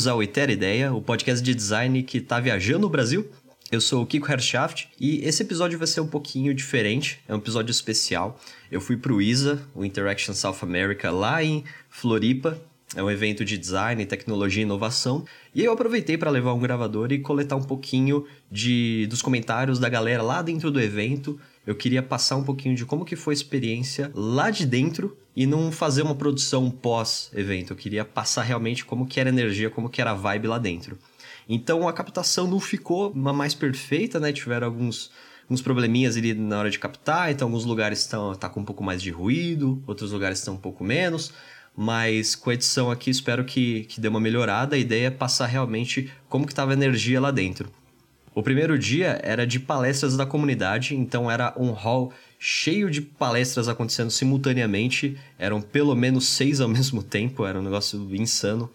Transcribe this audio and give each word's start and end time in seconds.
Bem-vindos 0.00 0.14
ao 0.14 0.22
Itera 0.22 0.50
Ideia, 0.50 0.94
o 0.94 1.02
podcast 1.02 1.44
de 1.44 1.54
design 1.54 2.02
que 2.02 2.22
tá 2.22 2.40
viajando 2.40 2.86
o 2.86 2.88
Brasil. 2.88 3.30
Eu 3.70 3.82
sou 3.82 4.02
o 4.02 4.06
Kiko 4.06 4.32
Herschaft 4.32 4.88
e 4.98 5.22
esse 5.26 5.42
episódio 5.42 5.76
vai 5.76 5.86
ser 5.86 6.00
um 6.00 6.06
pouquinho 6.06 6.54
diferente, 6.54 7.20
é 7.28 7.34
um 7.34 7.36
episódio 7.36 7.70
especial. 7.70 8.40
Eu 8.72 8.80
fui 8.80 8.96
pro 8.96 9.20
ISA, 9.20 9.60
o 9.74 9.84
Interaction 9.84 10.32
South 10.32 10.56
America, 10.62 11.10
lá 11.10 11.44
em 11.44 11.64
Floripa, 11.90 12.58
é 12.96 13.02
um 13.02 13.10
evento 13.10 13.44
de 13.44 13.58
design, 13.58 14.06
tecnologia 14.06 14.62
e 14.62 14.64
inovação. 14.64 15.22
E 15.54 15.62
eu 15.62 15.72
aproveitei 15.72 16.16
para 16.16 16.30
levar 16.30 16.54
um 16.54 16.60
gravador 16.60 17.12
e 17.12 17.18
coletar 17.18 17.56
um 17.56 17.62
pouquinho 17.62 18.26
de, 18.50 19.06
dos 19.06 19.20
comentários 19.20 19.78
da 19.78 19.90
galera 19.90 20.22
lá 20.22 20.40
dentro 20.40 20.70
do 20.70 20.80
evento. 20.80 21.38
Eu 21.70 21.76
queria 21.76 22.02
passar 22.02 22.34
um 22.34 22.42
pouquinho 22.42 22.74
de 22.74 22.84
como 22.84 23.04
que 23.04 23.14
foi 23.14 23.32
a 23.32 23.36
experiência 23.36 24.10
lá 24.12 24.50
de 24.50 24.66
dentro 24.66 25.16
e 25.36 25.46
não 25.46 25.70
fazer 25.70 26.02
uma 26.02 26.16
produção 26.16 26.68
pós-evento. 26.68 27.72
Eu 27.72 27.76
queria 27.76 28.04
passar 28.04 28.42
realmente 28.42 28.84
como 28.84 29.06
que 29.06 29.20
era 29.20 29.28
a 29.28 29.32
energia, 29.32 29.70
como 29.70 29.88
que 29.88 30.00
era 30.00 30.10
a 30.10 30.14
vibe 30.14 30.48
lá 30.48 30.58
dentro. 30.58 30.98
Então 31.48 31.86
a 31.86 31.92
captação 31.92 32.48
não 32.48 32.58
ficou 32.58 33.12
uma 33.12 33.32
mais 33.32 33.54
perfeita, 33.54 34.18
né? 34.18 34.32
Tiveram 34.32 34.66
alguns, 34.66 35.12
probleminhas 35.62 36.16
ali 36.16 36.34
na 36.34 36.58
hora 36.58 36.70
de 36.72 36.78
captar, 36.80 37.30
então 37.30 37.46
alguns 37.46 37.64
lugares 37.64 38.00
estão 38.00 38.34
tá 38.34 38.48
com 38.48 38.58
um 38.58 38.64
pouco 38.64 38.82
mais 38.82 39.00
de 39.00 39.12
ruído, 39.12 39.80
outros 39.86 40.10
lugares 40.10 40.40
estão 40.40 40.54
um 40.54 40.60
pouco 40.60 40.82
menos. 40.82 41.32
Mas 41.76 42.34
com 42.34 42.50
a 42.50 42.54
edição 42.54 42.90
aqui 42.90 43.10
espero 43.10 43.44
que, 43.44 43.84
que 43.84 44.00
dê 44.00 44.08
uma 44.08 44.18
melhorada. 44.18 44.74
A 44.74 44.78
ideia 44.78 45.06
é 45.06 45.10
passar 45.10 45.46
realmente 45.46 46.12
como 46.28 46.46
que 46.46 46.52
estava 46.52 46.72
a 46.72 46.74
energia 46.74 47.20
lá 47.20 47.30
dentro. 47.30 47.70
O 48.34 48.42
primeiro 48.42 48.78
dia 48.78 49.20
era 49.22 49.46
de 49.46 49.58
palestras 49.58 50.16
da 50.16 50.24
comunidade, 50.24 50.94
então 50.94 51.30
era 51.30 51.52
um 51.56 51.72
hall 51.72 52.12
cheio 52.38 52.90
de 52.90 53.02
palestras 53.02 53.68
acontecendo 53.68 54.10
simultaneamente. 54.10 55.18
Eram 55.38 55.60
pelo 55.60 55.94
menos 55.96 56.26
seis 56.28 56.60
ao 56.60 56.68
mesmo 56.70 57.02
tempo, 57.02 57.44
era 57.44 57.58
um 57.58 57.62
negócio 57.62 57.98
insano. 58.14 58.70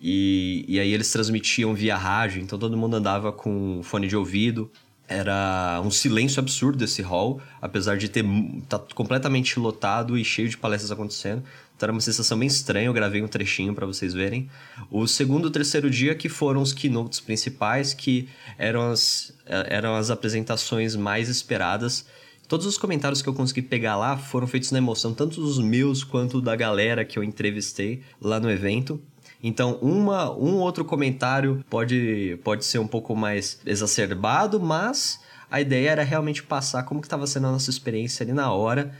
E, 0.00 0.64
e 0.66 0.80
aí 0.80 0.92
eles 0.92 1.10
transmitiam 1.10 1.74
via 1.74 1.96
rádio, 1.96 2.42
então 2.42 2.58
todo 2.58 2.76
mundo 2.76 2.96
andava 2.96 3.32
com 3.32 3.80
fone 3.82 4.08
de 4.08 4.16
ouvido. 4.16 4.70
Era 5.06 5.82
um 5.84 5.90
silêncio 5.90 6.40
absurdo 6.40 6.82
esse 6.82 7.02
hall, 7.02 7.40
apesar 7.60 7.98
de 7.98 8.08
ter 8.08 8.24
tá 8.68 8.78
completamente 8.94 9.60
lotado 9.60 10.16
e 10.16 10.24
cheio 10.24 10.48
de 10.48 10.56
palestras 10.56 10.90
acontecendo. 10.90 11.42
Então 11.76 11.86
era 11.86 11.92
uma 11.92 12.00
sensação 12.00 12.38
bem 12.38 12.46
estranha, 12.46 12.86
eu 12.86 12.92
gravei 12.92 13.22
um 13.22 13.28
trechinho 13.28 13.74
para 13.74 13.84
vocês 13.84 14.14
verem. 14.14 14.48
O 14.90 15.06
segundo 15.06 15.48
e 15.48 15.50
terceiro 15.50 15.90
dia 15.90 16.14
que 16.14 16.28
foram 16.28 16.62
os 16.62 16.72
keynotes 16.72 17.18
principais, 17.18 17.92
que 17.92 18.28
eram 18.56 18.90
as, 18.90 19.32
eh, 19.44 19.66
eram 19.70 19.96
as 19.96 20.08
apresentações 20.10 20.94
mais 20.94 21.28
esperadas. 21.28 22.06
Todos 22.46 22.66
os 22.66 22.78
comentários 22.78 23.22
que 23.22 23.28
eu 23.28 23.34
consegui 23.34 23.62
pegar 23.62 23.96
lá 23.96 24.16
foram 24.16 24.46
feitos 24.46 24.70
na 24.70 24.78
emoção, 24.78 25.12
tanto 25.12 25.40
os 25.40 25.58
meus 25.58 26.04
quanto 26.04 26.40
da 26.40 26.54
galera 26.54 27.04
que 27.04 27.18
eu 27.18 27.24
entrevistei 27.24 28.02
lá 28.20 28.38
no 28.38 28.50
evento. 28.50 29.00
Então, 29.42 29.78
uma, 29.82 30.30
um 30.30 30.56
outro 30.56 30.84
comentário 30.84 31.64
pode, 31.68 32.38
pode 32.44 32.64
ser 32.64 32.78
um 32.78 32.86
pouco 32.86 33.16
mais 33.16 33.60
exacerbado, 33.66 34.60
mas 34.60 35.20
a 35.50 35.60
ideia 35.60 35.90
era 35.90 36.02
realmente 36.02 36.42
passar 36.42 36.82
como 36.82 37.00
que 37.00 37.06
estava 37.06 37.26
sendo 37.26 37.46
a 37.46 37.52
nossa 37.52 37.70
experiência 37.70 38.24
ali 38.24 38.32
na 38.32 38.52
hora, 38.52 38.92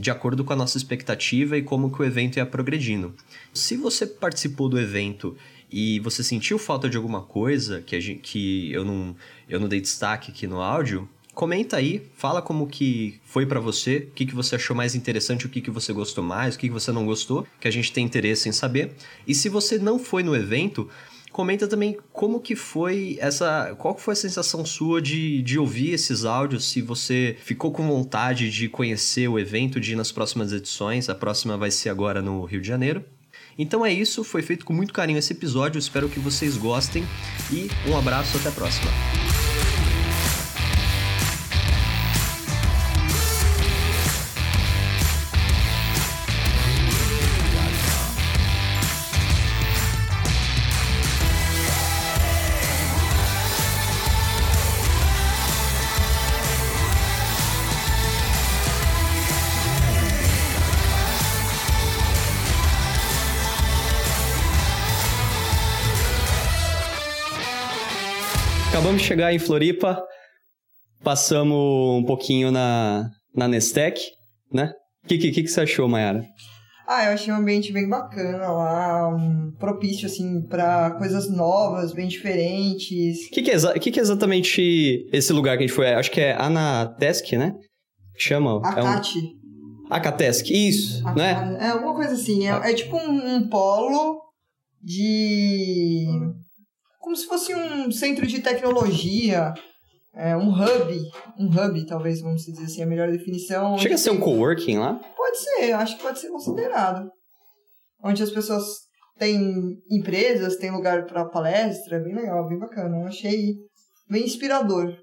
de 0.00 0.10
acordo 0.10 0.42
com 0.42 0.52
a 0.52 0.56
nossa 0.56 0.78
expectativa 0.78 1.56
e 1.56 1.62
como 1.62 1.90
que 1.92 2.00
o 2.00 2.04
evento 2.04 2.38
ia 2.38 2.46
progredindo. 2.46 3.14
Se 3.52 3.76
você 3.76 4.06
participou 4.06 4.68
do 4.68 4.80
evento 4.80 5.36
e 5.70 6.00
você 6.00 6.24
sentiu 6.24 6.58
falta 6.58 6.88
de 6.88 6.96
alguma 6.96 7.20
coisa 7.20 7.82
que, 7.82 8.00
gente, 8.00 8.20
que 8.20 8.72
eu, 8.72 8.84
não, 8.84 9.14
eu 9.48 9.60
não 9.60 9.68
dei 9.68 9.80
destaque 9.80 10.30
aqui 10.30 10.46
no 10.46 10.60
áudio, 10.60 11.08
comenta 11.34 11.76
aí, 11.76 12.08
fala 12.16 12.40
como 12.40 12.66
que 12.66 13.20
foi 13.24 13.44
para 13.44 13.60
você, 13.60 14.08
o 14.10 14.14
que, 14.14 14.26
que 14.26 14.34
você 14.34 14.56
achou 14.56 14.74
mais 14.74 14.94
interessante, 14.94 15.46
o 15.46 15.48
que, 15.48 15.60
que 15.60 15.70
você 15.70 15.92
gostou 15.92 16.24
mais, 16.24 16.54
o 16.54 16.58
que, 16.58 16.68
que 16.68 16.72
você 16.72 16.90
não 16.90 17.04
gostou, 17.04 17.46
que 17.60 17.68
a 17.68 17.70
gente 17.70 17.92
tem 17.92 18.04
interesse 18.04 18.48
em 18.48 18.52
saber. 18.52 18.92
E 19.26 19.34
se 19.34 19.48
você 19.48 19.78
não 19.78 19.98
foi 19.98 20.22
no 20.22 20.34
evento, 20.34 20.88
Comenta 21.32 21.68
também 21.68 21.96
como 22.12 22.40
que 22.40 22.56
foi 22.56 23.16
essa. 23.20 23.74
Qual 23.78 23.96
foi 23.96 24.12
a 24.12 24.16
sensação 24.16 24.64
sua 24.64 25.00
de, 25.00 25.42
de 25.42 25.58
ouvir 25.58 25.92
esses 25.92 26.24
áudios? 26.24 26.68
Se 26.70 26.82
você 26.82 27.36
ficou 27.42 27.70
com 27.70 27.86
vontade 27.86 28.50
de 28.50 28.68
conhecer 28.68 29.28
o 29.28 29.38
evento, 29.38 29.80
de 29.80 29.92
ir 29.92 29.96
nas 29.96 30.10
próximas 30.10 30.52
edições. 30.52 31.08
A 31.08 31.14
próxima 31.14 31.56
vai 31.56 31.70
ser 31.70 31.88
agora 31.88 32.20
no 32.20 32.44
Rio 32.44 32.60
de 32.60 32.68
Janeiro. 32.68 33.04
Então 33.58 33.84
é 33.84 33.92
isso, 33.92 34.24
foi 34.24 34.42
feito 34.42 34.64
com 34.64 34.72
muito 34.72 34.92
carinho 34.92 35.18
esse 35.18 35.32
episódio. 35.32 35.78
Espero 35.78 36.08
que 36.08 36.18
vocês 36.18 36.56
gostem 36.56 37.04
e 37.52 37.68
um 37.88 37.96
abraço, 37.96 38.36
até 38.38 38.48
a 38.48 38.52
próxima. 38.52 38.90
Chegar 69.10 69.34
em 69.34 69.40
Floripa, 69.40 70.00
passamos 71.02 72.00
um 72.00 72.04
pouquinho 72.04 72.52
na, 72.52 73.10
na 73.34 73.48
Nestec, 73.48 74.00
né? 74.52 74.72
O 75.04 75.08
que, 75.08 75.18
que, 75.18 75.42
que 75.42 75.48
você 75.48 75.62
achou, 75.62 75.88
Mayara? 75.88 76.24
Ah, 76.86 77.06
eu 77.06 77.14
achei 77.14 77.32
um 77.32 77.38
ambiente 77.38 77.72
bem 77.72 77.88
bacana 77.88 78.48
lá, 78.52 79.08
um 79.08 79.50
propício, 79.58 80.06
assim, 80.06 80.42
para 80.46 80.92
coisas 80.92 81.28
novas, 81.28 81.92
bem 81.92 82.06
diferentes. 82.06 83.26
O 83.26 83.30
que, 83.30 83.42
que, 83.42 83.50
é, 83.50 83.78
que, 83.80 83.90
que 83.90 83.98
é 83.98 84.02
exatamente 84.02 85.08
esse 85.12 85.32
lugar 85.32 85.56
que 85.56 85.64
a 85.64 85.66
gente 85.66 85.74
foi? 85.74 85.92
Acho 85.92 86.10
que 86.12 86.20
é 86.20 86.40
Anatesc, 86.40 87.36
né? 87.36 87.52
Chama? 88.16 88.58
Acate. 88.58 89.18
É 89.18 89.22
um... 89.22 89.92
Acatesc, 89.92 90.52
isso, 90.52 91.04
Ac... 91.04 91.18
né? 91.18 91.58
É 91.60 91.70
alguma 91.70 91.94
coisa 91.94 92.12
assim, 92.12 92.46
é, 92.46 92.70
é 92.70 92.74
tipo 92.74 92.96
um, 92.96 93.36
um 93.36 93.48
polo 93.48 94.20
de 94.80 96.06
como 97.10 97.16
se 97.16 97.26
fosse 97.26 97.52
um 97.52 97.90
centro 97.90 98.24
de 98.24 98.40
tecnologia, 98.40 99.52
é, 100.14 100.36
um 100.36 100.48
hub, 100.48 100.94
um 101.40 101.46
hub, 101.46 101.86
talvez, 101.86 102.20
vamos 102.20 102.42
dizer 102.42 102.62
assim, 102.62 102.82
a 102.84 102.86
melhor 102.86 103.10
definição. 103.10 103.76
Chega 103.78 103.96
a 103.96 103.98
ser 103.98 104.10
um 104.10 104.20
coworking 104.20 104.78
lá? 104.78 104.94
Pode 105.16 105.38
ser, 105.38 105.72
acho 105.72 105.96
que 105.96 106.02
pode 106.04 106.20
ser 106.20 106.28
considerado. 106.28 107.10
Onde 108.04 108.22
as 108.22 108.30
pessoas 108.30 108.64
têm 109.18 109.76
empresas, 109.90 110.54
têm 110.54 110.70
lugar 110.70 111.04
para 111.04 111.24
palestra, 111.24 111.98
bem 111.98 112.14
legal, 112.14 112.46
bem 112.48 112.60
bacana. 112.60 113.00
Eu 113.00 113.08
achei 113.08 113.56
bem 114.08 114.22
inspirador. 114.22 114.94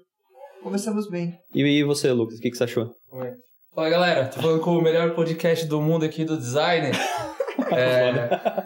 Começamos 0.62 1.10
bem. 1.10 1.34
E 1.54 1.84
você, 1.84 2.10
Lucas, 2.10 2.38
o 2.38 2.40
que, 2.40 2.50
que 2.50 2.56
você 2.56 2.64
achou? 2.64 2.90
Oi. 3.12 3.32
Fala 3.74 3.90
galera, 3.90 4.28
tô 4.28 4.40
falando 4.40 4.62
com 4.62 4.78
o 4.78 4.82
melhor 4.82 5.14
podcast 5.14 5.66
do 5.66 5.82
mundo 5.82 6.06
aqui 6.06 6.24
do 6.24 6.38
design. 6.38 6.90
É, 7.70 8.60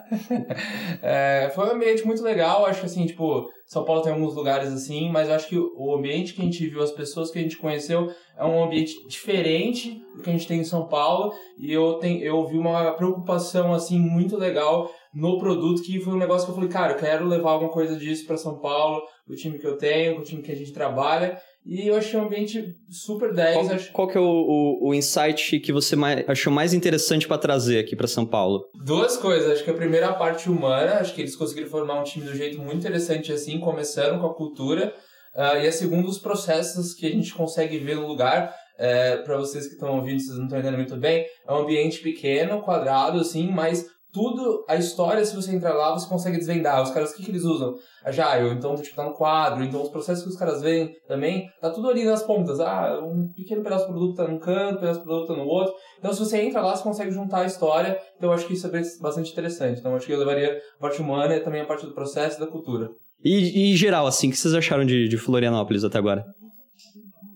é, 1.45 1.49
foi 1.49 1.67
um 1.67 1.71
ambiente 1.73 2.05
muito 2.05 2.23
legal, 2.23 2.65
acho 2.65 2.81
que 2.81 2.85
assim, 2.85 3.05
tipo, 3.05 3.49
São 3.65 3.83
Paulo 3.83 4.01
tem 4.01 4.11
alguns 4.11 4.35
lugares 4.35 4.71
assim, 4.71 5.09
mas 5.09 5.29
acho 5.29 5.47
que 5.47 5.57
o 5.57 5.95
ambiente 5.95 6.33
que 6.33 6.41
a 6.41 6.45
gente 6.45 6.67
viu, 6.67 6.81
as 6.81 6.91
pessoas 6.91 7.31
que 7.31 7.39
a 7.39 7.41
gente 7.41 7.57
conheceu, 7.57 8.11
é 8.37 8.45
um 8.45 8.63
ambiente 8.63 9.07
diferente 9.07 10.01
do 10.15 10.21
que 10.21 10.29
a 10.29 10.33
gente 10.33 10.47
tem 10.47 10.59
em 10.59 10.65
São 10.65 10.87
Paulo, 10.87 11.33
e 11.57 11.71
eu, 11.71 11.99
eu 12.01 12.45
vi 12.47 12.57
uma 12.57 12.91
preocupação, 12.93 13.73
assim, 13.73 13.99
muito 13.99 14.37
legal 14.37 14.89
no 15.13 15.37
produto, 15.37 15.83
que 15.83 15.99
foi 15.99 16.13
um 16.13 16.17
negócio 16.17 16.45
que 16.45 16.51
eu 16.51 16.55
falei, 16.55 16.69
cara, 16.69 16.93
eu 16.93 16.97
quero 16.97 17.27
levar 17.27 17.51
alguma 17.51 17.71
coisa 17.71 17.95
disso 17.95 18.25
para 18.25 18.35
São 18.35 18.59
Paulo, 18.59 19.01
o 19.27 19.35
time 19.35 19.59
que 19.59 19.67
eu 19.67 19.77
tenho, 19.77 20.19
o 20.19 20.23
time 20.23 20.41
que 20.41 20.51
a 20.51 20.55
gente 20.55 20.73
trabalha, 20.73 21.39
e 21.65 21.87
eu 21.87 21.95
achei 21.95 22.19
um 22.19 22.25
ambiente 22.25 22.75
super 22.89 23.33
10. 23.33 23.55
Qual, 23.55 23.75
acho... 23.75 23.91
qual 23.91 24.07
que 24.07 24.17
é 24.17 24.21
o, 24.21 24.23
o, 24.23 24.89
o, 24.89 24.93
insight 24.93 25.59
que 25.59 25.71
você 25.71 25.95
mais, 25.95 26.27
achou 26.27 26.51
mais 26.51 26.73
interessante 26.73 27.27
para 27.27 27.37
trazer 27.37 27.79
aqui 27.79 27.95
para 27.95 28.07
São 28.07 28.25
Paulo? 28.25 28.65
Duas 28.83 29.15
coisas. 29.15 29.49
Acho 29.51 29.63
que 29.63 29.71
a 29.71 29.75
primeira 29.75 30.09
a 30.09 30.13
parte 30.13 30.49
humana, 30.49 30.95
acho 30.95 31.13
que 31.13 31.21
eles 31.21 31.35
conseguiram 31.35 31.69
formar 31.69 32.01
um 32.01 32.03
time 32.03 32.25
do 32.25 32.35
jeito 32.35 32.59
muito 32.59 32.79
interessante 32.79 33.31
assim, 33.31 33.59
começando 33.59 34.19
com 34.19 34.27
a 34.27 34.33
cultura. 34.33 34.93
Uh, 35.33 35.63
e 35.63 35.67
a 35.67 35.71
segunda, 35.71 36.07
os 36.07 36.19
processos 36.19 36.93
que 36.93 37.07
a 37.07 37.09
gente 37.09 37.33
consegue 37.33 37.77
ver 37.77 37.95
no 37.95 38.07
lugar. 38.07 38.53
É, 38.75 39.17
para 39.17 39.37
vocês 39.37 39.67
que 39.67 39.73
estão 39.73 39.97
ouvindo, 39.97 40.19
vocês 40.19 40.35
não 40.35 40.45
estão 40.45 40.57
entendendo 40.57 40.79
muito 40.79 40.97
bem, 40.97 41.27
é 41.47 41.53
um 41.53 41.57
ambiente 41.57 41.99
pequeno, 41.99 42.59
quadrado, 42.63 43.19
assim, 43.19 43.47
mas 43.47 43.85
tudo, 44.13 44.63
a 44.69 44.75
história, 44.75 45.25
se 45.25 45.35
você 45.35 45.55
entrar 45.55 45.73
lá, 45.73 45.91
você 45.91 46.07
consegue 46.07 46.37
desvendar. 46.37 46.83
Os 46.83 46.91
caras, 46.91 47.11
o 47.11 47.15
que, 47.15 47.23
que 47.23 47.31
eles 47.31 47.43
usam? 47.43 47.75
Agile, 48.05 48.53
então, 48.53 48.75
tipo, 48.75 48.95
tá 48.95 49.03
no 49.03 49.13
quadro. 49.13 49.63
Então, 49.63 49.81
os 49.81 49.89
processos 49.89 50.23
que 50.23 50.29
os 50.29 50.37
caras 50.37 50.61
veem 50.61 50.93
também, 51.07 51.49
tá 51.59 51.71
tudo 51.71 51.89
ali 51.89 52.05
nas 52.05 52.21
pontas. 52.21 52.59
Ah, 52.59 52.99
um 53.03 53.27
pequeno 53.35 53.63
pedaço 53.63 53.87
do 53.87 53.93
produto 53.93 54.15
tá 54.15 54.27
num 54.27 54.37
canto, 54.37 54.77
um 54.77 54.79
pedaço 54.79 54.99
do 54.99 55.05
produto 55.05 55.27
tá 55.29 55.35
no 55.35 55.45
outro. 55.45 55.73
Então, 55.97 56.13
se 56.13 56.19
você 56.19 56.41
entra 56.41 56.61
lá, 56.61 56.75
você 56.75 56.83
consegue 56.83 57.11
juntar 57.11 57.39
a 57.39 57.45
história. 57.45 57.99
Então, 58.15 58.29
eu 58.29 58.33
acho 58.35 58.45
que 58.45 58.53
isso 58.53 58.67
é 58.67 58.81
bastante 59.01 59.31
interessante. 59.31 59.79
Então, 59.79 59.91
eu 59.91 59.97
acho 59.97 60.05
que 60.05 60.13
eu 60.13 60.19
levaria 60.19 60.61
a 60.77 60.81
parte 60.81 61.01
humana 61.01 61.35
e 61.35 61.39
também 61.39 61.61
a 61.61 61.65
parte 61.65 61.85
do 61.85 61.93
processo 61.95 62.37
e 62.37 62.39
da 62.39 62.47
cultura. 62.47 62.91
E, 63.23 63.71
e 63.71 63.75
geral, 63.75 64.05
assim, 64.05 64.27
o 64.27 64.31
que 64.31 64.37
vocês 64.37 64.53
acharam 64.53 64.85
de, 64.85 65.07
de 65.07 65.17
Florianópolis 65.17 65.83
até 65.83 65.97
agora? 65.97 66.23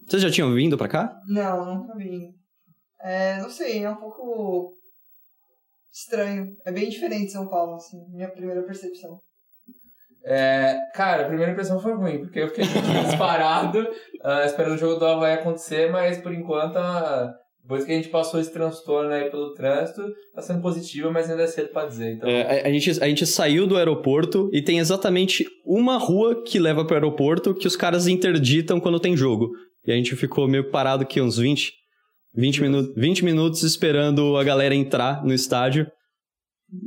Vocês 0.07 0.21
já 0.21 0.29
tinham 0.29 0.53
vindo 0.53 0.77
pra 0.77 0.87
cá? 0.87 1.11
Não, 1.27 1.75
nunca 1.75 1.97
vim. 1.97 2.33
É, 3.01 3.41
não 3.41 3.49
sei, 3.49 3.83
é 3.83 3.89
um 3.89 3.95
pouco 3.95 4.77
estranho. 5.97 6.55
É 6.65 6.71
bem 6.71 6.89
diferente 6.89 7.25
de 7.25 7.31
São 7.31 7.47
Paulo, 7.47 7.75
assim, 7.75 7.97
minha 8.13 8.29
primeira 8.29 8.63
percepção. 8.63 9.19
É, 10.25 10.77
cara, 10.93 11.23
a 11.23 11.27
primeira 11.27 11.53
impressão 11.53 11.79
foi 11.79 11.93
ruim, 11.93 12.19
porque 12.19 12.39
eu 12.39 12.49
fiquei 12.49 12.65
disparado, 13.07 13.79
uh, 13.79 14.45
esperando 14.45 14.75
o 14.75 14.77
jogo 14.77 14.99
do 14.99 15.05
Havaí 15.05 15.33
acontecer, 15.33 15.89
mas 15.89 16.17
por 16.17 16.33
enquanto, 16.33 16.75
uh, 16.75 17.31
depois 17.63 17.85
que 17.85 17.91
a 17.93 17.95
gente 17.95 18.09
passou 18.09 18.39
esse 18.39 18.51
transtorno 18.51 19.09
aí 19.09 19.29
pelo 19.29 19.53
trânsito, 19.53 20.01
tá 20.35 20.41
sendo 20.41 20.61
positivo, 20.61 21.11
mas 21.11 21.29
ainda 21.29 21.43
é 21.43 21.47
cedo 21.47 21.69
pra 21.69 21.85
dizer. 21.85 22.13
Então... 22.13 22.29
É, 22.29 22.61
a, 22.61 22.69
gente, 22.69 23.03
a 23.03 23.07
gente 23.07 23.25
saiu 23.25 23.65
do 23.65 23.77
aeroporto 23.77 24.49
e 24.51 24.61
tem 24.61 24.79
exatamente 24.79 25.45
uma 25.65 25.97
rua 25.97 26.43
que 26.43 26.59
leva 26.59 26.85
pro 26.85 26.95
aeroporto 26.95 27.55
que 27.55 27.67
os 27.67 27.77
caras 27.77 28.07
interditam 28.07 28.79
quando 28.79 28.99
tem 28.99 29.15
jogo. 29.15 29.51
E 29.85 29.91
a 29.91 29.95
gente 29.95 30.15
ficou 30.17 30.47
meio 30.47 30.69
parado 30.69 31.03
aqui 31.03 31.21
uns 31.21 31.37
20, 31.37 31.73
20, 32.35 32.61
minu 32.61 32.93
20 32.95 33.25
minutos 33.25 33.63
esperando 33.63 34.37
a 34.37 34.43
galera 34.43 34.75
entrar 34.75 35.23
no 35.23 35.33
estádio. 35.33 35.87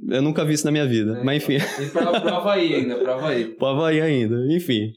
Eu 0.08 0.20
nunca 0.20 0.44
vi 0.44 0.54
isso 0.54 0.64
na 0.64 0.70
minha 0.70 0.86
vida, 0.86 1.18
é, 1.18 1.24
mas 1.24 1.42
enfim. 1.42 1.56
E 1.56 1.90
pra, 1.90 2.20
pro 2.20 2.34
Havaí 2.34 2.74
ainda, 2.74 2.96
pro 2.96 3.12
Havaí. 3.12 3.44
pro 3.56 3.66
Havaí 3.66 4.00
ainda, 4.00 4.36
enfim. 4.54 4.92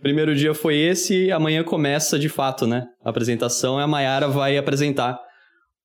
Primeiro 0.00 0.34
dia 0.34 0.52
foi 0.52 0.76
esse, 0.76 1.30
amanhã 1.30 1.62
começa 1.62 2.18
de 2.18 2.28
fato, 2.28 2.66
né? 2.66 2.84
A 3.04 3.10
apresentação 3.10 3.78
e 3.78 3.82
a 3.82 3.86
Mayara 3.86 4.26
vai 4.26 4.58
apresentar 4.58 5.20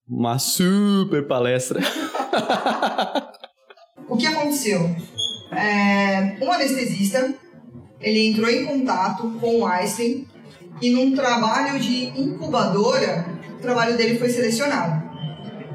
uma 0.08 0.40
super 0.40 1.28
palestra. 1.28 1.80
o 4.10 4.18
que 4.18 4.26
aconteceu? 4.26 4.80
É, 5.52 6.44
um 6.44 6.52
anestesista, 6.52 7.32
ele 8.02 8.28
entrou 8.28 8.50
em 8.50 8.66
contato 8.66 9.30
com 9.40 9.60
o 9.60 9.68
Einstein 9.68 10.28
e 10.82 10.90
num 10.90 11.16
trabalho 11.16 11.80
de 11.80 12.06
incubadora, 12.20 13.37
o 13.58 13.60
trabalho 13.60 13.98
dele 13.98 14.20
foi 14.20 14.30
selecionado. 14.30 15.08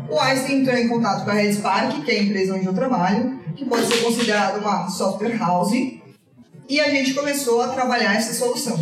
O 0.09 0.19
Einstein 0.19 0.61
entrou 0.61 0.77
em 0.77 0.89
contato 0.89 1.25
com 1.25 1.31
a 1.31 1.35
Red 1.35 1.53
Spark, 1.53 2.05
que 2.05 2.11
é 2.11 2.21
a 2.21 2.23
empresa 2.23 2.55
onde 2.55 2.67
eu 2.67 2.75
trabalho, 2.75 3.41
que 3.57 3.65
pode 3.65 3.87
ser 3.87 4.03
considerada 4.03 4.59
uma 4.59 4.89
software 4.89 5.37
house, 5.37 5.73
e 6.69 6.81
a 6.81 6.91
gente 6.91 7.15
começou 7.15 7.61
a 7.61 7.69
trabalhar 7.69 8.15
essa 8.15 8.33
solução. 8.33 8.79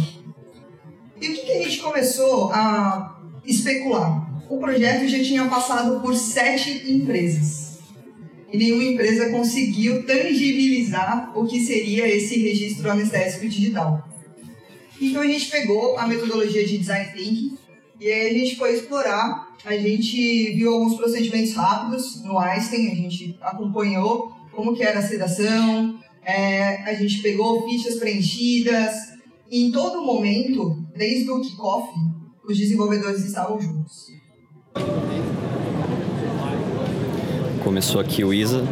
E 1.21 1.29
o 1.29 1.35
que, 1.35 1.41
que 1.41 1.53
a 1.53 1.63
gente 1.63 1.79
começou 1.79 2.53
a 2.53 3.19
especular? 3.45 4.29
O 4.51 4.59
projeto 4.59 5.09
já 5.09 5.23
tinha 5.23 5.47
passado 5.47 6.01
por 6.01 6.15
sete 6.15 6.91
empresas. 6.93 7.79
E 8.53 8.59
nenhuma 8.59 8.83
empresa 8.83 9.31
conseguiu 9.31 10.05
tangibilizar 10.05 11.33
o 11.37 11.47
que 11.47 11.61
seria 11.61 12.09
esse 12.09 12.37
registro 12.39 12.91
anestésico 12.91 13.49
digital. 13.49 14.09
Então 15.01 15.23
a 15.23 15.27
gente 15.27 15.49
pegou 15.49 15.97
a 15.97 16.07
metodologia 16.07 16.67
de 16.67 16.79
design 16.79 17.13
thinking 17.13 17.60
e 18.01 18.11
aí 18.11 18.31
a 18.31 18.33
gente 18.33 18.57
foi 18.57 18.75
explorar 18.75 19.51
a 19.65 19.77
gente 19.77 20.55
viu 20.55 20.73
alguns 20.73 20.97
procedimentos 20.97 21.53
rápidos 21.53 22.23
no 22.23 22.39
Einstein, 22.39 22.91
a 22.91 22.95
gente 22.95 23.39
acompanhou 23.43 24.33
como 24.53 24.75
que 24.75 24.83
era 24.83 25.01
a 25.01 25.03
sedação, 25.03 25.99
é, 26.23 26.83
a 26.85 26.95
gente 26.95 27.21
pegou 27.21 27.69
fichas 27.69 27.97
preenchidas, 27.97 28.95
e 29.51 29.67
em 29.67 29.71
todo 29.71 30.03
momento, 30.03 30.83
desde 30.97 31.31
o 31.31 31.41
kickoff, 31.41 31.89
os 32.49 32.57
desenvolvedores 32.57 33.23
estavam 33.25 33.61
juntos. 33.61 34.07
Começou 37.63 38.01
aqui 38.01 38.25
o 38.25 38.33
ISA, 38.33 38.65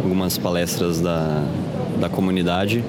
algumas 0.00 0.38
palestras 0.38 1.00
da, 1.00 1.42
da 1.98 2.08
comunidade. 2.08 2.84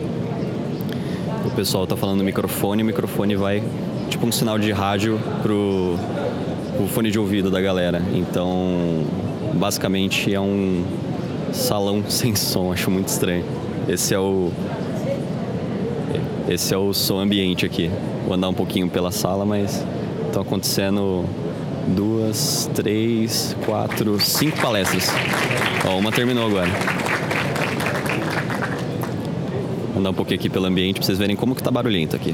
O 1.44 1.56
pessoal 1.56 1.86
está 1.86 1.98
falando 1.98 2.20
no 2.20 2.24
microfone, 2.24 2.84
o 2.84 2.86
microfone 2.86 3.36
vai 3.36 3.64
tipo 4.10 4.26
um 4.26 4.32
sinal 4.32 4.58
de 4.58 4.72
rádio 4.72 5.20
pro 5.42 5.96
o 6.80 6.88
fone 6.88 7.12
de 7.12 7.20
ouvido 7.20 7.52
da 7.52 7.62
galera. 7.62 8.02
Então, 8.14 9.04
basicamente 9.54 10.34
é 10.34 10.40
um 10.40 10.84
salão 11.54 12.04
sem 12.10 12.36
som, 12.36 12.74
acho 12.74 12.90
muito 12.90 13.08
estranho. 13.08 13.46
Esse 13.88 14.14
é 14.14 14.20
o 14.20 14.52
esse 16.48 16.74
é 16.74 16.78
o 16.78 16.94
som 16.94 17.20
ambiente 17.20 17.66
aqui. 17.66 17.92
Vou 18.26 18.36
andar 18.36 18.50
um 18.50 18.54
pouquinho 18.54 18.90
pela 18.90 19.12
sala, 19.12 19.46
mas 19.46 19.86
estão 20.26 20.42
acontecendo 20.42 21.24
duas, 21.88 22.70
três, 22.74 23.56
quatro, 23.66 24.20
cinco 24.20 24.60
palestras. 24.60 25.10
Ó, 25.88 25.98
uma 25.98 26.12
terminou 26.12 26.48
agora. 26.48 26.70
Vou 29.90 30.00
andar 30.00 30.10
um 30.10 30.14
pouquinho 30.14 30.40
aqui 30.40 30.50
pelo 30.50 30.66
ambiente 30.66 30.96
para 30.96 31.06
vocês 31.06 31.20
verem 31.20 31.36
como 31.36 31.54
que 31.54 31.62
tá 31.62 31.70
barulhento 31.70 32.16
aqui. 32.16 32.34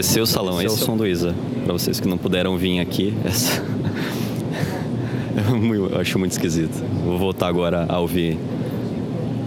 Atravessei 0.00 0.22
o 0.22 0.26
salão. 0.26 0.60
Esse 0.60 0.66
é 0.66 0.70
o 0.70 0.76
som 0.76 0.96
do 0.96 1.06
Isa. 1.06 1.34
Para 1.64 1.74
vocês 1.74 2.00
que 2.00 2.08
não 2.08 2.16
puderam 2.16 2.56
vir 2.56 2.80
aqui, 2.80 3.14
essa... 3.24 3.62
eu 5.92 6.00
acho 6.00 6.18
muito 6.18 6.32
esquisito. 6.32 6.74
Vou 7.04 7.18
voltar 7.18 7.46
agora 7.46 7.86
a 7.88 7.98
ouvir, 7.98 8.38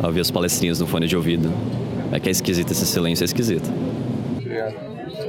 a 0.02 0.08
ouvir 0.08 0.22
as 0.22 0.32
palestrinhas 0.32 0.80
no 0.80 0.88
fone 0.88 1.08
de 1.08 1.16
ouvido. 1.16 1.52
É 2.12 2.20
que 2.20 2.30
é 2.30 2.32
esquisito 2.32 2.72
esse 2.72 2.86
silêncio, 2.86 3.24
é 3.24 3.26
esquisito. 3.26 3.70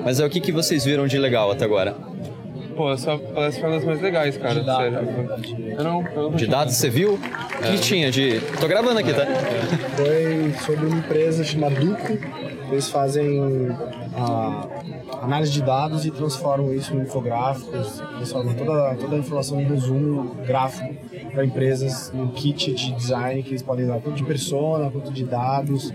Mas 0.04 0.20
é 0.20 0.26
o 0.26 0.30
que, 0.30 0.40
que 0.40 0.52
vocês 0.52 0.84
viram 0.84 1.06
de 1.06 1.18
legal 1.18 1.50
até 1.50 1.64
agora? 1.64 1.96
Pô, 2.76 2.92
essa 2.92 3.16
palestra 3.16 3.60
foi 3.60 3.70
uma 3.70 3.76
das 3.76 3.86
mais 3.86 4.02
legais, 4.02 4.36
cara. 4.36 4.60
De 4.60 4.66
dados, 4.66 5.54
eu 5.78 5.84
não, 5.84 6.02
eu 6.02 6.30
não 6.30 6.32
de 6.32 6.46
dados, 6.46 6.74
você 6.74 6.90
viu? 6.90 7.14
O 7.14 7.64
é. 7.64 7.70
que 7.70 7.78
tinha 7.78 8.10
de. 8.10 8.40
Tô 8.60 8.66
gravando 8.66 8.98
aqui, 8.98 9.14
tá? 9.14 9.24
Foi 9.96 10.52
sobre 10.66 10.86
uma 10.86 10.98
empresa 10.98 11.44
chamada 11.44 11.76
Duco. 11.76 12.18
Eles 12.70 12.88
fazem 12.88 13.70
a 14.16 14.73
análise 15.24 15.52
de 15.52 15.62
dados 15.62 16.04
e 16.04 16.10
transformam 16.10 16.72
isso 16.72 16.94
em 16.94 17.00
infográficos, 17.00 18.00
transformam 18.16 18.54
toda, 18.54 18.94
toda 18.96 19.16
a 19.16 19.18
informação 19.18 19.60
em 19.60 19.64
resumo 19.64 20.34
gráfico 20.46 20.94
para 21.34 21.44
empresas 21.44 22.12
no 22.14 22.28
kit 22.28 22.72
de 22.72 22.92
design 22.92 23.42
que 23.42 23.50
eles 23.50 23.62
podem 23.62 23.84
usar 23.84 24.00
tanto 24.00 24.16
de 24.16 24.24
persona 24.24 24.90
quanto 24.90 25.12
de 25.12 25.24
dados 25.24 25.90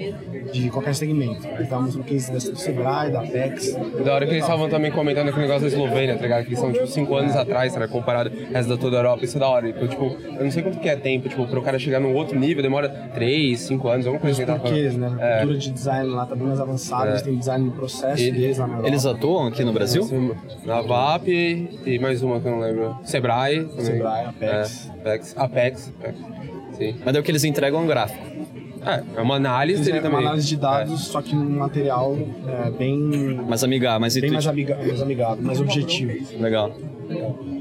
de 0.51 0.69
qualquer 0.69 0.93
segmento. 0.93 1.47
Estamos 1.59 1.95
no 1.95 2.03
case 2.03 2.31
do 2.31 2.39
Sebrae, 2.39 3.11
da 3.11 3.21
Apex. 3.21 3.75
Da 4.03 4.13
hora 4.13 4.25
que 4.25 4.33
eles 4.33 4.43
estavam 4.43 4.69
também 4.69 4.91
comentando 4.91 5.29
aquele 5.29 5.47
negócio 5.47 5.61
da 5.61 5.67
Eslovênia, 5.67 6.15
tá 6.15 6.21
ligado? 6.21 6.43
Que 6.43 6.49
eles 6.49 6.59
são 6.59 6.71
tipo 6.71 6.85
5 6.85 7.15
anos 7.15 7.35
atrás, 7.35 7.73
tá 7.73 7.87
comparado 7.87 8.29
ao 8.29 8.53
resto 8.53 8.69
da 8.69 8.77
toda 8.77 8.97
a 8.97 8.99
Europa. 8.99 9.25
Isso 9.25 9.37
é 9.37 9.39
da 9.39 9.47
hora. 9.47 9.69
Então, 9.69 9.87
tipo, 9.87 10.05
eu 10.05 10.43
não 10.43 10.51
sei 10.51 10.63
quanto 10.63 10.79
que 10.79 10.89
é 10.89 10.95
tempo, 10.95 11.29
tipo, 11.29 11.47
para 11.47 11.59
o 11.59 11.61
cara 11.61 11.79
chegar 11.79 11.99
num 11.99 12.13
outro 12.13 12.37
nível, 12.37 12.61
demora 12.61 12.89
3, 13.13 13.59
5 13.59 13.87
anos, 13.87 14.05
alguma 14.05 14.21
coisa 14.21 14.43
assim. 14.43 14.59
Porquês, 14.59 14.97
né? 14.97 15.17
A 15.19 15.25
é. 15.25 15.37
cultura 15.39 15.59
de 15.59 15.71
design 15.71 16.09
lá 16.09 16.25
tá 16.25 16.35
bem 16.35 16.47
mais 16.47 16.59
avançada, 16.59 17.07
é. 17.07 17.11
eles 17.11 17.21
têm 17.21 17.37
design 17.37 17.65
no 17.65 17.71
processo 17.71 18.21
Ele, 18.21 18.39
deles 18.39 18.57
lá 18.57 18.67
na 18.67 18.73
Europa. 18.73 18.89
Eles 18.89 19.05
atuam 19.05 19.47
aqui 19.47 19.63
no 19.63 19.73
Brasil? 19.73 20.35
Na 20.65 20.81
VAP 20.81 21.27
e 21.27 21.99
mais 21.99 22.21
uma 22.21 22.39
que 22.39 22.47
eu 22.47 22.51
não 22.51 22.59
lembro. 22.59 22.97
Sebrae. 23.03 23.65
Também. 23.65 23.85
Sebrae, 23.85 24.25
Apex. 24.25 24.89
É, 24.89 24.91
Apex. 24.93 25.28
Apex. 25.37 25.91
Sim. 26.73 26.95
Mas 27.03 27.15
é 27.15 27.19
o 27.19 27.23
que 27.23 27.31
eles 27.31 27.43
entregam 27.43 27.83
um 27.83 27.87
gráfico. 27.87 28.29
É, 28.85 29.03
é 29.17 29.21
uma 29.21 29.35
análise 29.35 29.83
dele 29.83 29.97
é 29.97 30.01
também. 30.01 30.19
Uma 30.19 30.27
análise 30.29 30.47
de 30.47 30.55
dados, 30.55 30.93
é. 30.93 31.11
só 31.11 31.21
que 31.21 31.35
um 31.35 31.49
material 31.57 32.17
é, 32.47 32.71
bem... 32.71 32.97
Mais 33.47 33.63
amigável, 33.63 33.99
mais 33.99 34.15
Bem 34.15 34.31
mais, 34.31 34.47
amiga 34.47 34.77
mais 34.77 35.01
amigável, 35.01 35.43
mais 35.43 35.59
objetivo. 35.59 36.13
Legal. 36.39 36.73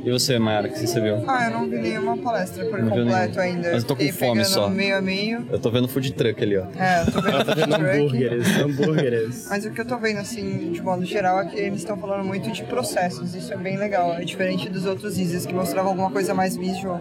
E 0.05 0.11
você, 0.11 0.39
Mayara, 0.39 0.69
o 0.69 0.73
que 0.73 0.79
você 0.87 1.01
viu? 1.01 1.23
Ah, 1.27 1.47
eu 1.47 1.51
não 1.53 1.69
vi 1.69 1.79
nenhuma 1.79 2.17
palestra 2.17 2.65
por 2.67 2.79
não 2.83 2.91
completo 2.91 3.41
ainda. 3.41 3.73
Mas 3.73 3.83
eu 3.83 3.89
tô 3.89 3.97
com 3.97 4.13
fome 4.13 4.45
só. 4.45 4.69
meio 4.69 4.97
a 4.97 5.01
meio. 5.01 5.47
Eu 5.51 5.59
tô 5.59 5.71
vendo 5.71 5.89
food 5.89 6.13
truck 6.13 6.43
ali, 6.43 6.57
ó. 6.57 6.67
É, 6.79 7.03
eu 7.03 7.13
tô 7.13 7.21
vendo 7.23 7.45
food 7.45 7.67
truck. 7.67 7.85
hambúrgueres, 7.85 8.59
hambúrgueres. 8.59 9.47
Mas 9.49 9.65
o 9.65 9.71
que 9.71 9.81
eu 9.81 9.87
tô 9.87 9.99
vendo, 9.99 10.19
assim, 10.19 10.73
de 10.73 10.83
modo 10.83 11.05
geral, 11.05 11.41
é 11.41 11.47
que 11.47 11.59
eles 11.59 11.81
estão 11.81 11.97
falando 11.97 12.25
muito 12.25 12.51
de 12.51 12.63
processos. 12.65 13.35
Isso 13.35 13.53
é 13.53 13.57
bem 13.57 13.77
legal. 13.77 14.15
É 14.15 14.25
diferente 14.25 14.69
dos 14.69 14.85
outros 14.85 15.19
ISIS 15.19 15.47
que 15.47 15.55
mostravam 15.55 15.91
alguma 15.91 16.11
coisa 16.11 16.35
mais 16.35 16.57
visual. 16.57 17.01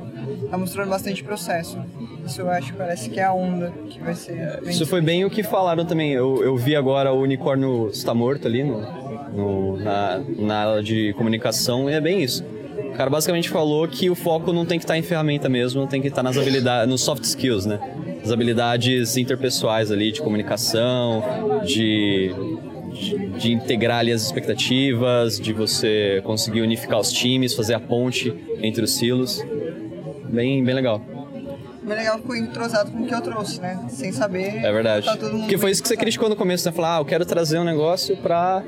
Tá 0.50 0.58
mostrando 0.58 0.90
bastante 0.90 1.24
processo. 1.24 1.78
Isso 2.26 2.42
eu 2.42 2.50
acho 2.50 2.74
que 2.74 2.78
parece 2.78 3.10
que 3.10 3.20
é 3.20 3.24
a 3.24 3.34
onda 3.34 3.72
que 3.90 4.00
vai 4.00 4.14
ser. 4.14 4.60
Isso 4.66 4.86
foi 4.86 5.02
bem 5.02 5.24
o 5.24 5.30
que 5.30 5.44
falaram 5.44 5.86
também. 5.86 6.14
Eu, 6.14 6.44
eu 6.44 6.58
vi 6.58 6.76
agora 6.76 7.14
o 7.14 7.22
unicórnio 7.22 7.90
está 7.90 8.14
morto 8.14 8.48
ali 8.48 8.64
no, 8.64 8.82
no, 9.34 9.78
na, 9.78 10.22
na 10.38 10.64
aula 10.64 10.84
de 10.84 11.14
comunicação 11.14 11.90
e 11.90 11.94
é 11.94 12.02
bem 12.02 12.24
isso 12.24 12.44
O 12.92 12.94
cara 12.98 13.10
basicamente 13.10 13.50
falou 13.50 13.88
que 13.88 14.10
o 14.10 14.16
foco 14.16 14.52
não 14.54 14.66
tem 14.66 14.78
que 14.78 14.86
estar 14.86 14.98
em 14.98 15.02
ferramenta 15.02 15.48
mesmo, 15.50 15.86
tem 15.88 16.02
que 16.02 16.08
estar 16.08 16.24
nas 16.24 16.38
habilidades, 16.38 16.90
nos 16.90 17.02
soft 17.02 17.24
skills, 17.24 17.66
né? 17.66 17.80
As 18.24 18.32
habilidades 18.32 19.18
interpessoais 19.18 19.92
ali, 19.92 20.12
de 20.12 20.22
comunicação, 20.22 21.24
de, 21.64 22.32
de, 22.92 23.30
de 23.38 23.54
integrar 23.54 24.00
ali 24.00 24.12
as 24.12 24.24
expectativas, 24.24 25.40
de 25.40 25.54
você 25.54 26.22
conseguir 26.26 26.62
unificar 26.62 27.00
os 27.00 27.12
times, 27.12 27.54
fazer 27.54 27.76
a 27.76 27.80
ponte 27.80 28.34
entre 28.62 28.84
os 28.84 28.92
silos. 28.94 29.42
Bem, 30.30 30.64
bem 30.64 30.76
legal. 30.76 31.02
Bem 31.84 31.98
legal 31.98 32.18
ficou 32.18 32.36
entrosado 32.36 32.92
com 32.92 33.04
o 33.04 33.08
que 33.08 33.14
eu 33.16 33.22
trouxe, 33.22 33.62
né? 33.62 33.86
Sem 33.90 34.12
saber. 34.12 34.58
É 34.58 34.72
verdade. 34.74 35.06
Tá 35.06 35.16
Porque 35.16 35.58
foi 35.58 35.72
isso 35.72 35.82
que 35.82 35.88
você 35.88 35.96
criticou 35.96 36.28
no 36.28 36.36
começo, 36.36 36.68
né? 36.68 36.76
Falar, 36.76 36.98
ah, 36.98 37.00
eu 37.00 37.06
quero 37.06 37.26
trazer 37.26 37.60
um 37.60 37.64
negócio 37.64 38.18
pra, 38.18 38.62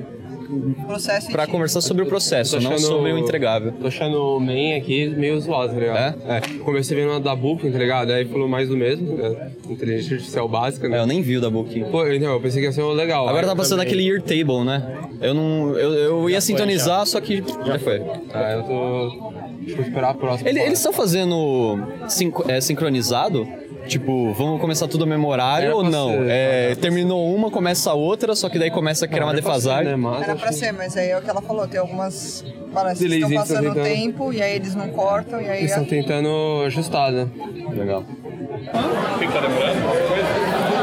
Processo 0.87 1.31
pra 1.31 1.45
conversar 1.45 1.81
sobre 1.81 2.03
o 2.03 2.05
processo, 2.07 2.55
Tô 2.57 2.61
não 2.63 2.71
achando- 2.73 2.87
sobre 2.87 3.11
o 3.13 3.17
entregável. 3.17 3.71
Tô 3.73 3.87
achando 3.87 4.37
o 4.37 4.39
main 4.39 4.73
aqui 4.75 5.07
meio 5.09 5.39
zoado, 5.39 5.73
tá 5.73 5.79
ligado? 5.79 6.21
É? 6.27 6.41
Comecei 6.63 6.97
vendo 6.97 7.11
uma 7.11 7.19
da 7.19 7.35
Booking, 7.35 7.71
tá 7.71 7.77
ligado? 7.77 8.11
Aí 8.11 8.25
falou 8.25 8.47
mais 8.47 8.67
do 8.69 8.75
mesmo, 8.77 9.15
né? 9.15 9.51
inteligência 9.69 10.13
artificial 10.15 10.47
básica, 10.49 10.87
É, 10.87 10.89
né? 10.89 10.99
eu 10.99 11.05
nem 11.05 11.21
vi 11.21 11.37
o 11.37 11.41
da 11.41 11.49
Booking. 11.49 11.83
Pô, 11.85 12.07
então, 12.07 12.33
eu 12.33 12.39
pensei 12.41 12.59
que 12.61 12.67
ia 12.67 12.71
ser 12.71 12.83
legal. 12.83 13.27
Agora 13.27 13.45
Aí 13.45 13.49
tá 13.49 13.55
passando 13.55 13.79
também- 13.79 13.93
aquele 13.93 14.07
Year 14.09 14.21
Table, 14.21 14.63
né? 14.65 14.97
Eu 15.21 15.33
não. 15.33 15.77
Eu, 15.77 15.93
eu 15.93 16.29
ia 16.29 16.41
sintonizar, 16.41 17.05
só 17.05 17.21
que 17.21 17.43
já 17.65 17.77
foi. 17.77 18.01
Ah, 18.33 18.51
eu 18.53 18.63
tô... 18.63 19.29
Deixa 19.61 19.81
eu 19.81 19.85
esperar 19.85 20.09
a 20.09 20.13
próxima. 20.15 20.49
Ele- 20.49 20.59
eles 20.61 20.79
estão 20.79 20.91
fazendo 20.93 21.77
sinc- 22.07 22.49
é, 22.49 22.59
sincronizado? 22.59 23.47
Tipo, 23.89 24.31
vamos 24.33 24.61
começar 24.61 24.87
tudo 24.87 25.03
ao 25.03 25.09
mesmo 25.09 25.27
horário 25.27 25.65
Era 25.65 25.75
ou 25.75 25.81
pra 25.81 25.89
não? 25.89 26.09
ser, 26.11 26.29
É, 26.29 26.75
terminou 26.75 27.33
uma, 27.35 27.49
começa 27.49 27.89
a 27.89 27.93
outra, 27.95 28.35
só 28.35 28.47
que 28.47 28.59
daí 28.59 28.69
começa 28.69 29.05
a 29.05 29.07
criar 29.07 29.25
uma 29.25 29.33
defasagem. 29.33 29.85
né, 29.91 29.95
mas 29.95 30.21
Era 30.21 30.35
pra 30.35 30.47
que- 30.49 30.53
ser, 30.53 30.71
mas 30.71 30.95
aí 30.95 31.09
é 31.09 31.17
o 31.17 31.21
que 31.21 31.29
ela 31.29 31.41
falou, 31.41 31.67
tem 31.67 31.79
algumas 31.79 32.45
palestras 32.71 32.99
que 33.09 33.15
estão 33.15 33.29
eles 33.29 33.41
estão 33.41 33.55
passando 33.57 33.71
o 33.71 33.73
tentando- 33.75 33.93
tempo 33.95 34.31
e 34.33 34.41
aí 34.43 34.55
eles 34.55 34.75
não 34.75 34.89
cortam 34.89 35.41
e 35.41 35.49
aí 35.49 35.57
Eles 35.61 35.71
estão 35.71 35.85
tentando 35.85 36.29
ajustar, 36.67 37.11
né? 37.11 37.27
Legal. 37.75 38.03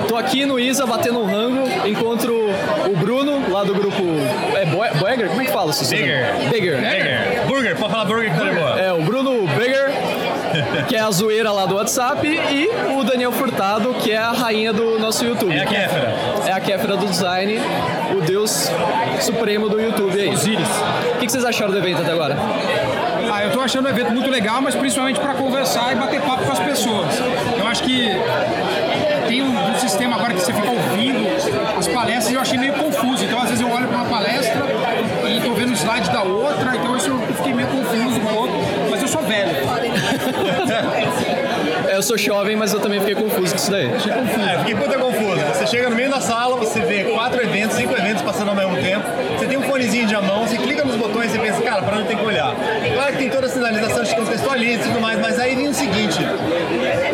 Tô 0.09 0.17
aqui 0.17 0.45
no 0.47 0.59
Isa 0.59 0.87
batendo 0.87 1.19
um 1.21 1.27
rango, 1.27 1.67
encontro 1.87 2.33
o 2.91 2.97
Bruno, 2.97 3.51
lá 3.51 3.65
do 3.65 3.75
grupo. 3.75 4.03
É 4.57 4.65
Bo- 4.67 4.99
Boeger? 5.01 5.29
Como 5.29 5.41
é 5.41 5.45
que 5.45 5.51
fala? 5.51 5.71
isso? 5.71 5.85
Bigger. 5.91 6.27
Bigger. 6.51 6.77
Burger. 6.77 7.47
Burger, 7.47 7.77
pode 7.77 7.93
falar 7.93 8.05
burger 8.05 8.33
que 8.33 8.39
tá 8.39 8.45
de 8.49 8.55
boa. 8.55 8.81
É, 8.81 8.93
o 8.93 9.03
Bruno 9.03 9.31
que 10.89 10.95
é 10.97 11.01
a 11.01 11.11
zoeira 11.11 11.51
lá 11.53 11.67
do 11.67 11.75
WhatsApp, 11.77 12.27
e 12.27 12.69
o 12.93 13.05
Daniel 13.05 13.33
Furtado, 13.33 13.95
que 13.95 14.13
é 14.13 14.19
a 14.19 14.31
rainha 14.33 14.73
do 14.73 14.99
nosso 14.99 15.25
YouTube. 15.25 15.55
É 15.55 15.63
a 15.63 15.67
Kéfera. 15.67 16.15
É 16.47 16.53
a 16.53 16.61
Kéfera 16.61 16.97
do 16.97 17.07
design, 17.07 17.61
o 18.17 18.21
deus 18.23 18.71
supremo 19.21 19.69
do 19.69 19.81
YouTube 19.81 20.19
aí. 20.19 20.29
Osiris. 20.29 20.69
O 21.15 21.19
que 21.19 21.29
vocês 21.29 21.45
acharam 21.45 21.73
do 21.73 21.79
evento 21.79 22.03
até 22.03 22.13
agora? 22.13 22.37
Ah, 23.33 23.43
eu 23.45 23.51
tô 23.51 23.61
achando 23.61 23.87
o 23.87 23.89
evento 23.89 24.13
muito 24.13 24.31
legal, 24.31 24.63
mas 24.63 24.75
principalmente 24.75 25.19
para 25.19 25.35
conversar 25.35 25.93
e 25.93 25.97
bater 25.97 26.21
papo 26.21 26.45
com 26.45 26.53
as 26.53 26.59
pessoas. 26.61 27.19
Eu 27.59 27.67
acho 27.67 27.83
que 27.83 28.09
tem 29.27 29.43
um, 29.43 29.71
um 29.71 29.79
sistema 29.79 30.15
agora 30.17 30.33
que 30.35 30.41
você 30.41 30.53
fica 30.53 30.71
ouvindo 30.71 31.27
as 31.77 31.89
palestras 31.89 32.31
e 32.31 32.35
eu 32.35 32.41
achei 32.41 32.57
meio 32.57 32.73
confuso. 32.75 33.25
Então, 33.25 33.41
às 33.41 33.49
vezes, 33.49 33.61
eu 33.61 33.71
olho 33.71 33.89
para 33.89 33.97
uma 33.97 34.07
palestra 34.07 34.63
e 35.29 35.41
tô 35.41 35.53
vendo 35.53 35.71
o 35.71 35.77
slide 35.77 36.09
da 36.11 36.23
outra, 36.23 36.77
então 36.77 36.97
isso 36.97 37.11
eu 37.11 37.35
fiquei 37.35 37.53
meio 37.53 37.69
confuso 37.69 38.21
um 38.21 38.27
pouco, 38.27 38.53
mas 38.91 39.03
eu 39.03 39.09
sou 39.09 39.23
velho. 39.23 39.51
É, 41.87 41.91
Eu 41.91 41.95
sou 42.07 42.17
jovem, 42.17 42.55
mas 42.55 42.73
eu 42.73 42.79
também 42.81 43.01
fiquei 43.01 43.17
confuso 43.17 43.51
com 43.51 43.57
isso 43.57 43.71
daí. 43.71 43.87
É, 43.87 44.59
fiquei 44.61 44.75
puta 44.77 44.97
confuso. 44.97 45.41
Você 45.53 45.67
chega 45.67 45.91
no 45.91 45.97
meio 45.97 46.09
da 46.09 46.21
sala, 46.21 46.57
você 46.57 46.81
vê 46.81 47.05
quatro 47.05 47.43
eventos, 47.43 47.77
cinco 47.77 47.93
eventos 47.95 48.23
passando 48.23 48.49
ao 48.51 48.55
mesmo 48.55 48.77
tempo. 48.77 49.05
Você 49.37 49.47
tem 49.47 49.59
um 49.59 49.63
fonezinho 49.63 50.07
de 50.07 50.15
a 50.15 50.23
mão, 50.23 50.47
você 50.47 50.57
clica 50.57 50.85
nos 50.85 50.95
botões 50.97 51.35
e 51.35 51.39
pensa, 51.39 51.61
cara, 51.63 51.83
pra 51.83 51.97
onde 51.97 52.07
tem 52.07 52.17
que 52.17 52.25
olhar? 52.25 52.55
Claro 52.95 53.13
que 53.13 53.19
tem 53.19 53.29
toda 53.29 53.47
a 53.47 53.51
sinalização 53.51 54.05
de 54.05 54.15
contextualiza 54.15 54.83
e 54.83 54.85
tudo 54.85 55.01
mais, 55.01 55.19
mas 55.21 55.41
aí 55.41 55.57
vem 55.57 55.69
o 55.69 55.75
seguinte: 55.75 56.19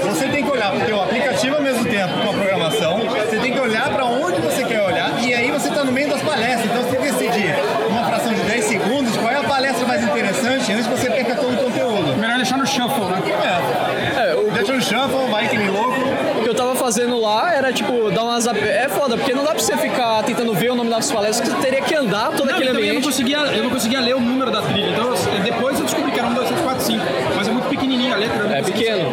você 0.02 0.28
tem 0.28 0.44
que 0.44 0.50
olhar 0.50 0.70
pro 0.70 0.80
teu 0.84 1.02
aplicativo 1.02 1.56
ao 1.56 1.62
mesmo 1.62 1.84
tempo 1.86 2.12
com 2.22 2.30
a 2.30 2.32
programação, 2.34 2.98
você 2.98 3.36
tem 3.38 3.52
que 3.52 3.60
olhar 3.60 3.88
pra 3.90 4.04
onde 4.04 4.40
você 4.42 4.62
quer 4.64 4.82
olhar, 4.82 5.10
e 5.22 5.32
aí 5.32 5.50
você 5.50 5.70
tá 5.70 5.84
no 5.84 5.92
meio 5.92 6.08
das 6.10 6.20
palestras, 6.20 6.66
então 6.66 6.82
você 6.82 6.96
tem 6.96 7.00
que 7.00 7.12
decidir 7.12 7.54
numa 7.88 8.04
fração 8.04 8.32
de 8.34 8.40
10 8.42 8.64
segundos 8.64 9.16
qual 9.16 9.32
é 9.32 9.36
a 9.36 9.42
palestra 9.42 9.86
mais 9.86 10.02
interessante 10.02 10.70
antes 10.72 10.86
que 10.86 10.92
você 10.92 11.10
perca 11.10 11.34
todo 11.36 11.54
o 11.54 11.56
conteúdo. 11.56 12.16
Melhor 12.18 12.36
deixar 12.36 12.58
no 12.58 12.66
shuffle, 12.66 13.04
né? 13.06 13.22
É, 13.42 14.30
É, 14.32 14.34
o, 14.34 14.50
deixa 14.50 14.72
no 14.72 14.80
shuffle, 14.82 15.30
vai 15.30 15.48
que 15.48 15.56
nem 15.56 15.68
louco. 15.68 15.98
o 16.38 16.42
que 16.42 16.48
eu 16.48 16.54
tava 16.54 16.71
fazendo 16.82 17.20
lá 17.20 17.54
era, 17.54 17.72
tipo, 17.72 18.10
dar 18.10 18.24
umas... 18.24 18.44
É 18.48 18.88
foda, 18.88 19.16
porque 19.16 19.32
não 19.32 19.44
dá 19.44 19.50
pra 19.50 19.60
você 19.60 19.76
ficar 19.76 20.20
tentando 20.24 20.52
ver 20.52 20.72
o 20.72 20.74
nome 20.74 20.90
das 20.90 21.12
palestras, 21.12 21.48
você 21.48 21.54
teria 21.62 21.80
que 21.80 21.94
andar 21.94 22.32
todo 22.32 22.46
Não, 22.46 22.54
aquele 22.56 22.70
eu 22.70 22.74
também 22.74 22.88
não 22.88 22.96
ambiente. 22.98 23.04
conseguia, 23.04 23.36
eu 23.38 23.62
não 23.62 23.70
conseguia 23.70 24.00
ler 24.00 24.16
o 24.16 24.20
número 24.20 24.50
da 24.50 24.62
trilha. 24.62 24.88
Então, 24.90 25.14
eu- 25.14 25.42
depois 25.44 25.78
eu 25.78 25.84
descobri 25.84 26.10
que 26.10 26.18
era 26.18 26.26
1, 26.28 26.34
2, 26.34 26.48
3, 26.48 26.60
4, 26.60 26.82
5. 26.84 27.04
Mas 27.36 27.46
é 27.46 27.50
muito 27.52 27.68
pequenininha 27.68 28.14
a 28.14 28.18
letra. 28.18 28.36
eu 28.38 28.48
não 28.48 28.56
É 28.56 28.62
pequeno. 28.62 29.12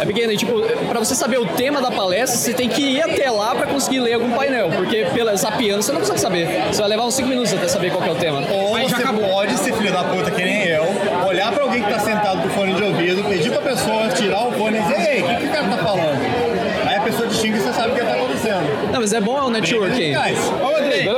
É 0.00 0.04
pequeno. 0.04 0.32
E, 0.32 0.36
tipo, 0.36 0.60
pra 0.86 0.98
você 0.98 1.14
saber 1.14 1.38
o 1.38 1.46
tema 1.46 1.80
da 1.80 1.90
palestra, 1.90 2.38
você 2.38 2.52
tem 2.52 2.68
que 2.68 2.82
ir 2.82 3.02
até 3.02 3.30
lá 3.30 3.54
pra 3.54 3.66
conseguir 3.66 4.00
ler 4.00 4.12
algum 4.14 4.30
painel. 4.32 4.68
Porque 4.68 5.06
pela 5.14 5.34
zapiando 5.34 5.82
você 5.82 5.92
não 5.92 6.00
consegue 6.00 6.20
saber. 6.20 6.46
Você 6.70 6.80
vai 6.80 6.90
levar 6.90 7.04
uns 7.06 7.14
5 7.14 7.26
minutos 7.28 7.54
até 7.54 7.66
saber 7.68 7.90
qual 7.90 8.02
que 8.02 8.08
é 8.10 8.12
o 8.12 8.16
tema. 8.16 8.42
Ou 8.52 8.78
já 8.88 8.96
você 8.96 9.02
acabou. 9.02 9.28
pode 9.30 9.56
ser 9.56 9.72
filho 9.72 9.92
da 9.92 10.04
puta 10.04 10.30
que 10.30 10.44
nem 10.44 10.64
eu, 10.66 10.84
olhar 11.26 11.50
pra 11.52 11.62
alguém 11.64 11.82
que 11.82 11.90
tá 11.90 11.98
sentado 12.00 12.42
com 12.42 12.48
fone 12.50 12.74
de 12.74 12.82
ouvido, 12.82 13.24
pedir 13.24 13.50
pra 13.50 13.62
pessoa 13.62 14.08
tirar 14.10 14.46
o 14.46 14.52
fone 14.52 14.78
e 14.78 14.82
dizer, 14.82 15.14
ei, 15.16 15.22
o 15.22 15.26
que, 15.28 15.36
que 15.36 15.46
o 15.46 15.50
cara 15.50 15.66
tá 15.68 15.76
falando? 15.78 16.58
Aí 16.86 16.96
a 16.96 17.00
pessoa 17.00 17.26
distingue 17.28 17.58
e 17.58 17.60
você 17.60 17.72
sabe 17.72 17.90
o 17.90 17.94
que 17.94 18.00
tá 18.00 18.12
acontecendo. 18.12 18.92
Não, 18.92 18.97
mas 19.08 19.12
é 19.14 19.20
bom 19.22 19.40
o 19.40 19.50
networking. 19.50 20.14
Ô, 20.14 20.76
Andrei. 20.76 21.08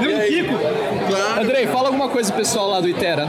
Viu 0.00 0.16
o 0.16 0.20
Kiko? 0.22 1.38
Andrei, 1.38 1.66
fala 1.66 1.88
alguma 1.88 2.08
coisa 2.08 2.32
pro 2.32 2.40
pessoal 2.40 2.70
lá 2.70 2.80
do 2.80 2.88
Itera. 2.88 3.26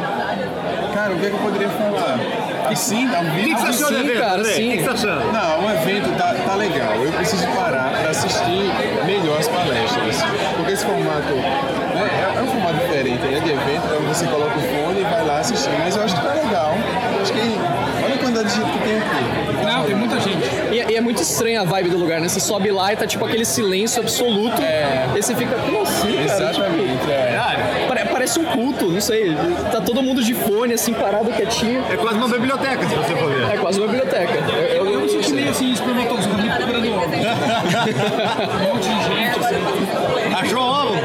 Cara, 0.94 1.14
o 1.14 1.20
que, 1.20 1.26
é 1.26 1.30
que 1.30 1.36
eu 1.36 1.40
poderia 1.42 1.70
falar? 1.70 2.72
E 2.72 2.76
sim, 2.78 3.08
tá 3.10 3.20
o 3.20 3.26
que, 3.26 3.54
que 3.54 3.60
você 3.60 3.68
achou 3.68 3.92
do 3.92 3.96
sim, 3.96 4.10
evento, 4.10 4.20
cara, 4.20 4.44
sim. 4.46 4.52
O 4.52 4.72
que, 4.72 4.78
que 4.78 4.84
você 4.84 4.86
tá 4.86 4.94
achando? 4.94 5.32
Não, 5.34 5.66
o 5.66 5.70
evento 5.70 6.18
tá, 6.18 6.34
tá 6.34 6.56
legal. 6.56 6.96
Eu 6.96 7.12
preciso 7.12 7.46
parar 7.48 7.92
para 7.92 8.10
assistir 8.10 8.72
melhor 9.06 9.38
as 9.38 9.48
palestras. 9.50 10.16
Porque 10.56 10.72
esse 10.72 10.86
formato 10.86 11.34
né, 11.34 12.34
é, 12.34 12.40
é 12.40 12.42
um 12.42 12.48
formato 12.48 12.76
diferente 12.76 13.20
né, 13.20 13.40
de 13.42 13.52
evento, 13.52 13.86
então 13.86 14.02
você 14.08 14.26
coloca 14.28 14.58
o 14.58 14.62
fone 14.62 15.02
e 15.02 15.04
vai 15.04 15.26
lá 15.26 15.40
assistir. 15.40 15.70
Mas 15.78 15.96
eu 15.96 16.04
acho 16.04 16.16
que 16.16 16.22
tá 16.22 16.34
legal. 16.34 16.74
Eu 17.16 17.22
acho 17.22 17.34
que. 17.34 18.05
Quantidade 18.25 18.50
de 18.50 18.55
gente 18.55 18.72
que 18.72 18.79
tem 18.84 18.98
aqui. 18.98 19.65
Não, 19.65 19.84
tem 19.86 19.96
muita 19.96 20.20
gente. 20.20 20.38
E, 20.72 20.91
e 20.94 20.96
é 20.96 21.01
muito 21.01 21.22
estranha 21.22 21.62
a 21.62 21.63
vibe 21.63 21.89
do 21.89 21.98
lugar, 21.98 22.20
né? 22.20 22.27
Você 22.27 22.39
sobe 22.39 22.72
lá 22.72 22.91
e 22.91 22.96
tá 22.96 23.05
tipo 23.05 23.24
aquele 23.25 23.46
silêncio 23.46 24.01
absoluto. 24.01 24.62
É. 24.62 25.08
E 25.15 25.22
você 25.22 25.36
fica, 25.36 25.55
como 25.55 25.82
assim, 25.84 26.25
cara? 26.27 26.50
Exatamente. 26.50 27.12
É. 27.12 27.86
Pare- 27.88 28.05
Parece 28.15 28.39
um 28.39 28.46
culto, 28.46 28.86
não 28.86 29.01
sei. 29.01 29.36
Tá 29.72 29.82
todo 29.82 30.01
mundo 30.01 30.24
de 30.24 30.34
fone, 30.34 30.74
assim, 30.74 30.94
parado, 30.94 31.29
quietinho. 31.32 31.84
É 31.91 31.98
quase 31.98 32.17
uma 32.17 32.27
biblioteca, 32.29 32.88
se 32.88 32.96
você 32.96 33.13
for 33.15 33.29
ver. 33.29 33.53
É 33.53 33.58
quase 33.58 33.77
uma 33.79 33.88
biblioteca. 33.88 34.34
Eu, 34.53 34.86
Eu 34.86 34.91
eu, 34.94 35.00
me 35.01 35.10
senti 35.10 35.34
meio 35.34 35.50
assim, 35.51 35.72
espermatozoide 35.74 36.39
ali 36.39 36.50
procurando 36.50 36.94
óvulos. 36.94 37.15
um 38.55 38.74
monte 38.74 38.88
de 38.88 39.03
gente, 39.03 39.39
assim. 39.39 40.34
Achou 40.34 40.62
óvulo? 40.62 40.96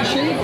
Achei? 0.00 0.36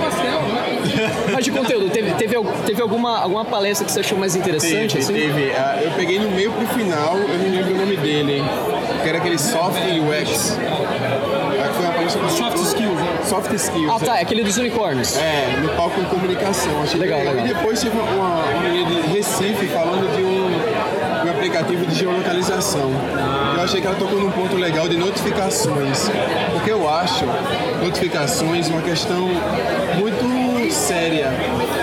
Mas 1.41 1.45
de 1.45 1.51
conteúdo, 1.51 1.89
teve, 1.89 2.11
teve, 2.13 2.35
teve 2.67 2.81
alguma, 2.83 3.19
alguma 3.19 3.43
palestra 3.43 3.83
que 3.83 3.91
você 3.91 4.01
achou 4.01 4.15
mais 4.17 4.35
interessante, 4.35 4.97
Teve, 4.97 5.03
assim? 5.03 5.13
teve. 5.13 5.51
Ah, 5.57 5.79
eu 5.81 5.89
peguei 5.91 6.19
no 6.19 6.29
meio 6.29 6.51
pro 6.51 6.67
final, 6.67 7.17
eu 7.17 7.37
não 7.39 7.49
lembro 7.49 7.73
o 7.73 7.77
nome 7.77 7.97
dele, 7.97 8.43
que 9.01 9.09
era 9.09 9.17
aquele 9.17 9.39
Soft 9.39 9.79
UX. 9.79 10.57
Ah, 10.59 11.71
Foi 11.73 11.85
uma 11.85 11.93
palestra 11.93 12.29
Soft 12.29 12.57
skills, 12.57 12.95
né? 12.99 13.17
Soft 13.23 13.53
Skills. 13.53 13.91
Ah, 13.91 13.99
tá, 14.05 14.19
é 14.19 14.21
aquele 14.21 14.43
dos 14.43 14.57
unicórnios. 14.57 15.17
É, 15.17 15.57
no 15.61 15.69
palco 15.69 15.99
de 15.99 16.05
comunicação. 16.07 16.81
Achei 16.83 16.99
Legal, 16.99 17.19
legal. 17.19 17.39
E 17.39 17.47
depois 17.47 17.81
teve 17.81 17.95
uma, 17.97 18.03
uma 18.11 18.59
menina 18.61 18.89
de 19.01 19.01
Recife 19.07 19.65
falando 19.67 20.15
de 20.15 20.21
um, 20.23 21.25
um 21.27 21.29
aplicativo 21.31 21.85
de 21.87 21.95
geolocalização. 21.95 22.91
Eu 23.55 23.63
achei 23.63 23.79
que 23.81 23.87
ela 23.87 23.95
tocou 23.95 24.19
num 24.19 24.31
ponto 24.31 24.55
legal 24.57 24.87
de 24.89 24.97
notificações. 24.97 26.09
Porque 26.53 26.71
eu 26.71 26.87
acho 26.89 27.25
notificações 27.83 28.67
uma 28.69 28.81
questão 28.81 29.29
muito 29.99 30.25
séria. 30.81 31.27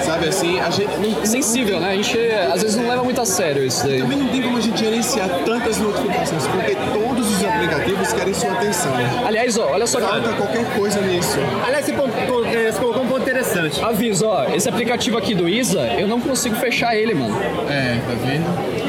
Sabe 0.05 0.29
assim? 0.29 0.59
A 0.59 0.71
gente, 0.71 0.91
não, 0.99 1.25
Sensível, 1.25 1.81
né? 1.81 1.91
A 1.91 1.95
gente 1.95 2.19
às 2.53 2.63
vezes 2.63 2.77
não 2.77 2.89
leva 2.89 3.05
muito 3.05 3.21
a 3.21 3.25
sério 3.25 3.65
isso 3.65 3.87
daí. 3.87 4.01
também 4.01 4.19
não 4.19 4.29
tem 4.29 4.43
como 4.43 4.59
a 4.59 4.61
gente 4.61 4.79
gerenciar 4.79 5.29
tantas 5.45 5.79
notificações, 5.79 6.47
porque 6.47 6.77
todos 6.93 7.31
os 7.31 7.45
aplicativos 7.45 8.13
querem 8.13 8.35
sua 8.35 8.53
atenção. 8.53 8.93
Aliás, 9.27 9.57
ó, 9.57 9.71
olha 9.71 9.87
só. 9.87 10.01
Falta 10.01 10.33
qualquer 10.33 10.65
coisa 10.75 11.01
nisso. 11.01 11.39
Aliás, 11.65 11.85
você, 11.85 11.93
é, 11.93 12.73
você 12.73 12.79
colocou 12.79 13.03
um 13.03 13.07
ponto 13.07 13.23
interessante. 13.23 13.83
Aviso, 13.85 14.27
ó, 14.27 14.45
esse 14.55 14.69
aplicativo 14.69 15.17
aqui 15.17 15.35
do 15.35 15.49
Isa, 15.49 15.81
eu 15.99 16.09
não 16.09 16.21
consigo 16.21 16.57
fechar 16.57 16.97
ele, 16.97 17.15
mano. 17.15 17.37
É, 17.69 17.99
tá 18.07 18.15
vendo? 18.25 18.88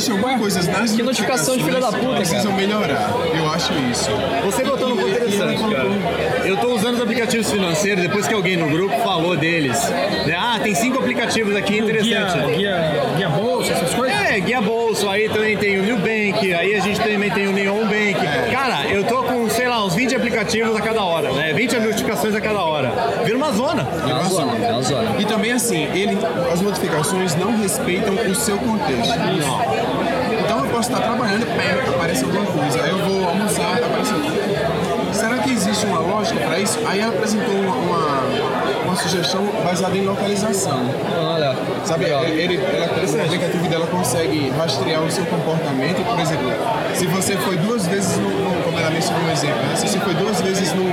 E 0.00 0.02
existe 0.02 0.12
algumas 0.12 0.40
coisas 0.40 0.66
nas 0.66 0.92
Que 0.92 1.02
notificação 1.02 1.56
de 1.58 1.62
filha 1.64 1.78
da 1.78 1.92
puta, 1.92 2.16
precisam 2.16 2.52
melhorar. 2.54 3.12
Eu 3.36 3.50
acho 3.52 3.70
isso. 3.90 4.10
Você 4.46 4.64
botou 4.64 4.88
num 4.88 4.96
ponto 4.96 5.10
interessante, 5.10 5.62
cara. 5.62 5.88
Eu 6.46 6.56
tô 6.56 6.74
usando 6.74 6.94
os 6.94 7.02
aplicativos 7.02 7.50
financeiros 7.50 8.02
depois 8.02 8.26
que 8.26 8.32
alguém 8.32 8.56
no 8.56 8.68
grupo 8.70 8.96
falou 9.02 9.36
deles. 9.36 9.78
Né? 10.26 10.34
Ah, 10.38 10.58
tem 10.62 10.74
cinco 10.74 10.98
aplicativos 10.98 11.54
aqui 11.54 11.74
Guia, 11.74 11.82
interessantes. 11.82 12.56
guia, 12.56 13.02
guia 13.16 13.28
bolsa, 13.28 13.72
essas 13.72 13.92
coisas. 13.92 14.16
É, 14.18 14.40
guia 14.40 14.60
bolso, 14.62 15.06
aí 15.08 15.28
também 15.28 15.56
tem 15.58 15.78
o 15.78 15.82
New 15.82 15.98
Bank, 15.98 16.54
aí 16.54 16.74
a 16.74 16.80
gente 16.80 16.98
também 16.98 17.30
tem 17.30 17.46
o 17.46 17.52
Neon 17.52 17.84
Bank. 17.84 18.16
Cara, 18.50 18.86
eu 18.88 19.04
tô 19.04 19.22
com, 19.22 19.48
sei 19.50 19.68
lá, 19.68 19.84
uns 19.84 19.94
20 19.94 20.16
aplicativos 20.16 20.74
a 20.76 20.80
cada 20.80 21.02
hora, 21.02 21.30
né? 21.32 21.39
20 21.60 21.78
notificações 21.80 22.34
a 22.34 22.40
cada 22.40 22.58
hora. 22.60 22.90
Vira 23.22 23.36
uma 23.36 23.52
zona. 23.52 23.86
É 24.08 24.14
uma 24.14 24.24
zona, 24.30 24.66
é 24.66 24.72
uma 24.72 24.82
zona. 24.82 25.20
E 25.20 25.26
também 25.26 25.52
assim, 25.52 25.82
ele, 25.92 26.16
as 26.50 26.58
notificações 26.62 27.34
não 27.34 27.54
respeitam 27.54 28.14
o 28.14 28.34
seu 28.34 28.56
contexto. 28.56 29.12
Então 30.42 30.64
eu 30.64 30.70
posso 30.70 30.90
estar 30.90 31.02
trabalhando, 31.02 31.44
pé, 31.44 31.86
aparece 31.86 32.24
alguma 32.24 32.46
coisa. 32.46 32.82
Aí 32.82 32.88
eu 32.88 32.98
vou 33.00 33.28
almoçar, 33.28 33.76
aparece 33.76 34.14
Será 35.12 35.36
que 35.36 35.50
existe 35.52 35.84
uma 35.84 35.98
lógica 35.98 36.40
para 36.40 36.58
isso? 36.58 36.78
Aí 36.86 36.98
ela 36.98 37.12
apresentou 37.12 37.54
uma, 37.54 37.76
uma, 37.76 38.82
uma 38.86 38.96
sugestão 38.96 39.46
baseada 39.62 39.94
em 39.94 40.06
localização. 40.06 40.80
Olha, 41.14 41.54
Sabe, 41.84 42.04
ele, 42.04 42.56
ela, 42.56 42.86
o 42.86 43.24
aplicativo 43.24 43.68
dela 43.68 43.86
consegue 43.86 44.50
rastrear 44.50 45.02
o 45.02 45.10
seu 45.10 45.26
comportamento. 45.26 46.04
Por 46.04 46.20
exemplo, 46.20 46.52
se 46.94 47.06
você 47.06 47.36
foi 47.36 47.56
duas 47.56 47.86
vezes 47.86 48.16
no, 48.16 48.28
no 48.28 48.62
como 48.62 48.78
ela 48.78 48.90
mencionou 48.90 49.22
um 49.24 49.30
exemplo, 49.30 49.60
né? 49.62 49.76
se 49.76 49.88
você 49.88 49.98
foi 49.98 50.14
duas 50.14 50.40
vezes 50.40 50.72
no, 50.72 50.84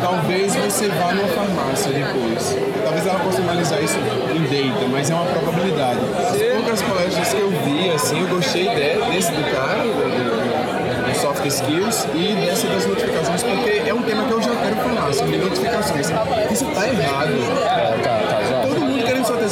talvez 0.00 0.54
você 0.54 0.88
vá 0.88 1.12
numa 1.12 1.28
farmácia 1.28 1.92
depois. 1.92 2.56
Talvez 2.82 3.06
ela 3.06 3.18
possa 3.20 3.40
analisar 3.42 3.80
isso 3.80 3.96
em 3.98 4.42
data, 4.42 4.86
mas 4.90 5.10
é 5.10 5.14
uma 5.14 5.26
probabilidade. 5.26 6.00
As 6.18 6.36
poucas 6.36 6.82
palestras 6.82 7.28
que 7.32 7.40
eu 7.40 7.50
vi, 7.50 7.90
assim, 7.90 8.20
eu 8.20 8.28
gostei 8.28 8.68
de, 8.68 9.10
desse 9.10 9.32
do 9.32 9.42
cara, 9.54 9.82
do 9.84 11.18
soft 11.20 11.46
skills 11.46 12.06
e 12.14 12.34
dessa 12.44 12.66
das 12.66 12.86
notificações, 12.86 13.42
porque 13.42 13.82
é 13.86 13.94
um 13.94 14.02
tema 14.02 14.24
que 14.24 14.32
eu 14.32 14.42
já 14.42 14.54
quero 14.56 14.76
falar 14.76 15.12
sobre 15.12 15.36
notificações. 15.36 16.10
Isso 16.50 16.64
tá 16.66 16.88
errado. 16.88 17.91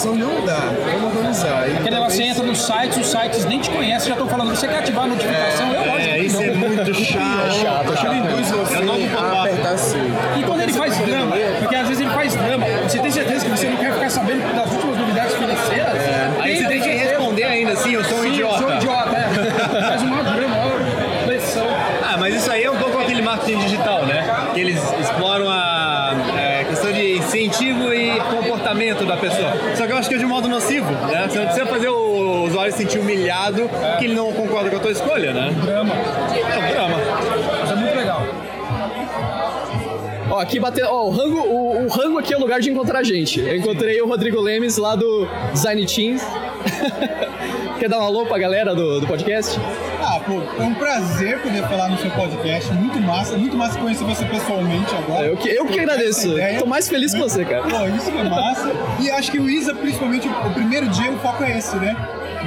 Atenção 0.01 0.15
não 0.15 0.47
dá. 0.47 0.57
Vamos 0.93 1.15
organizar. 1.15 1.69
E 1.69 1.77
Aquele 1.77 1.91
negócio, 1.91 2.17
você 2.17 2.23
entra 2.23 2.43
nos 2.43 2.63
sites, 2.65 2.97
os 2.97 3.07
sites 3.11 3.45
nem 3.45 3.61
te 3.61 3.69
conhecem, 3.69 4.09
já 4.09 4.15
estão 4.15 4.27
falando, 4.27 4.49
você 4.49 4.67
quer 4.67 4.79
ativar 4.79 5.05
a 5.05 5.09
notificação? 5.09 5.75
eu 5.75 5.93
lógico. 5.93 6.11
É, 6.11 6.19
isso 6.21 6.43
é 6.43 6.51
muito 6.53 6.95
chato. 7.05 7.53
chato, 7.61 7.93
Aquilo 7.93 8.15
induz 8.15 8.51
você 8.51 8.77
a 8.77 9.43
apertar 9.43 9.77
sim. 9.77 9.99
E 10.39 10.43
quando 10.43 10.63
ele 10.63 10.73
faz 10.73 10.97
drama, 10.99 11.37
porque 11.59 11.75
às 11.77 11.87
vezes 11.89 12.01
ele 12.01 12.11
faz 12.11 12.35
drama, 12.35 12.67
você 12.83 12.99
tem 12.99 13.11
certeza 13.11 13.45
que 13.45 13.51
você 13.51 13.69
não 13.69 13.77
quer 13.77 13.93
ficar 13.93 14.11
sabendo 14.11 14.55
das 14.57 14.73
últimas 14.73 14.97
novidades 14.97 15.35
financeiras? 15.35 15.93
Aí 16.41 16.57
você 16.57 16.67
tem 16.69 16.81
que 16.81 16.89
responder 16.89 17.45
ainda 17.45 17.73
assim, 17.73 17.93
Eu 17.93 18.05
sou 18.05 18.21
um 18.21 18.27
idiota, 18.27 19.17
é. 19.17 19.83
Faz 19.87 20.03
uma 20.03 20.23
drama, 20.23 20.57
uma 20.57 21.27
pressão. 21.27 21.67
Ah, 22.03 22.17
mas 22.19 22.35
isso 22.37 22.51
aí 22.51 22.65
é 22.65 22.71
um 22.71 22.77
pouco 22.77 22.99
aquele 22.99 23.21
marketing 23.21 23.59
digital, 23.59 24.07
né? 24.07 24.25
Que 24.55 24.61
eles 24.61 24.81
exploram 24.99 25.49
a 25.51 26.15
é, 26.39 26.65
questão 26.65 26.91
de 26.91 27.19
incentivo 27.19 27.93
e 27.93 28.19
comportamento 28.71 29.05
da 29.05 29.17
pessoa. 29.17 29.53
Só 29.77 29.87
que 29.87 29.93
eu 29.93 29.97
acho 29.97 30.09
que 30.09 30.15
é 30.15 30.19
de 30.19 30.27
modo 30.27 30.49
nocivo, 30.49 30.91
né? 31.07 31.27
Você 31.29 31.39
não 31.39 31.47
precisa 31.47 31.67
fazer 31.67 31.89
o 31.89 32.45
usuário 32.45 32.73
se 32.73 32.79
sentir 32.79 32.99
humilhado 32.99 33.69
que 33.99 34.05
ele 34.05 34.15
não 34.15 34.33
concorda 34.33 34.71
com 34.71 34.77
a 34.77 34.81
tua 34.81 34.93
escolha, 34.93 35.33
né? 35.33 35.51
Drama. 35.63 35.95
É 35.95 36.59
um 36.59 36.73
drama. 36.73 36.97
Isso 37.65 37.73
é 37.73 37.77
muito 37.77 37.97
legal. 37.97 38.23
Ó, 40.31 40.39
aqui 40.39 40.61
bateu. 40.61 40.87
Ó, 40.89 41.07
o 41.07 41.11
rango, 41.11 41.39
o, 41.41 41.85
o 41.85 41.89
rango 41.89 42.19
aqui 42.19 42.33
é 42.33 42.37
o 42.37 42.41
lugar 42.41 42.61
de 42.61 42.71
encontrar 42.71 43.03
gente. 43.03 43.41
Eu 43.41 43.57
encontrei 43.57 44.01
o 44.01 44.07
Rodrigo 44.07 44.41
Lemes 44.41 44.77
lá 44.77 44.95
do 44.95 45.29
Design 45.53 45.85
Team. 45.87 46.17
Quer 47.79 47.89
dar 47.89 47.99
um 47.99 48.03
alô 48.03 48.27
pra 48.27 48.39
galera 48.39 48.75
do, 48.75 49.01
do 49.01 49.07
podcast? 49.07 49.59
Pô, 50.31 50.63
é 50.63 50.65
um 50.65 50.75
prazer 50.75 51.41
poder 51.43 51.63
falar 51.67 51.89
no 51.89 51.99
seu 51.99 52.09
podcast. 52.13 52.73
Muito 52.73 53.01
massa, 53.01 53.37
muito 53.37 53.57
massa 53.57 53.77
conhecer 53.81 54.05
você 54.05 54.25
pessoalmente 54.27 54.95
agora. 54.95 55.27
Eu 55.27 55.37
que, 55.37 55.49
eu 55.49 55.67
que 55.67 55.81
agradeço. 55.81 56.33
Tô 56.57 56.67
mais 56.67 56.89
feliz 56.89 57.13
que 57.13 57.19
você, 57.19 57.45
cara. 57.45 57.63
Pô, 57.63 57.85
isso 57.89 58.11
é 58.11 58.23
massa. 58.23 58.71
E 59.01 59.11
acho 59.11 59.33
que 59.33 59.41
o 59.41 59.51
Isa, 59.51 59.75
principalmente, 59.75 60.29
o 60.29 60.51
primeiro 60.55 60.89
dia, 60.89 61.11
o 61.11 61.19
foco 61.19 61.43
é 61.43 61.59
esse, 61.59 61.75
né? 61.77 61.97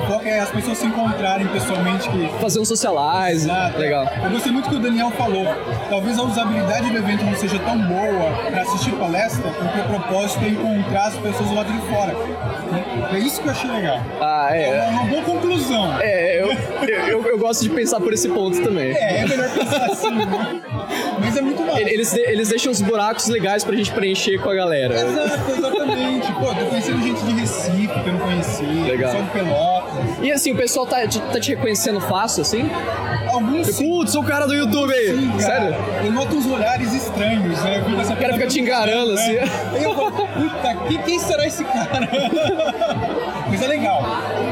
O 0.02 0.06
foco 0.08 0.26
é 0.28 0.40
as 0.40 0.50
pessoas 0.50 0.78
se 0.78 0.86
encontrarem 0.86 1.46
pessoalmente. 1.48 2.10
Que... 2.10 2.28
Fazer 2.40 2.60
um 2.60 2.66
socialize. 2.66 3.46
Exato. 3.48 3.78
Legal. 3.78 4.08
Eu 4.24 4.30
gostei 4.32 4.52
muito 4.52 4.70
que 4.70 4.76
o 4.76 4.80
Daniel 4.80 5.12
falou. 5.12 5.46
Talvez 5.90 6.18
a 6.18 6.24
usabilidade 6.24 6.90
do 6.90 6.98
evento 6.98 7.24
não 7.26 7.36
seja 7.36 7.60
tão 7.60 7.78
boa 7.78 8.32
para 8.50 8.62
assistir 8.62 8.92
palestra, 8.94 9.52
porque 9.52 9.80
o 9.80 9.84
propósito 9.84 10.44
é 10.46 10.50
encontrar 10.50 11.08
as 11.08 11.16
pessoas 11.18 11.50
do 11.50 11.56
lado 11.56 11.72
de 11.72 11.80
fora. 11.94 12.16
É 13.14 13.20
isso 13.20 13.42
que 13.42 13.48
eu 13.48 13.52
achei 13.52 13.70
legal. 13.70 14.00
Ah, 14.20 14.48
É 14.52 14.70
é. 14.70 14.90
uma 14.90 15.04
boa 15.06 15.22
conclusão. 15.22 15.96
É, 16.02 16.43
eu, 16.88 17.26
eu, 17.26 17.38
gosto 17.38 17.64
de 17.64 17.70
pensar 17.70 18.00
por 18.00 18.14
esse 18.14 18.28
ponto 18.30 18.62
também. 18.62 18.92
É, 18.92 19.20
é 19.22 19.28
melhor 19.28 19.50
pensar 19.54 19.86
assim, 19.86 20.12
né? 20.12 20.62
Mas 21.20 21.38
é 21.38 21.42
muito 21.42 21.62
massa. 21.64 21.82
Eles, 21.82 22.14
eles 22.14 22.50
deixam 22.50 22.72
os 22.72 22.82
buracos 22.82 23.28
legais 23.28 23.64
pra 23.64 23.76
gente 23.76 23.92
preencher 23.92 24.40
com 24.40 24.50
a 24.50 24.56
galera. 24.56 24.96
Exato, 24.96 25.52
exatamente. 25.52 26.32
Pô, 26.34 26.54
tô 26.54 26.66
conhecendo 26.66 27.02
gente 27.02 27.24
de 27.24 27.34
Recife 27.74 28.00
que 28.00 28.08
eu 28.10 28.14
não 28.14 28.20
conhecia, 28.20 28.68
Legal. 28.92 29.12
de 29.16 29.30
Pelotas. 29.30 29.94
E 30.22 30.32
assim, 30.32 30.52
o 30.54 30.56
pessoal 30.56 30.86
tá, 30.86 31.08
te- 31.08 31.20
tá 31.20 31.40
te 31.40 31.52
reconhecendo 31.56 32.00
fácil, 32.02 32.42
assim? 32.42 32.70
Alguns 33.32 33.68
sim, 33.68 33.88
Putz, 33.90 34.12
sou 34.12 34.22
o 34.22 34.26
cara 34.26 34.46
do 34.46 34.54
YouTube 34.54 34.94
aí! 34.94 35.08
sim, 35.18 35.32
cara. 35.40 35.42
Sério? 35.42 35.76
Eu 36.06 36.12
noto 36.12 36.36
uns 36.36 36.46
olhares 36.46 36.94
estranhos, 36.94 37.62
né? 37.64 37.84
Eu 37.88 38.00
essa 38.02 38.14
O 38.14 38.18
cara 38.18 38.34
fica 38.34 38.48
te 38.48 38.60
encarando, 38.60 39.12
assim. 39.14 39.38
Aí 39.38 39.84
eu 39.84 39.96
falo, 39.96 40.12
puta, 40.12 40.76
que, 40.88 40.98
quem 41.00 41.20
será 41.20 41.46
esse 41.48 41.64
cara? 41.64 42.08
Mas 43.50 43.62
é 43.62 43.68
legal. 43.68 44.04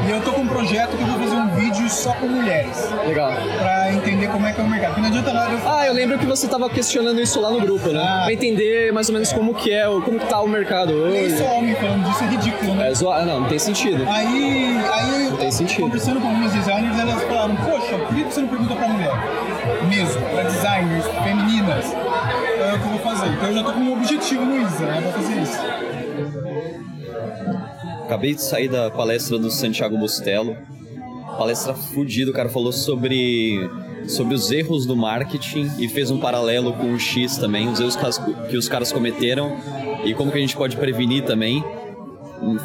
E 0.06 0.10
eu 0.10 0.20
tô 0.22 0.32
com 0.32 0.42
um 0.42 0.46
projeto 0.48 0.96
que 0.96 1.02
eu 1.02 1.06
vou 1.06 1.18
fazer 1.20 1.36
um 1.36 1.48
vídeo 1.56 1.88
só 1.88 2.12
com 2.14 2.26
mulheres. 2.26 2.88
Legal. 3.06 3.32
Pra 3.60 3.92
entender 3.92 4.28
como 4.28 4.46
é 4.46 4.52
que 4.52 4.60
é 4.60 4.64
o 4.64 4.68
mercado. 4.68 4.88
Porque 4.94 5.00
não 5.00 5.08
adianta 5.08 5.32
nada 5.32 5.52
eu 5.52 5.60
Ah, 5.68 5.86
eu 5.86 5.92
lembro 5.92 6.18
que 6.18 6.26
você 6.26 6.46
tava 6.48 6.68
questionando 6.70 7.20
isso 7.20 7.40
lá 7.40 7.50
no 7.50 7.60
grupo, 7.60 7.88
né? 7.88 8.00
Ah. 8.04 8.22
Pra 8.24 8.32
entender 8.32 8.92
mais 8.92 9.08
ou 9.08 9.12
menos 9.14 9.32
como 9.32 9.54
que 9.54 9.72
é, 9.72 9.84
como 9.86 10.18
que 10.18 10.26
tá 10.26 10.40
o 10.40 10.48
mercado 10.48 10.92
hoje. 10.92 11.36
só 11.36 11.44
homem 11.56 11.74
falando 11.74 12.04
disso, 12.08 12.24
é 12.24 12.26
ridículo, 12.28 12.74
né? 12.74 12.90
É 12.90 12.94
zoar, 13.12 13.26
não, 13.26 13.40
não 13.40 13.48
tem 13.48 13.58
sentido. 13.58 14.04
Aí, 14.08 14.76
aí 14.92 15.26
eu 15.26 15.36
tem 15.36 15.50
sentido. 15.50 15.82
conversando 15.82 16.20
com 16.20 16.28
algumas 16.28 16.52
designers, 16.52 16.98
elas 16.98 17.22
falaram, 17.24 17.56
poxa, 17.56 17.98
por 17.98 18.14
que 18.14 18.22
você 18.24 18.40
não 18.40 18.48
pergunta 18.48 18.74
pra 18.74 18.88
mulher? 18.88 19.12
Mesmo, 19.88 20.20
pra 20.30 20.42
designers, 20.44 21.04
femininas. 21.24 21.86
Então 21.86 22.66
é 22.70 22.74
o 22.74 22.78
que 22.78 22.84
eu 22.84 22.90
vou 22.90 22.98
fazer. 23.00 23.26
Então 23.32 23.48
eu 23.48 23.54
já 23.54 23.62
tô 23.64 23.72
com 23.72 23.80
um 23.80 23.92
objetivo 23.94 24.44
no 24.44 24.56
Isa, 24.60 24.84
né? 24.86 25.00
Pra 25.02 25.12
fazer 25.12 25.40
isso. 25.42 25.58
Acabei 28.04 28.34
de 28.34 28.42
sair 28.42 28.68
da 28.68 28.90
palestra 28.90 29.38
do 29.38 29.50
Santiago 29.50 29.96
Bustelo. 29.98 30.56
Palestra 31.38 31.72
fudida, 31.74 32.30
o 32.30 32.34
cara 32.34 32.48
falou 32.50 32.72
sobre, 32.72 33.68
sobre 34.06 34.34
os 34.34 34.50
erros 34.50 34.84
do 34.84 34.94
marketing 34.94 35.70
e 35.78 35.88
fez 35.88 36.10
um 36.10 36.18
paralelo 36.18 36.74
com 36.74 36.92
o 36.92 36.98
X 37.00 37.38
também, 37.38 37.68
os 37.68 37.80
erros 37.80 37.96
que 37.96 38.04
as- 38.06 38.18
que 38.50 38.56
os 38.56 38.68
caras 38.68 38.92
cometeram 38.92 39.56
e 40.04 40.12
como 40.12 40.30
que 40.30 40.36
a 40.36 40.40
gente 40.40 40.54
pode 40.56 40.76
prevenir 40.76 41.24
também. 41.24 41.64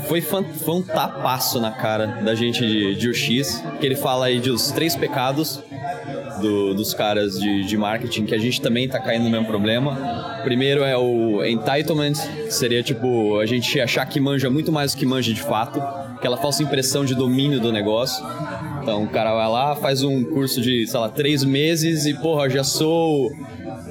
Foi, 0.07 0.21
fan- 0.21 0.43
foi 0.43 0.75
um 0.75 0.81
tapaço 0.81 1.59
na 1.59 1.71
cara 1.71 2.07
da 2.23 2.33
gente 2.33 2.65
de, 2.65 2.95
de 2.95 3.09
UX, 3.09 3.63
que 3.79 3.85
ele 3.85 3.95
fala 3.95 4.25
aí 4.25 4.39
dos 4.39 4.71
três 4.71 4.95
pecados 4.95 5.61
do- 6.41 6.73
dos 6.73 6.93
caras 6.93 7.39
de, 7.39 7.63
de 7.65 7.77
marketing, 7.77 8.25
que 8.25 8.33
a 8.33 8.37
gente 8.39 8.59
também 8.61 8.87
tá 8.87 8.99
caindo 8.99 9.23
no 9.25 9.29
mesmo 9.29 9.45
problema. 9.45 10.39
Primeiro 10.43 10.83
é 10.83 10.97
o 10.97 11.43
entitlement, 11.45 12.13
que 12.45 12.51
seria 12.53 12.81
tipo 12.81 13.37
a 13.39 13.45
gente 13.45 13.79
achar 13.79 14.05
que 14.05 14.19
manja 14.19 14.49
muito 14.49 14.71
mais 14.71 14.93
do 14.93 14.97
que 14.97 15.05
manja 15.05 15.31
de 15.33 15.41
fato, 15.41 15.79
aquela 16.15 16.37
falsa 16.37 16.63
impressão 16.63 17.05
de 17.05 17.13
domínio 17.13 17.59
do 17.59 17.71
negócio. 17.71 18.25
Então 18.81 19.03
o 19.03 19.07
cara 19.07 19.33
vai 19.35 19.47
lá, 19.49 19.75
faz 19.75 20.01
um 20.03 20.23
curso 20.23 20.61
de, 20.61 20.87
sei 20.87 20.99
lá, 20.99 21.09
três 21.09 21.43
meses 21.43 22.05
e, 22.05 22.13
porra, 22.15 22.49
já 22.49 22.63
sou. 22.63 23.31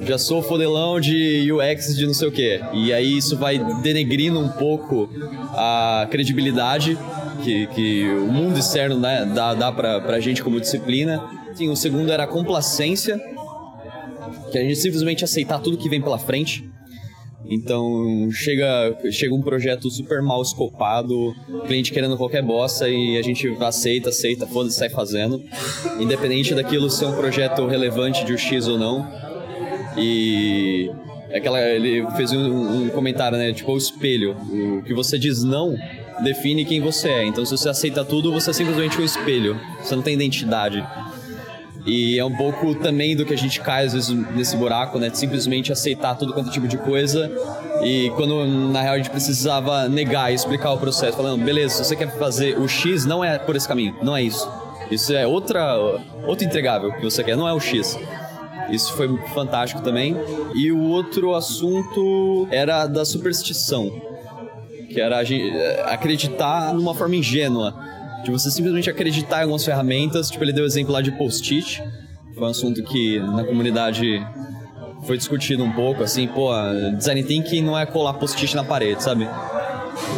Já 0.01 0.17
sou 0.17 0.41
fodelão 0.41 0.99
de 0.99 1.51
UX 1.51 1.95
de 1.95 2.05
não 2.05 2.13
sei 2.13 2.27
o 2.27 2.31
que. 2.31 2.61
E 2.73 2.93
aí 2.93 3.17
isso 3.17 3.37
vai 3.37 3.57
denegrindo 3.81 4.39
um 4.39 4.49
pouco 4.49 5.09
a 5.53 6.07
credibilidade 6.09 6.97
que, 7.43 7.67
que 7.67 8.09
o 8.09 8.27
mundo 8.31 8.57
externo 8.57 8.99
né, 8.99 9.25
dá, 9.25 9.53
dá 9.53 9.71
pra, 9.71 9.99
pra 10.01 10.19
gente 10.19 10.43
como 10.43 10.59
disciplina. 10.59 11.23
Sim, 11.53 11.69
o 11.69 11.75
segundo 11.75 12.11
era 12.11 12.23
a 12.23 12.27
complacência, 12.27 13.19
que 14.51 14.57
a 14.57 14.61
gente 14.61 14.75
simplesmente 14.75 15.23
aceitar 15.23 15.59
tudo 15.59 15.77
que 15.77 15.89
vem 15.89 16.01
pela 16.01 16.17
frente. 16.17 16.69
Então 17.49 18.29
chega, 18.31 18.97
chega 19.09 19.33
um 19.33 19.41
projeto 19.41 19.89
super 19.89 20.21
mal 20.21 20.41
escopado, 20.41 21.33
cliente 21.65 21.93
querendo 21.93 22.17
qualquer 22.17 22.43
bosta 22.43 22.89
e 22.89 23.17
a 23.17 23.21
gente 23.21 23.47
aceita, 23.61 24.09
aceita, 24.09 24.45
foda-se, 24.45 24.77
sai 24.77 24.89
fazendo. 24.89 25.41
Independente 25.99 26.53
daquilo 26.53 26.89
ser 26.89 27.05
um 27.05 27.15
projeto 27.15 27.65
relevante 27.65 28.25
de 28.25 28.33
UX 28.33 28.67
ou 28.67 28.77
não. 28.77 29.26
E 29.97 30.91
é 31.29 31.37
aquela, 31.37 31.59
ele 31.61 32.05
fez 32.15 32.31
um, 32.31 32.85
um 32.85 32.89
comentário, 32.89 33.37
né? 33.37 33.51
Tipo, 33.51 33.73
o 33.73 33.77
espelho. 33.77 34.35
O 34.79 34.83
que 34.83 34.93
você 34.93 35.17
diz 35.17 35.43
não 35.43 35.75
define 36.23 36.65
quem 36.65 36.81
você 36.81 37.09
é. 37.09 37.25
Então 37.25 37.45
se 37.45 37.51
você 37.51 37.69
aceita 37.69 38.03
tudo, 38.05 38.31
você 38.31 38.49
é 38.51 38.53
simplesmente 38.53 38.99
um 38.99 39.03
espelho. 39.03 39.59
Você 39.81 39.95
não 39.95 40.03
tem 40.03 40.13
identidade. 40.13 40.85
E 41.85 42.19
é 42.19 42.25
um 42.25 42.35
pouco 42.35 42.75
também 42.75 43.15
do 43.15 43.25
que 43.25 43.33
a 43.33 43.37
gente 43.37 43.61
cai 43.61 43.85
às 43.85 43.93
vezes 43.93 44.09
nesse 44.35 44.57
buraco, 44.57 44.99
né? 44.99 45.09
De 45.09 45.17
simplesmente 45.17 45.71
aceitar 45.71 46.15
todo 46.15 46.33
quanto 46.33 46.51
tipo 46.51 46.67
de 46.67 46.77
coisa. 46.77 47.31
E 47.81 48.11
quando 48.15 48.45
na 48.45 48.81
real 48.81 48.95
a 48.95 48.97
gente 48.97 49.09
precisava 49.09 49.87
negar 49.87 50.31
e 50.31 50.35
explicar 50.35 50.73
o 50.73 50.77
processo, 50.77 51.15
falando, 51.15 51.43
beleza, 51.43 51.75
se 51.75 51.85
você 51.85 51.95
quer 51.95 52.11
fazer 52.17 52.57
o 52.59 52.67
X, 52.67 53.05
não 53.05 53.23
é 53.23 53.37
por 53.37 53.55
esse 53.55 53.67
caminho, 53.67 53.95
não 54.01 54.15
é 54.15 54.21
isso. 54.21 54.49
Isso 54.91 55.13
é 55.13 55.25
outra, 55.25 55.77
outro 56.25 56.45
entregável 56.45 56.91
que 56.93 57.03
você 57.03 57.23
quer, 57.23 57.37
não 57.37 57.47
é 57.47 57.53
o 57.53 57.59
X. 57.59 57.97
Isso 58.69 58.93
foi 58.93 59.17
fantástico 59.33 59.81
também. 59.81 60.15
E 60.55 60.71
o 60.71 60.81
outro 60.81 61.33
assunto 61.35 62.47
era 62.51 62.87
da 62.87 63.05
superstição. 63.05 63.91
Que 64.89 65.01
era 65.01 65.21
eh, 65.23 65.85
acreditar 65.87 66.73
numa 66.73 66.93
forma 66.93 67.15
ingênua. 67.15 67.73
De 68.23 68.31
você 68.31 68.49
simplesmente 68.49 68.89
acreditar 68.89 69.39
em 69.39 69.41
algumas 69.43 69.63
ferramentas. 69.63 70.29
Tipo, 70.29 70.43
ele 70.43 70.53
deu 70.53 70.63
o 70.63 70.67
exemplo 70.67 70.93
lá 70.93 71.01
de 71.01 71.11
post-it. 71.11 71.83
Foi 72.33 72.43
um 72.43 72.51
assunto 72.51 72.83
que 72.83 73.19
na 73.19 73.43
comunidade 73.43 74.25
foi 75.03 75.17
discutido 75.17 75.63
um 75.63 75.71
pouco, 75.71 76.03
assim, 76.03 76.27
pô, 76.27 76.49
design 76.95 77.23
thinking 77.23 77.61
não 77.61 77.77
é 77.77 77.85
colar 77.85 78.13
post-it 78.13 78.55
na 78.55 78.63
parede, 78.63 79.01
sabe? 79.01 79.27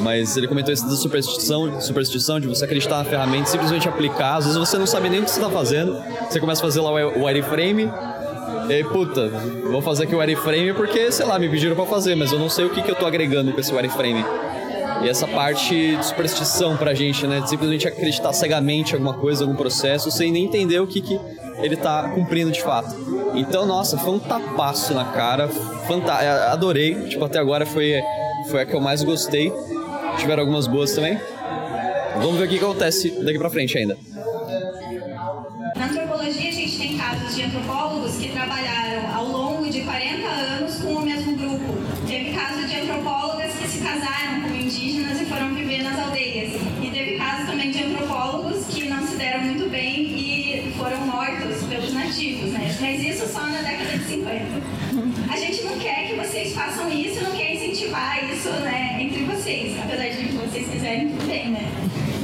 Mas 0.01 0.37
ele 0.37 0.47
comentou 0.47 0.73
isso 0.73 0.87
da 0.87 0.95
superstição, 0.95 1.79
superstição 1.81 2.39
de 2.39 2.47
você 2.47 2.65
acreditar 2.65 2.97
na 2.97 3.05
ferramenta 3.05 3.43
e 3.43 3.51
simplesmente 3.51 3.87
aplicar. 3.87 4.37
Às 4.37 4.45
vezes 4.45 4.59
você 4.59 4.77
não 4.77 4.87
sabe 4.87 5.09
nem 5.09 5.19
o 5.19 5.23
que 5.23 5.31
você 5.31 5.39
está 5.39 5.51
fazendo. 5.51 5.97
Você 6.29 6.39
começa 6.39 6.61
a 6.61 6.65
fazer 6.65 6.81
lá 6.81 6.91
o 6.91 7.25
wireframe. 7.25 7.91
E 8.69 8.73
aí, 8.73 8.83
puta, 8.83 9.29
vou 9.71 9.81
fazer 9.81 10.03
aqui 10.03 10.13
o 10.13 10.19
wireframe 10.19 10.73
porque, 10.73 11.11
sei 11.11 11.25
lá, 11.25 11.39
me 11.39 11.49
pediram 11.49 11.75
para 11.75 11.85
fazer, 11.85 12.15
mas 12.15 12.31
eu 12.31 12.37
não 12.37 12.49
sei 12.49 12.65
o 12.65 12.69
que, 12.69 12.83
que 12.83 12.91
eu 12.91 12.95
tô 12.95 13.05
agregando 13.05 13.51
com 13.51 13.59
esse 13.59 13.73
wireframe. 13.73 14.23
E 15.03 15.09
essa 15.09 15.25
parte 15.27 15.95
de 15.95 16.05
superstição 16.05 16.77
pra 16.77 16.93
gente, 16.93 17.25
né? 17.25 17.39
De 17.39 17.49
simplesmente 17.49 17.87
acreditar 17.87 18.31
cegamente 18.33 18.91
em 18.91 18.95
alguma 18.95 19.13
coisa, 19.13 19.43
algum 19.43 19.55
processo, 19.55 20.11
sem 20.11 20.31
nem 20.31 20.45
entender 20.45 20.79
o 20.79 20.87
que, 20.87 21.01
que 21.01 21.19
ele 21.61 21.75
tá 21.75 22.09
cumprindo 22.09 22.51
de 22.51 22.61
fato. 22.61 22.95
Então, 23.33 23.65
nossa, 23.65 23.97
foi 23.97 24.13
um 24.13 24.19
tapaço 24.19 24.93
na 24.93 25.05
cara, 25.05 25.47
fantástico. 25.47 26.31
Adorei, 26.51 27.07
tipo, 27.07 27.25
até 27.25 27.39
agora 27.39 27.65
foi, 27.65 27.93
foi 28.49 28.61
a 28.61 28.65
que 28.65 28.75
eu 28.75 28.81
mais 28.81 29.01
gostei. 29.03 29.51
Tiveram 30.17 30.41
algumas 30.41 30.67
boas 30.67 30.91
também. 30.93 31.17
Vamos 32.17 32.37
ver 32.37 32.45
o 32.45 32.49
que 32.49 32.57
acontece 32.57 33.09
daqui 33.23 33.39
pra 33.39 33.49
frente 33.49 33.77
ainda. 33.77 33.97
Na 35.75 35.85
antropologia, 35.85 36.49
a 36.49 36.51
gente 36.51 36.77
tem 36.77 36.97
casos 36.97 37.33
de 37.33 37.43
antropólogos 37.43 38.17
que 38.17 38.29
trabalharam 38.29 39.15
ao 39.15 39.25
longo 39.25 39.69
de 39.69 39.81
40 39.81 40.27
anos 40.27 40.75
com 40.81 40.93
o 40.95 41.01
mesmo 41.01 41.37
grupo. 41.37 41.73
Teve 42.05 42.33
caso 42.33 42.67
de 42.67 42.75
antropólogas 42.75 43.53
que 43.53 43.67
se 43.67 43.79
casaram 43.79 44.41
com 44.41 44.55
indígenas 44.55 45.21
e 45.21 45.25
foram 45.25 45.53
viver 45.53 45.83
nas 45.83 45.97
aldeias. 45.97 46.59
E 46.81 46.89
teve 46.91 47.17
caso 47.17 47.45
também 47.45 47.71
de 47.71 47.83
antropólogos 47.83 48.65
que 48.65 48.89
não 48.89 49.07
se 49.07 49.15
deram 49.15 49.41
muito 49.43 49.69
bem 49.69 50.19
e 50.19 50.73
foram 50.77 50.97
mortos 51.05 51.63
pelos 51.63 51.93
nativos, 51.93 52.51
né? 52.51 52.75
Mas 52.81 53.01
isso 53.01 53.27
só 53.27 53.41
na 53.41 53.61
década 53.61 53.97
de 53.97 54.03
50. 54.03 54.45
A 55.31 55.37
gente 55.37 55.63
não 55.63 55.77
quer 55.77 56.07
que 56.07 56.15
vocês 56.15 56.53
façam 56.53 56.91
isso, 56.91 57.23
não 57.23 57.31
quer 57.31 57.55
incentivar 57.55 58.23
isso, 58.29 58.49
né, 58.49 58.97
entre 58.99 59.23
vocês, 59.23 59.77
apesar 59.79 60.09
de 60.09 60.27
que 60.27 60.33
vocês 60.33 60.67
quiserem 60.67 61.09
tudo 61.09 61.27
bem, 61.27 61.51
né? 61.51 61.71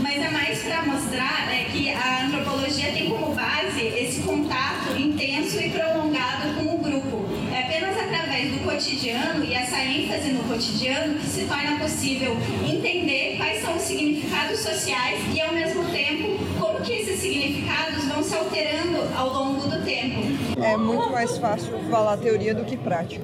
Mas 0.01 0.21
é 0.21 0.29
mais 0.29 0.59
para 0.63 0.83
mostrar 0.83 1.47
né, 1.47 1.65
que 1.71 1.89
a 1.89 2.25
antropologia 2.25 2.91
tem 2.91 3.09
como 3.09 3.33
base 3.33 3.81
esse 3.81 4.21
contato 4.21 4.97
intenso 4.97 5.59
e 5.59 5.69
prolongado 5.69 6.55
com 6.55 6.75
o 6.75 6.77
grupo. 6.77 7.25
É 7.53 7.61
apenas 7.63 7.97
através 7.97 8.51
do 8.51 8.59
cotidiano 8.63 9.43
e 9.43 9.53
essa 9.53 9.77
ênfase 9.79 10.29
no 10.29 10.43
cotidiano 10.43 11.19
que 11.19 11.25
se 11.25 11.45
torna 11.45 11.74
possível 11.85 12.35
entender 12.67 13.37
quais 13.37 13.61
são 13.61 13.75
os 13.75 13.83
significados 13.83 14.59
sociais 14.59 15.21
e, 15.31 15.39
ao 15.39 15.53
mesmo 15.53 15.83
tempo, 15.91 16.39
como 16.59 16.79
que 16.81 16.93
esses 16.93 17.19
significados 17.19 18.05
vão 18.05 18.23
se 18.23 18.35
alterando 18.35 18.97
ao 19.15 19.31
longo 19.31 19.67
do 19.67 19.85
tempo. 19.85 20.21
É 20.59 20.75
muito 20.75 21.11
mais 21.11 21.37
fácil 21.37 21.77
falar 21.91 22.17
teoria 22.17 22.55
do 22.55 22.65
que 22.65 22.75
prática. 22.75 23.23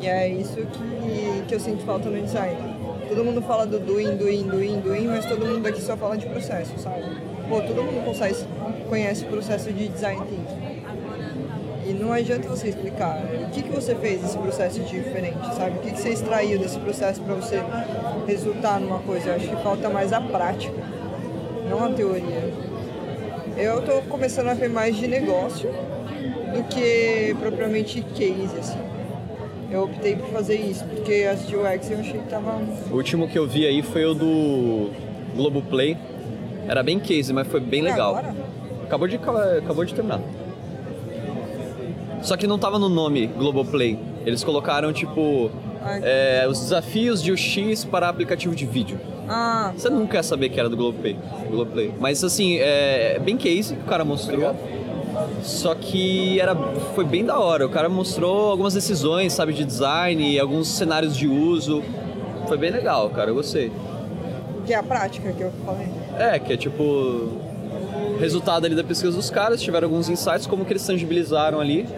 E 0.00 0.06
é 0.06 0.28
isso 0.28 0.54
que, 0.54 1.42
que 1.48 1.54
eu 1.54 1.58
sinto 1.58 1.84
falta 1.84 2.08
no 2.08 2.22
design. 2.22 2.56
Todo 3.08 3.24
mundo 3.24 3.42
fala 3.42 3.66
do 3.66 3.80
doing, 3.80 4.16
doing, 4.16 4.44
doing, 4.44 4.80
doing, 4.80 5.08
mas 5.08 5.26
todo 5.26 5.44
mundo 5.44 5.66
aqui 5.66 5.82
só 5.82 5.96
fala 5.96 6.16
de 6.16 6.26
processo, 6.26 6.78
sabe? 6.78 7.02
Pô, 7.48 7.60
todo 7.60 7.82
mundo 7.82 8.04
consegue, 8.04 8.36
conhece 8.88 9.24
o 9.24 9.28
processo 9.28 9.72
de 9.72 9.88
design 9.88 10.22
thinking. 10.26 10.69
E 11.90 11.92
não 11.92 12.12
adianta 12.12 12.48
você 12.48 12.68
explicar 12.68 13.20
o 13.48 13.50
que, 13.50 13.62
que 13.62 13.68
você 13.70 13.96
fez 13.96 14.22
nesse 14.22 14.38
processo 14.38 14.78
de 14.78 15.02
diferente, 15.02 15.44
sabe? 15.56 15.78
O 15.78 15.80
que, 15.80 15.90
que 15.90 15.98
você 16.00 16.10
extraiu 16.10 16.56
desse 16.56 16.78
processo 16.78 17.20
para 17.20 17.34
você 17.34 17.60
resultar 18.28 18.78
numa 18.78 19.00
coisa. 19.00 19.30
Eu 19.30 19.34
acho 19.34 19.48
que 19.48 19.56
falta 19.56 19.88
mais 19.90 20.12
a 20.12 20.20
prática, 20.20 20.72
não 21.68 21.84
a 21.84 21.88
teoria. 21.88 22.48
Eu 23.56 23.82
tô 23.82 24.02
começando 24.02 24.46
a 24.46 24.54
ver 24.54 24.68
mais 24.70 24.96
de 24.96 25.08
negócio 25.08 25.68
do 26.54 26.62
que 26.68 27.34
propriamente 27.40 28.02
case, 28.02 28.56
assim. 28.56 28.78
Eu 29.68 29.82
optei 29.84 30.14
por 30.14 30.28
fazer 30.28 30.56
isso, 30.60 30.84
porque 30.84 31.28
as 31.28 31.44
de 31.44 31.56
UX 31.56 31.90
eu 31.90 31.98
achei 31.98 32.20
que 32.20 32.28
tava... 32.28 32.60
O 32.90 32.94
último 32.94 33.26
que 33.26 33.36
eu 33.36 33.48
vi 33.48 33.66
aí 33.66 33.82
foi 33.82 34.04
o 34.04 34.14
do 34.14 34.90
Globoplay. 35.34 35.96
Era 36.68 36.84
bem 36.84 37.00
case, 37.00 37.32
mas 37.32 37.48
foi 37.48 37.58
bem 37.58 37.80
É 37.80 37.90
legal. 37.90 38.16
agora? 38.16 38.34
Acabou 38.84 39.08
de, 39.08 39.16
acabou 39.16 39.84
de 39.84 39.92
terminar. 39.92 40.20
Só 42.22 42.36
que 42.36 42.46
não 42.46 42.58
tava 42.58 42.78
no 42.78 42.88
nome 42.88 43.26
Globoplay. 43.26 43.98
Eles 44.26 44.44
colocaram, 44.44 44.92
tipo, 44.92 45.50
é, 46.02 46.46
os 46.48 46.60
desafios 46.60 47.22
de 47.22 47.32
UX 47.32 47.84
para 47.84 48.08
aplicativo 48.08 48.54
de 48.54 48.66
vídeo. 48.66 49.00
Ah, 49.28 49.72
Você 49.76 49.88
nunca 49.88 50.16
ia 50.18 50.22
saber 50.22 50.48
que 50.50 50.58
era 50.60 50.68
do 50.68 50.76
Globoplay. 50.76 51.16
Globoplay. 51.48 51.94
Mas 51.98 52.22
assim, 52.22 52.56
é 52.58 53.18
bem 53.24 53.36
case 53.36 53.74
que 53.74 53.80
o 53.82 53.86
cara 53.86 54.04
mostrou. 54.04 54.54
Só 55.42 55.74
que 55.74 56.38
era, 56.40 56.54
foi 56.94 57.04
bem 57.04 57.24
da 57.24 57.38
hora. 57.38 57.66
O 57.66 57.68
cara 57.70 57.88
mostrou 57.88 58.50
algumas 58.50 58.74
decisões, 58.74 59.32
sabe, 59.32 59.52
de 59.52 59.64
design, 59.64 60.38
alguns 60.38 60.68
cenários 60.68 61.16
de 61.16 61.26
uso. 61.26 61.82
Foi 62.46 62.56
bem 62.58 62.70
legal, 62.70 63.08
cara. 63.10 63.30
Eu 63.30 63.34
gostei. 63.34 63.70
que 64.66 64.72
é 64.72 64.76
a 64.76 64.82
prática 64.82 65.32
que 65.32 65.42
eu 65.42 65.52
falei. 65.64 65.88
É, 66.18 66.38
que 66.38 66.52
é 66.52 66.56
tipo. 66.56 67.28
Resultado 68.20 68.66
ali 68.66 68.74
da 68.74 68.84
pesquisa 68.84 69.16
dos 69.16 69.30
caras, 69.30 69.60
tiveram 69.62 69.88
alguns 69.88 70.08
insights, 70.08 70.46
como 70.46 70.64
que 70.64 70.72
eles 70.72 70.86
tangibilizaram 70.86 71.58
ali. 71.58 71.88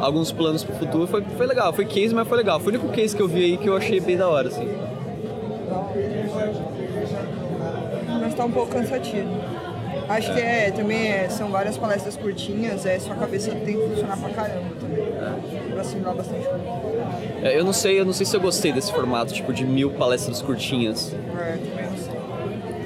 Alguns 0.00 0.32
planos 0.32 0.64
pro 0.64 0.74
futuro. 0.76 1.06
Foi, 1.06 1.22
foi 1.36 1.46
legal, 1.46 1.72
foi 1.72 1.84
case, 1.84 2.14
mas 2.14 2.26
foi 2.26 2.38
legal. 2.38 2.58
Foi 2.60 2.72
o 2.72 2.76
único 2.76 2.92
case 2.92 3.14
que 3.14 3.20
eu 3.20 3.28
vi 3.28 3.44
aí 3.44 3.56
que 3.58 3.68
eu 3.68 3.76
achei 3.76 4.00
bem 4.00 4.16
da 4.16 4.28
hora, 4.28 4.48
assim. 4.48 4.66
Mas 8.20 8.34
tá 8.34 8.44
um 8.44 8.50
pouco 8.50 8.72
cansativo. 8.72 9.28
Acho 10.08 10.32
que 10.34 10.40
é, 10.40 10.70
também 10.72 11.08
é, 11.08 11.28
são 11.28 11.50
várias 11.50 11.76
palestras 11.78 12.16
curtinhas, 12.16 12.84
é, 12.84 12.98
sua 12.98 13.14
cabeça 13.14 13.52
tem 13.52 13.76
que 13.76 13.88
funcionar 13.88 14.16
pra 14.16 14.30
caramba 14.30 14.74
também. 14.80 15.06
Pra 15.70 15.80
assimilar 15.82 16.14
bastante. 16.16 16.46
É, 17.42 17.58
Eu 17.58 17.64
não 17.64 17.72
sei, 17.72 18.00
eu 18.00 18.04
não 18.04 18.12
sei 18.12 18.26
se 18.26 18.36
eu 18.36 18.40
gostei 18.40 18.72
desse 18.72 18.92
formato, 18.92 19.32
tipo, 19.32 19.52
de 19.52 19.64
mil 19.64 19.90
palestras 19.92 20.42
curtinhas. 20.42 21.14
É, 21.38 21.58
também 21.58 21.86
não 21.90 21.96
sei. 21.96 22.20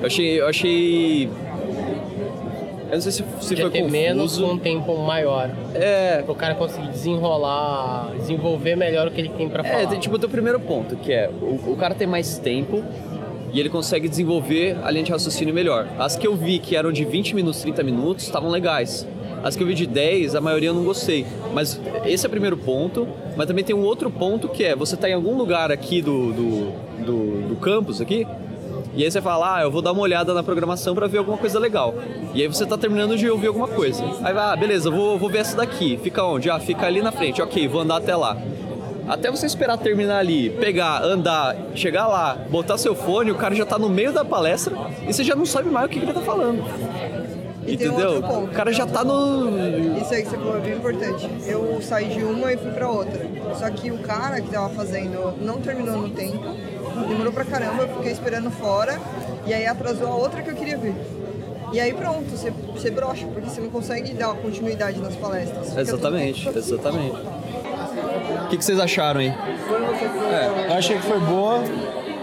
Eu 0.00 0.07
achei. 0.07 0.40
Eu 0.40 0.48
achei. 0.48 1.31
Eu 2.94 2.98
não 2.98 3.02
sei 3.02 3.12
se, 3.12 3.18
se 3.18 3.24
Podia 3.48 3.64
foi 3.64 3.70
ter 3.70 3.78
confuso. 3.80 3.90
menos 3.90 4.38
com 4.38 4.46
um 4.52 4.59
tempo 4.59 4.96
maior. 4.98 5.50
É. 5.74 6.22
Pro 6.22 6.35
cara 6.35 6.54
conseguir 6.54 6.88
desenrolar, 6.88 8.12
desenvolver 8.16 8.76
melhor 8.76 9.09
o 9.09 9.11
que 9.11 9.20
ele 9.20 9.30
tem 9.30 9.48
pra 9.48 9.64
falar. 9.64 9.83
É, 9.83 9.87
tem, 9.87 9.98
tipo, 9.98 10.14
o 10.14 10.18
teu 10.18 10.28
primeiro 10.28 10.61
ponto, 10.61 10.94
que 10.96 11.12
é 11.12 11.28
o, 11.28 11.72
o 11.72 11.76
cara 11.76 11.94
tem 11.94 12.07
mais 12.07 12.38
tempo 12.38 12.85
e 13.52 13.59
ele 13.59 13.68
consegue 13.68 14.09
desenvolver 14.09 14.76
a 14.83 14.90
linha 14.92 15.04
de 15.04 15.11
raciocínio 15.11 15.52
melhor. 15.52 15.88
As 15.98 16.16
que 16.16 16.26
eu 16.26 16.37
vi 16.37 16.61
que 16.61 16.76
eram 16.76 16.92
de 16.92 17.04
20 17.04 17.35
minutos, 17.35 17.62
30 17.62 17.83
minutos, 17.83 18.24
estavam 18.24 18.48
legais. 18.48 19.07
As 19.42 19.57
que 19.57 19.62
eu 19.62 19.66
vi 19.66 19.74
de 19.74 19.87
10, 19.87 20.37
a 20.37 20.40
maioria 20.40 20.70
eu 20.70 20.74
não 20.74 20.85
gostei. 20.85 21.26
Mas 21.52 21.80
esse 22.07 22.24
é 22.24 22.28
o 22.28 22.30
primeiro 22.30 22.57
ponto. 22.57 23.09
Mas 23.37 23.46
também 23.46 23.64
tem 23.64 23.74
um 23.74 23.83
outro 23.83 24.09
ponto 24.09 24.48
que 24.48 24.62
é, 24.64 24.76
você 24.76 24.96
tá 24.96 25.09
em 25.09 25.12
algum 25.12 25.37
lugar 25.37 25.70
aqui 25.72 26.00
do, 26.00 26.33
do, 26.33 26.72
do, 27.04 27.48
do 27.48 27.57
campus 27.57 28.00
aqui, 28.00 28.26
e 28.96 29.04
aí 29.04 29.11
você 29.11 29.20
fala, 29.20 29.57
ah, 29.57 29.62
eu 29.62 29.70
vou 29.70 29.83
dar 29.83 29.92
uma 29.92 30.02
olhada 30.02 30.33
na 30.33 30.42
programação 30.42 30.94
pra 30.94 31.07
ver 31.07 31.18
alguma 31.18 31.37
coisa 31.37 31.59
legal. 31.59 31.94
E 32.33 32.42
aí 32.42 32.48
você 32.48 32.64
tá 32.64 32.76
terminando 32.78 33.16
de 33.16 33.28
ouvir 33.28 33.48
alguma 33.48 33.68
coisa. 33.68 34.04
Aí 34.22 34.33
vai, 34.33 34.52
ah, 34.52 34.57
beleza, 34.57 34.90
vou, 34.90 35.18
vou 35.18 35.28
ver 35.28 35.38
essa 35.38 35.57
daqui. 35.57 35.98
Fica 36.02 36.22
onde? 36.24 36.48
Ah, 36.48 36.61
fica 36.61 36.87
ali 36.87 37.02
na 37.02 37.11
frente. 37.11 37.42
Ok, 37.42 37.66
vou 37.66 37.80
andar 37.80 37.96
até 37.96 38.14
lá. 38.14 38.37
Até 39.07 39.30
você 39.30 39.46
esperar 39.46 39.76
terminar 39.76 40.18
ali, 40.18 40.48
pegar, 40.48 41.02
andar, 41.02 41.54
chegar 41.74 42.07
lá, 42.07 42.38
botar 42.48 42.78
seu 42.78 42.94
fone, 42.94 43.30
o 43.30 43.35
cara 43.35 43.54
já 43.54 43.66
tá 43.66 43.78
no 43.78 43.88
meio 43.88 44.12
da 44.12 44.24
palestra 44.24 44.74
e 45.07 45.12
você 45.12 45.22
já 45.22 45.37
não 45.37 45.44
sabe 45.44 45.68
mais 45.68 45.87
o 45.87 45.88
que, 45.90 45.98
que 45.98 46.07
ele 46.07 46.12
tá 46.14 46.22
falando. 46.22 46.64
E 47.66 47.76
tem 47.76 47.88
um 47.88 47.92
Entendeu? 47.92 48.12
outro 48.14 48.28
ponto. 48.28 48.44
O 48.44 48.54
cara 48.54 48.72
já 48.72 48.87
tá 48.87 49.02
no. 49.04 49.48
Isso 49.98 50.12
aí 50.12 50.22
que 50.22 50.28
você 50.28 50.37
falou 50.37 50.57
é 50.57 50.61
bem 50.61 50.74
importante. 50.74 51.30
Eu 51.46 51.80
saí 51.83 52.09
de 52.09 52.22
uma 52.22 52.52
e 52.52 52.57
fui 52.57 52.70
pra 52.70 52.90
outra. 52.90 53.26
Só 53.59 53.70
que 53.70 53.90
o 53.90 53.98
cara 53.98 54.40
que 54.40 54.50
tava 54.50 54.68
fazendo 54.70 55.35
não 55.40 55.61
terminou 55.61 55.96
no 55.96 56.11
tempo, 56.11 56.44
demorou 57.02 57.33
pra 57.33 57.44
caramba, 57.44 57.83
eu 57.85 57.96
fiquei 57.96 58.12
esperando 58.12 58.50
fora, 58.50 58.98
e 59.46 59.52
aí 59.54 59.66
atrasou 59.66 60.09
a 60.09 60.14
outra 60.16 60.42
que 60.42 60.50
eu 60.50 60.54
queria 60.54 60.76
ver. 60.78 60.94
E 61.72 61.80
aí 61.80 61.92
pronto, 61.92 62.30
você, 62.30 62.50
você 62.72 62.90
brocha, 62.90 63.26
porque 63.26 63.48
você 63.50 63.61
não 63.61 63.68
consegue 63.70 64.12
dar 64.14 64.28
uma 64.28 64.37
continuidade 64.37 65.00
nas 65.00 65.16
palestras. 65.16 65.68
Tudo 65.70 65.80
Exatamente, 65.80 66.44
tempo- 66.44 66.59
exatamente. 66.59 67.16
O 68.44 68.48
que, 68.48 68.57
que 68.59 68.64
vocês 68.64 68.78
acharam 68.78 69.20
aí? 69.20 69.28
É, 69.28 70.66
eu 70.70 70.74
achei 70.74 70.96
que 70.96 71.02
foi 71.02 71.18
boa. 71.20 71.62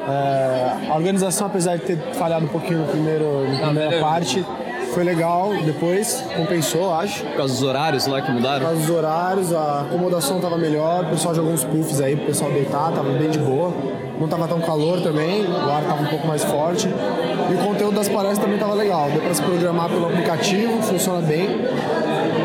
É, 0.08 0.90
a 0.90 0.96
organização, 0.96 1.48
apesar 1.48 1.78
de 1.78 1.84
ter 1.86 1.98
falhado 2.14 2.46
um 2.46 2.48
pouquinho 2.48 2.80
no 2.80 2.88
primeiro, 2.88 3.48
na 3.60 3.66
primeira 3.68 4.00
parte, 4.00 4.46
foi 4.92 5.04
legal. 5.04 5.52
Depois 5.66 6.24
compensou, 6.36 6.94
acho. 6.94 7.24
Por 7.24 7.38
causa 7.38 7.54
dos 7.54 7.64
horários 7.64 8.08
lá 8.08 8.22
que 8.22 8.32
mudaram? 8.32 8.60
Por 8.60 8.66
causa 8.66 8.82
dos 8.82 8.90
horários, 8.90 9.54
a 9.54 9.82
acomodação 9.82 10.40
tava 10.40 10.58
melhor. 10.58 11.06
O 11.06 11.10
pessoal 11.10 11.34
jogou 11.34 11.52
uns 11.52 11.64
puffs 11.64 12.00
aí 12.02 12.16
pro 12.16 12.28
pessoal 12.28 12.52
deitar, 12.52 12.92
tava 12.92 13.10
bem 13.12 13.30
de 13.30 13.40
boa. 13.40 13.74
Não 14.20 14.28
tava 14.28 14.48
tão 14.48 14.62
calor 14.62 15.02
também, 15.02 15.46
o 15.46 15.72
ar 15.72 15.82
tava 15.82 16.04
um 16.04 16.06
pouco 16.06 16.28
mais 16.28 16.44
forte. 16.44 16.88
E 16.88 17.54
o 17.56 17.58
conteúdo 17.58 17.96
das 17.96 18.08
palestras 18.08 18.40
também 18.40 18.60
tava 18.60 18.76
legal. 18.76 19.10
Deu 19.10 19.22
pra 19.22 19.34
se 19.34 19.42
programar 19.42 19.90
pelo 19.90 20.06
aplicativo, 20.06 20.82
funciona 20.84 21.22
bem. 21.22 21.50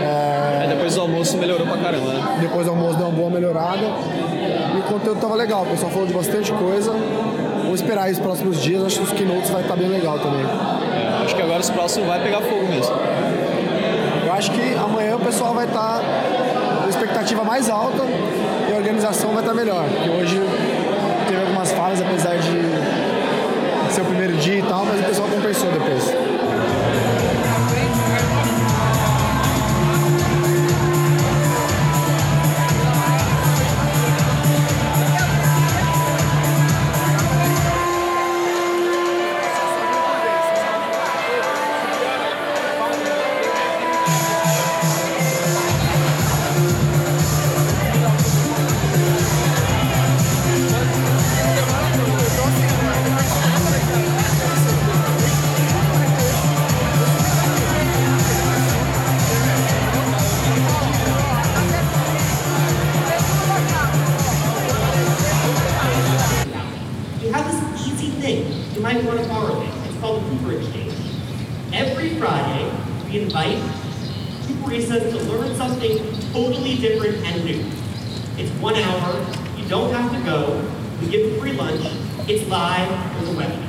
É, 0.02 0.68
depois 0.70 0.94
do 0.94 1.00
almoço 1.02 1.36
melhorou 1.36 1.66
pra 1.66 1.76
caramba, 1.76 2.12
né? 2.12 2.38
Depois 2.40 2.64
do 2.64 2.70
almoço 2.70 2.96
deu 2.96 3.08
uma 3.08 3.14
boa 3.14 3.30
melhorada. 3.30 3.86
E 4.74 4.78
o 4.78 4.82
conteúdo 4.84 5.20
tava 5.20 5.34
legal, 5.34 5.64
o 5.64 5.66
pessoal 5.66 5.90
falou 5.90 6.06
de 6.06 6.14
bastante 6.14 6.50
coisa. 6.52 6.92
Vou 7.64 7.74
esperar 7.74 8.04
aí 8.04 8.12
os 8.12 8.20
próximos 8.20 8.62
dias, 8.62 8.82
acho 8.82 8.98
que 8.98 9.04
os 9.04 9.12
keynotes 9.12 9.50
vai 9.50 9.60
estar 9.60 9.76
bem 9.76 9.88
legal 9.88 10.18
também. 10.18 10.46
Acho 11.26 11.34
que 11.34 11.42
agora 11.42 11.58
os 11.58 11.70
próximos 11.70 12.06
vai 12.06 12.22
pegar 12.22 12.40
fogo 12.40 12.68
mesmo. 12.68 12.94
Eu 14.24 14.32
acho 14.32 14.52
que 14.52 14.74
amanhã 14.74 15.16
o 15.16 15.18
pessoal 15.18 15.52
vai 15.52 15.66
estar. 15.66 16.00
a 16.84 16.88
expectativa 16.88 17.42
mais 17.42 17.68
alta 17.68 18.04
e 18.70 18.72
a 18.72 18.76
organização 18.76 19.32
vai 19.32 19.40
estar 19.40 19.52
melhor. 19.52 19.88
Porque 19.88 20.08
hoje 20.08 20.40
teve 21.26 21.40
algumas 21.40 21.72
falhas, 21.72 22.00
apesar 22.00 22.36
de 22.36 23.92
ser 23.92 24.02
o 24.02 24.04
primeiro 24.04 24.36
dia 24.36 24.60
e 24.60 24.62
tal, 24.62 24.84
mas 24.84 25.00
o 25.00 25.02
pessoal 25.02 25.28
compensou 25.28 25.68
depois. 25.72 26.35
This 67.46 67.86
easy 67.86 68.10
thing. 68.20 68.74
You 68.74 68.80
might 68.80 69.04
want 69.04 69.20
to 69.20 69.28
borrow 69.28 69.60
it. 69.60 69.68
It's 69.86 69.96
called 70.00 70.20
the 70.20 70.30
Cooper 70.30 70.58
Exchange. 70.58 70.92
Every 71.72 72.16
Friday, 72.16 72.68
we 73.04 73.20
invite 73.20 73.58
Cooperistas 74.42 75.10
to 75.10 75.18
learn 75.30 75.54
something 75.54 75.98
totally 76.32 76.76
different 76.78 77.18
and 77.24 77.44
new. 77.44 77.64
It's 78.36 78.50
one 78.60 78.74
hour. 78.74 79.20
You 79.56 79.68
don't 79.68 79.94
have 79.94 80.10
to 80.10 80.18
go. 80.24 80.60
We 81.00 81.06
give 81.08 81.38
free 81.38 81.52
lunch. 81.52 81.86
It's 82.28 82.48
live. 82.48 82.88
There's 83.14 83.28
a 83.28 83.40
webinar. 83.40 83.62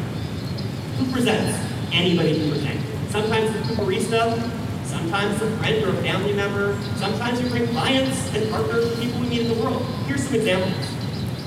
Who 0.97 1.11
presents? 1.11 1.55
Anybody 1.93 2.39
can 2.39 2.49
present. 2.49 2.81
Sometimes 3.11 3.53
the 3.53 3.75
Cooperista, 3.75 4.85
sometimes 4.85 5.39
a 5.39 5.57
friend 5.57 5.83
or 5.85 5.89
a 5.89 6.01
family 6.01 6.33
member. 6.33 6.75
Sometimes 6.95 7.43
we 7.43 7.49
bring 7.49 7.67
clients 7.67 8.33
and 8.33 8.49
partners 8.49 8.99
people 8.99 9.19
we 9.19 9.27
meet 9.29 9.41
in 9.41 9.55
the 9.55 9.63
world. 9.63 9.85
Here's 10.07 10.23
some 10.23 10.33
examples. 10.33 10.73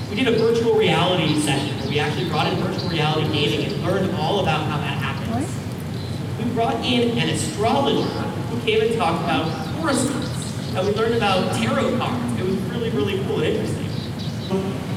We 0.09 0.15
did 0.15 0.29
a 0.29 0.37
virtual 0.37 0.75
reality 0.75 1.37
session 1.41 1.80
we 1.91 1.99
actually 1.99 2.29
brought 2.29 2.47
in 2.47 2.57
virtual 2.57 2.89
reality 2.89 3.29
gaming 3.33 3.69
and 3.69 3.83
learned 3.83 4.15
all 4.15 4.39
about 4.39 4.65
how 4.67 4.77
that 4.77 4.97
happens. 4.97 5.45
We 6.39 6.49
brought 6.53 6.75
in 6.85 7.17
an 7.17 7.27
astrologer 7.27 8.07
who 8.07 8.61
came 8.61 8.81
and 8.81 8.95
talked 8.95 9.21
about 9.25 9.43
horoscopes. 9.75 10.73
And 10.73 10.87
we 10.87 10.93
learned 10.93 11.15
about 11.15 11.53
tarot 11.57 11.97
cards. 11.97 12.39
It 12.39 12.45
was 12.45 12.55
really, 12.71 12.91
really 12.91 13.21
cool 13.25 13.41
and 13.41 13.43
interesting. 13.43 13.89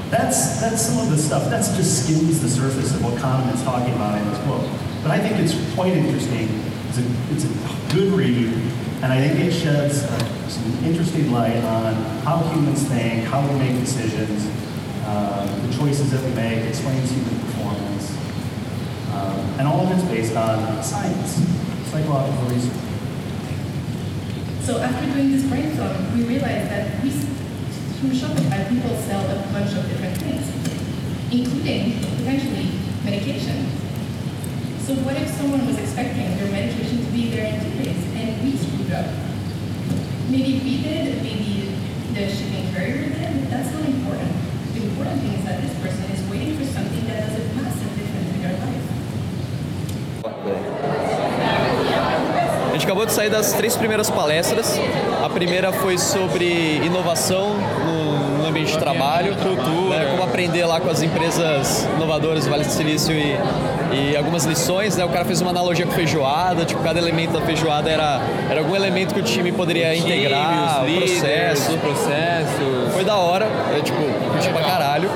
That's, 0.09 0.61
that's 0.61 0.83
some 0.83 1.05
of 1.05 1.11
the 1.11 1.19
stuff, 1.19 1.51
that's 1.51 1.77
just 1.77 2.05
skims 2.05 2.41
the 2.41 2.49
surface 2.49 2.95
of 2.95 3.03
what 3.03 3.15
Kahneman's 3.15 3.65
talking 3.65 3.93
about 3.93 4.17
in 4.17 4.29
his 4.29 4.39
book. 4.47 4.63
But 5.03 5.11
I 5.11 5.19
think 5.19 5.41
it's 5.41 5.75
quite 5.75 5.95
interesting. 5.95 6.49
It's 6.91 6.99
a, 6.99 7.33
it's 7.33 7.45
a 7.45 7.93
good 7.93 8.13
read, 8.13 8.53
and 9.03 9.07
I 9.07 9.21
think 9.21 9.41
it 9.41 9.51
sheds 9.51 10.05
uh, 10.05 10.49
some 10.49 10.85
interesting 10.85 11.33
light 11.33 11.57
on 11.65 11.95
how 12.23 12.39
humans 12.53 12.85
think, 12.85 13.25
how 13.25 13.45
we 13.49 13.59
make 13.59 13.81
decisions, 13.81 14.49
uh, 15.05 15.47
the 15.67 15.73
choices 15.77 16.11
that 16.11 16.23
we 16.25 16.35
make, 16.35 16.64
explains 16.67 17.11
human 17.11 17.38
performance. 17.40 18.11
Um, 19.12 19.38
and 19.59 19.69
all 19.69 19.87
of 19.87 19.93
it's 19.93 20.03
based 20.05 20.35
on 20.35 20.83
science, 20.83 21.40
psychological 21.90 22.47
research. 22.49 22.81
So 24.61 24.81
after 24.81 25.07
doing 25.12 25.31
this 25.31 25.45
brainstorm, 25.45 26.17
we 26.17 26.25
realized 26.25 26.71
that 26.71 27.03
we, 27.05 27.11
through 27.11 28.11
Shopify, 28.11 28.69
people 28.69 28.97
sell 28.97 29.25
a 29.31 29.37
bunch 29.53 29.77
of 29.77 29.87
different 29.88 30.17
things, 30.19 30.49
including 31.31 32.01
potentially 32.17 32.71
medication. 33.05 33.69
So 34.81 34.95
what 35.05 35.17
if 35.17 35.29
someone 35.31 35.67
was 35.67 35.79
expecting 35.79 36.37
their 36.37 36.51
medication 36.51 37.05
to 37.05 37.11
be 37.12 37.31
there 37.31 37.53
in 37.53 37.61
two 37.61 37.85
days 37.85 38.05
and 38.17 38.43
we 38.43 38.57
screwed 38.57 38.93
up? 38.93 39.07
Maybe 40.29 40.61
we 40.64 40.83
did, 40.83 41.23
maybe 41.23 41.77
the 42.14 42.29
shipping 42.29 42.73
carrier 42.73 43.09
did, 43.09 43.51
that's 43.51 43.71
not 43.73 43.85
important. 43.85 44.33
Important 44.95 45.21
thing 45.23 45.35
is 45.35 45.45
that 45.45 45.61
this 45.61 45.75
person 45.83 46.05
is 46.15 46.23
waiting 46.31 46.57
for 46.57 46.65
something 46.67 47.05
that 47.09 47.27
does 47.27 47.35
a 47.35 47.43
massive 47.59 47.91
difference 47.99 48.31
in 48.31 48.43
their 48.43 48.55
life. 48.63 48.85
A 52.71 52.73
gente 52.75 52.87
acabou 52.87 53.05
de 53.05 53.13
sair 53.13 53.29
das 53.29 53.53
três 53.55 53.77
primeiras 53.77 54.09
palestras. 54.09 54.79
A 55.25 55.29
primeira 55.29 55.73
foi 55.73 55.99
sobre 55.99 56.77
inovação 56.77 57.55
no, 57.85 57.94
no 58.45 58.51
ambiente 58.51 58.73
de 58.73 58.79
trabalho, 58.79 59.35
cultura, 59.37 59.99
né, 59.99 60.07
como 60.11 60.23
aprender 60.23 60.67
lá 60.67 60.79
com 60.79 60.91
as 60.91 61.03
empresas 61.03 61.89
inovadoras 61.97 62.45
do 62.45 62.51
Vale 62.51 62.65
do 62.65 62.71
Silício 62.71 63.15
e, 63.15 63.39
e 63.93 64.17
algumas 64.17 64.45
lições. 64.45 64.97
Né? 64.97 65.05
O 65.05 65.09
cara 65.09 65.25
fez 65.25 65.41
uma 65.41 65.51
analogia 65.51 65.87
com 65.87 65.93
feijoada, 65.93 66.65
tipo, 66.65 66.83
cada 66.83 66.99
elemento 66.99 67.33
da 67.33 67.41
feijoada 67.41 67.91
era, 67.91 68.21
era 68.51 68.61
algum 68.61 68.77
elemento 68.77 69.15
que 69.15 69.21
o 69.21 69.23
time 69.23 69.51
poderia 69.51 69.95
Time, 69.95 70.01
integrar, 70.01 70.77
os 70.77 70.83
o 70.83 70.87
líderes, 70.87 71.19
processo. 71.21 71.73
o 71.73 71.79
processo. 71.79 72.91
Foi 72.93 73.05
da 73.05 73.17
hora, 73.17 73.47
eu, 73.75 73.83
tipo, 73.83 73.99
curti 74.31 74.49
pra 74.51 74.63
caralho. 74.63 75.11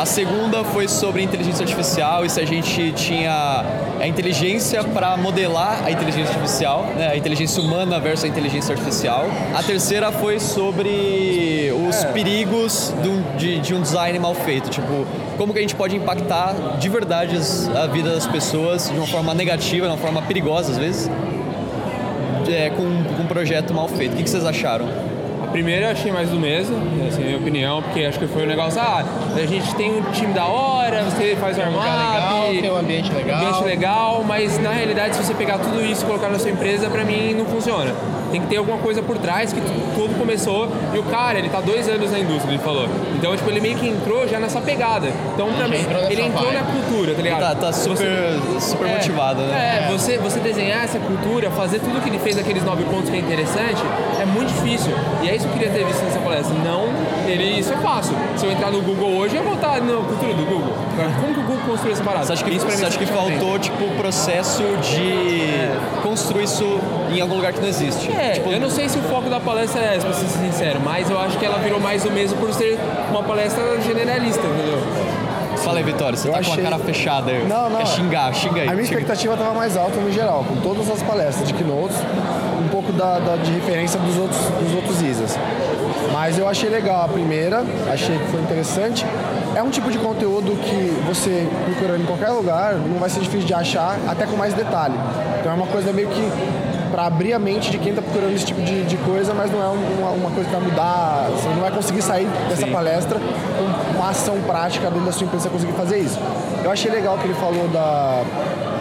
A 0.00 0.06
segunda 0.06 0.64
foi 0.64 0.88
sobre 0.88 1.22
inteligência 1.22 1.62
artificial 1.62 2.24
e 2.24 2.30
se 2.30 2.40
a 2.40 2.46
gente 2.46 2.90
tinha 2.92 3.62
a 4.00 4.06
inteligência 4.06 4.82
para 4.82 5.14
modelar 5.18 5.82
a 5.84 5.90
inteligência 5.90 6.30
artificial, 6.34 6.86
né? 6.96 7.10
a 7.12 7.16
inteligência 7.18 7.62
humana 7.62 8.00
versus 8.00 8.24
a 8.24 8.28
inteligência 8.28 8.72
artificial. 8.74 9.26
A 9.54 9.62
terceira 9.62 10.10
foi 10.10 10.40
sobre 10.40 11.70
os 11.86 12.02
perigos 12.14 12.94
de 13.02 13.08
um, 13.10 13.22
de- 13.36 13.58
de 13.60 13.74
um 13.74 13.82
design 13.82 14.18
mal 14.18 14.34
feito, 14.34 14.70
tipo, 14.70 15.06
como 15.36 15.52
que 15.52 15.58
a 15.58 15.62
gente 15.62 15.74
pode 15.74 15.94
impactar 15.96 16.54
de 16.78 16.88
verdade 16.88 17.36
a 17.76 17.86
vida 17.86 18.14
das 18.14 18.26
pessoas 18.26 18.88
de 18.88 18.96
uma 18.96 19.06
forma 19.06 19.34
negativa, 19.34 19.86
de 19.86 19.92
uma 19.92 19.98
forma 19.98 20.22
perigosa 20.22 20.72
às 20.72 20.78
vezes, 20.78 21.10
é, 22.48 22.70
com, 22.70 22.84
com 23.16 23.22
um 23.22 23.26
projeto 23.26 23.74
mal 23.74 23.86
feito. 23.86 24.14
O 24.14 24.16
que, 24.16 24.22
que 24.22 24.30
vocês 24.30 24.46
acharam? 24.46 24.88
A 25.50 25.52
primeira 25.52 25.86
eu 25.86 25.90
achei 25.90 26.12
mais 26.12 26.30
do 26.30 26.36
mesmo, 26.38 26.76
assim, 27.08 27.24
minha 27.24 27.36
opinião, 27.36 27.82
porque 27.82 28.04
acho 28.04 28.20
que 28.20 28.28
foi 28.28 28.44
um 28.44 28.46
negócio, 28.46 28.80
ah, 28.80 29.04
a 29.34 29.46
gente 29.46 29.74
tem 29.74 29.90
um 29.90 30.02
time 30.12 30.32
da 30.32 30.44
hora, 30.46 31.02
você 31.02 31.34
faz 31.40 31.56
Tem 31.56 31.64
um 31.66 31.68
armap, 31.70 32.14
legal, 32.14 32.46
tem 32.60 32.70
um 32.70 32.76
ambiente 32.76 33.12
legal. 33.12 33.40
ambiente 33.40 33.64
legal, 33.64 34.24
mas 34.24 34.60
na 34.60 34.70
realidade 34.70 35.16
se 35.16 35.24
você 35.24 35.34
pegar 35.34 35.58
tudo 35.58 35.84
isso 35.84 36.04
e 36.04 36.06
colocar 36.06 36.28
na 36.28 36.38
sua 36.38 36.50
empresa, 36.50 36.88
pra 36.88 37.04
mim 37.04 37.34
não 37.34 37.46
funciona. 37.46 37.92
Tem 38.30 38.40
que 38.40 38.46
ter 38.46 38.56
alguma 38.58 38.78
coisa 38.78 39.02
por 39.02 39.18
trás 39.18 39.52
que 39.52 39.60
tu- 39.60 39.72
tudo 39.94 40.18
começou 40.18 40.68
e 40.94 40.98
o 40.98 41.02
cara, 41.04 41.38
ele 41.38 41.48
tá 41.48 41.60
dois 41.60 41.88
anos 41.88 42.10
na 42.12 42.18
indústria, 42.18 42.52
ele 42.54 42.62
falou. 42.62 42.88
Então, 43.16 43.36
tipo, 43.36 43.48
ele 43.50 43.60
meio 43.60 43.76
que 43.76 43.88
entrou 43.88 44.26
já 44.28 44.38
nessa 44.38 44.60
pegada. 44.60 45.08
Então, 45.34 45.52
pra 45.52 45.66
mim, 45.68 45.84
ele 46.08 46.22
entrou 46.22 46.52
na 46.52 46.62
cultura, 46.62 47.14
tá 47.14 47.22
ligado? 47.22 47.40
Tá- 47.40 47.54
tá 47.54 47.72
super- 47.72 48.06
super 48.60 48.86
É, 48.88 48.94
motivado, 48.94 49.42
né? 49.42 49.86
É, 49.88 49.92
você, 49.92 50.16
você 50.18 50.38
desenhar 50.40 50.84
essa 50.84 50.98
cultura, 50.98 51.50
fazer 51.50 51.80
tudo 51.80 52.00
que 52.02 52.08
ele 52.08 52.18
fez, 52.18 52.38
aqueles 52.38 52.64
nove 52.64 52.84
pontos 52.84 53.10
que 53.10 53.16
é 53.16 53.18
interessante, 53.18 53.82
é 54.20 54.24
muito 54.24 54.48
difícil. 54.52 54.92
E 55.22 55.28
é 55.28 55.34
isso 55.36 55.46
que 55.48 55.54
eu 55.54 55.58
queria 55.58 55.70
ter 55.78 55.84
visto 55.84 56.02
nessa 56.04 56.18
palestra. 56.20 56.54
Não, 56.64 56.88
ele, 57.26 57.58
isso 57.58 57.72
é 57.72 57.76
fácil. 57.76 58.14
Se 58.36 58.46
eu 58.46 58.52
entrar 58.52 58.70
no 58.70 58.80
Google 58.80 59.10
hoje, 59.16 59.36
eu 59.36 59.42
vou 59.42 59.54
estar 59.54 59.80
na 59.80 59.92
cultura 59.96 60.34
do 60.34 60.44
Google. 60.44 60.74
Como 61.20 61.34
que 61.34 61.40
o 61.40 61.42
Google 61.42 61.62
construiu 61.66 61.92
essa 61.94 62.04
parada? 62.04 62.26
Você 62.26 62.32
acha 62.34 62.44
que, 62.44 62.50
Isso 62.50 62.60
pra 62.66 62.74
mim 62.74 62.80
você 62.80 62.86
acha 62.86 62.98
que 62.98 63.04
é 63.04 63.06
diferente. 63.06 63.38
faltou, 63.38 63.58
tipo, 63.58 63.84
o 63.84 63.90
processo 63.96 64.62
de 64.82 66.00
construir 66.02 66.44
isso 66.44 66.78
em 67.18 67.20
algum 67.20 67.36
lugar 67.36 67.52
que 67.52 67.60
não 67.60 67.68
existe? 67.68 68.10
É, 68.12 68.32
Tipo, 68.32 68.50
eu 68.50 68.60
não 68.60 68.70
sei 68.70 68.88
se 68.88 68.98
o 68.98 69.02
foco 69.02 69.28
da 69.30 69.40
palestra 69.40 69.80
é 69.82 69.96
essa, 69.96 70.06
pra 70.06 70.14
ser 70.14 70.26
sincero, 70.26 70.80
mas 70.84 71.10
eu 71.10 71.18
acho 71.20 71.38
que 71.38 71.44
ela 71.44 71.58
virou 71.58 71.80
mais 71.80 72.04
o 72.04 72.10
mesmo 72.10 72.38
por 72.38 72.52
ser 72.52 72.78
uma 73.10 73.22
palestra 73.22 73.62
generalista, 73.80 74.40
entendeu? 74.46 74.80
Fala 75.58 75.76
aí, 75.78 75.84
Vitória, 75.84 76.16
você 76.16 76.28
Eu 76.28 76.32
tá 76.32 76.38
com 76.42 76.50
achei- 76.52 76.66
a 76.66 76.70
cara 76.70 76.82
fechada 76.82 77.30
aí. 77.30 77.46
Não, 77.46 77.68
não. 77.68 77.78
Quer 77.80 77.86
xingar, 77.88 78.32
xinga 78.34 78.62
aí. 78.62 78.68
A 78.68 78.72
minha 78.72 78.84
xinga. 78.84 78.98
expectativa 79.00 79.34
estava 79.34 79.52
mais 79.54 79.76
alta 79.76 80.00
no 80.00 80.10
geral, 80.10 80.42
com 80.48 80.56
todas 80.56 80.88
as 80.90 81.02
palestras 81.02 81.46
de 81.46 81.52
keynotes, 81.52 81.96
um 82.64 82.68
pouco 82.68 82.92
da, 82.92 83.18
da- 83.18 83.36
de 83.36 83.50
referência 83.52 84.00
dos 84.00 84.16
outros, 84.16 84.40
dos 84.40 84.74
outros 84.74 85.02
ISAs. 85.02 85.38
Mas 86.14 86.38
eu 86.38 86.48
achei 86.48 86.68
legal 86.70 87.04
a 87.04 87.08
primeira, 87.08 87.62
achei 87.92 88.16
que 88.18 88.24
foi 88.30 88.40
interessante. 88.40 89.04
É 89.54 89.62
um 89.62 89.68
tipo 89.68 89.90
de 89.90 89.98
conteúdo 89.98 90.52
que 90.62 90.94
você 91.06 91.46
procurando 91.66 92.02
em 92.02 92.06
qualquer 92.06 92.28
lugar 92.30 92.74
não 92.74 92.98
vai 92.98 93.10
ser 93.10 93.20
difícil 93.20 93.46
de 93.46 93.52
achar, 93.54 93.98
até 94.08 94.24
com 94.24 94.36
mais 94.36 94.54
detalhe. 94.54 94.94
Então 95.40 95.52
é 95.52 95.54
uma 95.54 95.66
coisa 95.66 95.92
meio 95.92 96.08
que 96.08 96.32
para 96.90 97.06
abrir 97.06 97.32
a 97.32 97.38
mente 97.38 97.70
de 97.70 97.78
quem 97.78 97.90
está 97.90 98.02
procurando 98.02 98.34
esse 98.34 98.44
tipo 98.46 98.60
de, 98.62 98.84
de 98.84 98.96
coisa, 98.98 99.32
mas 99.34 99.50
não 99.50 99.62
é 99.62 99.68
uma, 99.68 100.10
uma 100.10 100.30
coisa 100.30 100.48
que 100.48 100.54
vai 100.56 100.64
mudar. 100.64 101.28
Você 101.30 101.48
não 101.48 101.60
vai 101.60 101.70
conseguir 101.70 102.02
sair 102.02 102.26
dessa 102.48 102.66
Sim. 102.66 102.72
palestra 102.72 103.18
com 103.20 103.98
uma 103.98 104.10
ação 104.10 104.36
prática 104.46 104.88
dentro 104.90 105.06
da 105.06 105.12
sua 105.12 105.26
empresa 105.26 105.48
conseguir 105.48 105.72
fazer 105.72 105.98
isso. 105.98 106.18
Eu 106.64 106.70
achei 106.70 106.90
legal 106.90 107.16
que 107.18 107.24
ele 107.26 107.34
falou 107.34 107.68
da, 107.68 108.22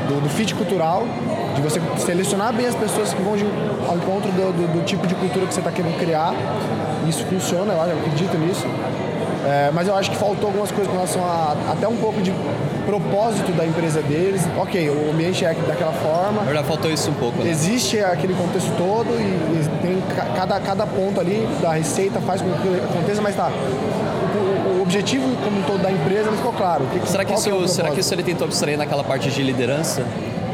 do, 0.07 0.21
do 0.21 0.29
fit 0.29 0.53
cultural, 0.55 1.03
de 1.55 1.61
você 1.61 1.81
selecionar 1.97 2.53
bem 2.53 2.65
as 2.67 2.75
pessoas 2.75 3.13
que 3.13 3.21
vão 3.21 3.35
de, 3.37 3.45
ao 3.87 3.95
encontro 3.97 4.31
do, 4.31 4.51
do- 4.53 4.73
do 4.79 4.85
tipo 4.85 5.05
de 5.07 5.15
cultura 5.15 5.45
que 5.45 5.53
você 5.53 5.59
está 5.59 5.71
querendo 5.71 5.97
criar. 5.99 6.33
Isso 7.07 7.25
funciona, 7.25 7.73
eu 7.73 7.81
acho, 7.81 7.91
eu 7.91 7.97
acredito 7.99 8.37
nisso. 8.37 8.65
É, 9.45 9.71
mas 9.73 9.87
eu 9.87 9.95
acho 9.95 10.11
que 10.11 10.17
faltou 10.17 10.47
algumas 10.47 10.69
coisas 10.69 10.87
com 10.87 10.93
relação 10.93 11.23
a 11.23 11.55
até 11.71 11.87
um 11.87 11.95
pouco 11.97 12.21
de 12.21 12.31
propósito 12.89 13.51
da 13.51 13.65
empresa 13.65 14.01
deles. 14.01 14.41
Ok, 14.57 14.89
o 14.89 15.11
ambiente 15.11 15.45
é 15.45 15.53
daquela 15.53 15.91
forma. 15.93 16.51
Já 16.51 16.63
faltou 16.63 16.89
isso 16.91 17.11
um 17.11 17.13
pouco, 17.13 17.43
né? 17.43 17.49
Existe 17.49 17.99
aquele 17.99 18.33
contexto 18.33 18.71
todo 18.77 19.09
e, 19.19 19.21
e 19.23 19.69
tem 19.81 20.01
ca- 20.15 20.25
cada, 20.35 20.59
cada 20.59 20.87
ponto 20.87 21.19
ali 21.19 21.47
da 21.61 21.73
receita 21.73 22.19
faz 22.21 22.41
com 22.41 22.49
que 22.51 22.81
aconteça, 22.83 23.21
mas 23.21 23.35
tá. 23.35 23.51
O, 24.77 24.81
objetivo 24.81 25.23
como 25.43 25.59
um 25.59 25.63
todo 25.63 25.83
da 25.83 25.91
empresa 25.91 26.31
não 26.31 26.37
ficou 26.37 26.53
claro. 26.53 26.83
Que- 26.91 27.07
Será 27.07 27.23
que, 27.23 27.33
isso, 27.33 27.49
é 27.49 27.67
será 27.67 27.89
que 27.91 27.99
isso 27.99 28.11
ele 28.13 28.23
tentou 28.23 28.45
abstrair 28.45 28.75
naquela 28.77 29.03
parte 29.03 29.29
de 29.29 29.43
liderança? 29.43 30.03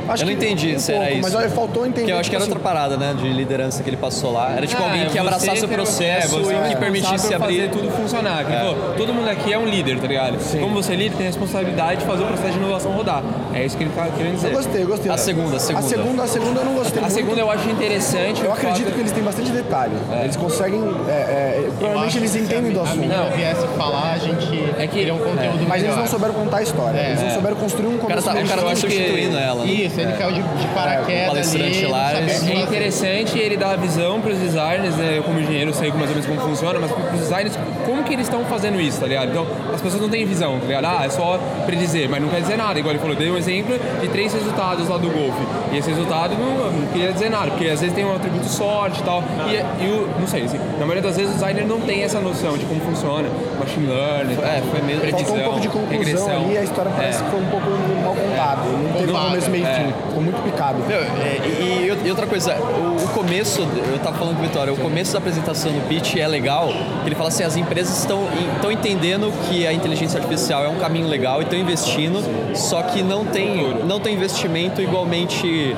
Acho 0.08 0.24
eu 0.24 0.26
não 0.28 0.34
entendi 0.34 0.76
um 0.76 0.80
se 0.80 0.92
era 0.92 1.00
pouco, 1.02 1.14
isso. 1.14 1.22
mas 1.24 1.36
olha, 1.36 1.50
faltou 1.50 1.84
entender, 1.86 2.02
Porque 2.02 2.12
eu 2.14 2.18
acho 2.20 2.30
que 2.30 2.36
era 2.36 2.46
tipo 2.46 2.56
outra 2.56 2.70
parada, 2.74 2.98
né? 2.98 3.14
De 3.18 3.28
liderança 3.28 3.82
que 3.84 3.90
ele 3.90 3.98
passou 3.98 4.32
lá. 4.34 4.54
Era 4.56 4.68
tipo 4.68 4.82
Ah, 4.82 4.86
alguém 4.88 5.02
é, 5.04 5.06
que 5.10 5.18
abraçasse 5.20 5.66
o 5.66 5.68
processo 5.68 6.36
é, 6.38 6.40
e 6.40 6.68
que 6.68 6.74
é 6.74 6.76
permitisse 6.76 7.34
abrir. 7.34 7.60
fazer 7.60 7.70
tudo 7.72 7.92
funcionar. 7.92 8.46
Que, 8.46 8.54
É. 8.54 8.60
pô, 8.60 8.74
todo 8.98 9.14
mundo 9.14 9.30
aqui 9.30 9.52
é 9.54 9.58
um 9.58 9.66
líder, 9.66 10.00
tá 10.00 10.08
ligado? 10.08 10.38
Como 10.60 10.74
você 10.76 10.94
é 10.94 10.96
líder, 10.96 11.16
tem 11.18 11.26
a 11.28 11.30
responsabilidade 11.30 12.02
de 12.02 12.06
fazer 12.06 12.24
o 12.24 12.28
processo 12.28 12.52
de 12.54 12.58
inovação 12.60 12.92
rodar. 12.92 13.24
É 13.54 13.66
isso 13.66 13.78
que 13.78 13.84
ele 13.84 13.92
tá 13.96 14.08
querendo 14.16 14.36
dizer. 14.36 14.48
Eu 14.48 14.54
gostei, 14.54 14.84
eu 14.84 14.88
gostei. 14.88 15.12
A 15.12 15.18
segunda, 15.18 15.58
a 15.58 15.60
segunda. 15.60 15.86
A 15.86 15.90
segunda, 15.90 16.24
a 16.24 16.28
segunda 16.28 16.60
eu 16.62 16.66
não 16.66 16.74
gostei 16.76 17.00
A 17.00 17.02
muito. 17.06 17.14
segunda 17.16 17.42
eu 17.42 17.52
acho 17.52 17.70
interessante. 17.70 18.44
Eu 18.44 18.52
acredito 18.54 18.84
fato- 18.86 18.94
que 18.94 19.00
eles 19.00 19.12
têm 19.12 19.24
bastante 19.24 19.52
detalhe. 19.52 19.94
Eles 20.24 20.36
conseguem. 20.36 20.82
é, 21.08 21.12
é, 21.12 21.70
provavelmente 21.80 22.18
eles 22.18 22.36
entendem 22.36 22.72
do 22.72 22.82
assunto. 22.82 23.00
menina 23.00 23.26
viesse 23.36 23.66
falar, 23.78 24.14
a 24.14 24.18
gente 24.18 24.46
é 24.78 24.88
que, 24.88 24.96
teria 25.00 25.14
um 25.14 25.20
conteúdo 25.20 25.66
Mas 25.68 25.84
eles 25.84 25.96
não 25.96 26.08
souberam 26.08 26.34
contar 26.34 26.58
a 26.58 26.62
história. 26.64 26.98
É. 26.98 27.08
Eles 27.10 27.22
não 27.22 27.28
É. 27.30 27.34
souberam 27.34 27.56
construir 27.56 27.88
um 27.88 27.96
O 27.96 28.00
cara 28.08 28.22
tá, 28.22 28.32
o 28.32 28.34
cara 28.36 28.46
tá 28.46 28.54
histórico. 28.74 28.78
substituindo 28.80 29.38
ela. 29.38 29.64
né? 29.66 29.72
Isso, 30.02 30.02
ele 30.10 30.14
caiu 30.18 30.32
de, 30.34 30.42
de 30.42 30.68
paraquedas 30.74 31.28
palestrante 31.30 31.78
ali, 31.84 31.86
lá, 31.88 32.12
É 32.14 32.28
fazer. 32.28 32.54
interessante 32.54 33.40
ele 33.40 33.58
dar 33.58 33.72
a 33.72 33.76
visão 33.76 34.22
para 34.22 34.32
os 34.32 34.38
designers, 34.40 34.96
né? 34.96 35.18
Eu 35.18 35.24
como 35.24 35.40
engenheiro 35.40 35.74
sei 35.74 35.90
mais 35.92 36.04
ou 36.10 36.16
menos 36.16 36.26
como 36.26 36.40
funciona, 36.42 36.80
mas 36.80 36.92
para 36.92 37.14
os 37.14 37.20
designers, 37.20 37.58
como 37.86 38.04
que 38.04 38.14
eles 38.14 38.26
estão 38.28 38.44
fazendo 38.46 38.80
isso, 38.80 39.00
tá 39.00 39.08
ligado? 39.08 39.30
Então, 39.30 39.46
as 39.74 39.82
pessoas 39.82 40.02
não 40.02 40.10
têm 40.10 40.26
visão, 40.26 40.60
tá 40.60 40.66
ligado? 40.66 40.86
Ah, 40.86 41.06
é 41.06 41.10
só 41.10 41.40
predizer, 41.66 42.10
mas 42.10 42.22
não 42.22 42.30
quer 42.30 42.42
dizer 42.42 42.58
nada. 42.58 42.78
Igual 42.80 42.94
ele 42.94 43.00
falou, 43.00 43.16
dei 43.16 43.30
um 43.32 43.38
exemplo 43.38 43.76
de 44.02 44.08
três 44.10 44.34
resultados 44.34 44.88
lá 44.90 44.98
do 44.98 45.10
golfe. 45.10 45.42
E 45.72 45.78
esse 45.78 45.90
resultado 45.90 46.36
não, 46.38 46.72
não 46.72 46.88
queria 46.88 47.12
dizer 47.14 47.30
nada, 47.30 47.52
porque 47.52 47.66
às 47.68 47.80
vezes 47.82 47.96
tem 47.96 48.06
um 48.06 48.16
atributo 48.16 48.46
sorte 48.46 49.00
e 49.00 49.04
tal. 49.04 49.24
E, 49.48 49.86
o, 49.88 50.10
não 50.20 50.28
sei, 50.28 50.44
assim, 50.44 50.58
na 50.80 50.86
maioria 50.86 51.02
das 51.02 51.16
vezes 51.18 51.32
o 51.32 51.34
designer 51.36 51.66
não 51.66 51.80
tem 51.82 52.04
essa 52.04 52.20
noção 52.20 52.58
de 52.58 52.66
como 52.66 52.82
funciona, 52.82 53.28
machine 53.60 53.88
learning, 53.88 54.34
É, 54.44 54.62
foi 54.70 54.82
mesmo. 54.82 55.02
previsão, 55.02 55.26
Faltou 55.26 55.36
um 55.38 55.44
pouco 55.46 55.60
de 55.62 55.68
conclusão 55.70 55.98
regressão. 56.00 56.46
ali, 56.46 56.58
a 56.58 56.64
história 56.64 56.92
parece 56.96 57.22
É. 57.22 57.24
que 57.26 57.32
foi 57.32 57.40
um 57.42 57.46
pouco 57.46 57.70
mal 58.04 58.16
contada. 58.16 58.62
Não 58.66 58.94
teve 59.00 59.12
um 59.12 59.16
começo 59.16 59.50
meio 59.52 59.66
fim. 59.86 60.08
Ficou 60.08 60.22
muito 60.22 60.42
picado. 60.44 60.80
Meu, 60.88 61.00
é, 61.00 61.42
e, 61.48 62.06
e 62.06 62.10
outra 62.10 62.26
coisa, 62.26 62.56
o, 62.56 63.04
o 63.04 63.08
começo, 63.10 63.62
eu 63.62 64.00
tava 64.00 64.18
falando 64.18 64.38
com 64.38 64.44
o 64.44 64.46
Vitória, 64.48 64.74
o 64.74 64.78
começo 64.78 65.14
da 65.14 65.20
apresentação 65.20 65.72
do 65.72 65.88
pitch 65.88 66.16
é 66.16 66.28
legal, 66.28 66.70
ele 67.06 67.16
fala 67.16 67.30
assim, 67.30 67.44
as 67.44 67.56
empresas 67.56 67.98
estão, 68.00 68.28
estão 68.56 68.72
entendendo 68.72 69.32
que 69.48 69.66
a 69.66 69.74
inteligência 69.74 70.20
artificial 70.20 70.64
é 70.64 70.68
um 70.68 70.78
caminho 70.78 71.08
legal 71.08 71.42
e 71.42 71.44
estão 71.44 71.58
investindo, 71.58 72.24
só 72.56 72.82
que 72.84 73.02
não 73.02 73.26
tem, 73.26 73.84
não 73.86 74.00
tem 74.00 74.16
investimento 74.16 74.82
igualmente 74.82 75.76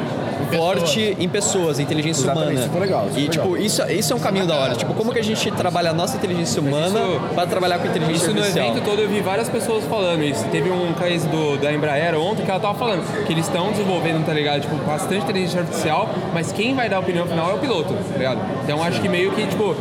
forte 0.56 1.16
em 1.20 1.30
pessoas, 1.30 1.80
em 1.80 1.84
inteligência 1.84 2.22
Exatamente, 2.22 2.52
humana. 2.52 2.60
isso 2.66 2.70
foi 2.72 2.82
legal, 2.82 3.06
isso 3.08 3.18
e 3.18 3.22
foi 3.22 3.30
tipo, 3.30 3.48
legal. 3.50 3.66
isso, 3.66 3.92
isso 3.92 4.14
é 4.14 4.16
um 4.16 4.20
caminho 4.20 4.46
da 4.48 4.56
hora. 4.56 4.76
Tipo, 4.76 4.94
como 4.94 5.12
que 5.14 5.20
a 5.20 5.24
gente 5.24 5.52
trabalha 5.52 5.92
a 5.92 5.94
nossa 5.94 6.18
inteligência 6.18 6.62
humana 6.62 7.00
para 7.34 7.48
trabalhar 7.48 7.80
com 7.80 7.88
inteligência 7.88 8.26
Isso 8.26 8.32
no 8.34 8.40
artificial? 8.40 8.68
evento 8.70 8.86
todo 8.86 9.02
eu 9.02 9.10
vi 9.10 9.20
várias 9.22 9.50
pessoas 9.50 9.84
falando 9.86 10.24
isso. 10.24 10.44
Teve 10.46 10.70
um 10.70 10.94
case 10.94 11.28
do, 11.28 11.58
da 11.58 11.72
Embraer 11.72 12.16
ontem 12.20 12.44
que 12.44 12.52
ela 12.52 12.60
tava 12.60 12.78
falando 12.78 13.04
que 13.26 13.34
eles 13.34 13.46
estão 13.46 13.72
desenvolvendo, 13.72 14.26
tá 14.26 14.34
ligado? 14.34 14.62
Tipo, 14.62 14.76
bastante 14.78 15.24
inteligência 15.24 15.60
artificial, 15.62 16.10
mas 16.34 16.52
quem 16.52 16.74
vai 16.76 16.90
dar 16.90 16.98
a 16.98 17.00
opinião 17.00 17.26
final 17.26 17.52
é 17.52 17.54
o 17.54 17.58
piloto, 17.58 17.94
tá 17.94 18.18
ligado? 18.18 18.40
Então 18.64 18.84
acho 18.84 19.02
que 19.02 19.10
meio 19.10 19.32
que, 19.32 19.46
tipo, 19.48 19.76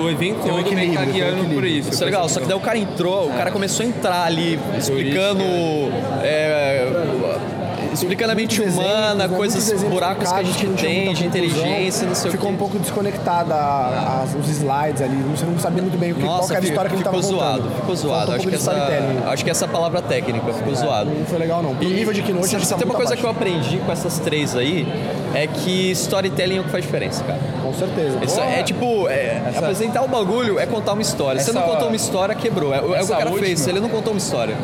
o 0.00 0.10
evento 0.10 0.40
um 0.46 0.62
todo 0.62 0.72
meio 0.74 0.90
que 0.90 0.96
tá 0.96 1.04
guiando 1.04 1.54
por 1.54 1.64
isso. 1.64 1.90
Isso 1.90 2.02
é 2.02 2.06
legal, 2.06 2.28
só 2.28 2.40
que 2.40 2.46
daí 2.46 2.56
o 2.56 2.60
cara 2.60 2.78
entrou, 2.78 3.26
o 3.28 3.32
cara 3.32 3.50
começou 3.50 3.84
a 3.84 3.88
entrar 3.88 4.24
ali 4.24 4.58
explicando. 4.78 5.42
é, 6.22 6.88
explicando 7.92 8.32
a 8.32 8.34
mente 8.34 8.60
humana, 8.62 9.28
né? 9.28 9.36
coisas, 9.36 9.68
exemplos 9.68 9.92
buracos 9.92 10.30
que 10.32 10.38
a 10.38 10.42
gente 10.42 10.58
tinham 10.58 10.74
tem 10.74 11.04
muita 11.06 11.20
de 11.20 11.26
inteligência, 11.26 12.06
não 12.06 12.14
sei 12.14 12.28
o 12.30 12.32
Ficou 12.32 12.50
um 12.50 12.56
pouco 12.56 12.78
desconectada 12.78 13.54
os 14.38 14.48
slides 14.48 15.02
ali. 15.02 15.16
Você 15.36 15.44
não 15.44 15.58
sabia 15.58 15.82
muito 15.82 15.98
bem 15.98 16.12
o 16.12 16.14
que, 16.14 16.22
qual 16.22 16.36
Nossa, 16.36 16.48
que 16.48 16.52
era 16.54 16.60
a 16.60 16.62
ficou, 16.62 16.72
história 16.72 16.90
que 16.90 16.96
ele 16.96 17.04
ficou 17.04 17.20
estava 17.20 17.36
zoado, 17.36 17.62
contando. 17.62 17.76
ficou 17.80 17.96
zoado. 17.96 18.30
Um 18.30 18.34
Acho 18.34 18.48
que, 18.48 18.54
essa, 18.54 18.88
acho 19.26 19.44
que 19.44 19.50
essa 19.50 19.64
é 19.64 19.68
palavra 19.68 20.02
técnica, 20.02 20.52
ficou 20.52 20.74
zoado. 20.74 21.10
Não 21.10 21.26
foi 21.26 21.38
legal 21.38 21.62
não. 21.62 21.74
Pro 21.74 21.88
nível 21.88 22.12
de 22.12 22.22
keynote, 22.22 22.56
acho 22.56 22.64
que 22.64 22.70
tá 22.72 22.76
tem 22.78 22.86
uma 22.86 22.94
coisa 22.94 23.16
que 23.16 23.24
eu 23.24 23.30
aprendi 23.30 23.78
com 23.78 23.92
essas 23.92 24.18
três 24.18 24.56
aí, 24.56 24.86
é 25.34 25.46
que 25.46 25.90
storytelling 25.92 26.56
é 26.56 26.60
o 26.60 26.64
que 26.64 26.70
faz 26.70 26.84
diferença, 26.84 27.22
cara. 27.24 27.38
Com 27.62 27.72
certeza. 27.74 28.18
Isso 28.22 28.34
Porra. 28.36 28.46
é 28.50 28.62
tipo, 28.62 29.08
é, 29.08 29.42
Essa- 29.48 29.58
apresentar 29.60 30.02
o 30.02 30.08
bagulho 30.08 30.58
é 30.58 30.66
contar 30.66 30.92
uma 30.92 31.02
história. 31.02 31.40
Se 31.40 31.46
você 31.46 31.52
não 31.52 31.62
Essa- 31.62 31.70
contou 31.72 31.88
uma 31.88 31.96
história, 31.96 32.34
quebrou. 32.34 32.74
É, 32.74 32.80
o- 32.80 32.82
é 32.82 32.86
o 32.86 32.88
que 32.90 32.94
Essa 32.96 33.04
o 33.14 33.16
cara 33.16 33.30
última- 33.30 33.46
fez, 33.46 33.66
ele 33.66 33.80
não 33.80 33.88
contou 33.88 34.12
uma 34.12 34.18
história. 34.18 34.54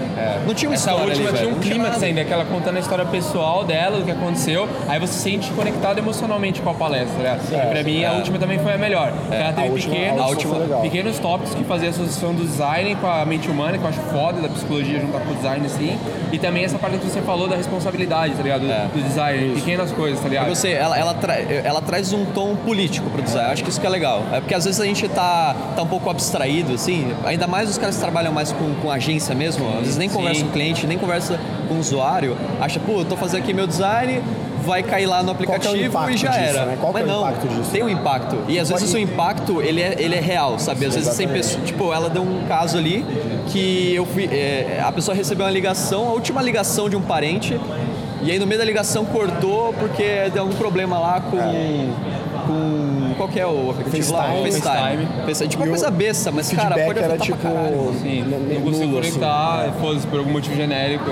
Não 0.47 0.55
tinha 0.55 0.69
uma 0.69 0.75
Essa 0.75 0.91
história 0.91 1.11
última 1.13 1.29
ali, 1.31 1.39
tinha 1.39 1.49
velho. 1.51 1.57
um 1.59 1.61
clímax 1.61 2.03
ainda, 2.03 2.25
que 2.25 2.33
ela 2.33 2.45
contando 2.45 2.77
a 2.77 2.81
história 2.81 3.05
pessoal 3.19 3.65
dela, 3.65 3.99
do 3.99 4.05
que 4.05 4.11
aconteceu, 4.11 4.69
aí 4.89 4.99
você 5.01 5.13
se 5.13 5.19
sente 5.21 5.51
conectado 5.53 5.99
emocionalmente 5.99 6.61
com 6.63 6.71
a 6.71 6.75
palestra. 6.75 7.19
Né? 7.23 7.39
E 7.51 7.71
pra 7.73 7.83
mim, 7.83 8.05
a 8.05 8.13
é. 8.13 8.17
última 8.17 8.39
também 8.39 8.59
foi 8.59 8.73
a 8.75 8.79
melhor. 8.79 9.13
ela 9.31 9.53
teve 9.53 9.69
última- 9.71 9.95
pequenos, 9.95 10.27
última 10.29 10.59
pequenos 10.83 11.19
tópicos 11.19 11.55
que 11.55 11.65
faziam 11.65 11.89
a 11.89 11.91
associação 11.91 12.35
do 12.35 12.45
design 12.45 12.95
com 12.97 13.07
a 13.07 13.25
mente 13.25 13.51
humana, 13.51 13.77
que 13.77 13.85
eu 13.85 13.89
acho 13.89 14.01
foda, 14.01 14.41
da 14.41 14.49
psicologia 14.49 15.01
juntar 15.01 15.21
com 15.21 15.33
o 15.33 15.35
design, 15.35 15.67
assim. 15.67 15.99
E 16.33 16.39
também 16.39 16.65
essa 16.65 16.79
parte 16.79 16.99
que 16.99 17.07
você 17.07 17.21
falou 17.23 17.49
da 17.49 17.57
responsabilidade, 17.57 18.35
tá 18.35 18.43
ligado? 18.43 18.61
Do, 18.63 18.95
do 19.01 19.03
design, 19.09 19.55
pequenas 19.55 19.91
coisas, 19.93 20.21
tá 20.21 20.29
ligado? 20.29 20.49
você, 20.49 20.71
ela, 20.73 20.97
ela, 20.99 21.15
tra- 21.15 21.39
ela 21.39 21.81
traz 21.81 22.13
um 22.13 22.25
tom 22.27 22.55
político 22.57 23.09
pro 23.11 23.23
design. 23.23 23.47
Eu 23.49 23.53
acho 23.53 23.65
que 23.65 23.71
isso 23.71 23.81
que 23.81 23.87
é 23.87 23.91
legal. 23.91 24.23
É 24.33 24.41
porque 24.41 24.55
às 24.55 24.65
vezes 24.65 24.81
a 24.81 24.85
gente 24.85 25.09
tá, 25.09 25.55
tá 25.75 25.83
um 25.83 25.87
pouco 25.87 26.09
abstraído, 26.11 26.75
assim. 26.75 27.13
Ainda 27.25 27.47
mais 27.47 27.69
os 27.71 27.79
caras 27.79 27.97
que 27.97 28.01
trabalham 28.03 28.33
mais 28.33 28.53
com, 28.53 28.75
com 28.83 28.91
agência 28.91 29.35
mesmo. 29.35 29.67
Às 29.75 29.81
vezes 29.81 29.97
nem 29.97 30.09
Sim. 30.09 30.15
conversa 30.17 30.43
com 30.43 30.49
o 30.49 30.53
cliente, 30.53 30.87
nem 30.87 30.99
conversa 30.99 31.39
com 31.69 31.75
o 31.75 31.79
usuário. 31.79 32.37
Acha, 32.61 32.79
pô, 32.81 33.05
eu 33.09 33.11
tô 33.11 33.17
fazendo 33.17 33.43
aqui 33.43 33.55
meu 33.55 33.67
design, 33.67 34.23
vai 34.65 34.83
cair 34.83 35.07
lá 35.07 35.23
no 35.23 35.31
é 35.31 35.33
aplicativo 35.33 35.77
impacto 35.77 36.11
e 36.11 36.17
já 36.17 36.29
disso, 36.29 36.41
era. 36.41 36.67
né? 36.67 36.77
Qual 36.79 36.93
Mas 36.93 37.03
é 37.03 37.05
o 37.05 37.09
não, 37.09 37.21
impacto 37.23 37.49
disso? 37.49 37.71
tem 37.73 37.83
um 37.83 37.89
impacto. 37.89 38.37
E 38.47 38.59
às 38.59 38.69
vezes 38.69 38.93
o 38.93 38.99
impacto, 38.99 39.63
ele 39.63 39.81
é, 39.81 39.97
ele 39.99 40.15
é 40.15 40.21
real, 40.21 40.59
sabe? 40.59 40.85
Às 40.85 40.95
vezes 40.95 41.17
tem. 41.17 41.27
Tipo, 41.65 41.93
ela 41.93 42.11
deu 42.11 42.23
um 42.23 42.45
caso 42.47 42.77
ali 42.77 43.05
que 43.49 43.95
eu 43.95 44.05
fui... 44.05 44.27
é, 44.27 44.83
a 44.85 44.93
pessoa 44.93 45.15
recebeu 45.15 45.47
uma 45.47 45.53
ligação, 45.53 46.09
a 46.09 46.13
última 46.13 46.43
ligação 46.43 46.91
de 46.91 46.97
um 46.97 47.01
parente, 47.01 47.59
e 48.23 48.31
aí 48.31 48.39
no 48.39 48.47
meio 48.47 48.59
da 48.59 48.65
ligação 48.65 49.07
cortou 49.07 49.73
porque 49.73 50.29
deu 50.35 50.43
algum 50.43 50.55
problema 50.57 50.99
lá 50.99 51.21
com... 51.21 51.39
com 52.47 53.15
qual 53.17 53.29
que 53.29 53.41
é 53.41 53.47
o 53.47 53.71
aplicativo 53.71 54.13
lá? 54.13 54.25
FaceTime. 54.25 54.53
FaceTime. 54.61 55.09
FaceTime. 55.27 55.49
Tipo 55.49 55.63
uma 55.65 55.69
coisa 55.71 55.91
besta, 55.91 56.31
mas 56.31 56.53
cara, 56.53 56.77
pode 56.85 56.99
era 56.99 57.09
afetar 57.15 57.21
tipo. 57.27 57.39
pra 57.39 57.51
caralho. 57.51 57.95
Sim, 58.01 58.23
ne- 58.23 58.55
não 58.55 58.61
consigo 58.63 58.99
assim. 58.99 59.11
conectar, 59.13 59.73
foda-se, 59.81 60.07
por 60.07 60.19
algum 60.21 60.31
motivo 60.31 60.55
genérico. 60.55 61.11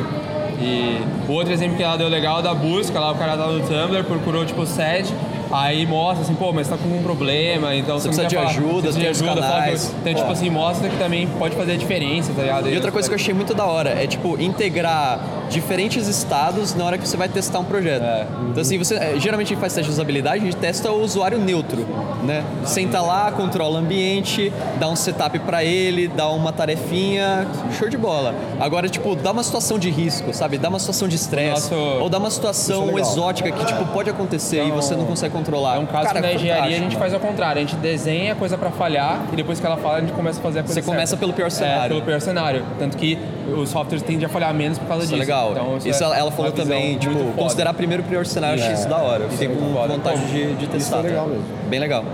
E 0.60 1.00
o 1.28 1.32
outro 1.32 1.52
exemplo 1.52 1.76
que 1.76 1.82
ela 1.82 1.96
deu 1.96 2.08
legal 2.08 2.40
da 2.40 2.54
busca, 2.54 2.98
lá 2.98 3.12
o 3.12 3.14
cara 3.16 3.36
tava 3.36 3.52
no 3.52 3.60
Tumblr, 3.66 4.04
procurou 4.04 4.44
tipo 4.44 4.64
sede, 4.66 5.12
aí 5.50 5.86
mostra 5.86 6.24
assim, 6.24 6.34
pô, 6.34 6.52
mas 6.52 6.68
tá 6.68 6.76
com 6.76 6.88
um 6.88 7.02
problema, 7.02 7.74
então 7.74 7.98
Você 7.98 8.08
você, 8.10 8.22
precisa 8.22 8.28
de 8.28 8.34
falar, 8.36 8.48
ajuda, 8.50 8.66
você 8.92 8.98
tem 8.98 9.06
precisa 9.08 9.24
de 9.24 9.30
ajuda, 9.30 9.42
fala 9.42 9.60
canais. 9.60 9.94
Então, 10.00 10.14
tipo 10.14 10.32
assim, 10.32 10.50
mostra 10.50 10.88
que 10.88 10.96
também 10.96 11.26
pode 11.38 11.54
fazer 11.56 11.72
a 11.72 11.76
diferença, 11.76 12.32
tá 12.34 12.42
ligado? 12.42 12.68
E 12.68 12.74
outra 12.74 12.90
coisa 12.92 13.08
que 13.08 13.14
eu 13.14 13.18
achei 13.18 13.34
muito 13.34 13.54
da 13.54 13.64
hora 13.64 13.90
é, 13.90 14.06
tipo, 14.06 14.40
integrar 14.40 15.20
diferentes 15.48 16.08
estados 16.08 16.74
na 16.74 16.84
hora 16.84 16.98
que 16.98 17.06
você 17.08 17.16
vai 17.16 17.28
testar 17.28 17.60
um 17.60 17.64
projeto. 17.64 18.02
Então, 18.50 18.60
assim, 18.62 18.78
você, 18.78 18.94
é, 18.96 19.14
geralmente 19.18 19.46
a 19.48 19.50
gente 19.50 19.60
faz 19.60 19.72
teste 19.74 19.88
de 19.88 19.94
usabilidade, 19.94 20.38
a 20.42 20.44
gente 20.44 20.56
testa 20.56 20.90
o 20.90 21.02
usuário 21.02 21.38
neutro, 21.38 21.86
né? 22.24 22.44
Senta 22.64 23.00
lá, 23.00 23.30
controla 23.30 23.76
o 23.76 23.78
ambiente, 23.78 24.52
dá 24.80 24.88
um 24.88 24.96
setup 24.96 25.38
pra 25.40 25.62
ele, 25.64 26.08
dá 26.08 26.28
uma 26.28 26.52
tarefinha, 26.52 27.46
show 27.78 27.88
de 27.88 27.96
bola. 27.96 28.34
Agora, 28.58 28.88
tipo, 28.88 29.14
dá 29.14 29.30
uma 29.32 29.42
situação 29.42 29.78
de 29.78 29.90
risco, 29.90 30.32
sabe? 30.34 30.58
Dá 30.58 30.68
uma 30.68 30.78
situação 30.78 31.06
de 31.08 31.16
estresse, 31.16 31.70
Nosso- 31.72 32.00
ou 32.00 32.08
dá 32.08 32.18
uma 32.18 32.30
situação 32.30 32.96
é 32.98 33.00
exótica 33.00 33.50
que, 33.52 33.64
tipo, 33.64 33.84
pode 33.86 34.10
acontecer 34.10 34.64
e 34.66 34.70
você 34.70 34.94
não 34.96 35.04
consegue 35.06 35.35
controlar. 35.36 35.76
É 35.76 35.78
um 35.78 35.86
caso 35.86 36.06
Cara, 36.08 36.20
que 36.20 36.26
na 36.26 36.32
engenharia 36.34 36.76
a 36.76 36.80
gente 36.80 36.96
faz 36.96 37.12
ao 37.14 37.20
contrário, 37.20 37.58
a 37.58 37.64
gente 37.64 37.76
desenha 37.76 38.32
a 38.32 38.36
coisa 38.36 38.56
pra 38.56 38.70
falhar 38.70 39.20
e 39.32 39.36
depois 39.36 39.60
que 39.60 39.66
ela 39.66 39.76
fala 39.76 39.98
a 39.98 40.00
gente 40.00 40.12
começa 40.12 40.38
a 40.40 40.42
fazer 40.42 40.60
a 40.60 40.62
coisa 40.62 40.80
Você 40.80 40.86
começa 40.86 41.06
certa. 41.08 41.16
pelo 41.20 41.32
pior 41.32 41.46
É, 41.46 41.50
cenário. 41.50 41.88
pelo 41.88 42.02
pior 42.02 42.20
cenário. 42.20 42.64
Tanto 42.78 42.96
que 42.96 43.18
os 43.56 43.68
softwares 43.68 44.02
tendem 44.02 44.24
a 44.24 44.28
falhar 44.28 44.52
menos 44.54 44.78
por 44.78 44.86
causa 44.88 45.04
Isso 45.04 45.14
é 45.14 45.18
disso. 45.18 45.28
legal. 45.28 45.50
Então, 45.52 45.76
Isso, 45.90 46.02
ela, 46.02 46.16
ela 46.18 46.28
é 46.28 46.32
falou 46.32 46.46
uma 46.46 46.52
visão 46.52 46.64
também, 46.66 46.98
tipo, 46.98 47.32
considerar 47.36 47.74
primeiro 47.74 48.02
o 48.02 48.06
prior 48.06 48.24
cenário, 48.26 48.58
achei 48.60 48.72
É. 48.72 48.74
isso 48.74 48.88
da 48.88 48.96
hora. 48.98 49.22
Eu 49.24 49.28
Isso 49.28 49.38
fiquei 49.38 49.54
é 49.54 49.58
com 49.58 49.72
foda. 49.72 49.92
vontade 49.94 50.20
de, 50.26 50.54
de 50.54 50.62
isso 50.64 50.72
testar. 50.72 50.98
é 50.98 51.02
legal 51.02 51.26
mesmo. 51.28 51.44
Bem 51.68 51.80
legal. 51.80 52.04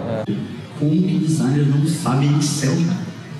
Como 0.78 0.90
que 0.90 1.18
designer 1.18 1.66
não 1.66 1.86
sabe 1.86 2.26
Excel? 2.38 2.76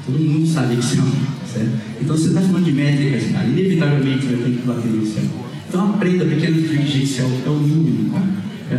Todo 0.06 0.18
mundo 0.18 0.46
sabe 0.46 0.74
Excel, 0.78 1.04
certo? 1.52 1.70
Então 2.00 2.16
você 2.16 2.28
está 2.28 2.40
falando 2.40 2.64
de 2.64 2.72
métricas, 2.72 3.30
cara, 3.32 3.44
inevitavelmente 3.46 4.26
vai 4.26 4.36
ter 4.36 4.50
que 4.50 4.62
bater 4.66 4.86
no 4.86 5.02
Excel. 5.02 5.24
Então 5.68 5.90
aprenda 5.90 6.24
pequenos 6.24 6.68
tricks 6.68 6.88
de 6.90 7.02
Excel, 7.04 7.26
é 7.46 7.48
o 7.48 7.54
mínimo, 7.54 8.12
cara. 8.12 8.24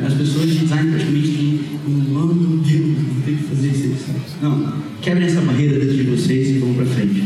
As 0.06 0.14
pessoas 0.14 0.50
de 0.50 0.60
design 0.60 0.90
praticamente 0.90 1.28
têm 1.28 1.60
um 1.88 2.18
ano, 2.18 2.64
Deus, 2.66 2.98
vou 2.98 3.22
ter 3.26 3.36
que 3.36 3.44
fazer 3.44 3.68
isso. 3.70 4.06
Não, 4.42 4.74
quebrem 5.02 5.28
essa 5.28 5.42
barreira 5.42 5.80
dentro 5.80 5.96
de 5.96 6.04
vocês 6.04 6.50
e 6.50 6.60
vão 6.60 6.74
para 6.74 6.86
frente. 6.86 7.24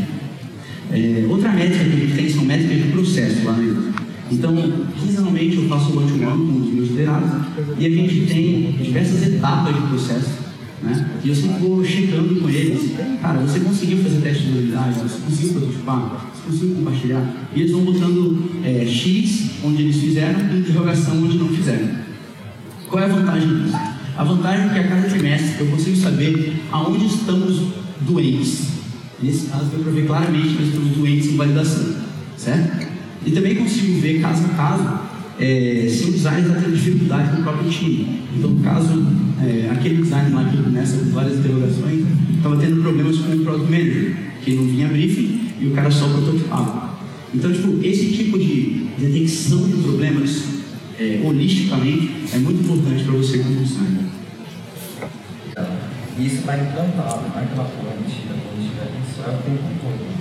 É, 0.90 1.26
outra 1.28 1.52
métrica 1.52 1.84
que 1.84 1.90
a 1.90 2.06
gente 2.06 2.14
tem 2.14 2.28
são 2.28 2.44
métricas 2.44 2.82
de 2.82 2.92
processo 2.92 3.44
lá 3.44 3.52
dentro. 3.52 3.88
Então, 4.30 4.54
quinzenalmente 5.00 5.56
eu 5.56 5.68
faço 5.68 5.92
o 5.92 5.98
one-to-one 5.98 6.46
com 6.46 6.60
os 6.60 6.74
meus 6.74 6.88
liderados 6.90 7.30
e 7.78 7.86
a 7.86 7.90
gente 7.90 8.26
tem 8.26 8.72
diversas 8.82 9.26
etapas 9.26 9.74
de 9.74 9.80
processo. 9.82 10.48
Né? 10.82 11.10
E 11.24 11.28
eu 11.28 11.34
sempre 11.34 11.60
vou 11.60 11.84
checando 11.84 12.40
com 12.40 12.48
eles. 12.48 12.92
Cara, 13.20 13.40
você 13.40 13.60
conseguiu 13.60 13.98
fazer 13.98 14.20
teste 14.20 14.44
de 14.44 14.50
habilidade? 14.50 15.00
Você 15.00 15.18
conseguiu 15.24 15.52
prototipar? 15.54 16.30
Você 16.34 16.42
consigo 16.50 16.74
compartilhar. 16.76 17.48
E 17.54 17.60
eles 17.60 17.72
vão 17.72 17.80
botando 17.82 18.50
é, 18.64 18.86
X 18.86 19.50
onde 19.64 19.82
eles 19.82 19.96
fizeram 19.96 20.40
e 20.54 20.58
interrogação 20.60 21.22
onde 21.22 21.38
não 21.38 21.48
fizeram. 21.48 22.07
Qual 22.88 23.02
é 23.02 23.06
a 23.06 23.08
vantagem 23.08 23.62
disso? 23.62 23.76
A 24.16 24.24
vantagem 24.24 24.66
é 24.66 24.72
que 24.72 24.78
a 24.78 24.88
cada 24.88 25.08
trimestre 25.08 25.60
eu 25.60 25.66
consigo 25.66 25.96
saber 25.96 26.62
aonde 26.72 27.06
estamos 27.06 27.62
doentes. 28.00 28.68
Nesse 29.22 29.46
caso, 29.48 29.66
deu 29.66 29.80
para 29.80 29.92
ver 29.92 30.06
claramente 30.06 30.48
que 30.48 30.62
nós 30.62 30.68
estamos 30.68 30.96
doentes 30.96 31.26
em 31.26 31.36
validação, 31.36 31.94
certo? 32.36 32.86
E 33.26 33.30
também 33.30 33.56
consigo 33.56 34.00
ver, 34.00 34.20
caso 34.20 34.44
a 34.44 34.48
caso, 34.54 35.00
é, 35.38 35.88
se 35.90 36.04
o 36.04 36.12
design 36.12 36.48
está 36.48 36.60
tendo 36.60 36.74
dificuldade 36.74 37.36
no 37.36 37.42
próprio 37.42 37.70
time. 37.70 38.22
Então, 38.36 38.50
no 38.50 38.60
caso, 38.60 39.06
é, 39.42 39.70
aquele 39.70 40.02
design 40.02 40.34
lá 40.34 40.44
que 40.44 40.56
começa 40.56 40.96
com 40.98 41.10
várias 41.10 41.38
interrogações, 41.38 42.04
estava 42.36 42.56
tendo 42.56 42.80
problemas 42.80 43.18
com 43.18 43.32
o 43.32 43.38
Product 43.40 43.70
Manager, 43.70 44.16
que 44.42 44.54
não 44.54 44.64
vinha 44.64 44.88
briefing 44.88 45.40
e 45.60 45.66
o 45.66 45.70
cara 45.72 45.90
só 45.90 46.08
prototipava. 46.08 46.98
Então, 47.34 47.52
tipo, 47.52 47.78
esse 47.84 48.06
tipo 48.12 48.38
de 48.38 48.86
detecção 48.98 49.68
de 49.68 49.74
problemas 49.82 50.57
é, 50.98 51.20
holisticamente 51.24 52.34
é 52.34 52.38
muito 52.38 52.64
importante 52.64 53.04
para 53.04 53.12
você 53.12 53.38
como 53.38 53.54
designer. 53.54 54.18
E 56.18 56.26
isso 56.26 56.38
está 56.38 56.58
implantado 56.58 57.22
naquela 57.32 57.64
política, 57.64 58.34
política 58.34 58.82
isso 59.06 59.22
é 59.22 59.30
o 59.30 59.38
tempo 59.38 59.62
todo. 59.80 60.18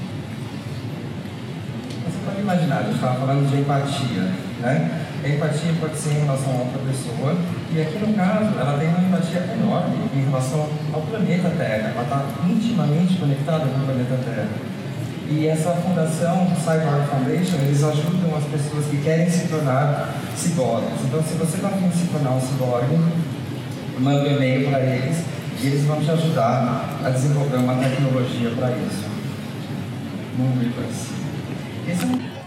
Você 2.05 2.17
pode 2.23 2.41
imaginar, 2.41 2.83
gente 2.83 2.95
estava 2.95 3.19
falando 3.19 3.49
de 3.49 3.61
empatia, 3.61 4.31
né? 4.61 5.03
A 5.23 5.27
empatia 5.27 5.73
pode 5.79 5.97
ser 5.97 6.11
em 6.11 6.19
relação 6.19 6.53
a 6.53 6.57
outra 6.59 6.79
pessoa, 6.85 7.35
e 7.73 7.81
aqui 7.81 7.97
no 7.97 8.13
caso, 8.13 8.59
ela 8.59 8.77
tem 8.77 8.89
uma 8.89 9.01
empatia 9.01 9.49
enorme 9.59 9.97
em 10.15 10.23
relação 10.25 10.69
ao 10.93 11.01
planeta 11.01 11.49
Terra. 11.57 11.93
Ela 11.95 12.03
está 12.03 12.25
intimamente 12.47 13.17
conectada 13.17 13.65
com 13.65 13.79
o 13.79 13.85
planeta 13.85 14.19
Terra. 14.23 14.76
E 15.29 15.47
essa 15.47 15.71
fundação, 15.71 16.47
Cyborg 16.55 17.07
Foundation, 17.09 17.57
eles 17.57 17.83
ajudam 17.83 18.37
as 18.37 18.45
pessoas 18.45 18.85
que 18.85 18.97
querem 18.97 19.29
se 19.29 19.47
tornar 19.47 20.15
ciborgues. 20.35 21.03
Então, 21.05 21.21
se 21.21 21.33
você 21.33 21.57
está 21.57 21.69
de 21.69 21.97
se 21.97 22.07
tornar 22.07 22.31
um 22.31 22.41
ciborgue, 22.41 22.97
manda 23.99 24.21
um 24.21 24.35
e-mail 24.35 24.69
para 24.69 24.79
eles 24.79 25.17
e 25.61 25.67
eles 25.67 25.83
vão 25.83 25.99
te 25.99 26.09
ajudar 26.11 26.97
a 27.03 27.09
desenvolver 27.09 27.57
uma 27.57 27.75
tecnologia 27.75 28.51
para 28.51 28.71
isso. 28.71 29.05
Muito 30.37 30.79
assim. 30.79 31.17
É 31.87 32.05
um 32.05 32.37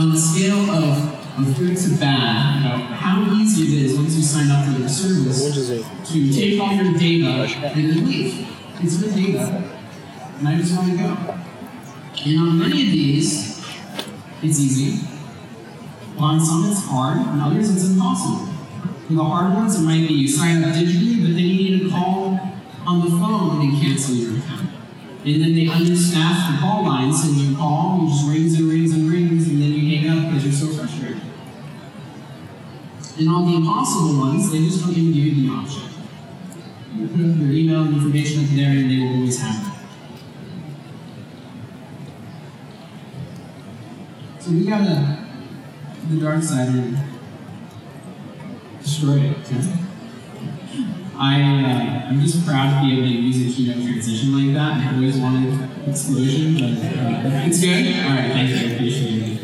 on 0.00 0.12
the 0.12 0.18
scale 0.18 0.70
of, 0.70 1.38
of 1.38 1.58
good 1.58 1.76
to 1.76 1.96
bad, 1.98 2.56
you 2.56 2.68
know, 2.68 2.76
how 2.94 3.22
easy 3.34 3.62
it 3.62 3.84
is 3.84 3.98
once 3.98 4.16
you 4.16 4.22
sign 4.22 4.50
up 4.50 4.64
for 4.64 4.78
their 4.78 4.88
service 4.88 5.44
to 6.04 6.32
take 6.32 6.60
all 6.60 6.72
your 6.72 6.96
data 6.98 7.46
and 7.74 7.90
then 7.90 8.06
leave. 8.06 8.48
It's 8.80 8.96
the 8.96 9.10
data, 9.10 9.62
and 10.38 10.48
I 10.48 10.56
just 10.56 10.76
want 10.76 10.90
to 10.90 10.96
go. 10.96 11.41
And 12.24 12.38
on 12.38 12.58
many 12.58 12.86
of 12.86 12.92
these, 12.92 13.58
it's 14.42 14.60
easy. 14.60 15.08
On 16.18 16.38
some 16.38 16.70
it's 16.70 16.84
hard, 16.84 17.18
on 17.18 17.40
others 17.40 17.74
it's 17.74 17.90
impossible. 17.90 18.46
For 19.06 19.12
the 19.14 19.24
hard 19.24 19.54
ones, 19.54 19.78
it 19.78 19.82
might 19.82 20.06
be 20.06 20.14
you 20.14 20.28
sign 20.28 20.62
up 20.62 20.74
digitally, 20.74 21.20
but 21.20 21.34
then 21.34 21.44
you 21.44 21.70
need 21.70 21.82
to 21.82 21.90
call 21.90 22.38
on 22.86 23.00
the 23.00 23.10
phone 23.10 23.60
and 23.60 23.80
cancel 23.80 24.14
your 24.14 24.38
account. 24.38 24.68
And 25.24 25.42
then 25.42 25.54
they 25.54 25.66
understaff 25.66 26.52
the 26.52 26.58
call 26.60 26.84
lines, 26.84 27.24
and 27.24 27.36
you 27.36 27.56
call, 27.56 28.00
and 28.00 28.08
it 28.08 28.12
just 28.12 28.28
rings 28.28 28.58
and 28.58 28.68
rings 28.68 28.92
and 28.94 29.10
rings, 29.10 29.48
and 29.48 29.60
then 29.60 29.72
you 29.72 29.98
hang 29.98 30.10
up 30.10 30.32
because 30.32 30.44
you're 30.44 30.52
so 30.52 30.76
frustrated. 30.76 31.20
And 33.18 33.28
on 33.28 33.50
the 33.50 33.56
impossible 33.56 34.18
ones, 34.18 34.50
they 34.50 34.58
just 34.60 34.80
don't 34.80 34.96
even 34.96 35.12
give 35.12 35.24
you 35.24 35.48
the 35.48 35.54
option. 35.54 35.82
You 36.94 37.08
put 37.08 37.18
your 37.18 37.52
email 37.52 37.82
and 37.82 37.94
information 37.94 38.44
up 38.44 38.50
there, 38.50 38.70
and 38.70 38.90
they 38.90 38.98
will 38.98 39.14
always 39.16 39.40
have 39.40 39.66
it. 39.66 39.71
We 44.52 44.66
gotta 44.66 45.18
the 46.10 46.20
dark 46.20 46.42
side 46.42 46.68
and 46.68 46.98
destroy 48.82 49.20
it. 49.20 49.36
I, 51.16 51.40
uh, 51.40 52.08
I'm 52.08 52.20
just 52.20 52.44
proud 52.44 52.82
to 52.82 52.86
be 52.86 52.98
able 52.98 53.08
to 53.08 53.14
use 53.14 53.52
a 53.52 53.56
keynote 53.56 53.84
transition 53.84 54.32
like 54.34 54.54
that. 54.54 54.92
I 54.92 54.94
always 54.96 55.16
wanted 55.18 55.88
explosion, 55.88 56.54
but 56.54 56.62
uh, 56.64 57.46
it's 57.46 57.60
good. 57.60 58.04
All 58.04 58.10
right, 58.10 58.32
thank 58.32 58.50
you. 58.50 58.56
I 58.56 58.72
appreciate 58.74 59.22
it. 59.28 59.41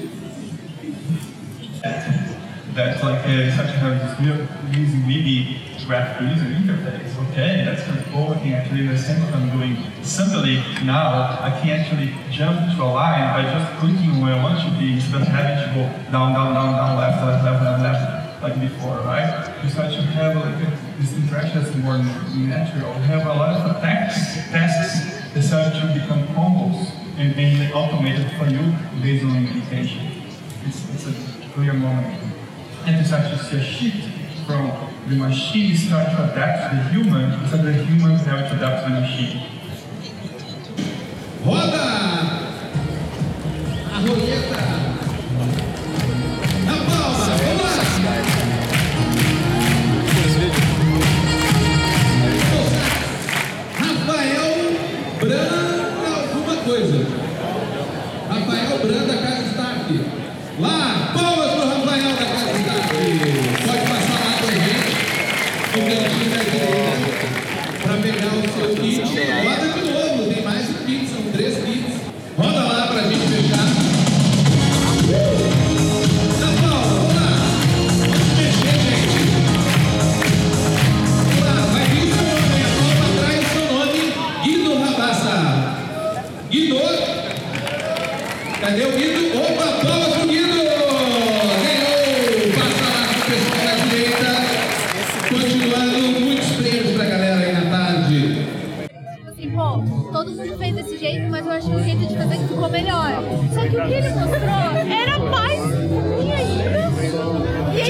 That 2.79 3.03
like 3.03 3.27
uh, 3.27 3.51
such 3.59 3.75
a 3.75 4.17
real- 4.23 4.47
using 4.71 5.03
really 5.11 5.59
graphical 5.85 6.31
user 6.31 6.47
interface. 6.47 7.11
Okay, 7.27 7.65
that's 7.67 7.83
pretty 7.83 8.07
cool. 8.13 8.31
I 8.31 8.39
can 8.39 8.53
actually 8.55 8.87
understand 8.87 9.25
what 9.25 9.35
I'm 9.35 9.51
doing. 9.51 9.75
Suddenly 10.03 10.63
now 10.87 11.43
I 11.43 11.51
can 11.59 11.71
actually 11.75 12.15
jump 12.31 12.71
to 12.77 12.83
a 12.85 12.91
line 12.95 13.27
by 13.35 13.43
just 13.51 13.67
clicking 13.81 14.23
where 14.23 14.35
I 14.39 14.43
want 14.45 14.63
to 14.63 14.71
be 14.79 14.95
instead 14.95 15.23
of 15.23 15.27
having 15.27 15.59
to 15.59 15.69
go 15.75 15.83
down, 16.15 16.35
down, 16.39 16.55
down, 16.55 16.71
down, 16.79 16.97
left, 16.97 17.19
left, 17.27 17.43
left, 17.43 17.63
left, 17.67 17.83
left, 17.83 18.43
like 18.45 18.61
before, 18.61 18.99
right? 19.03 19.27
You 19.65 19.71
start 19.71 19.91
to 19.93 20.03
have 20.15 20.37
like 20.39 20.63
this 21.03 21.13
interaction 21.19 21.65
that's 21.65 21.75
more 21.83 21.99
natural. 21.99 22.95
You 22.95 23.07
have 23.11 23.27
a 23.27 23.35
lot 23.35 23.59
of 23.59 23.83
tasks, 23.83 24.39
tasks 24.55 25.35
that 25.35 25.43
start 25.43 25.75
to 25.75 25.83
become 25.99 26.23
combos 26.31 26.95
and 27.19 27.35
being 27.35 27.59
automated 27.73 28.31
for 28.39 28.47
you 28.47 28.71
based 29.03 29.25
on 29.25 29.35
your 29.35 29.51
intention. 29.51 30.23
It's, 30.63 30.87
it's 30.95 31.07
a 31.09 31.49
clear 31.51 31.73
moment. 31.73 32.38
And 32.87 32.97
you 32.97 33.05
start 33.05 33.31
a 33.53 33.63
shift 33.63 34.09
from 34.47 34.73
the 35.09 35.17
machine 35.17 35.77
start 35.77 36.07
to 36.11 36.33
adapt 36.33 36.71
to 36.71 36.77
the 36.77 36.83
human 36.91 37.33
instead 37.41 37.65
the 37.65 37.73
human 37.73 38.17
have 38.17 38.51
to 38.51 38.57
adapt 38.57 38.87
to 38.87 38.95
the 38.95 39.01
machine. 39.01 39.43
Roda 41.45 42.49
a 43.93 44.01
roleta. 44.01 44.68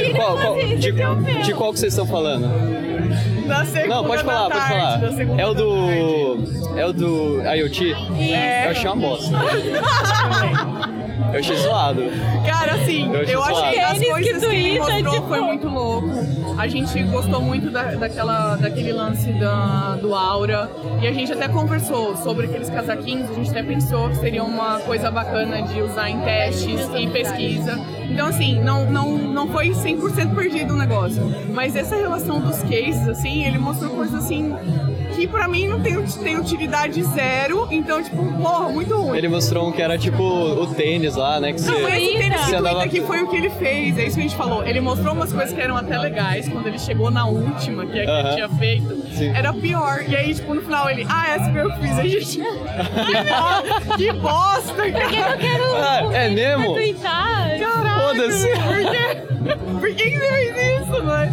De 0.04 0.14
qual, 0.14 0.36
qual- 0.38 0.54
de, 0.56 0.92
que 0.92 1.42
de 1.42 1.54
qual 1.54 1.72
que 1.72 1.78
vocês 1.80 1.92
estão 1.92 2.06
falando? 2.06 2.48
Da 3.46 3.64
segunda 3.64 3.94
Não, 3.94 4.04
pode 4.04 4.22
da 4.22 4.32
falar, 4.32 4.50
pode 4.50 4.68
falar. 4.68 5.12
segunda 5.14 5.42
É 5.42 5.46
o 5.46 5.54
do. 5.54 6.78
É 6.78 6.86
o 6.86 6.92
do 6.92 7.40
IoT? 7.42 7.94
É. 8.32 8.66
Eu 8.66 8.70
achei 8.70 8.86
uma 8.90 8.96
bosta. 8.96 9.36
Eu 11.32 11.40
achei 11.40 11.56
zoado. 11.56 12.02
Cara, 12.46 12.72
assim, 12.74 13.12
Eu 13.12 13.20
achei 13.22 13.34
eu, 13.34 13.42
achei 13.42 13.54
zoado. 13.54 13.92
as 13.92 13.98
coisas 14.08 14.42
que 14.42 14.48
que 14.50 14.56
ele 14.56 14.78
tuita, 14.78 14.92
mostrou 14.92 15.14
tipo- 15.14 15.28
foi 15.28 15.40
muito 15.40 15.68
louco. 15.68 15.77
A 16.56 16.66
gente 16.66 17.02
gostou 17.04 17.40
muito 17.40 17.70
da, 17.70 17.94
daquela, 17.94 18.56
daquele 18.56 18.92
lance 18.92 19.32
da, 19.32 19.96
do 19.96 20.14
Aura. 20.14 20.70
E 21.00 21.06
a 21.06 21.12
gente 21.12 21.32
até 21.32 21.48
conversou 21.48 22.16
sobre 22.16 22.46
aqueles 22.46 22.68
casaquinhos. 22.68 23.30
A 23.30 23.34
gente 23.34 23.50
até 23.50 23.62
pensou 23.62 24.08
que 24.10 24.16
seria 24.16 24.42
uma 24.42 24.80
coisa 24.80 25.10
bacana 25.10 25.62
de 25.62 25.80
usar 25.80 26.10
em 26.10 26.20
testes 26.20 26.88
e 26.96 27.06
pesquisa. 27.08 27.78
Então, 28.10 28.26
assim, 28.26 28.60
não, 28.60 28.90
não, 28.90 29.16
não 29.18 29.48
foi 29.48 29.70
100% 29.70 30.34
perdido 30.34 30.74
o 30.74 30.76
negócio. 30.76 31.22
Mas 31.52 31.76
essa 31.76 31.96
relação 31.96 32.40
dos 32.40 32.62
cases, 32.62 33.08
assim, 33.08 33.44
ele 33.44 33.58
mostrou 33.58 33.90
coisas 33.90 34.24
assim 34.24 34.54
que 35.18 35.26
pra 35.26 35.48
mim 35.48 35.66
não 35.66 35.80
tem, 35.80 36.00
tem 36.02 36.38
utilidade 36.38 37.02
zero, 37.02 37.66
então, 37.70 38.02
tipo, 38.02 38.16
porra, 38.40 38.68
muito 38.68 38.94
ruim. 38.96 39.18
Ele 39.18 39.28
mostrou 39.28 39.68
um 39.68 39.72
que 39.72 39.82
era 39.82 39.98
tipo 39.98 40.22
o 40.22 40.66
tênis 40.74 41.16
lá, 41.16 41.40
né? 41.40 41.52
Que 41.52 41.60
você, 41.60 41.70
Não, 41.70 41.88
esse 41.88 42.18
tênis 42.18 42.46
de 42.46 42.54
andava... 42.54 42.88
Que 42.88 43.00
foi 43.00 43.22
o 43.22 43.26
que 43.28 43.36
ele 43.36 43.50
fez, 43.50 43.98
é 43.98 44.04
isso 44.04 44.14
que 44.14 44.20
a 44.20 44.22
gente 44.28 44.36
falou. 44.36 44.64
Ele 44.64 44.80
mostrou 44.80 45.12
umas 45.14 45.32
coisas 45.32 45.52
que 45.52 45.60
eram 45.60 45.76
até 45.76 45.98
legais, 45.98 46.48
quando 46.48 46.66
ele 46.68 46.78
chegou 46.78 47.10
na 47.10 47.26
última, 47.26 47.84
que 47.86 47.98
é 47.98 48.04
que 48.04 48.10
ele 48.10 48.20
Aham. 48.20 48.34
tinha 48.34 48.48
feito, 48.50 49.02
Sim. 49.12 49.30
era 49.34 49.52
pior. 49.52 50.04
E 50.06 50.14
aí, 50.16 50.34
tipo, 50.34 50.54
no 50.54 50.62
final 50.62 50.88
ele, 50.88 51.04
ah, 51.08 51.28
essa 51.34 51.50
foi 51.50 51.62
eu 51.62 51.70
que 51.72 51.80
fiz. 51.80 51.98
A 51.98 52.06
gente, 52.06 52.38
que 53.96 54.12
bosta, 54.12 54.74
cara. 54.74 54.92
Por 54.92 55.08
que 55.10 55.16
que 55.16 55.32
eu 55.32 55.38
quero 55.38 55.64
Ah, 55.76 56.08
é 56.12 56.28
mesmo? 56.28 56.76
Foda-se. 57.98 58.48
Por 58.48 58.90
quê? 58.90 59.37
Por 59.80 59.94
que, 59.94 60.10
que 60.10 60.18
você 60.18 60.52
fez 60.52 60.80
isso, 60.80 61.04
mano? 61.04 61.32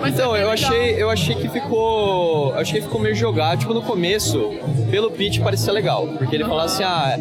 Mas 0.00 0.14
Então, 0.14 0.36
eu 0.36 0.50
achei, 0.50 1.02
eu 1.02 1.10
achei 1.10 1.34
que 1.34 1.48
ficou. 1.48 2.52
Eu 2.52 2.58
achei 2.60 2.80
que 2.80 2.86
ficou 2.86 3.00
meio 3.00 3.14
jogado. 3.14 3.60
Tipo, 3.60 3.74
no 3.74 3.82
começo, 3.82 4.52
pelo 4.90 5.10
pitch 5.10 5.40
parecia 5.40 5.72
legal. 5.72 6.06
Porque 6.18 6.34
ele 6.34 6.44
falava 6.44 6.64
assim, 6.64 6.82
ah, 6.82 7.16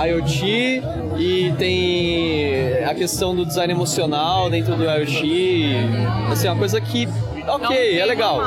a 0.00 0.06
IoT 0.06 0.82
e 1.18 1.52
tem 1.58 2.84
a 2.84 2.94
questão 2.94 3.34
do 3.34 3.44
design 3.44 3.72
emocional 3.72 4.48
dentro 4.48 4.74
do 4.76 4.84
IoT. 4.84 5.74
Assim, 6.30 6.48
uma 6.48 6.56
coisa 6.56 6.80
que. 6.80 7.08
Ok, 7.48 7.98
é 7.98 8.04
legal. 8.04 8.40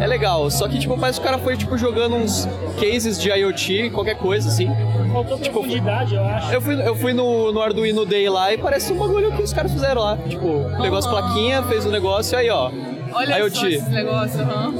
É 0.00 0.06
legal. 0.06 0.50
Só 0.50 0.66
que, 0.68 0.78
tipo, 0.78 0.98
parece 0.98 1.20
que 1.20 1.26
o 1.26 1.30
cara 1.30 1.42
foi, 1.42 1.56
tipo, 1.56 1.76
jogando 1.78 2.16
uns 2.16 2.48
cases 2.80 3.20
de 3.20 3.28
IoT, 3.30 3.90
qualquer 3.90 4.16
coisa, 4.16 4.48
assim. 4.48 4.68
Faltou 5.12 5.38
profundidade, 5.38 6.14
eu 6.14 6.24
acho. 6.24 6.52
Eu 6.52 6.60
fui, 6.60 6.88
eu 6.88 6.94
fui 6.94 7.12
no, 7.12 7.52
no 7.52 7.60
Arduino 7.60 8.06
Day 8.06 8.28
lá 8.28 8.52
e 8.52 8.58
parece 8.58 8.92
um 8.92 8.96
bagulho 8.96 9.32
que 9.32 9.42
os 9.42 9.52
caras 9.52 9.72
fizeram 9.72 10.02
lá. 10.02 10.09
Tipo, 10.16 10.64
pegou 10.80 10.98
as 10.98 11.06
plaquinhas, 11.06 11.66
fez 11.66 11.86
o 11.86 11.90
negócio 11.90 12.36
e 12.36 12.40
aí, 12.40 12.50
ó. 12.50 12.70
Olha 13.12 13.38
IoT. 13.38 13.56
só 13.56 13.66
esse 13.66 13.90
negócio, 13.90 14.40
aham. 14.40 14.74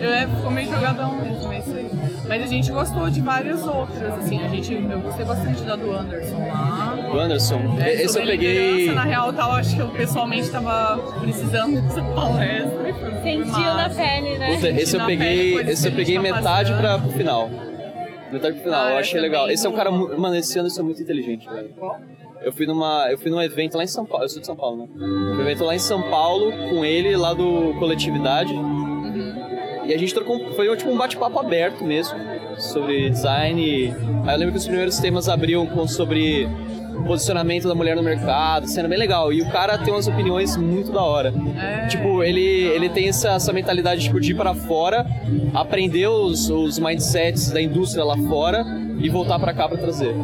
Eu 0.00 0.10
é, 0.12 0.26
ficou 0.26 0.50
meio 0.50 0.68
jogadão 0.68 1.16
mesmo, 1.16 1.52
é 1.52 1.58
isso 1.58 1.70
aí. 1.74 1.90
Mas 2.28 2.42
a 2.42 2.46
gente 2.46 2.70
gostou 2.70 3.08
de 3.08 3.20
várias 3.20 3.66
outras, 3.66 4.12
assim. 4.18 4.42
A 4.42 4.48
gente, 4.48 4.72
eu 4.74 5.00
gostei 5.00 5.24
bastante 5.24 5.62
da 5.62 5.76
do 5.76 5.92
Anderson 5.92 6.38
lá. 6.38 6.96
O 7.12 7.18
Anderson. 7.18 7.60
É, 7.80 8.02
Esse 8.02 8.18
eu 8.18 8.26
peguei. 8.26 8.92
Na 8.92 9.04
real, 9.04 9.32
tal, 9.32 9.52
acho 9.52 9.74
que 9.74 9.80
eu 9.80 9.88
pessoalmente 9.88 10.50
tava 10.50 10.98
precisando 11.20 11.80
dessa 11.80 12.02
palestra. 12.02 12.94
foi 12.94 13.22
Sentiu 13.22 13.74
na 13.74 13.90
pele, 13.90 14.38
né? 14.38 14.54
Puta, 14.54 14.68
esse 14.70 14.96
eu 14.96 15.06
peguei, 15.06 15.56
pele 15.56 15.70
esse 15.70 15.88
eu 15.88 15.92
peguei 15.92 16.16
tá 16.16 16.22
metade 16.22 16.74
pra 16.74 16.98
pro 16.98 17.10
final. 17.12 17.50
Metade 18.32 18.54
pro 18.54 18.64
final, 18.64 18.86
Ah, 18.86 18.90
eu 18.92 18.98
achei 18.98 19.20
legal. 19.20 19.50
Esse 19.50 19.66
é 19.66 19.70
um 19.70 19.74
cara, 19.74 19.90
mano, 19.90 20.34
esse 20.36 20.58
ano 20.58 20.68
isso 20.68 20.80
é 20.80 20.82
muito 20.82 21.00
inteligente, 21.00 21.48
velho. 21.48 21.70
Eu 22.44 22.52
fui 22.52 22.66
numa, 22.66 23.06
eu 23.10 23.16
fui 23.18 23.30
num 23.30 23.40
evento 23.40 23.76
lá 23.76 23.84
em 23.84 23.86
São 23.86 24.04
Paulo, 24.04 24.24
eu 24.24 24.28
sou 24.28 24.40
de 24.40 24.46
São 24.46 24.54
Paulo, 24.56 24.76
né? 24.82 24.88
Num 24.96 25.40
evento 25.40 25.64
lá 25.64 25.74
em 25.74 25.78
São 25.78 26.02
Paulo 26.10 26.52
com 26.70 26.84
ele 26.84 27.16
lá 27.16 27.32
do 27.32 27.74
Coletividade. 27.78 28.52
E 29.86 29.92
a 29.92 29.98
gente 29.98 30.14
trocou, 30.14 30.36
um- 30.36 30.52
foi 30.54 30.74
tipo 30.76 30.90
um 30.90 30.96
bate-papo 30.96 31.38
aberto 31.38 31.84
mesmo 31.84 32.18
sobre 32.58 33.10
design. 33.10 33.94
Aí 34.26 34.34
eu 34.34 34.38
lembro 34.38 34.52
que 34.52 34.58
os 34.58 34.64
primeiros 34.66 34.98
temas 34.98 35.28
abriam 35.28 35.66
com 35.66 35.86
sobre 35.86 36.48
posicionamento 37.06 37.66
da 37.68 37.74
mulher 37.74 37.94
no 37.96 38.02
mercado, 38.02 38.66
sendo 38.66 38.88
bem 38.88 38.98
legal. 38.98 39.32
E 39.32 39.42
o 39.42 39.50
cara 39.50 39.76
tem 39.76 39.92
umas 39.92 40.06
opiniões 40.08 40.56
muito 40.56 40.90
da 40.92 41.02
hora. 41.02 41.34
Tipo, 41.88 42.22
ele, 42.22 42.40
ele 42.40 42.88
tem 42.88 43.08
essa, 43.08 43.30
essa 43.32 43.52
mentalidade 43.52 44.02
tipo, 44.04 44.18
de 44.20 44.32
ir 44.32 44.34
para 44.34 44.54
fora, 44.54 45.04
aprender 45.52 46.06
os, 46.08 46.48
os 46.48 46.78
mindsets 46.78 47.50
da 47.50 47.60
indústria 47.60 48.04
lá 48.04 48.16
fora 48.16 48.64
e 48.98 49.08
voltar 49.08 49.38
pra 49.38 49.52
cá 49.52 49.68
pra 49.68 49.76
trazer. 49.76 50.14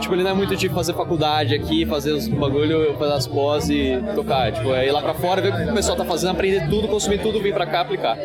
Tipo, 0.00 0.14
ele 0.14 0.22
não 0.22 0.30
é 0.30 0.34
muito 0.34 0.56
de 0.56 0.68
fazer 0.68 0.94
faculdade 0.94 1.54
aqui, 1.54 1.84
fazer 1.86 2.12
os 2.12 2.28
bagulho, 2.28 2.94
fazer 2.98 3.12
as 3.12 3.26
pós 3.26 3.68
e 3.70 3.98
tocar. 4.14 4.52
Tipo, 4.52 4.72
é 4.74 4.86
ir 4.86 4.92
lá 4.92 5.00
pra 5.00 5.14
fora, 5.14 5.40
ver 5.40 5.52
o 5.52 5.56
que 5.56 5.70
o 5.70 5.74
pessoal 5.74 5.96
tá 5.96 6.04
fazendo, 6.04 6.30
aprender 6.30 6.68
tudo, 6.68 6.88
consumir 6.88 7.18
tudo, 7.18 7.40
vir 7.40 7.54
pra 7.54 7.66
cá 7.66 7.80
aplicar. 7.80 8.16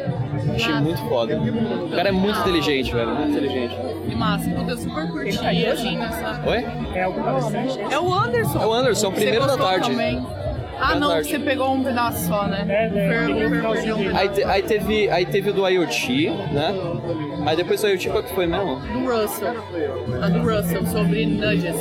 Achei 0.54 0.74
muito 0.76 1.01
foda. 1.08 1.39
O 1.39 1.89
cara 1.95 2.10
é 2.10 2.12
muito 2.12 2.39
inteligente, 2.39 2.93
velho, 2.93 3.16
muito 3.16 3.32
inteligente. 3.32 3.76
Que 4.08 4.16
massa, 4.16 4.49
puta, 4.49 4.72
eu 4.72 4.78
super 4.78 5.08
curti, 5.10 5.66
assim, 5.66 5.97
nessa... 5.97 6.41
Oi? 6.45 6.66
É. 6.93 6.99
É 6.99 7.08
o 7.08 8.14
Anderson. 8.14 8.60
É 8.60 8.68
o 8.68 8.74
Anderson, 8.74 9.08
o 9.08 9.12
Você 9.12 9.16
primeiro 9.16 9.47
da 9.47 9.58
tarde. 9.58 9.89
Também. 9.89 10.43
Ah, 10.86 10.95
não, 10.95 11.23
você 11.23 11.39
pegou 11.39 11.73
um 11.73 11.84
pedaço 11.84 12.27
só, 12.27 12.45
né? 12.47 12.65
É, 12.67 12.89
pedaço. 12.89 14.17
Aí, 14.17 14.29
te- 14.29 14.43
aí 14.43 14.61
teve, 14.63 15.09
aí 15.09 15.25
teve 15.25 15.49
o 15.49 15.53
do 15.53 15.67
IoT, 15.67 16.29
né? 16.51 16.73
Aí 17.45 17.55
depois 17.55 17.81
do 17.81 17.88
IoT, 17.88 18.09
qual 18.09 18.23
que 18.23 18.34
foi 18.34 18.45
mesmo? 18.45 18.75
Do 18.77 18.99
Russell. 19.11 19.53
A 20.21 20.29
do 20.29 20.39
Russell, 20.39 20.86
sobre 20.88 21.25
nudges. 21.25 21.75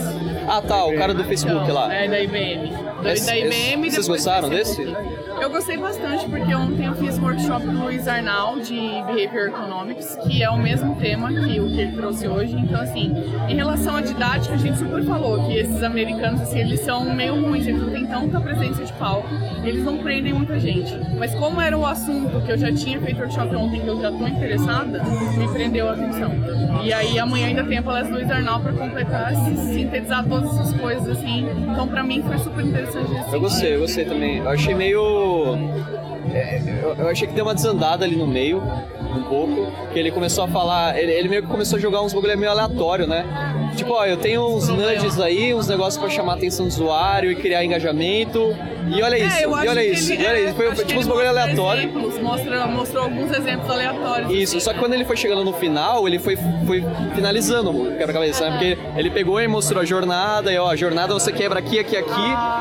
Ah, 0.49 0.61
tá, 0.63 0.85
o 0.85 0.97
cara 0.97 1.15
do 1.15 1.25
Facebook 1.25 1.63
Então, 1.65 1.75
lá. 1.75 1.93
É, 1.95 2.09
da 2.09 2.21
IBM. 2.21 2.73
Da, 3.03 3.13
Esse- 3.13 3.27
da 3.27 3.37
IBM 3.39 3.87
esse- 3.87 3.97
vocês 3.97 4.09
gostaram 4.09 4.49
desse? 4.49 4.83
Eu 5.41 5.51
gostei 5.51 5.77
bastante 5.77 6.25
porque 6.29 6.55
ontem 6.55 6.87
eu 6.87 6.95
fiz 6.95 7.19
um 7.19 7.23
workshop 7.25 7.67
com 7.67 7.73
o 7.73 7.85
Luiz 7.85 8.07
Arnal 8.07 8.61
de 8.61 8.77
Behavior 9.07 9.49
Economics, 9.49 10.17
que 10.25 10.41
é 10.41 10.49
o 10.49 10.57
mesmo 10.57 10.95
tema 10.97 11.29
que 11.33 11.59
o 11.59 11.67
que 11.67 11.81
ele 11.81 11.93
trouxe 11.97 12.29
hoje. 12.29 12.55
Então, 12.57 12.81
assim, 12.81 13.13
em 13.49 13.55
relação 13.57 13.97
à 13.97 14.01
didática, 14.03 14.55
a 14.55 14.59
gente 14.59 14.79
super 14.79 15.03
falou 15.05 15.45
que 15.45 15.57
esses 15.57 15.83
americanos, 15.83 16.43
assim, 16.43 16.61
eles 16.61 16.79
são 16.81 17.13
meio 17.13 17.41
ruins, 17.45 17.67
eles 17.67 17.83
não 17.83 17.91
têm 17.91 18.07
tanta 18.07 18.41
presença 18.41 18.85
de 18.85 18.93
palco, 18.93 19.29
eles 19.65 19.85
não 19.85 19.99
prendem 19.99 20.33
muita 20.33 20.61
gente. 20.61 20.97
Mas 21.19 21.35
como 21.35 21.61
era 21.61 21.77
o 21.77 21.85
assunto 21.85 22.41
que 22.43 22.53
eu 22.53 22.59
já 22.59 22.73
tinha 22.73 23.01
feito 23.01 23.19
workshop 23.19 23.57
ontem, 23.57 23.81
que 23.81 23.89
eu 23.89 24.01
já 24.01 24.13
tô 24.13 24.25
interessada, 24.29 25.03
me 25.37 25.49
prendeu 25.49 25.89
a 25.89 25.93
atenção. 25.95 26.31
E 26.85 26.93
aí 26.93 27.19
amanhã 27.19 27.49
ainda 27.49 27.65
tem 27.65 27.79
a 27.79 27.83
palestra 27.83 28.13
do 28.13 28.19
Luiz 28.21 28.31
Arnal 28.31 28.61
pra 28.61 28.73
completar, 28.73 29.35
sintetizar 29.35 30.25
todas 30.25 30.51
essas 30.57 30.73
coisas, 30.81 31.09
assim. 31.19 31.49
Então, 31.69 31.89
pra 31.89 32.05
mim, 32.05 32.23
foi 32.23 32.39
super 32.39 32.65
interessante 32.65 32.92
Eu 33.33 33.41
gostei, 33.41 33.75
eu 33.77 33.81
gostei 33.81 34.05
também. 34.05 34.39
Eu 34.39 34.49
achei 34.49 34.75
meio. 34.75 35.57
é, 36.33 36.61
Eu 36.99 37.09
achei 37.09 37.27
que 37.27 37.35
deu 37.35 37.45
uma 37.45 37.55
desandada 37.55 38.05
ali 38.05 38.17
no 38.17 38.27
meio, 38.27 38.63
um 39.17 39.23
pouco. 39.25 39.71
Que 39.93 39.99
ele 39.99 40.11
começou 40.11 40.45
a 40.45 40.49
falar. 40.49 40.99
Ele, 40.99 41.13
ele 41.13 41.29
meio 41.29 41.43
que 41.43 41.49
começou 41.49 41.79
a 41.79 41.81
jogar 41.81 42.03
uns 42.03 42.13
bagulho 42.13 42.37
meio 42.39 42.51
aleatório, 42.51 43.07
né? 43.07 43.25
Tipo, 43.77 43.93
ó, 43.95 44.05
eu 44.07 44.17
tenho 44.17 44.47
uns 44.47 44.69
nudges 44.69 45.19
aí, 45.21 45.55
uns 45.55 45.67
negócios 45.69 45.97
pra 45.97 46.09
chamar 46.11 46.33
a 46.33 46.37
atenção 46.37 46.67
do 46.67 46.69
usuário 46.69 47.31
e 47.31 47.37
criar 47.37 47.65
engajamento. 47.65 48.55
E 48.95 49.03
olha 49.03 49.17
isso, 49.19 49.37
É, 49.39 49.43
e 49.43 49.47
olha 49.47 49.85
isso, 49.85 50.13
ele- 50.13 50.23
e 50.23 50.27
olha 50.27 50.37
é, 50.39 50.45
isso. 50.45 50.55
Foi 50.55 50.85
tipo 50.85 51.01
uns 51.01 51.07
bagulho 51.07 51.29
aleatório. 51.29 51.83
exemplos, 51.83 52.19
Mostra, 52.19 52.67
mostrou 52.67 53.05
alguns 53.05 53.31
exemplos 53.37 53.71
aleatórios. 53.71 54.33
Isso, 54.33 54.61
só 54.61 54.73
que 54.73 54.79
quando 54.79 54.93
ele 54.95 55.05
foi 55.05 55.17
chegando 55.17 55.45
no 55.45 55.53
final, 55.53 56.07
ele 56.07 56.19
foi, 56.19 56.37
foi 56.67 56.85
finalizando 57.15 57.71
o 57.71 57.97
quebra-cabeça, 57.97 58.45
né? 58.45 58.51
Porque 58.53 58.79
ele 58.99 59.11
pegou 59.11 59.41
e 59.41 59.49
mostrou 59.49 59.81
a 59.81 59.85
jornada, 59.85 60.53
e 60.53 60.59
ó, 60.59 60.69
a 60.71 60.77
jornada 60.77 61.15
você 61.15 61.33
quebra 61.33 61.59
aqui, 61.59 61.79
aqui, 61.79 61.97
aqui, 61.97 62.11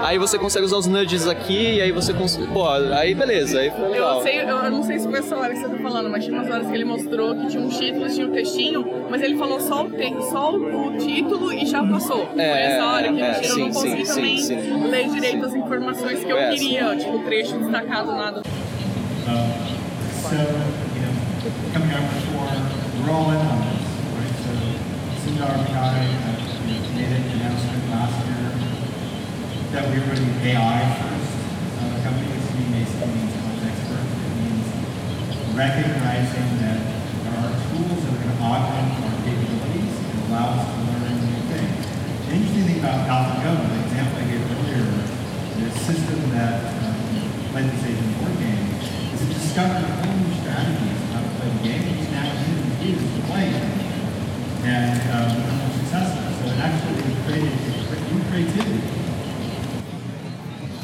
aí 0.03 0.18
você 0.18 0.38
consegue 0.38 0.66
usar 0.66 0.78
os 0.78 0.88
nudges 0.88 1.28
aqui, 1.28 1.76
e 1.76 1.82
aí 1.82 1.91
você 1.91 2.14
consegue. 2.14 2.47
Pô, 2.47 2.68
aí 2.70 3.14
beleza, 3.14 3.59
aí 3.59 3.70
foi 3.72 3.89
legal. 3.89 4.18
Eu, 4.18 4.22
sei, 4.24 4.41
eu 4.41 4.72
não 4.72 4.84
sei 4.84 4.99
se 4.99 5.07
foi 5.09 5.20
essa 5.20 5.36
hora 5.36 5.53
que 5.53 5.59
você 5.59 5.70
tá 5.70 5.78
falando, 5.78 6.09
mas 6.09 6.24
tinha 6.24 6.38
umas 6.38 6.49
horas 6.49 6.68
que 6.68 6.74
ele 6.74 6.86
mostrou 6.86 7.36
que 7.36 7.47
tinha 7.47 7.62
um 7.64 7.70
título, 7.70 8.07
tinha 8.09 8.28
um 8.28 8.32
textinho, 8.32 8.86
mas 9.09 9.22
ele 9.22 9.38
falou 9.38 9.59
só 9.59 9.84
o, 9.86 9.89
te 9.91 10.12
só 10.30 10.53
o 10.55 10.97
título 11.06 11.52
e 11.54 11.66
já 11.66 11.84
passou. 11.86 12.28
foi 12.28 12.41
É, 12.41 12.74
essa 12.76 12.86
hora 12.86 13.14
que 13.14 13.22
é, 13.22 13.39
eu 13.39 13.43
sim, 13.43 13.60
não 13.62 13.72
consegui 13.72 14.06
sim, 14.06 14.14
também 14.16 14.38
sim, 14.38 14.62
sim. 14.62 14.88
ler 14.89 15.10
direito 15.10 15.45
as 15.45 15.54
informações 15.56 16.20
que 16.24 16.30
eu 16.32 16.36
Foi 16.38 16.45
essa. 16.45 16.54
queria, 16.54 16.95
tipo, 16.97 17.20
trecho 17.20 17.58
destacado, 17.58 18.12
nada. 18.16 18.41
Uh, 18.41 18.43
so, 20.22 20.36
you 20.36 21.02
know, 21.02 21.14
coming 21.74 21.91
out 21.93 22.06
before, 22.14 22.49
we're 23.02 23.12
all 23.14 23.30
in 23.32 23.38
on 23.38 23.60
this, 23.70 23.86
right? 24.18 24.36
So, 24.43 24.52
Sundar 25.24 25.54
Pichai 25.66 26.02
uh, 26.02 26.95
made 26.95 27.12
an 27.14 27.24
announcement 27.38 27.84
last 27.91 28.18
year 28.26 28.49
that 29.74 29.84
we 29.89 29.99
were 29.99 30.18
AI 30.43 30.82
first. 30.99 31.32
Uh, 31.78 32.12
basically 32.22 32.66
means. 32.72 32.91
It 32.91 33.08
means 34.41 34.68
recognizing 35.56 36.49
that 36.62 36.80
there 37.24 37.36
are 37.39 37.52
tools 37.70 37.99
that 38.04 38.12
are 38.14 38.24
going 38.24 38.38
to 38.38 38.43
augment 38.43 38.89
our 39.06 39.16
capabilities 39.24 39.93
and 40.12 40.18
allow 40.30 40.47
us 40.60 40.66
to. 40.66 40.90
The 42.32 42.38
interesting 42.38 42.63
thing 42.63 42.79
about 42.79 43.11
AlphaGo, 43.11 43.59
the 43.59 43.84
example 43.84 44.15
I 44.15 44.23
gave 44.23 44.39
earlier, 44.55 44.88
the 44.88 45.69
system 45.77 46.32
that 46.32 46.63
uh, 46.63 46.95
played 47.51 47.67
the 47.67 47.91
board 48.23 48.39
game, 48.39 48.71
is 49.11 49.19
it 49.19 49.34
discovered 49.36 49.84
whole 49.84 50.15
new 50.15 50.32
strategies 50.39 50.95
how 51.11 51.19
to 51.19 51.27
play 51.36 51.49
the 51.51 51.59
game. 51.59 52.07
Now 52.15 52.32
the 52.32 52.86
users 52.88 53.11
to 53.19 53.21
play 53.27 53.51
and 54.63 54.95
um, 55.11 55.43
become 55.43 55.57
more 55.59 55.75
successful. 55.75 56.23
So 56.39 56.55
it 56.55 56.59
actually 56.63 57.03
created 57.27 57.51
new 58.15 58.23
creativity. 58.32 58.79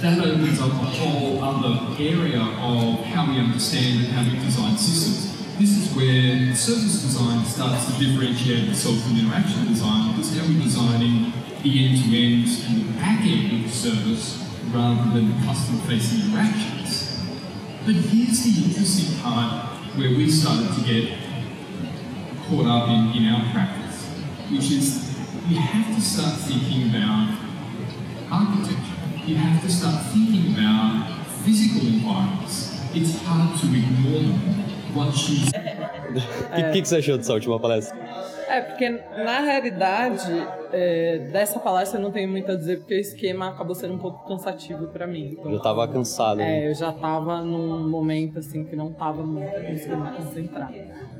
That 0.03 0.19
opens 0.19 0.59
up 0.59 0.67
a 0.67 0.91
whole 0.99 1.41
other 1.41 1.95
area 1.95 2.43
of 2.43 3.05
how 3.07 3.31
we 3.31 3.39
understand 3.39 4.03
and 4.03 4.07
how 4.11 4.23
we 4.29 4.37
design 4.43 4.75
systems. 4.75 5.37
This 5.57 5.71
is 5.75 5.95
where 5.95 6.53
service 6.53 7.01
design 7.01 7.43
starts 7.45 7.85
to 7.87 7.93
differentiate 7.97 8.67
itself 8.69 9.01
from 9.01 9.17
interaction 9.17 9.65
design 9.65 10.11
because 10.11 10.35
now 10.35 10.43
we're 10.43 10.61
designing 10.61 11.26
the 11.63 11.85
end-to-end 11.85 12.47
and 12.67 12.81
the 12.81 12.99
back-end 12.99 13.53
of 13.57 13.63
the 13.63 13.69
service 13.69 14.43
rather 14.71 15.11
than 15.11 15.29
the 15.29 15.45
customer-facing 15.45 16.29
interactions. 16.29 17.23
But 17.85 17.95
here's 17.95 18.43
the 18.43 18.63
interesting 18.65 19.19
part 19.21 19.67
where 19.95 20.09
we 20.09 20.29
started 20.29 20.73
to 20.75 20.81
get 20.81 21.17
caught 22.47 22.65
up 22.65 22.89
in, 22.89 23.23
in 23.23 23.33
our 23.33 23.51
practice, 23.51 24.05
which 24.51 24.71
is 24.71 25.15
we 25.49 25.55
have 25.55 25.95
to 25.95 26.01
start 26.01 26.39
thinking 26.41 26.89
about 26.89 27.37
architecture. 28.29 29.25
You 29.25 29.35
have 29.35 29.61
to 29.61 29.71
start 29.71 30.05
thinking 30.11 30.53
about 30.53 31.25
physical 31.45 31.87
environments. 31.87 32.79
It's 32.93 33.21
hard 33.23 33.57
to 33.59 33.67
ignore 33.67 34.21
them 34.21 34.95
once 34.95 35.29
you 35.29 35.45
última 37.33 37.55
eh. 37.55 37.59
palestra? 37.59 38.06
É, 38.47 38.61
porque 38.61 38.89
na 38.89 39.41
realidade, 39.41 40.31
é, 40.71 41.19
dessa 41.31 41.59
palestra 41.59 41.99
eu 41.99 42.03
não 42.03 42.11
tenho 42.11 42.29
muito 42.29 42.51
a 42.51 42.55
dizer, 42.55 42.77
porque 42.79 42.95
o 42.95 42.99
esquema 42.99 43.49
acabou 43.49 43.75
sendo 43.75 43.93
um 43.95 43.97
pouco 43.97 44.25
cansativo 44.27 44.87
pra 44.87 45.05
mim. 45.05 45.35
Então, 45.37 45.51
Eu 45.51 45.61
tava 45.61 45.87
cansado. 45.87 46.37
né? 46.37 46.63
É, 46.63 46.69
eu 46.69 46.73
já 46.73 46.91
tava 46.91 47.41
num 47.41 47.89
momento 47.89 48.39
assim 48.39 48.63
que 48.63 48.75
não 48.75 48.93
tava 48.93 49.23
muito 49.23 49.51
conseguindo 49.51 49.97
me 49.97 50.11
concentrar. 50.11 50.71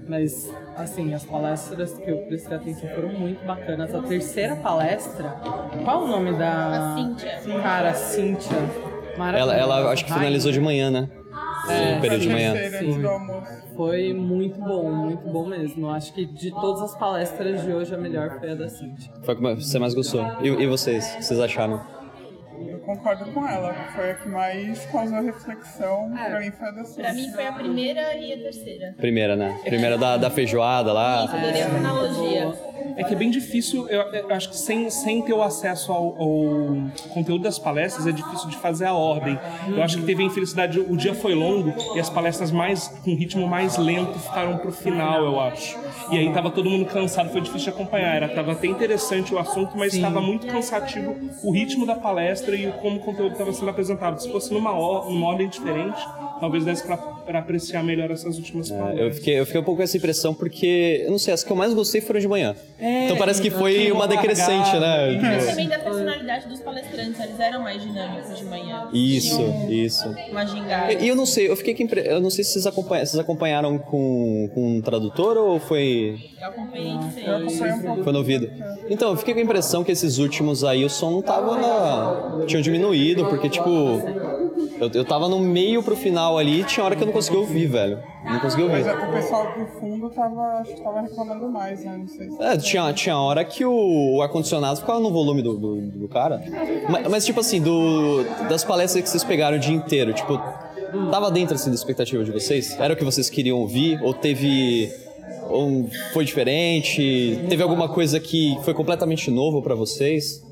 Mas, 0.07 0.49
assim, 0.77 1.13
as 1.13 1.25
palestras 1.25 1.93
que 1.97 2.09
eu 2.09 2.19
prestei 2.19 2.55
atenção 2.55 2.89
foram 2.91 3.09
muito 3.09 3.45
bacanas. 3.45 3.93
A 3.93 4.01
terceira 4.01 4.55
palestra, 4.55 5.35
qual 5.83 6.03
o 6.05 6.07
nome 6.07 6.31
da. 6.37 6.93
A 6.93 6.95
Cíntia. 6.95 7.41
Cara, 7.61 7.89
a 7.89 7.93
Cíntia. 7.93 8.55
Ela, 8.55 9.17
Maravilhosa. 9.17 9.55
ela 9.57 9.91
acho 9.91 10.05
que 10.05 10.13
finalizou 10.13 10.51
de 10.51 10.61
manhã, 10.61 10.89
né? 10.89 11.09
É, 11.69 11.97
o 11.97 12.01
período 12.01 12.21
de 12.21 12.29
manhã. 12.29 12.55
Sim. 12.69 13.01
Foi 13.75 14.13
muito 14.13 14.59
bom, 14.59 14.91
muito 14.91 15.27
bom 15.27 15.45
mesmo. 15.45 15.89
Acho 15.89 16.13
que 16.13 16.25
de 16.25 16.51
todas 16.51 16.81
as 16.81 16.97
palestras 16.97 17.63
de 17.63 17.71
hoje, 17.71 17.93
a 17.93 17.97
melhor 17.97 18.39
foi 18.39 18.51
a 18.51 18.55
da 18.55 18.69
Cintia. 18.69 19.11
Foi 19.23 19.33
a 19.33 19.37
que 19.37 19.63
você 19.63 19.79
mais 19.79 19.93
gostou. 19.93 20.25
E, 20.41 20.47
e 20.47 20.67
vocês? 20.67 21.05
O 21.13 21.17
que 21.17 21.25
vocês 21.25 21.39
acharam? 21.39 21.81
Eu 22.65 22.79
concordo 22.79 23.25
com 23.31 23.47
ela. 23.47 23.73
Foi 23.95 24.11
a 24.11 24.13
que 24.15 24.27
mais 24.29 24.85
causou 24.87 25.21
reflexão. 25.21 26.11
Pra 26.11 26.39
mim 26.39 26.51
foi 26.51 26.67
a 26.67 26.71
da 26.71 26.83
Pra 26.83 27.13
mim 27.13 27.31
foi 27.31 27.45
a 27.45 27.51
primeira 27.53 28.15
e 28.15 28.33
a 28.33 28.37
terceira. 28.37 28.95
Primeira, 28.97 29.35
né? 29.35 29.59
Primeira 29.63 29.97
da, 29.97 30.17
da 30.17 30.29
feijoada 30.31 30.91
lá. 30.91 31.25
Isso, 31.25 31.35
adorei 31.35 31.61
a 31.61 31.69
cronologia. 31.69 32.53
É 32.95 33.03
que 33.03 33.13
é 33.13 33.17
bem 33.17 33.29
difícil, 33.29 33.87
eu, 33.89 34.01
eu 34.13 34.31
acho 34.35 34.49
que 34.49 34.57
sem, 34.57 34.89
sem 34.89 35.21
ter 35.21 35.33
o 35.33 35.41
acesso 35.43 35.91
ao, 35.91 36.15
ao 36.21 36.75
conteúdo 37.13 37.43
das 37.43 37.59
palestras 37.59 38.07
é 38.07 38.11
difícil 38.11 38.49
de 38.49 38.57
fazer 38.57 38.85
a 38.85 38.93
ordem. 38.93 39.37
Eu 39.67 39.83
acho 39.83 39.97
que 39.99 40.05
teve 40.05 40.23
a 40.23 40.25
infelicidade, 40.25 40.79
o 40.79 40.95
dia 40.97 41.13
foi 41.13 41.35
longo 41.35 41.73
e 41.95 41.99
as 41.99 42.09
palestras 42.09 42.51
mais 42.51 42.87
com 43.03 43.13
ritmo 43.15 43.47
mais 43.47 43.77
lento 43.77 44.17
ficaram 44.19 44.57
pro 44.57 44.71
final, 44.71 45.23
eu 45.23 45.39
acho. 45.39 45.77
E 46.11 46.17
aí 46.17 46.31
tava 46.33 46.49
todo 46.49 46.69
mundo 46.69 46.85
cansado, 46.85 47.29
foi 47.29 47.41
difícil 47.41 47.71
de 47.71 47.79
acompanhar. 47.79 48.15
Era, 48.15 48.29
tava 48.29 48.53
até 48.53 48.67
interessante 48.67 49.33
o 49.33 49.39
assunto, 49.39 49.77
mas 49.77 49.93
estava 49.93 50.21
muito 50.21 50.47
cansativo 50.47 51.15
o 51.43 51.51
ritmo 51.51 51.85
da 51.85 51.95
palestra 51.95 52.55
e 52.55 52.71
como 52.81 52.97
o 52.97 52.99
conteúdo 52.99 53.33
estava 53.33 53.51
sendo 53.53 53.69
apresentado. 53.69 54.21
Se 54.21 54.31
fosse 54.31 54.53
numa, 54.53 54.73
or- 54.77 55.09
numa 55.11 55.27
ordem 55.27 55.47
diferente, 55.49 55.99
talvez 56.39 56.63
desse 56.65 56.83
pra, 56.85 56.97
pra 57.27 57.39
apreciar 57.39 57.83
melhor 57.83 58.09
essas 58.11 58.37
últimas 58.37 58.69
palestras. 58.69 58.99
Eu 58.99 59.13
fiquei, 59.13 59.39
eu 59.39 59.45
fiquei 59.45 59.59
um 59.59 59.63
pouco 59.63 59.77
com 59.77 59.83
essa 59.83 59.97
impressão 59.97 60.33
porque, 60.33 61.03
eu 61.03 61.11
não 61.11 61.19
sei, 61.19 61.33
as 61.33 61.43
que 61.43 61.51
eu 61.51 61.55
mais 61.55 61.73
gostei 61.73 61.99
foram 61.99 62.19
de 62.19 62.27
manhã. 62.27 62.55
É, 62.79 63.05
então 63.05 63.17
parece 63.17 63.41
que 63.41 63.49
foi 63.49 63.91
uma 63.91 64.07
decrescente, 64.07 64.77
né? 64.77 65.19
Mas 65.21 65.37
Tipo, 65.37 65.49
também 65.49 65.67
da 65.67 65.79
personalidade 65.79 66.47
dos 66.47 66.59
palestrantes, 66.61 67.19
eles 67.19 67.39
eram 67.39 67.63
mais 67.63 67.81
dinâmicos 67.81 68.37
de 68.37 68.45
manhã. 68.45 68.87
Isso, 68.93 69.35
Tinham 69.35 69.71
isso. 69.71 70.15
Uma 70.31 70.45
gingada. 70.45 70.93
E 70.93 71.07
e 71.07 71.09
eu 71.09 71.15
não 71.15 71.25
sei, 71.25 71.49
eu 71.49 71.55
fiquei 71.55 71.73
com 71.73 71.83
impre... 71.83 72.01
eu 72.05 72.19
não 72.19 72.29
sei 72.29 72.43
se 72.43 72.51
vocês, 72.51 72.67
acompanha... 72.67 73.05
vocês 73.05 73.17
acompanharam 73.17 73.77
com, 73.77 74.49
com 74.53 74.77
um 74.77 74.81
tradutor 74.81 75.37
ou 75.37 75.59
foi 75.59 76.17
Eu 76.39 76.47
acompanhei. 76.47 76.91
Eu 76.91 77.75
um 77.75 77.81
pouco. 77.81 78.03
foi 78.03 78.11
no 78.11 78.19
ouvido? 78.19 78.49
Então, 78.89 79.11
eu 79.11 79.17
fiquei 79.17 79.33
com 79.33 79.39
a 79.39 79.43
impressão 79.43 79.83
que 79.83 79.91
esses 79.91 80.17
últimos 80.17 80.63
aí 80.63 80.83
o 80.83 80.89
som 80.89 81.11
não 81.11 81.21
tava 81.21 82.45
tinham 82.45 82.61
diminuído, 82.61 83.25
porque 83.25 83.49
tipo 83.49 83.69
eu, 84.79 84.91
eu 84.93 85.05
tava 85.05 85.27
no 85.27 85.39
meio 85.39 85.81
pro 85.81 85.95
final 85.95 86.37
ali, 86.37 86.63
tinha 86.63 86.83
hora 86.83 86.95
que 86.95 87.01
eu 87.01 87.05
não 87.05 87.13
conseguia 87.13 87.39
ouvir, 87.39 87.65
velho. 87.67 87.99
Não 88.23 88.39
conseguia 88.39 88.65
ouvir. 88.65 88.83
Mas 88.83 88.87
é, 88.87 88.93
o 88.93 89.11
pessoal 89.11 89.53
do 89.57 89.65
fundo 89.79 90.09
tava, 90.09 90.41
acho 90.59 90.75
que 90.75 90.81
tava 90.81 91.01
reclamando 91.01 91.49
mais, 91.49 91.83
né? 91.83 91.97
Não 91.97 92.07
sei 92.07 92.29
se. 92.29 92.43
É, 92.43 92.57
tinha, 92.57 92.93
tinha 92.93 93.17
hora 93.17 93.43
que 93.43 93.65
o, 93.65 94.15
o 94.15 94.21
ar-condicionado 94.21 94.79
ficava 94.79 94.99
no 94.99 95.11
volume 95.11 95.41
do, 95.41 95.57
do, 95.57 95.81
do 95.81 96.07
cara. 96.07 96.43
Mas, 96.89 97.07
mas, 97.07 97.25
tipo 97.25 97.39
assim, 97.39 97.61
do, 97.61 98.23
das 98.49 98.63
palestras 98.63 99.03
que 99.03 99.09
vocês 99.09 99.23
pegaram 99.23 99.57
o 99.57 99.59
dia 99.59 99.75
inteiro, 99.75 100.13
tipo, 100.13 100.39
tava 101.09 101.31
dentro 101.31 101.55
assim 101.55 101.69
da 101.69 101.75
expectativa 101.75 102.23
de 102.23 102.31
vocês? 102.31 102.77
Era 102.79 102.93
o 102.93 102.97
que 102.97 103.03
vocês 103.03 103.29
queriam 103.29 103.59
ouvir? 103.59 103.99
Ou 104.03 104.13
teve. 104.13 104.91
Ou 105.49 105.89
foi 106.13 106.25
diferente? 106.25 107.39
Teve 107.47 107.63
alguma 107.63 107.87
coisa 107.87 108.19
que 108.19 108.57
foi 108.63 108.73
completamente 108.73 109.31
novo 109.31 109.61
pra 109.61 109.75
vocês? 109.75 110.43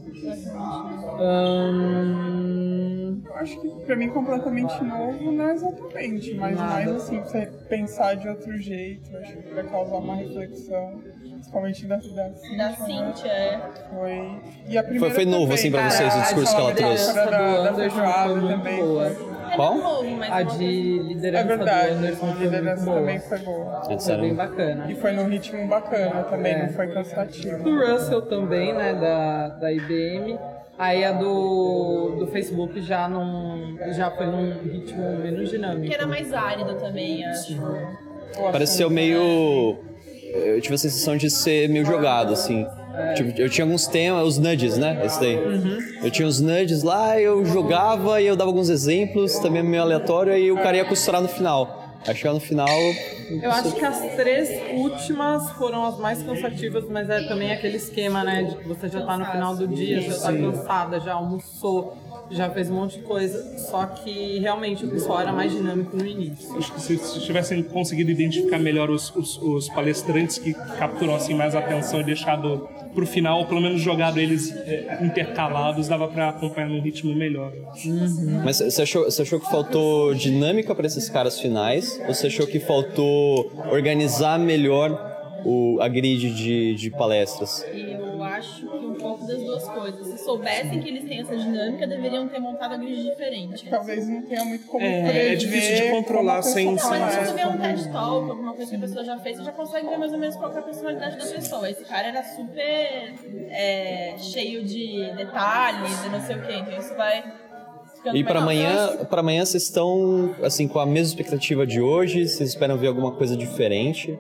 Eu 3.24 3.36
acho 3.36 3.60
que 3.62 3.70
pra 3.86 3.96
mim 3.96 4.10
completamente 4.10 4.84
novo 4.84 5.32
não 5.32 5.48
é 5.50 5.54
exatamente, 5.54 6.34
mas 6.34 6.58
Nada. 6.58 6.74
mais 6.74 6.92
assim, 6.92 7.20
pra 7.20 7.30
você 7.30 7.46
pensar 7.70 8.16
de 8.16 8.28
outro 8.30 8.58
jeito, 8.58 9.16
acho 9.18 9.38
que 9.38 9.44
pra 9.44 9.64
causar 9.64 9.96
uma 9.98 10.16
reflexão, 10.16 11.02
principalmente 11.22 11.86
da, 11.86 11.96
da 11.98 12.02
Cíntia. 12.34 12.58
Da 12.58 12.74
Cíntia, 12.74 13.28
é. 13.32 13.62
Foi. 13.94 14.42
E 14.68 14.78
a 14.78 14.82
Foi, 14.82 14.90
primeira 14.92 15.16
foi 15.16 15.26
novo 15.26 15.42
também, 15.44 15.54
assim 15.56 15.72
pra 15.72 15.80
cara, 15.82 15.92
vocês 15.92 16.16
o 16.16 16.20
discurso 16.22 16.56
que 16.56 16.62
ela 16.62 16.76
trouxe? 16.76 17.14
Da, 17.16 17.26
da, 17.26 17.62
da 17.64 17.74
feijoada 17.74 18.24
foi 18.30 18.42
muito 18.42 18.58
também 18.58 18.78
boa. 18.86 19.10
foi. 19.12 19.36
Qual? 19.56 19.76
A 20.32 20.42
de 20.44 21.00
liderança 21.00 21.44
É 21.44 21.48
verdade, 21.58 21.90
do 21.92 21.98
Anderson 21.98 22.26
a 22.26 22.34
foi 22.34 22.44
liderança 22.44 22.86
boa. 22.86 22.98
também 23.00 23.20
foi 23.20 23.38
boa. 23.40 23.82
É, 23.90 24.00
Foi 24.00 24.18
bem 24.18 24.34
bacana. 24.34 24.92
E 24.92 24.96
foi 24.96 25.12
num 25.14 25.30
ritmo 25.30 25.68
bacana 25.68 26.24
também, 26.24 26.54
É. 26.54 26.64
não 26.66 26.74
foi 26.74 26.88
cansativo. 26.88 27.64
Do 27.64 27.80
Russell 27.80 28.22
também, 28.24 28.74
né, 28.74 28.94
da, 28.96 29.50
da 29.50 29.72
IBM. 29.72 30.38
Aí 30.78 31.06
a 31.06 31.14
do, 31.14 32.18
do 32.20 32.28
Facebook 32.28 32.82
já, 32.82 33.08
não, 33.08 33.78
já 33.94 34.12
foi 34.12 34.26
num 34.26 34.52
ritmo 34.62 35.18
menos 35.20 35.50
dinâmico. 35.50 35.88
Que 35.88 35.94
era 35.94 36.06
mais 36.06 36.34
árido 36.34 36.76
também, 36.76 37.26
acho. 37.26 37.56
Pareceu 38.52 38.90
meio. 38.90 39.78
Eu 40.34 40.60
tive 40.60 40.76
a 40.76 40.78
sensação 40.78 41.16
de 41.16 41.30
ser 41.30 41.70
meio 41.70 41.86
jogado, 41.86 42.34
assim. 42.34 42.66
Tipo, 43.16 43.40
eu 43.40 43.50
tinha 43.50 43.64
alguns 43.64 43.88
temas, 43.88 44.28
os 44.28 44.38
nudges, 44.38 44.78
né? 44.78 45.02
Esse 45.06 45.20
daí. 45.20 45.38
Eu 46.04 46.12
tinha 46.12 46.28
os 46.28 46.42
nudges 46.42 46.84
lá, 46.84 47.20
eu 47.20 47.46
jogava 47.46 48.22
e 48.22 48.28
eu 48.28 48.36
dava 48.36 48.50
alguns 48.50 48.70
exemplos, 48.70 49.40
também 49.40 49.64
meio 49.64 49.84
aleatório, 49.84 50.36
e 50.38 50.52
o 50.52 50.58
cara 50.58 50.76
ia 50.76 50.86
costurar 50.86 51.22
no 51.22 51.30
final. 51.30 51.96
Aí 52.06 52.14
chegava 52.16 52.36
no 52.36 52.42
final. 52.42 52.68
Eu 53.28 53.52
acho 53.52 53.76
que 53.76 53.84
as 53.86 54.14
três 54.16 54.62
últimas 54.70 55.50
foram 55.52 55.86
as 55.86 55.98
mais 55.98 56.22
cansativas, 56.22 56.88
mas 56.90 57.10
é 57.10 57.22
também 57.22 57.52
aquele 57.52 57.78
esquema, 57.78 58.24
né? 58.24 58.44
De 58.44 58.56
que 58.58 58.68
você 58.68 58.88
já 58.88 59.02
tá 59.02 59.18
no 59.18 59.26
final 59.26 59.56
do 59.56 59.68
dia, 59.68 60.02
já 60.02 60.16
tá 60.20 60.34
cansada, 60.34 61.00
já 61.00 61.14
almoçou, 61.14 61.98
já 62.30 62.50
fez 62.50 62.70
um 62.70 62.76
monte 62.76 62.98
de 62.98 63.04
coisa. 63.04 63.58
Só 63.60 63.86
que 63.86 64.40
realmente 64.40 64.86
o 64.86 64.90
pessoal 64.90 65.22
era 65.22 65.32
mais 65.32 65.52
dinâmico 65.52 65.96
no 65.96 66.06
início. 66.06 66.58
Acho 66.58 66.74
que 66.74 66.82
se, 66.82 66.98
se 66.98 67.20
tivessem 67.22 67.62
conseguido 67.64 68.12
identificar 68.12 68.60
melhor 68.60 68.90
os, 68.90 69.14
os, 69.16 69.38
os 69.42 69.70
palestrantes 69.70 70.38
que 70.38 70.54
capturam 70.54 71.16
assim, 71.16 71.34
mais 71.34 71.56
a 71.56 71.60
atenção 71.60 72.02
e 72.02 72.04
deixado 72.04 72.68
pro 72.94 73.06
final, 73.06 73.40
ou 73.40 73.46
pelo 73.46 73.62
menos 73.62 73.82
jogado 73.82 74.20
eles 74.20 74.56
é, 74.56 75.00
intercalados, 75.02 75.88
dava 75.88 76.08
pra 76.08 76.30
acompanhar 76.30 76.70
num 76.70 76.82
ritmo 76.82 77.14
melhor. 77.14 77.52
Mas 78.44 78.60
você 78.60 78.82
achou, 78.82 79.04
você 79.04 79.22
achou 79.22 79.40
que 79.40 79.50
faltou 79.52 80.14
dinâmica 80.14 80.74
para 80.74 80.88
esses 80.88 81.10
caras 81.10 81.40
finais? 81.40 82.00
Ou 82.08 82.14
você 82.14 82.28
achou 82.28 82.48
que 82.48 82.60
faltou 82.60 83.52
organizar 83.70 84.40
melhor 84.40 85.14
o, 85.44 85.78
a 85.82 85.88
grid 85.88 86.34
de, 86.34 86.76
de 86.76 86.90
palestras? 86.90 87.66
Eu 87.74 88.05
acho 88.38 88.68
que 88.68 88.86
um 88.86 88.94
pouco 88.96 89.26
das 89.26 89.42
duas 89.42 89.68
coisas. 89.70 90.08
Se 90.08 90.18
soubessem 90.24 90.80
que 90.80 90.88
eles 90.90 91.04
têm 91.06 91.20
essa 91.22 91.36
dinâmica, 91.36 91.88
deveriam 91.88 92.28
ter 92.28 92.40
montado 92.40 92.74
a 92.74 92.78
grid 92.78 93.04
diferente. 93.04 93.70
Talvez 93.70 94.08
não 94.08 94.22
tenha 94.22 94.46
muito 94.46 94.66
como 94.68 94.86
É, 94.86 95.04
prever 95.04 95.32
é 95.34 95.36
difícil 95.36 95.76
de 95.76 95.92
controlar 95.92 96.42
sem- 96.42 96.78
sem- 96.78 96.90
Mas 96.90 97.14
se 97.14 97.26
você 97.26 97.34
vê 97.34 97.46
um 97.48 97.58
TED 97.58 97.92
Talk, 97.92 98.30
alguma 98.30 98.54
coisa 98.54 98.70
que 98.72 98.78
a 98.78 98.80
pessoa 98.80 99.04
já 99.04 99.18
fez, 99.20 99.38
você 99.38 99.44
já 99.44 99.52
consegue 99.52 99.88
ver 99.88 99.98
mais 99.98 100.12
ou 100.14 100.20
menos 100.20 100.36
qual 100.36 100.54
é 100.54 100.60
a 100.60 100.62
personalidade 100.62 101.18
da 101.18 101.26
pessoa. 101.26 101.70
Esse 101.70 101.84
cara 101.86 102.08
era 102.08 102.24
super 102.24 103.14
é, 103.50 104.16
cheio 104.18 104.64
de 104.64 105.12
detalhes 105.16 106.06
e 106.06 106.10
não 106.10 106.22
sei 106.22 106.36
o 106.36 106.42
que, 106.42 106.54
então 106.54 106.78
isso 106.78 106.94
vai 106.96 107.24
ficando 108.06 108.18
E 108.18 108.24
para 108.24 108.40
amanhã, 108.40 108.98
para 109.10 109.22
amanhã 109.22 109.46
vocês 109.46 109.64
estão 109.64 110.36
assim 110.44 110.68
com 110.68 110.80
a 110.80 110.86
mesma 110.86 111.10
expectativa 111.10 111.66
de 111.66 111.82
hoje? 111.82 112.28
Vocês 112.28 112.50
esperam 112.50 112.78
ver 112.78 112.88
alguma 112.88 113.12
coisa 113.12 113.36
diferente? 113.36 114.18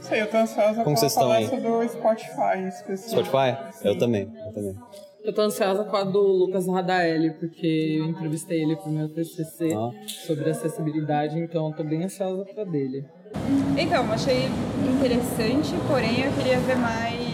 Sei, 0.00 0.22
eu 0.22 0.30
tô 0.30 0.38
ansiosa 0.38 0.82
Como 0.82 0.84
pela 0.84 0.96
vocês 0.96 1.12
estão 1.12 1.30
aí? 1.30 1.46
palestra 1.48 1.70
do 1.70 1.88
Spotify 1.88 2.68
específico. 2.68 3.24
Spotify? 3.26 3.58
Eu 3.84 3.98
também, 3.98 4.28
eu 4.46 4.52
também. 4.52 4.76
Eu 5.22 5.34
tô 5.34 5.42
ansiosa 5.42 5.84
com 5.84 5.96
a 5.96 6.04
do 6.04 6.18
Lucas 6.18 6.66
Radaeli, 6.66 7.32
porque 7.32 7.98
eu 7.98 8.06
entrevistei 8.06 8.62
ele 8.62 8.74
pro 8.76 8.90
meu 8.90 9.06
TCC 9.06 9.68
sobre 10.06 10.48
acessibilidade, 10.48 11.38
então 11.38 11.68
eu 11.68 11.76
tô 11.76 11.84
bem 11.84 12.04
ansiosa 12.04 12.46
pra 12.54 12.64
dele. 12.64 13.04
Então, 13.76 14.10
achei 14.10 14.48
interessante, 14.96 15.74
porém 15.86 16.24
eu 16.24 16.32
queria 16.32 16.58
ver 16.60 16.76
mais 16.76 17.29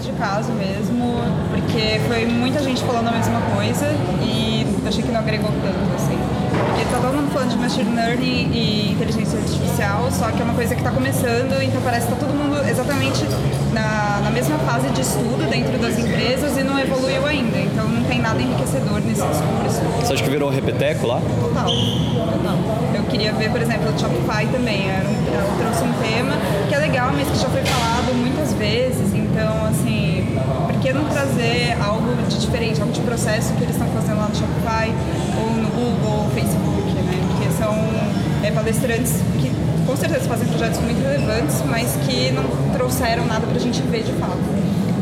de 0.00 0.12
caso 0.12 0.52
mesmo, 0.52 1.20
porque 1.50 2.00
foi 2.08 2.24
muita 2.24 2.62
gente 2.62 2.82
falando 2.82 3.08
a 3.08 3.12
mesma 3.12 3.40
coisa 3.54 3.86
e 4.22 4.66
achei 4.86 5.02
que 5.02 5.12
não 5.12 5.20
agregou 5.20 5.50
tanto, 5.62 5.94
assim. 5.94 6.18
Porque 6.50 6.84
tá 6.86 6.98
todo 7.00 7.14
mundo 7.14 7.30
falando 7.32 7.50
de 7.50 7.58
machine 7.58 7.94
learning 7.94 8.50
e 8.52 8.92
inteligência 8.92 9.38
artificial, 9.38 10.10
só 10.10 10.30
que 10.30 10.40
é 10.40 10.44
uma 10.44 10.54
coisa 10.54 10.74
que 10.74 10.82
tá 10.82 10.90
começando, 10.90 11.62
então 11.62 11.80
parece 11.82 12.06
que 12.06 12.12
tá 12.14 12.18
todo 12.18 12.34
mundo 12.34 12.56
exatamente 12.68 13.24
na, 13.72 14.20
na 14.24 14.30
mesma 14.30 14.58
fase 14.58 14.88
de 14.88 15.00
estudo 15.02 15.48
dentro 15.50 15.78
das 15.78 15.98
empresas 15.98 16.56
e 16.56 16.62
não 16.62 16.78
evoluiu 16.78 17.26
ainda, 17.26 17.58
então 17.58 17.86
não 17.86 18.02
tem 18.04 18.20
nada 18.20 18.40
enriquecedor 18.40 19.00
nesse 19.00 19.22
discurso. 19.22 19.80
Você 20.00 20.14
acha 20.14 20.24
que 20.24 20.30
virou 20.30 20.48
um 20.50 20.52
repeteco 20.52 21.06
lá? 21.06 21.20
Total, 21.40 21.66
total. 21.66 22.58
Eu 22.94 23.02
queria 23.04 23.32
ver, 23.32 23.50
por 23.50 23.60
exemplo, 23.60 23.92
o 23.94 23.98
Shopify 23.98 24.46
também. 24.50 24.88
Eu 24.88 25.42
trouxe 25.58 25.84
um 25.84 25.92
tema 26.02 26.36
que 26.68 26.74
é 26.74 26.78
legal, 26.78 27.10
mas 27.14 27.28
que 27.28 27.38
já 27.38 27.48
foi 27.48 27.62
falado 27.62 28.14
muitas 28.14 28.52
vezes. 28.54 29.12
Então, 29.30 29.64
assim, 29.66 30.26
por 30.66 30.80
que 30.80 30.92
não 30.92 31.04
trazer 31.04 31.76
algo 31.80 32.10
de 32.28 32.38
diferente, 32.38 32.80
algo 32.80 32.92
de 32.92 33.00
processo 33.00 33.52
que 33.54 33.62
eles 33.62 33.76
estão 33.76 33.88
fazendo 33.88 34.18
lá 34.18 34.28
no 34.28 34.34
Shopify, 34.34 34.92
ou 35.40 35.50
no 35.62 35.68
Google, 35.68 36.24
ou 36.24 36.30
Facebook, 36.30 36.92
né? 36.92 37.02
Porque 37.28 37.50
são 37.52 37.74
é, 38.42 38.50
palestrantes 38.50 39.14
que 39.40 39.50
com 39.86 39.96
certeza 39.96 40.28
fazem 40.28 40.48
projetos 40.48 40.80
muito 40.80 41.02
relevantes, 41.02 41.62
mas 41.66 41.96
que 42.06 42.32
não 42.32 42.44
trouxeram 42.72 43.26
nada 43.26 43.46
pra 43.46 43.58
gente 43.58 43.80
ver 43.82 44.02
de 44.02 44.12
fato. 44.14 44.38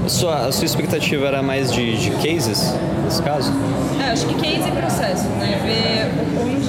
Sua, 0.09 0.47
a 0.47 0.53
sua 0.53 0.65
expectativa 0.65 1.27
era 1.27 1.43
mais 1.43 1.71
de, 1.73 1.97
de 1.99 2.11
cases, 2.13 2.75
nesse 3.05 3.23
caso? 3.23 3.53
É, 4.01 4.11
acho 4.11 4.27
que 4.27 4.35
case 4.35 4.69
e 4.69 4.73
processo, 4.73 5.25
né? 5.39 5.61
Ver 5.65 6.41
onde, 6.41 6.69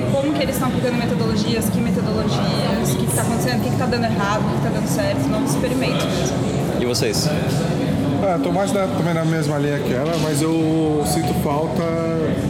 é, 0.00 0.10
como 0.10 0.32
que 0.32 0.42
eles 0.42 0.54
estão 0.54 0.68
aplicando 0.68 0.96
metodologias, 0.96 1.68
que 1.68 1.80
metodologias, 1.80 2.92
o 2.92 2.96
que 2.96 3.06
está 3.06 3.22
acontecendo, 3.22 3.60
o 3.60 3.62
que 3.62 3.68
está 3.68 3.86
dando 3.86 4.04
errado, 4.04 4.42
o 4.44 4.50
que 4.50 4.56
está 4.56 4.68
dando 4.70 4.88
certo, 4.88 5.28
não 5.28 5.44
experimento 5.44 6.06
mesmo. 6.06 6.36
E 6.80 6.86
vocês? 6.86 7.28
Ah, 8.22 8.38
tô 8.42 8.52
mais 8.52 8.72
na, 8.72 8.86
também 8.86 9.14
na 9.14 9.24
mesma 9.24 9.58
linha 9.58 9.78
que 9.78 9.92
ela, 9.92 10.16
mas 10.22 10.42
eu 10.42 11.02
sinto 11.06 11.32
falta 11.42 11.82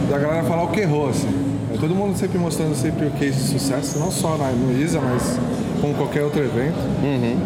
da 0.09 0.17
galera 0.17 0.43
falar 0.43 0.63
o 0.63 0.67
que 0.67 0.81
errou, 0.81 1.09
assim. 1.09 1.29
É, 1.73 1.77
todo 1.77 1.95
mundo 1.95 2.17
sempre 2.17 2.37
mostrando 2.37 2.75
sempre 2.75 3.07
o 3.07 3.11
case 3.11 3.37
de 3.37 3.59
sucesso, 3.59 3.99
não 3.99 4.11
só 4.11 4.37
na, 4.37 4.49
no 4.51 4.77
ISA, 4.77 4.99
mas 4.99 5.39
com 5.81 5.93
qualquer 5.93 6.23
outro 6.23 6.39
evento. 6.41 6.77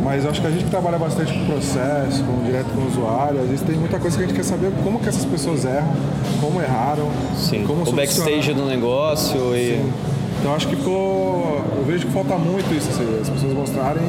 Mas 0.04 0.24
eu 0.26 0.32
acho 0.32 0.42
que 0.42 0.48
a 0.48 0.52
gente 0.52 0.66
trabalha 0.66 0.98
bastante 1.00 1.34
com 1.34 1.46
processo, 1.46 2.24
com 2.24 2.44
direto 2.44 2.68
com 2.76 2.82
o 2.82 2.88
usuário, 2.88 3.40
às 3.40 3.48
vezes 3.48 3.62
tem 3.62 3.76
muita 3.76 3.98
coisa 4.00 4.18
que 4.18 4.24
a 4.24 4.28
gente 4.28 4.36
quer 4.36 4.44
saber 4.44 4.72
como 4.84 5.00
que 5.00 5.10
essas 5.10 5.26
pessoas 5.26 5.66
erram, 5.66 5.94
como 6.42 6.62
erraram, 6.62 7.10
Sim. 7.36 7.64
como 7.66 7.84
o 7.88 7.92
backstage 7.92 8.54
do 8.54 8.66
negócio 8.66 9.56
e. 9.56 9.78
Sim. 9.78 9.94
Então 10.40 10.54
acho 10.54 10.68
que 10.68 10.76
ficou. 10.76 11.62
Eu 11.78 11.84
vejo 11.86 12.06
que 12.06 12.14
falta 12.14 12.36
muito 12.38 12.72
isso, 12.76 12.90
assim, 12.90 13.20
as 13.22 13.30
pessoas 13.30 13.54
mostrarem 13.54 14.04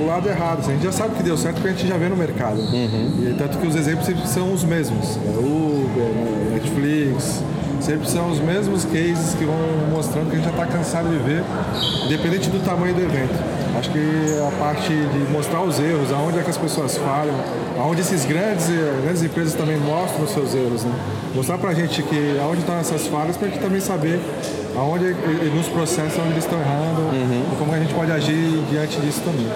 o 0.00 0.06
lado 0.06 0.28
errado. 0.28 0.60
assim. 0.60 0.70
A 0.70 0.74
gente 0.74 0.84
já 0.84 0.92
sabe 0.92 1.14
que 1.16 1.22
deu 1.22 1.36
certo 1.36 1.56
porque 1.56 1.68
a 1.68 1.72
gente 1.72 1.88
já 1.88 1.96
vê 1.96 2.08
no 2.08 2.16
mercado. 2.16 2.60
E 2.60 3.34
tanto 3.36 3.58
que 3.58 3.66
os 3.66 3.74
exemplos 3.74 4.06
são 4.28 4.52
os 4.52 4.62
mesmos. 4.62 5.18
É 5.26 5.38
Uber, 5.38 6.04
né, 6.04 6.50
Netflix. 6.54 7.42
Sempre 7.80 8.08
são 8.08 8.30
os 8.30 8.38
mesmos 8.38 8.84
cases 8.84 9.34
que 9.34 9.44
vão 9.44 9.56
mostrando 9.90 10.30
que 10.30 10.36
a 10.36 10.38
gente 10.38 10.44
já 10.44 10.50
está 10.50 10.66
cansado 10.66 11.08
de 11.08 11.16
ver, 11.16 11.42
independente 12.04 12.50
do 12.50 12.62
tamanho 12.64 12.94
do 12.94 13.00
evento. 13.00 13.34
Acho 13.78 13.90
que 13.90 13.98
a 14.46 14.50
parte 14.58 14.88
de 14.88 15.32
mostrar 15.32 15.62
os 15.62 15.78
erros, 15.78 16.12
aonde 16.12 16.38
é 16.38 16.42
que 16.42 16.50
as 16.50 16.58
pessoas 16.58 16.98
falham, 16.98 17.34
aonde 17.78 18.02
esses 18.02 18.24
grandes, 18.24 18.66
grandes 19.02 19.22
empresas 19.22 19.54
também 19.54 19.78
mostram 19.78 20.24
os 20.24 20.30
seus 20.30 20.54
erros, 20.54 20.84
né? 20.84 20.92
Mostrar 21.34 21.56
pra 21.56 21.72
gente 21.72 22.02
que 22.02 22.38
aonde 22.42 22.60
estão 22.60 22.78
essas 22.78 23.06
falhas 23.06 23.36
pra 23.36 23.48
gente 23.48 23.60
também 23.60 23.80
saber 23.80 24.20
aonde 24.76 25.14
nos 25.54 25.68
processos 25.68 26.18
onde 26.18 26.32
eles 26.32 26.44
estão 26.44 26.60
errando 26.60 27.02
e 27.14 27.56
como 27.56 27.72
a 27.72 27.78
gente 27.78 27.94
pode 27.94 28.12
agir 28.12 28.62
diante 28.70 29.00
disso 29.00 29.22
também. 29.24 29.48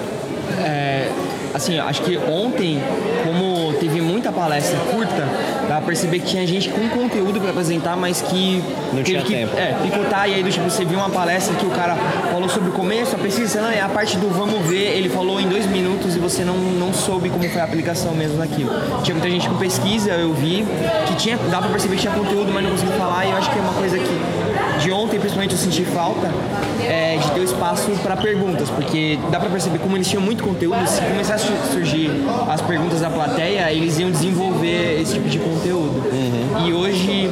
É, 0.65 1.11
assim, 1.55 1.79
acho 1.79 2.03
que 2.03 2.19
ontem, 2.19 2.83
como 3.25 3.73
teve 3.75 4.01
muita 4.01 4.33
palestra 4.33 4.77
curta, 4.91 5.25
dá 5.69 5.77
pra 5.77 5.83
perceber 5.83 6.19
que 6.19 6.27
tinha 6.27 6.45
gente 6.47 6.69
com 6.69 6.89
conteúdo 6.89 7.41
pra 7.41 7.51
apresentar, 7.51 7.97
mas 7.97 8.21
que 8.21 8.63
Não 8.93 9.03
teve 9.03 9.05
tinha 9.05 9.23
que 9.23 9.33
tempo. 9.33 9.57
É, 9.57 9.75
picotar 9.83 10.29
e 10.29 10.35
aí 10.35 10.43
do 10.43 10.51
tipo, 10.51 10.69
você 10.69 10.85
viu 10.85 10.99
uma 10.99 11.11
palestra 11.11 11.55
que 11.55 11.65
o 11.65 11.71
cara 11.71 11.97
falou 12.31 12.49
sobre 12.49 12.71
o 12.71 12.73
começo, 12.73 13.15
a 13.15 13.19
pesquisa, 13.19 13.61
não, 13.63 13.71
é 13.71 13.81
a 13.81 13.89
parte 13.89 14.17
do 14.17 14.29
vamos 14.31 14.67
ver, 14.67 14.97
ele 14.97 15.09
falou 15.09 15.41
em 15.41 15.49
dois 15.49 15.67
minutos 15.67 16.17
e 16.17 16.19
você 16.19 16.45
não, 16.45 16.57
não 16.57 16.93
soube 16.93 17.31
como 17.31 17.49
foi 17.49 17.61
a 17.61 17.65
aplicação 17.65 18.13
mesmo 18.15 18.39
daquilo. 18.39 18.71
Tinha 19.03 19.15
muita 19.15 19.31
gente 19.31 19.49
com 19.49 19.57
pesquisa, 19.57 20.11
eu 20.13 20.35
vi, 20.35 20.67
que 21.07 21.15
tinha, 21.15 21.39
dá 21.51 21.59
pra 21.59 21.71
perceber 21.71 21.95
que 21.95 22.03
tinha 22.03 22.13
conteúdo, 22.13 22.51
mas 22.53 22.65
não 22.65 22.71
conseguia 22.73 22.97
falar, 22.97 23.27
e 23.27 23.31
eu 23.31 23.37
acho 23.37 23.51
que 23.51 23.59
é 23.59 23.63
uma 23.63 23.75
coisa 23.75 23.99
que 23.99 24.44
de 24.81 24.91
ontem, 24.93 25.19
principalmente, 25.19 25.53
eu 25.53 25.59
senti 25.59 25.85
falta 25.85 26.31
é, 26.83 27.17
de 27.17 27.31
ter 27.31 27.41
o 27.41 27.45
espaço 27.45 27.91
para 28.03 28.17
perguntas, 28.17 28.69
porque 28.71 29.19
dá 29.31 29.39
para 29.41 29.49
perceber 29.51 29.79
como 29.79 29.97
eles 29.97 30.09
tinham 30.09 30.23
muito 30.23 30.43
conteúdo, 30.45 30.87
se 30.87 31.01
começasse 31.01 31.47
a 31.53 31.73
surgir 31.73 32.11
as 32.49 32.61
perguntas 32.61 33.01
da 33.01 33.11
plateia, 33.11 33.71
eles 33.73 33.99
iam 33.99 34.11
desenvolver 34.11 35.01
esse 35.01 35.15
tipo 35.15 35.29
de 35.29 35.39
conteúdo. 35.39 36.03
E 36.67 36.73
hoje 36.73 37.31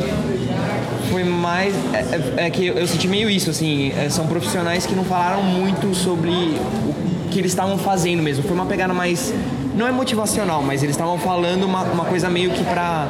foi 1.11 1.24
mais. 1.24 1.74
É, 1.93 1.99
é- 2.43 2.47
é 2.47 2.51
que 2.51 2.66
eu 2.66 2.86
senti 2.86 3.09
meio 3.09 3.28
isso, 3.28 3.51
assim, 3.51 3.93
é, 3.99 4.09
são 4.09 4.26
profissionais 4.26 4.86
que 4.86 4.95
não 4.95 5.05
falaram 5.05 5.43
muito 5.43 5.95
sobre 5.95 6.30
o 6.30 7.28
que 7.30 7.38
eles 7.38 7.53
estavam 7.53 7.76
fazendo 7.78 8.22
mesmo. 8.22 8.43
Foi 8.45 8.53
uma 8.55 8.66
pegada 8.66 8.95
mais. 8.95 9.32
Não 9.74 9.86
é 9.86 9.93
motivacional, 9.93 10.62
mas 10.62 10.82
eles 10.82 10.95
estavam 10.95 11.18
falando 11.18 11.64
uma, 11.64 11.82
uma 11.82 12.05
coisa 12.05 12.28
meio 12.28 12.51
que 12.51 12.62
pra, 12.62 13.07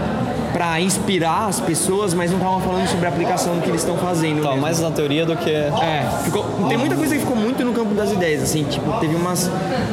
pra 0.52 0.80
inspirar 0.80 1.46
as 1.48 1.60
pessoas, 1.60 2.14
mas 2.14 2.30
não 2.30 2.38
estavam 2.38 2.60
falando 2.60 2.86
sobre 2.88 3.06
a 3.06 3.08
aplicação 3.08 3.56
do 3.56 3.62
que 3.62 3.68
eles 3.68 3.80
estão 3.80 3.96
fazendo. 3.96 4.42
Tá, 4.42 4.56
mais 4.56 4.80
na 4.80 4.90
teoria 4.90 5.24
do 5.24 5.36
que. 5.36 5.50
É, 5.50 6.08
ficou, 6.24 6.44
tem 6.68 6.76
muita 6.76 6.96
coisa 6.96 7.14
que 7.14 7.20
ficou 7.20 7.36
muito 7.36 7.64
no 7.64 7.72
campo 7.72 7.94
das 7.94 8.12
ideias, 8.12 8.42
assim, 8.42 8.64
tipo, 8.64 8.90
teve 9.00 9.14
umas 9.14 9.50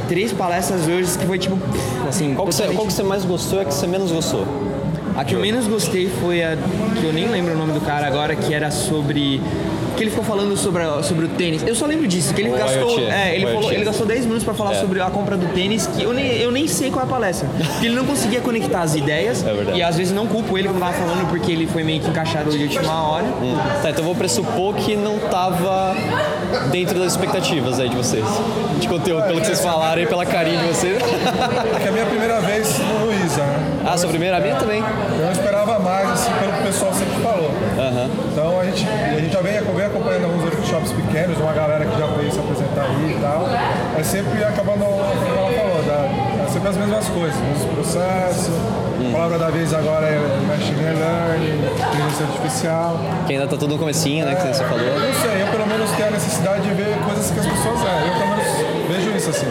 três 0.07 0.31
palestras 0.33 0.87
hoje 0.87 1.17
que 1.17 1.25
foi 1.25 1.39
tipo, 1.39 1.57
assim. 2.07 2.33
Qual 2.35 2.47
que, 2.47 2.53
você, 2.53 2.67
qual 2.67 2.85
que 2.85 2.93
você 2.93 3.03
mais 3.03 3.25
gostou 3.25 3.59
e 3.59 3.61
a 3.61 3.65
que 3.65 3.73
você 3.73 3.87
menos 3.87 4.11
gostou? 4.11 4.45
A 5.15 5.25
que 5.25 5.33
eu 5.33 5.39
menos 5.41 5.67
gostei 5.67 6.09
foi 6.21 6.41
a 6.41 6.55
que 6.99 7.05
eu 7.05 7.11
nem 7.11 7.27
lembro 7.27 7.53
o 7.53 7.57
nome 7.57 7.73
do 7.73 7.81
cara 7.81 8.07
agora, 8.07 8.35
que 8.35 8.53
era 8.53 8.71
sobre. 8.71 9.41
Que 9.99 10.03
ele 10.05 10.11
ficou 10.11 10.23
falando 10.23 10.55
sobre, 10.55 10.81
a- 10.81 11.03
sobre 11.03 11.25
o 11.25 11.27
tênis. 11.27 11.61
Eu 11.67 11.75
só 11.75 11.85
lembro 11.85 12.07
disso, 12.07 12.33
que 12.33 12.39
ele 12.41 12.51
O 12.51 12.57
gastou. 12.57 12.89
IoT. 12.89 13.03
É, 13.11 13.35
ele, 13.35 13.45
falou, 13.47 13.69
ele 13.73 13.83
gastou 13.83 14.07
10 14.07 14.21
minutos 14.21 14.45
pra 14.45 14.53
falar 14.53 14.71
É. 14.71 14.79
sobre 14.79 15.01
a 15.01 15.09
compra 15.09 15.35
do 15.35 15.45
tênis, 15.47 15.87
que 15.87 16.01
eu 16.03 16.13
nem, 16.13 16.25
eu 16.37 16.51
nem 16.51 16.67
sei 16.69 16.89
qual 16.89 17.03
é 17.03 17.07
a 17.07 17.11
palestra. 17.11 17.49
Porque 17.73 17.85
ele 17.87 17.95
não 17.95 18.05
conseguia 18.05 18.39
conectar 18.39 18.79
as 18.81 18.95
ideias. 18.95 19.43
e 19.75 19.83
às 19.83 19.97
vezes 19.97 20.13
não 20.13 20.25
culpo 20.25 20.57
ele 20.57 20.69
por 20.69 20.79
tava 20.79 20.93
falando 20.93 21.27
porque 21.27 21.51
ele 21.51 21.67
foi 21.67 21.83
meio 21.83 21.99
que 21.99 22.09
encaixado 22.09 22.49
de 22.49 22.63
última 22.63 23.09
hora. 23.09 23.25
Hum. 23.25 23.57
Tá, 23.81 23.89
então 23.89 23.99
eu 23.99 24.05
vou 24.05 24.15
pressupor 24.15 24.73
que 24.75 24.95
não 24.95 25.19
tava 25.19 25.93
dentro 26.71 26.97
das 26.97 27.11
expectativas 27.11 27.77
aí 27.79 27.89
de 27.89 27.95
vocês. 27.97 28.23
De 28.79 28.87
conteúdo, 28.87 29.23
pelo 29.27 29.41
que 29.41 29.47
vocês 29.47 29.59
falaram 29.59 30.01
e 30.01 30.05
pela 30.07 30.25
carinha 30.25 30.59
de 30.59 30.67
vocês. 30.67 30.97
É 31.01 31.79
que 31.79 31.85
é 31.85 31.89
a 31.89 31.91
minha 31.91 32.05
primeira 32.05 32.39
vez 32.39 32.77
no 32.79 33.25
ISA, 33.25 33.41
né? 33.43 33.59
Ah, 33.85 33.97
sua 33.97 34.07
primeira? 34.09 34.37
A 34.37 34.39
minha 34.39 34.55
também. 34.55 34.81
Eu 34.81 35.31
esperava 35.31 35.77
mais, 35.79 36.09
assim, 36.11 36.31
pelo 36.39 36.53
que 36.53 36.59
o 36.59 36.63
pessoal 36.63 36.93
sempre 36.93 37.21
falou. 37.21 37.51
Então 38.31 38.59
a 38.59 38.65
gente, 39.29 39.37
a 39.37 39.41
gente 39.41 39.53
já 39.53 39.61
vem, 39.61 39.75
vem 39.75 39.85
acompanhando 39.85 40.25
alguns 40.25 40.43
workshops 40.43 40.91
pequenos, 40.91 41.37
uma 41.37 41.53
galera 41.53 41.85
que 41.85 41.97
já 41.97 42.07
veio 42.07 42.31
se 42.31 42.39
apresentar 42.39 42.83
aí 42.83 43.15
e 43.15 43.21
tal. 43.21 43.47
É 43.97 44.03
sempre 44.03 44.43
acabando, 44.43 44.79
como 44.79 45.37
ela 45.37 45.51
falou, 45.53 45.83
da, 45.83 46.43
é 46.43 46.47
sempre 46.51 46.69
as 46.69 46.77
mesmas 46.77 47.07
coisas, 47.09 47.39
mesmos 47.41 47.73
processos. 47.73 48.53
A 49.07 49.11
palavra 49.11 49.39
da 49.39 49.49
vez 49.49 49.73
agora 49.73 50.07
é 50.07 50.19
machine 50.47 50.81
learning, 50.81 51.65
inteligência 51.65 52.25
artificial. 52.25 52.99
Que 53.27 53.33
ainda 53.33 53.47
tá 53.47 53.57
tudo 53.57 53.73
no 53.73 53.79
comecinho, 53.79 54.25
né, 54.25 54.35
que 54.35 54.41
você 54.41 54.63
falou. 54.63 54.79
Eu 54.79 54.99
não 54.99 55.13
sei, 55.13 55.41
eu 55.41 55.47
pelo 55.47 55.67
menos 55.67 55.91
tenho 55.91 56.07
a 56.07 56.11
necessidade 56.11 56.67
de 56.67 56.73
ver 56.73 56.97
coisas 57.05 57.31
que 57.31 57.39
as 57.39 57.45
pessoas 57.45 57.79
erram. 57.81 58.07
Eu 58.07 58.13
pelo 58.13 58.29
menos 58.29 58.45
vejo 58.89 59.17
isso 59.17 59.29
assim. 59.29 59.47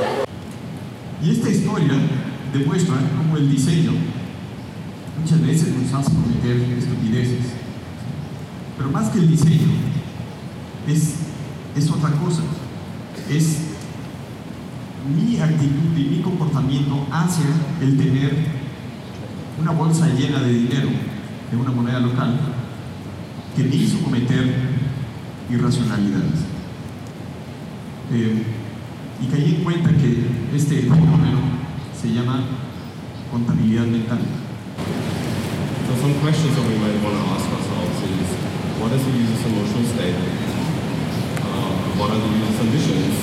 Y 1.20 1.32
esta 1.32 1.50
historia 1.50 1.94
demuestra 2.52 2.94
cómo 3.16 3.36
el 3.36 3.50
diseño 3.50 3.90
muchas 5.18 5.40
veces 5.44 5.74
nos 5.74 5.92
hace 5.92 6.12
cometer 6.14 6.78
estupideces. 6.78 7.67
Pero 8.78 8.90
más 8.90 9.10
que 9.10 9.18
el 9.18 9.28
diseño, 9.28 9.66
es, 10.86 11.14
es 11.76 11.90
otra 11.90 12.10
cosa. 12.12 12.42
Es 13.28 13.58
mi 15.14 15.38
actitud 15.38 15.96
y 15.96 16.04
mi 16.04 16.22
comportamiento 16.22 17.06
hacia 17.10 17.46
el 17.82 17.96
tener 17.96 18.32
una 19.60 19.72
bolsa 19.72 20.06
llena 20.08 20.40
de 20.40 20.52
dinero 20.52 20.88
de 21.50 21.56
una 21.56 21.70
moneda 21.72 21.98
local 21.98 22.38
que 23.56 23.64
me 23.64 23.74
hizo 23.74 23.98
cometer 23.98 24.54
irracionalidades. 25.50 26.40
Eh, 28.12 28.42
y 29.20 29.26
caí 29.26 29.56
en 29.56 29.64
cuenta 29.64 29.90
que 29.90 30.56
este 30.56 30.82
fenómeno 30.82 31.40
se 32.00 32.12
llama 32.12 32.44
contabilidad 33.30 33.86
mental. 33.86 34.20
So 35.88 35.96
some 36.00 36.14
questions 36.20 36.54
that 36.54 36.66
we 36.68 36.76
might 36.76 37.02
want 37.02 37.47
what 38.78 38.94
is 38.94 39.02
the 39.02 39.10
user's 39.10 39.42
emotional 39.42 39.84
state? 39.90 40.14
Uh, 40.14 41.74
what 41.98 42.14
are 42.14 42.20
the 42.22 42.30
user's 42.30 42.58
ambitions? 42.62 43.14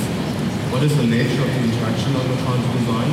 What 0.68 0.84
is 0.84 0.92
the 1.00 1.08
nature 1.08 1.40
of 1.40 1.48
the 1.48 1.62
interaction 1.64 2.12
that 2.12 2.28
we're 2.28 2.44
trying 2.44 2.60
to 2.60 2.72
design? 2.76 3.12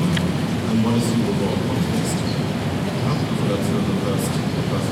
And 0.66 0.82
what 0.82 0.99
is 0.99 1.07
the 1.07 1.22
overall 1.22 1.55
context? 1.70 2.18
Yeah, 2.18 3.14
So 3.14 3.43
that's 3.47 3.68
uh, 3.70 3.78
the 3.78 3.97
first, 4.03 4.26
the 4.34 4.64
first 4.74 4.90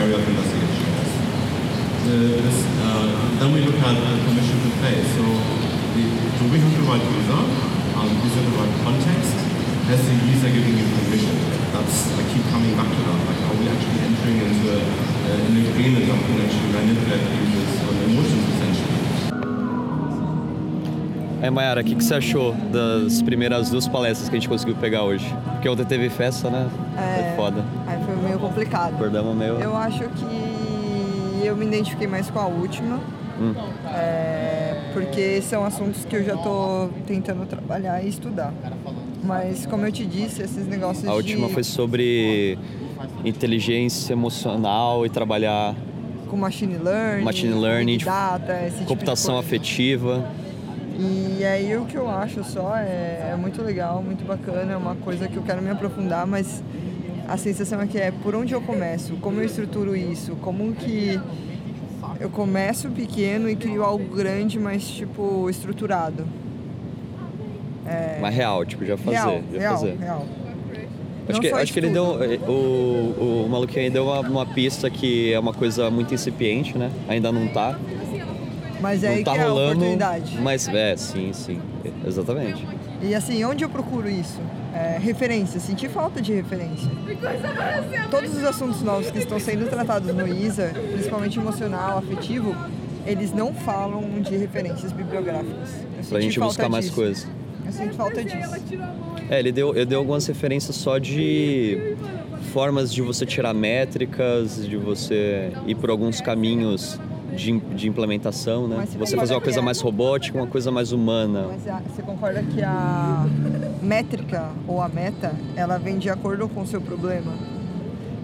area 0.00 0.16
of 0.16 0.24
investigation. 0.24 0.88
The, 2.08 2.16
this, 2.40 2.58
uh, 2.80 3.12
then 3.36 3.52
we 3.52 3.60
look 3.60 3.76
at 3.76 3.92
uh, 3.92 4.16
permission 4.24 4.56
to 4.64 4.70
pay. 4.80 4.96
So 5.12 5.24
the, 5.92 6.04
do 6.08 6.42
we 6.48 6.56
have 6.56 6.72
the 6.72 6.84
right 6.88 7.04
user? 7.04 7.42
Um, 8.00 8.08
is 8.24 8.32
it 8.32 8.44
the 8.48 8.54
right 8.56 8.74
context? 8.80 9.36
Has 9.92 10.00
the 10.00 10.14
user 10.24 10.48
giving 10.48 10.72
you 10.72 10.88
permission? 10.88 11.36
That's, 11.76 12.16
I 12.16 12.22
keep 12.32 12.48
coming 12.48 12.72
back 12.80 12.88
to 12.88 13.00
that. 13.12 13.20
Like, 13.28 13.40
are 13.44 13.56
we 13.60 13.68
actually 13.68 14.00
entering 14.08 14.40
into 14.40 14.72
a, 14.72 15.15
agreement 15.26 16.06
that 16.06 16.18
can 16.26 16.40
actually 16.44 16.70
user's 17.46 17.82
um, 17.82 18.10
emotions 18.10 18.44
essentially? 18.54 18.96
É, 21.42 21.50
Mayara, 21.50 21.80
o 21.82 21.84
que, 21.84 21.94
que 21.94 22.02
você 22.02 22.14
achou 22.14 22.54
das 22.72 23.20
primeiras 23.22 23.70
duas 23.70 23.86
palestras 23.86 24.28
que 24.28 24.36
a 24.36 24.38
gente 24.40 24.48
conseguiu 24.48 24.74
pegar 24.76 25.02
hoje? 25.04 25.26
Porque 25.52 25.68
ontem 25.68 25.84
teve 25.84 26.08
festa, 26.08 26.48
né? 26.50 26.68
É. 26.96 27.34
Foi 27.34 27.36
foda. 27.44 27.64
Aí 27.86 28.02
foi 28.04 28.16
meio 28.16 28.38
complicado. 28.38 28.94
Acordamos 28.94 29.36
meio. 29.36 29.54
Eu 29.60 29.76
acho 29.76 30.04
que 30.08 31.46
eu 31.46 31.54
me 31.56 31.66
identifiquei 31.66 32.06
mais 32.06 32.30
com 32.30 32.38
a 32.38 32.46
última, 32.46 32.98
Hum. 33.38 33.52
é, 33.94 34.80
porque 34.94 35.42
são 35.42 35.62
assuntos 35.62 36.06
que 36.06 36.16
eu 36.16 36.24
já 36.24 36.36
tô 36.38 36.88
tentando 37.06 37.44
trabalhar 37.46 38.02
e 38.02 38.08
estudar. 38.08 38.52
Mas 39.22 39.66
como 39.66 39.84
eu 39.86 39.92
te 39.92 40.06
disse, 40.06 40.42
esses 40.42 40.66
negócios 40.66 41.06
A 41.06 41.12
última 41.12 41.48
de 41.48 41.52
foi 41.52 41.62
sobre 41.62 42.58
inteligência 43.24 44.12
emocional 44.12 45.04
e 45.04 45.10
trabalhar 45.10 45.74
com 46.28 46.36
machine 46.36 46.76
learning, 46.78 47.24
machine 47.24 47.54
learning, 47.54 47.98
data, 47.98 48.70
tipo 48.70 48.84
computação 48.86 49.34
coisa. 49.34 49.46
afetiva. 49.46 50.30
E 50.98 51.44
aí 51.44 51.76
o 51.76 51.84
que 51.84 51.96
eu 51.96 52.08
acho 52.10 52.42
só 52.42 52.76
é, 52.76 53.30
é 53.32 53.36
muito 53.36 53.62
legal, 53.62 54.02
muito 54.02 54.24
bacana, 54.24 54.72
é 54.72 54.76
uma 54.76 54.94
coisa 54.96 55.28
que 55.28 55.36
eu 55.36 55.42
quero 55.42 55.60
me 55.60 55.70
aprofundar, 55.70 56.26
mas 56.26 56.62
a 57.28 57.36
sensação 57.36 57.80
é 57.80 57.86
que 57.86 57.98
é 57.98 58.10
por 58.10 58.34
onde 58.34 58.54
eu 58.54 58.62
começo, 58.62 59.14
como 59.16 59.40
eu 59.40 59.44
estruturo 59.44 59.94
isso, 59.94 60.36
como 60.36 60.72
que 60.74 61.20
eu 62.18 62.30
começo 62.30 62.88
pequeno 62.90 63.48
e 63.48 63.56
crio 63.56 63.84
algo 63.84 64.16
grande, 64.16 64.58
mas 64.58 64.86
tipo 64.88 65.50
estruturado. 65.50 66.26
É, 67.84 68.18
Mas 68.20 68.34
real, 68.34 68.64
tipo, 68.64 68.84
já 68.84 68.96
fazer. 68.96 69.16
real, 69.16 69.42
já 69.52 69.58
real, 69.58 69.74
fazer. 69.78 69.96
real. 69.98 70.26
Acho 71.28 71.40
que, 71.40 71.48
acho 71.48 71.72
que 71.72 71.78
ele 71.80 71.90
deu. 71.90 72.22
eh, 72.22 72.38
O, 72.48 73.44
o 73.44 73.48
maluquinho 73.50 73.82
aí 73.84 73.90
deu 73.90 74.04
uma, 74.04 74.20
uma 74.20 74.46
pista 74.46 74.88
que 74.90 75.32
é 75.32 75.38
uma 75.38 75.52
coisa 75.52 75.90
muito 75.90 76.14
incipiente, 76.14 76.76
né? 76.78 76.90
Ainda 77.08 77.32
não 77.32 77.48
tá. 77.48 77.78
Mas 78.80 79.02
é 79.02 79.08
não 79.08 79.14
aí 79.16 79.24
tá 79.24 79.32
que 79.32 79.38
é 79.38 79.42
a 79.42 79.46
rolando. 79.48 79.70
oportunidade. 79.72 80.38
Mas 80.40 80.68
é, 80.68 80.96
sim, 80.96 81.32
sim. 81.32 81.60
Exatamente. 82.06 82.66
E 83.02 83.14
assim, 83.14 83.42
onde 83.44 83.64
eu 83.64 83.68
procuro 83.68 84.08
isso? 84.08 84.40
É, 84.74 84.98
referência, 84.98 85.58
senti 85.58 85.88
falta 85.88 86.20
de 86.20 86.32
referência. 86.34 86.90
Todos 88.10 88.36
os 88.36 88.44
assuntos 88.44 88.82
novos 88.82 89.10
que 89.10 89.18
estão 89.18 89.40
sendo 89.40 89.68
tratados 89.70 90.14
no 90.14 90.28
ISA, 90.28 90.72
principalmente 90.92 91.38
emocional, 91.38 91.98
afetivo, 91.98 92.54
eles 93.06 93.32
não 93.32 93.52
falam 93.54 94.02
de 94.20 94.36
referências 94.36 94.92
bibliográficas. 94.92 95.70
Eu 95.98 96.04
Pra 96.10 96.20
gente 96.20 96.38
buscar 96.38 96.68
mais 96.68 96.84
disso. 96.86 96.96
coisas. 96.96 97.26
Eu 97.66 97.72
sinto 97.72 97.94
falta 97.94 98.24
disso. 98.24 98.54
É, 99.28 99.38
ele 99.38 99.52
deu, 99.52 99.74
ele 99.74 99.86
deu 99.86 99.98
algumas 99.98 100.26
referências 100.26 100.76
só 100.76 100.98
de 100.98 101.96
formas 102.52 102.92
de 102.92 103.02
você 103.02 103.26
tirar 103.26 103.52
métricas, 103.52 104.66
de 104.66 104.76
você 104.76 105.50
ir 105.66 105.74
por 105.74 105.90
alguns 105.90 106.20
caminhos 106.20 106.98
de, 107.34 107.58
de 107.74 107.88
implementação, 107.88 108.66
né? 108.68 108.86
Você 108.86 108.96
Você 108.98 109.16
fazer 109.16 109.34
uma 109.34 109.40
coisa 109.40 109.60
mais 109.60 109.80
robótica, 109.80 110.38
uma 110.38 110.46
coisa 110.46 110.70
mais 110.70 110.92
humana. 110.92 111.46
Mas 111.48 111.66
a- 111.68 111.80
você 111.86 112.02
concorda 112.02 112.42
que 112.42 112.62
a 112.62 113.26
métrica 113.82 114.48
ou 114.66 114.80
a 114.80 114.88
meta, 114.88 115.32
ela 115.56 115.76
vem 115.76 115.98
de 115.98 116.08
acordo 116.08 116.48
com 116.48 116.62
o 116.62 116.66
seu 116.66 116.80
problema? 116.80 117.32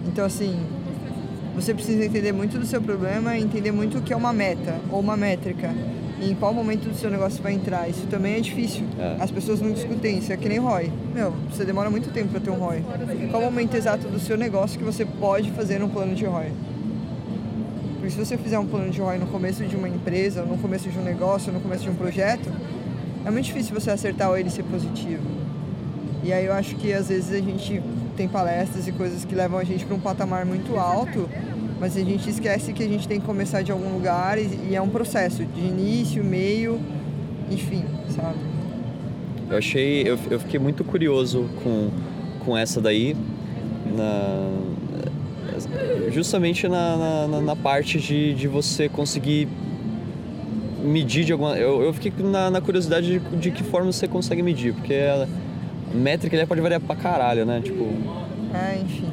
Então, 0.07 0.25
assim, 0.25 0.57
você 1.55 1.73
precisa 1.73 2.03
entender 2.05 2.31
muito 2.31 2.57
do 2.57 2.65
seu 2.65 2.81
problema 2.81 3.37
e 3.37 3.43
entender 3.43 3.71
muito 3.71 3.99
o 3.99 4.01
que 4.01 4.13
é 4.13 4.15
uma 4.15 4.33
meta 4.33 4.75
ou 4.89 4.99
uma 4.99 5.15
métrica. 5.17 5.69
Em 6.21 6.35
qual 6.35 6.53
momento 6.53 6.87
do 6.87 6.95
seu 6.95 7.09
negócio 7.09 7.41
vai 7.41 7.53
entrar. 7.53 7.89
Isso 7.89 8.05
também 8.07 8.35
é 8.35 8.39
difícil. 8.39 8.83
É. 8.97 9.17
As 9.19 9.31
pessoas 9.31 9.59
não 9.59 9.71
discutem 9.71 10.19
isso. 10.19 10.31
É 10.31 10.37
que 10.37 10.47
nem 10.47 10.59
ROI. 10.59 10.91
Meu, 11.13 11.33
você 11.49 11.65
demora 11.65 11.89
muito 11.89 12.11
tempo 12.11 12.29
para 12.29 12.39
ter 12.39 12.49
um 12.49 12.55
ROI. 12.55 12.83
Qual 13.29 13.41
o 13.41 13.45
momento 13.45 13.75
exato 13.75 14.07
do 14.07 14.19
seu 14.19 14.37
negócio 14.37 14.77
que 14.77 14.85
você 14.85 15.05
pode 15.05 15.51
fazer 15.51 15.83
um 15.83 15.89
plano 15.89 16.15
de 16.15 16.25
ROI? 16.25 16.51
Porque 17.95 18.11
se 18.11 18.17
você 18.17 18.37
fizer 18.37 18.59
um 18.59 18.65
plano 18.65 18.89
de 18.89 18.99
ROI 19.01 19.17
no 19.17 19.27
começo 19.27 19.63
de 19.65 19.75
uma 19.75 19.87
empresa, 19.87 20.43
no 20.43 20.57
começo 20.57 20.89
de 20.89 20.97
um 20.97 21.03
negócio, 21.03 21.51
no 21.51 21.59
começo 21.59 21.83
de 21.83 21.89
um 21.89 21.95
projeto, 21.95 22.49
é 23.25 23.31
muito 23.31 23.45
difícil 23.45 23.73
você 23.73 23.89
acertar 23.91 24.29
ou 24.29 24.37
ele 24.37 24.49
ser 24.49 24.63
positivo. 24.63 25.23
E 26.23 26.31
aí 26.31 26.45
eu 26.45 26.53
acho 26.53 26.75
que 26.75 26.93
às 26.93 27.09
vezes 27.09 27.33
a 27.33 27.39
gente 27.39 27.81
tem 28.15 28.27
palestras 28.27 28.87
e 28.87 28.91
coisas 28.91 29.25
que 29.25 29.33
levam 29.33 29.59
a 29.59 29.63
gente 29.63 29.85
para 29.85 29.95
um 29.95 29.99
patamar 29.99 30.45
muito 30.45 30.77
alto, 30.77 31.29
mas 31.79 31.97
a 31.97 32.01
gente 32.01 32.29
esquece 32.29 32.71
que 32.73 32.83
a 32.83 32.87
gente 32.87 33.07
tem 33.07 33.19
que 33.19 33.25
começar 33.25 33.61
de 33.61 33.71
algum 33.71 33.93
lugar 33.93 34.37
e, 34.37 34.47
e 34.69 34.75
é 34.75 34.81
um 34.81 34.89
processo 34.89 35.43
de 35.45 35.61
início, 35.61 36.23
meio, 36.23 36.79
enfim, 37.51 37.83
sabe? 38.09 38.37
Eu 39.49 39.57
achei. 39.57 40.01
Eu, 40.07 40.17
eu 40.31 40.39
fiquei 40.39 40.59
muito 40.59 40.83
curioso 40.83 41.49
com, 41.63 41.89
com 42.45 42.57
essa 42.57 42.79
daí. 42.81 43.15
Na, 43.95 44.49
justamente 46.11 46.67
na, 46.67 47.27
na- 47.27 47.41
na, 47.41 47.55
parte 47.55 47.99
de, 47.99 48.33
de 48.33 48.47
você 48.47 48.87
conseguir 48.89 49.47
medir 50.83 51.25
de 51.25 51.31
alguma. 51.33 51.57
Eu, 51.57 51.81
eu 51.83 51.93
fiquei 51.93 52.11
na, 52.23 52.49
na 52.49 52.61
curiosidade 52.61 53.19
de, 53.19 53.37
de 53.37 53.51
que 53.51 53.63
forma 53.63 53.91
você 53.91 54.07
consegue 54.07 54.41
medir, 54.41 54.73
porque 54.73 54.93
a 54.93 55.27
métrica 55.93 56.35
ele 56.35 56.45
pode 56.45 56.61
variar 56.61 56.81
pra 56.81 56.95
caralho, 56.95 57.45
né? 57.45 57.61
Tipo, 57.63 57.85
É, 58.53 58.79
enfim. 58.81 59.09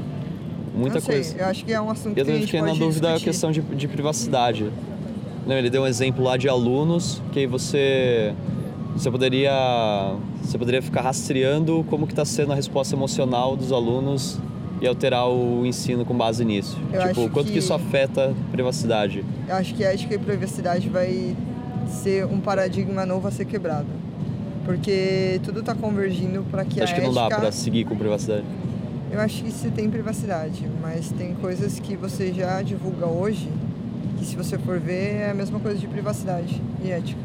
Muita 0.80 0.94
Não 0.96 1.00
sei, 1.02 1.14
coisa. 1.16 1.36
Eu 1.38 1.46
acho 1.46 1.64
que 1.64 1.72
é 1.72 1.80
um 1.80 1.90
assunto 1.90 2.12
E 2.12 2.14
que 2.14 2.20
a 2.20 2.24
também 2.24 2.40
gente 2.40 2.50
fiquei 2.50 2.62
na 2.62 2.74
dúvida 2.74 3.14
a 3.14 3.20
questão 3.20 3.52
de, 3.52 3.60
de 3.60 3.86
privacidade. 3.88 4.70
Não, 5.46 5.56
ele 5.56 5.70
deu 5.70 5.82
um 5.82 5.86
exemplo 5.86 6.24
lá 6.24 6.36
de 6.36 6.48
alunos 6.48 7.22
que 7.32 7.46
você 7.46 8.34
você 8.94 9.10
poderia 9.10 9.52
você 10.42 10.58
poderia 10.58 10.82
ficar 10.82 11.02
rastreando 11.02 11.84
como 11.88 12.06
que 12.06 12.12
está 12.12 12.24
sendo 12.24 12.52
a 12.52 12.54
resposta 12.56 12.94
emocional 12.94 13.56
dos 13.56 13.70
alunos 13.72 14.38
e 14.80 14.86
alterar 14.86 15.28
o 15.28 15.64
ensino 15.66 16.04
com 16.04 16.16
base 16.16 16.44
nisso. 16.44 16.76
Eu 16.92 17.00
tipo, 17.08 17.20
acho 17.22 17.30
quanto 17.30 17.46
que... 17.46 17.52
que- 17.52 17.58
isso 17.58 17.72
afeta 17.72 18.30
a 18.30 18.50
privacidade? 18.50 19.24
Eu 19.48 19.54
acho 19.54 19.74
que 19.74 19.84
ética 19.84 20.14
e 20.14 20.18
privacidade 20.18 20.88
vai 20.88 21.36
ser 21.88 22.24
um 22.26 22.40
paradigma 22.40 23.04
novo 23.06 23.28
a 23.28 23.30
ser 23.30 23.44
quebrado. 23.44 23.86
Porque 24.64 25.40
tudo 25.42 25.60
está 25.60 25.74
convergindo 25.74 26.44
para 26.50 26.64
que 26.64 26.74
Você 26.74 26.80
a 26.80 26.84
acha 26.84 26.94
que 26.94 27.00
ética... 27.00 27.14
não 27.20 27.28
dá 27.28 27.36
pra 27.36 27.50
seguir 27.52 27.84
com 27.84 27.96
privacidade? 27.96 28.44
Eu 29.10 29.20
acho 29.20 29.42
que 29.42 29.50
você 29.50 29.68
tem 29.70 29.90
privacidade, 29.90 30.68
mas 30.80 31.10
tem 31.12 31.34
coisas 31.34 31.80
que 31.80 31.96
você 31.96 32.32
já 32.32 32.62
divulga 32.62 33.06
hoje 33.06 33.48
que 34.18 34.24
se 34.24 34.36
você 34.36 34.58
for 34.58 34.78
ver 34.78 35.14
é 35.22 35.30
a 35.30 35.34
mesma 35.34 35.58
coisa 35.58 35.78
de 35.78 35.86
privacidade 35.88 36.60
e 36.84 36.90
ética. 36.90 37.18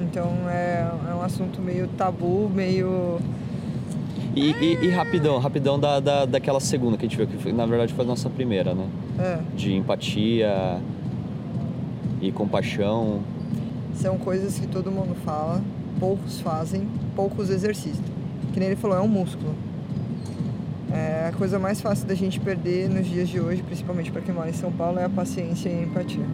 Então 0.00 0.30
é, 0.48 0.88
é 1.10 1.14
um 1.14 1.22
assunto 1.22 1.60
meio 1.60 1.88
tabu, 1.88 2.48
meio. 2.54 3.18
E, 4.34 4.50
e- 4.52 4.84
e 4.84 4.90
rapidão, 4.90 5.38
rapidão 5.38 5.78
da, 5.78 5.98
da, 5.98 6.24
daquela 6.26 6.60
segunda 6.60 6.96
que 6.96 7.04
a 7.06 7.08
gente 7.08 7.16
viu, 7.18 7.26
que 7.26 7.52
na 7.52 7.66
verdade 7.66 7.92
foi 7.92 8.04
a 8.04 8.08
nossa 8.08 8.30
primeira, 8.30 8.74
né? 8.74 8.86
É, 9.18 9.38
De 9.56 9.74
empatia 9.74 10.78
e 12.20 12.30
compaixão. 12.32 13.20
são 13.94 14.16
coisas 14.18 14.58
que 14.58 14.66
todo 14.66 14.90
mundo 14.90 15.14
fala, 15.24 15.60
poucos 15.98 16.40
fazem, 16.40 16.86
poucos 17.14 17.50
exercitam. 17.50 18.04
Que 18.52 18.60
nem 18.60 18.68
ele 18.68 18.76
falou, 18.76 18.96
é 18.96 19.00
um 19.00 19.08
músculo. 19.08 19.54
É, 20.96 21.28
a 21.28 21.32
coisa 21.32 21.58
mais 21.58 21.78
fácil 21.78 22.06
da 22.06 22.14
gente 22.14 22.40
perder 22.40 22.88
nos 22.88 23.06
dias 23.06 23.28
de 23.28 23.38
hoje, 23.38 23.62
principalmente 23.62 24.10
para 24.10 24.22
quem 24.22 24.34
mora 24.34 24.48
em 24.48 24.54
São 24.54 24.72
Paulo, 24.72 24.98
é 24.98 25.04
a 25.04 25.10
paciência 25.10 25.68
e 25.68 25.80
a 25.80 25.82
empatia. 25.82 26.24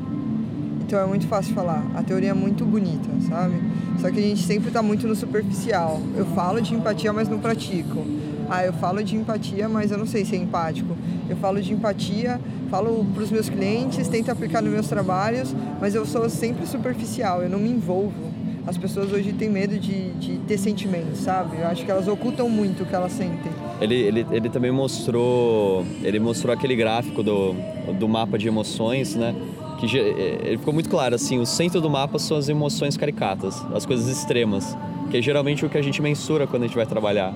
Então 0.82 1.00
é 1.00 1.04
muito 1.04 1.26
fácil 1.26 1.52
falar. 1.52 1.84
A 1.96 2.02
teoria 2.04 2.30
é 2.30 2.34
muito 2.34 2.64
bonita, 2.64 3.08
sabe? 3.28 3.54
Só 4.00 4.08
que 4.08 4.20
a 4.20 4.22
gente 4.22 4.40
sempre 4.42 4.68
está 4.68 4.80
muito 4.80 5.08
no 5.08 5.16
superficial. 5.16 6.00
Eu 6.16 6.26
falo 6.26 6.60
de 6.60 6.74
empatia, 6.74 7.12
mas 7.12 7.28
não 7.28 7.40
pratico. 7.40 8.06
Ah, 8.48 8.64
eu 8.64 8.72
falo 8.74 9.02
de 9.02 9.16
empatia, 9.16 9.68
mas 9.68 9.90
eu 9.90 9.98
não 9.98 10.06
sei 10.06 10.24
ser 10.24 10.36
empático. 10.36 10.96
Eu 11.28 11.36
falo 11.38 11.60
de 11.60 11.72
empatia, 11.72 12.40
falo 12.70 13.04
para 13.14 13.24
os 13.24 13.32
meus 13.32 13.48
clientes, 13.48 14.06
tento 14.06 14.30
aplicar 14.30 14.62
nos 14.62 14.72
meus 14.72 14.86
trabalhos, 14.86 15.52
mas 15.80 15.96
eu 15.96 16.06
sou 16.06 16.30
sempre 16.30 16.68
superficial, 16.68 17.42
eu 17.42 17.50
não 17.50 17.58
me 17.58 17.70
envolvo. 17.70 18.30
As 18.64 18.78
pessoas 18.78 19.12
hoje 19.12 19.32
têm 19.32 19.50
medo 19.50 19.76
de, 19.76 20.12
de 20.12 20.38
ter 20.46 20.56
sentimentos, 20.56 21.18
sabe? 21.18 21.56
Eu 21.58 21.66
acho 21.66 21.84
que 21.84 21.90
elas 21.90 22.06
ocultam 22.06 22.48
muito 22.48 22.84
o 22.84 22.86
que 22.86 22.94
elas 22.94 23.10
sentem. 23.10 23.50
Ele, 23.82 23.94
ele, 23.96 24.26
ele 24.30 24.48
também 24.48 24.70
mostrou 24.70 25.84
ele 26.02 26.18
mostrou 26.20 26.52
aquele 26.54 26.76
gráfico 26.76 27.22
do, 27.22 27.54
do 27.98 28.08
mapa 28.08 28.38
de 28.38 28.46
emoções, 28.48 29.14
né? 29.16 29.34
Que 29.78 29.88
ge- 29.88 29.98
ele 29.98 30.58
ficou 30.58 30.72
muito 30.72 30.88
claro 30.88 31.14
assim, 31.14 31.38
o 31.38 31.46
centro 31.46 31.80
do 31.80 31.90
mapa 31.90 32.18
são 32.18 32.36
as 32.36 32.48
emoções 32.48 32.96
caricatas, 32.96 33.64
as 33.74 33.84
coisas 33.84 34.06
extremas, 34.08 34.76
que 35.10 35.16
é 35.16 35.22
geralmente 35.22 35.66
o 35.66 35.68
que 35.68 35.76
a 35.76 35.82
gente 35.82 36.00
mensura 36.00 36.46
quando 36.46 36.62
a 36.62 36.66
gente 36.66 36.76
vai 36.76 36.86
trabalhar, 36.86 37.34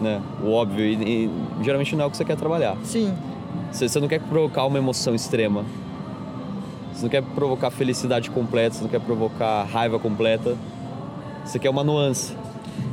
né? 0.00 0.20
O 0.44 0.50
óbvio 0.52 0.84
e, 0.84 0.94
e 1.24 1.30
geralmente 1.64 1.96
não 1.96 2.04
é 2.04 2.06
o 2.06 2.10
que 2.10 2.16
você 2.16 2.24
quer 2.24 2.36
trabalhar. 2.36 2.76
Sim. 2.84 3.12
Você, 3.72 3.88
você 3.88 3.98
não 3.98 4.06
quer 4.08 4.20
provocar 4.20 4.64
uma 4.66 4.78
emoção 4.78 5.14
extrema. 5.14 5.64
Você 6.92 7.02
não 7.02 7.08
quer 7.10 7.22
provocar 7.22 7.70
felicidade 7.70 8.30
completa, 8.30 8.76
você 8.76 8.82
não 8.82 8.90
quer 8.90 9.00
provocar 9.00 9.64
raiva 9.64 9.98
completa. 9.98 10.56
Você 11.44 11.58
quer 11.58 11.70
uma 11.70 11.82
nuance. 11.82 12.34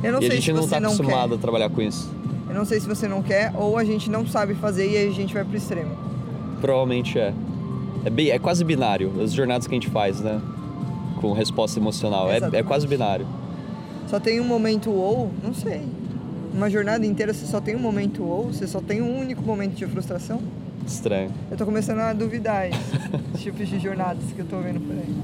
Eu 0.02 0.12
não 0.12 0.20
e 0.20 0.24
a 0.24 0.28
sei 0.28 0.30
gente 0.40 0.44
se 0.46 0.52
não 0.52 0.64
está 0.64 0.78
acostumado 0.78 1.30
quer. 1.30 1.34
a 1.36 1.38
trabalhar 1.38 1.70
com 1.70 1.80
isso. 1.82 2.10
Eu 2.50 2.54
não 2.56 2.64
sei 2.64 2.80
se 2.80 2.88
você 2.88 3.06
não 3.06 3.22
quer 3.22 3.52
ou 3.54 3.78
a 3.78 3.84
gente 3.84 4.10
não 4.10 4.26
sabe 4.26 4.56
fazer 4.56 4.90
e 4.90 4.96
aí 4.96 5.08
a 5.08 5.12
gente 5.12 5.32
vai 5.32 5.44
pro 5.44 5.56
extremo. 5.56 5.96
Provavelmente 6.60 7.16
é. 7.16 7.32
É, 8.04 8.10
bem, 8.10 8.30
é 8.30 8.40
quase 8.40 8.64
binário, 8.64 9.12
as 9.22 9.32
jornadas 9.32 9.68
que 9.68 9.72
a 9.72 9.76
gente 9.76 9.88
faz, 9.88 10.20
né? 10.20 10.40
Com 11.20 11.32
resposta 11.32 11.78
emocional. 11.78 12.28
É, 12.28 12.40
é 12.52 12.62
quase 12.64 12.88
binário. 12.88 13.24
Só 14.08 14.18
tem 14.18 14.40
um 14.40 14.44
momento 14.44 14.90
ou, 14.90 15.30
não 15.44 15.54
sei. 15.54 15.82
Uma 16.52 16.68
jornada 16.68 17.06
inteira 17.06 17.32
você 17.32 17.46
só 17.46 17.60
tem 17.60 17.76
um 17.76 17.78
momento 17.78 18.24
ou, 18.24 18.46
você 18.46 18.66
só 18.66 18.80
tem 18.80 19.00
um 19.00 19.20
único 19.20 19.42
momento 19.42 19.76
de 19.76 19.86
frustração. 19.86 20.42
Estranho. 20.84 21.30
Eu 21.52 21.56
tô 21.56 21.64
começando 21.64 22.00
a 22.00 22.12
duvidar 22.12 22.68
esses 22.68 22.82
tipos 23.40 23.68
de 23.68 23.78
jornadas 23.78 24.24
que 24.34 24.40
eu 24.40 24.46
tô 24.46 24.58
vendo 24.58 24.80
por 24.80 24.96
aí. 24.96 25.14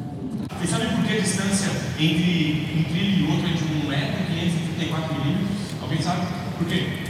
Vocês 0.59 0.71
sabem 0.71 0.89
por 0.95 1.05
que 1.05 1.13
a 1.13 1.21
distância 1.21 1.71
entre 1.99 2.69
um 2.79 2.85
trilho 2.85 3.27
e 3.27 3.31
outro 3.33 3.47
é 3.49 3.53
de 3.53 3.65
1 3.65 3.89
metro 3.89 4.23
e 4.23 4.51
534 4.79 5.15
milímetros? 5.17 5.49
Alguém 5.83 6.01
sabe? 6.01 6.27
Por 6.59 6.67
quê? 6.69 7.06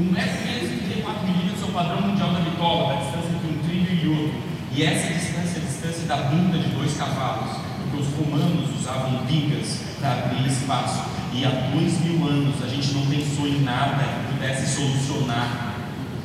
1 0.00 0.04
metro 0.04 0.38
e 0.44 0.60
534 0.60 1.26
milímetros 1.26 1.62
é 1.62 1.64
o 1.64 1.72
padrão 1.72 2.00
mundial 2.02 2.32
da 2.32 2.40
bitola, 2.40 2.94
da 2.94 3.00
distância 3.00 3.30
entre 3.34 3.48
um 3.48 3.58
trilho 3.66 4.04
e 4.04 4.08
outro. 4.08 4.42
E 4.72 4.82
essa 4.84 5.12
distância 5.12 5.58
é 5.58 5.62
a 5.62 5.66
distância 5.66 6.06
da 6.06 6.16
bunda 6.16 6.58
de 6.58 6.68
dois 6.68 6.96
cavalos, 6.96 7.56
porque 7.82 8.02
os 8.02 8.08
romanos 8.14 8.78
usavam 8.78 9.24
bigas 9.26 9.80
para 9.98 10.12
abrir 10.12 10.46
espaço. 10.46 11.04
E 11.32 11.44
há 11.44 11.50
dois 11.72 12.00
mil 12.00 12.26
anos 12.26 12.62
a 12.62 12.68
gente 12.68 12.92
não 12.92 13.06
pensou 13.06 13.46
em 13.46 13.60
nada 13.60 14.02
que 14.02 14.34
pudesse 14.34 14.74
solucionar 14.74 15.74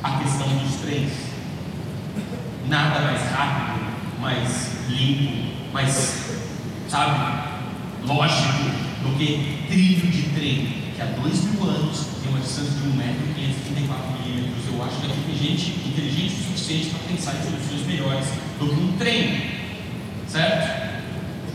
a 0.02 0.18
questão 0.18 0.48
dos 0.58 0.76
trens 0.76 1.34
nada 2.68 3.00
mais 3.00 3.20
rápido, 3.30 3.86
mais 4.20 4.72
limpo, 4.88 5.72
mais 5.72 6.24
sabe, 6.88 7.48
lógico, 8.06 8.70
do 9.02 9.18
que 9.18 9.66
trilho 9.68 10.10
de 10.10 10.22
trem, 10.30 10.83
que 10.94 11.02
há 11.02 11.06
dois 11.06 11.42
mil 11.44 11.64
anos 11.68 12.06
tem 12.22 12.30
uma 12.30 12.40
distância 12.40 12.70
de 12.70 12.86
1,534 12.86 14.12
milímetros. 14.22 14.64
Eu 14.72 14.84
acho 14.84 14.96
que 15.00 15.08
tem 15.08 15.36
gente 15.36 15.88
inteligente 15.88 16.34
o 16.34 16.44
suficiente 16.44 16.90
para 16.90 17.00
pensar 17.10 17.34
em 17.34 17.42
soluções 17.42 17.86
melhores 17.86 18.26
do 18.58 18.68
que 18.68 18.80
um 18.80 18.92
trem, 18.96 19.42
certo? 20.28 20.94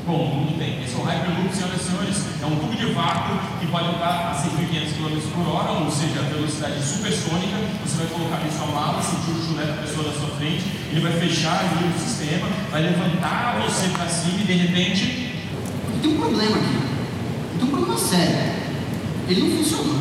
Bom, 0.06 0.26
o 0.26 0.36
mundo 0.36 0.58
tem. 0.58 0.84
Esse 0.84 0.96
é 0.96 0.98
o 0.98 1.04
Hyperloop, 1.04 1.56
senhoras 1.56 1.82
e 1.82 1.84
senhores, 1.84 2.18
é 2.42 2.46
um 2.46 2.56
tubo 2.56 2.76
de 2.76 2.94
vácuo 2.94 3.38
que 3.60 3.68
pode 3.68 3.88
andar 3.88 4.32
a 4.32 4.36
6.500 4.36 4.98
km 4.98 5.22
por 5.36 5.48
hora, 5.48 5.72
ou 5.84 5.92
seja, 5.92 6.20
a 6.20 6.24
velocidade 6.24 6.82
supersônica. 6.82 7.56
Você 7.86 7.98
vai 7.98 8.08
colocar 8.08 8.42
em 8.46 8.52
sua 8.52 8.68
mala, 8.68 9.02
sentir 9.02 9.32
o 9.32 9.46
chulé 9.46 9.66
da 9.66 9.74
pessoa 9.74 10.08
na 10.08 10.14
sua 10.14 10.36
frente, 10.36 10.64
ele 10.92 11.00
vai 11.00 11.12
fechar 11.14 11.60
ali 11.60 11.94
o 11.96 12.00
sistema, 12.00 12.48
vai 12.72 12.82
levantar 12.82 13.62
você 13.62 13.88
para 13.90 14.08
cima 14.08 14.42
e 14.42 14.44
de 14.44 14.54
repente. 14.54 15.36
Tem 16.02 16.12
um 16.12 16.18
problema 16.18 16.58
aqui. 16.58 16.80
Tem 17.60 17.68
um 17.68 17.72
problema 17.72 17.98
sério. 17.98 18.69
Ele 19.30 19.42
não 19.42 19.58
funcionou. 19.58 19.96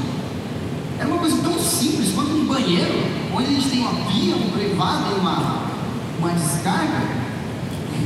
Era 0.99 1.07
uma 1.07 1.19
coisa 1.19 1.37
tão 1.43 1.59
simples 1.59 2.13
quanto 2.15 2.31
um 2.31 2.47
banheiro, 2.47 3.05
onde 3.35 3.47
a 3.47 3.51
gente 3.51 3.69
tem 3.69 3.81
uma 3.81 3.93
pia, 4.11 4.35
um 4.35 4.51
privado 4.51 5.15
e 5.15 5.21
uma, 5.21 5.69
uma 6.19 6.31
descarga. 6.31 7.29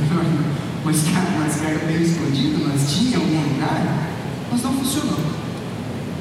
uma 0.83 0.91
descarga, 0.91 1.29
uma 1.29 1.45
descarga 1.45 1.85
meio 1.85 2.01
escondida, 2.01 2.59
mas 2.67 2.91
tinha 2.91 3.11
em 3.11 3.15
algum 3.15 3.53
lugar, 3.53 4.09
mas 4.51 4.61
não 4.61 4.73
funcionou. 4.73 5.19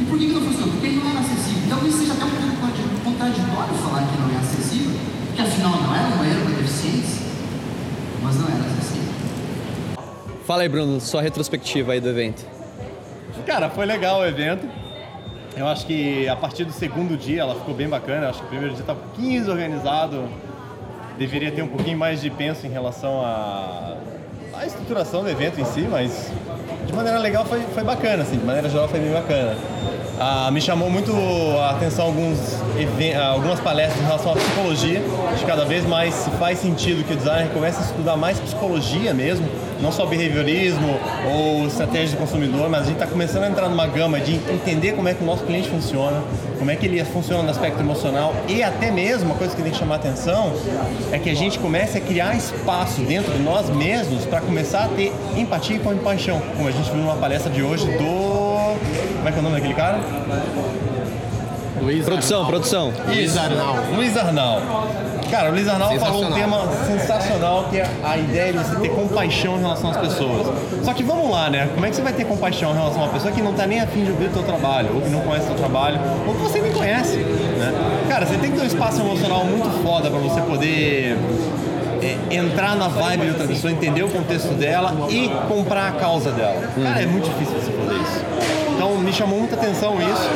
E 0.01 0.05
por 0.05 0.17
que, 0.17 0.27
que 0.27 0.33
não 0.35 0.41
funcionou? 0.41 0.71
Porque 0.71 0.87
ele 0.87 1.01
não 1.03 1.11
era 1.11 1.19
acessível. 1.19 1.63
Talvez 1.69 1.95
seja 1.97 2.13
até 2.13 2.25
um 2.25 2.31
pouco 2.31 2.53
contraditório 3.05 3.75
falar 3.75 4.07
que 4.07 4.21
não 4.21 4.31
é 4.31 4.39
acessível, 4.41 4.93
porque 5.27 5.43
afinal 5.43 5.83
não 5.83 5.97
era 5.97 6.15
um 6.15 6.19
banheiro 6.19 6.41
para 6.43 6.55
deficientes, 6.55 7.23
mas 8.23 8.37
não 8.37 8.47
era 8.47 8.65
acessível. 8.71 9.13
Fala 10.47 10.63
aí, 10.63 10.69
Bruno, 10.69 11.01
sua 11.01 11.23
retrospectiva 11.23 11.93
aí 11.93 12.01
do 12.01 12.09
evento. 12.09 12.47
Cara, 13.45 13.69
foi 13.69 13.85
legal 13.85 14.21
o 14.21 14.25
evento. 14.25 14.82
Eu 15.57 15.67
acho 15.67 15.87
que 15.87 16.29
a 16.29 16.37
partir 16.37 16.65
do 16.65 16.73
segundo 16.73 17.17
dia 17.17 17.43
ela 17.43 17.55
ficou 17.55 17.75
bem 17.75 17.89
bacana. 17.89 18.27
Eu 18.27 18.31
acho 18.31 18.39
que 18.41 18.47
o 18.47 18.49
primeiro 18.49 18.75
dia 18.75 18.83
estava 18.83 18.99
um 18.99 19.03
pouquinho 19.03 19.41
desorganizado. 19.41 20.29
Deveria 21.19 21.53
ter 21.53 21.63
um 21.63 21.69
pouquinho 21.69 21.99
mais 21.99 22.21
de 22.21 22.31
penso 22.31 22.67
em 22.67 22.71
relação 22.71 23.21
à, 23.21 23.97
à 24.55 24.67
estruturação 24.67 25.23
do 25.23 25.29
evento 25.29 25.61
em 25.61 25.65
si, 25.65 25.83
mas 25.83 26.33
de 26.87 26.93
maneira 26.93 27.19
legal 27.19 27.45
foi, 27.45 27.61
foi 27.75 27.85
bacana, 27.85 28.23
assim, 28.23 28.39
de 28.39 28.45
maneira 28.45 28.69
geral 28.69 28.89
foi 28.89 28.99
bem 28.99 29.13
bacana. 29.13 29.57
Ah, 30.19 30.51
me 30.53 30.61
chamou 30.61 30.89
muito 30.89 31.13
a 31.59 31.71
atenção 31.71 32.07
alguns 32.07 32.39
ah, 33.17 33.27
algumas 33.27 33.61
palestras 33.61 34.01
em 34.01 34.05
relação 34.05 34.33
à 34.33 34.37
psicologia. 34.37 35.03
Que 35.39 35.45
cada 35.45 35.65
vez 35.65 35.85
mais 35.85 36.29
faz 36.39 36.59
sentido 36.59 37.05
que 37.05 37.15
o 37.15 37.17
designer 37.17 37.49
comece 37.53 37.79
a 37.79 37.85
estudar 37.85 38.17
mais 38.17 38.39
psicologia 38.39 39.13
mesmo, 39.13 39.49
não 39.81 39.91
só 39.91 40.07
behaviorismo 40.07 40.99
ou 41.27 41.67
estratégia 41.67 42.17
do 42.17 42.21
consumidor, 42.21 42.69
mas 42.69 42.83
a 42.83 42.85
gente 42.85 42.95
está 42.95 43.07
começando 43.07 43.45
a 43.45 43.49
entrar 43.49 43.69
numa 43.69 43.87
gama 43.87 44.21
de 44.21 44.35
entender 44.35 44.93
como 44.93 45.09
é 45.09 45.15
que 45.15 45.23
o 45.23 45.27
nosso 45.27 45.45
cliente 45.45 45.69
funciona, 45.69 46.23
como 46.59 46.71
é 46.71 46.77
que 46.77 46.87
ele 46.87 47.03
funciona 47.05 47.43
no 47.43 47.51
aspecto 47.51 47.81
emocional 47.81 48.35
e 48.49 48.63
até 48.63 48.91
mesmo, 48.91 49.27
uma 49.27 49.35
coisa 49.35 49.57
que 49.57 49.63
tem 49.63 49.73
que 49.73 49.79
chamar 49.79 49.97
atenção, 49.97 50.53
é 51.11 51.19
que 51.19 51.31
a 51.31 51.35
gente 51.35 51.59
comece 51.59 51.99
a 51.99 52.01
criar 52.01 52.37
espaço 52.37 53.01
dentro 53.01 53.33
de 53.33 53.43
nós 53.43 53.69
mesmos 53.71 54.25
para 54.27 54.41
começar 54.41 54.85
a 54.85 54.89
ter 54.89 55.13
empatia 55.37 55.77
e 55.77 55.79
compaixão, 55.81 56.41
como 56.57 56.69
a 56.69 56.73
gente 56.73 56.91
viu 56.91 57.01
numa 57.01 57.17
palestra 57.17 57.51
de 57.51 57.63
hoje 57.63 57.87
do... 57.87 58.32
Como 59.23 59.29
é 59.29 59.33
que 59.33 59.39
é 59.39 59.41
o 59.41 59.45
nome 59.45 59.55
daquele 59.55 59.75
cara? 59.75 60.01
Luiz 61.81 62.05
produção, 62.05 62.45
produção. 62.45 62.93
Luiz 63.07 63.37
Arnal. 63.37 63.77
Luiz 63.95 64.17
Arnal. 64.17 64.61
Cara, 65.31 65.51
o 65.51 65.53
Luiz 65.53 65.69
Arnal 65.69 65.97
falou 66.01 66.25
um 66.25 66.33
tema 66.33 66.67
sensacional 66.89 67.67
que 67.71 67.79
é 67.79 67.89
a 68.03 68.19
ideia 68.19 68.53
de 68.53 68.59
você 68.59 68.75
ter 68.81 68.89
compaixão 68.89 69.59
em 69.59 69.61
relação 69.61 69.91
às 69.91 69.97
pessoas. 69.99 70.49
Só 70.83 70.93
que 70.93 71.05
vamos 71.05 71.31
lá, 71.31 71.49
né? 71.49 71.69
Como 71.73 71.87
é 71.87 71.91
que 71.91 71.95
você 71.95 72.03
vai 72.03 72.13
ter 72.13 72.25
compaixão 72.25 72.73
em 72.73 72.75
relação 72.75 73.01
a 73.01 73.05
uma 73.05 73.13
pessoa 73.13 73.33
que 73.33 73.41
não 73.41 73.53
tá 73.53 73.65
nem 73.65 73.79
afim 73.79 74.05
de 74.05 74.11
ouvir 74.11 74.27
o 74.27 74.31
teu 74.31 74.43
trabalho, 74.43 74.91
ou 74.93 75.01
que 75.01 75.09
não 75.09 75.21
conhece 75.21 75.45
o 75.45 75.51
teu 75.51 75.59
trabalho, 75.59 76.01
ou 76.27 76.35
que 76.35 76.41
você 76.41 76.61
nem 76.61 76.73
conhece, 76.73 77.19
né? 77.19 77.73
Cara, 78.09 78.27
você 78.27 78.37
tem 78.39 78.51
que 78.51 78.57
ter 78.57 78.65
um 78.65 78.67
espaço 78.67 79.01
emocional 79.01 79.45
muito 79.45 79.71
foda 79.85 80.11
pra 80.11 80.19
você 80.19 80.41
poder 80.41 81.17
é, 82.03 82.35
entrar 82.35 82.75
na 82.75 82.89
vibe 82.89 83.23
de 83.23 83.29
outra 83.29 83.47
pessoa, 83.47 83.73
entender 83.73 84.03
o 84.03 84.09
contexto 84.09 84.53
dela 84.55 85.07
e 85.09 85.29
comprar 85.49 85.91
a 85.91 85.93
causa 85.93 86.33
dela. 86.33 86.61
Cara, 86.75 87.01
é 87.01 87.07
muito 87.07 87.29
difícil 87.31 87.55
você 87.55 87.71
fazer 87.71 88.03
isso. 88.03 88.72
Então 88.83 88.99
me 88.99 89.13
chamou 89.13 89.39
muita 89.39 89.55
atenção 89.55 89.95
isso. 90.01 90.29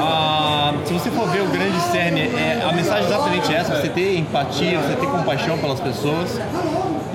Ah, 0.00 0.72
se 0.86 0.94
você 0.94 1.10
for 1.10 1.28
ver 1.28 1.42
o 1.42 1.48
grande 1.48 1.78
cerne, 1.92 2.22
é, 2.22 2.66
a 2.66 2.72
mensagem 2.72 3.04
é 3.04 3.06
exatamente 3.06 3.54
essa, 3.54 3.76
você 3.76 3.90
ter 3.90 4.16
empatia, 4.16 4.80
você 4.80 4.96
ter 4.96 5.06
compaixão 5.06 5.58
pelas 5.58 5.78
pessoas 5.78 6.40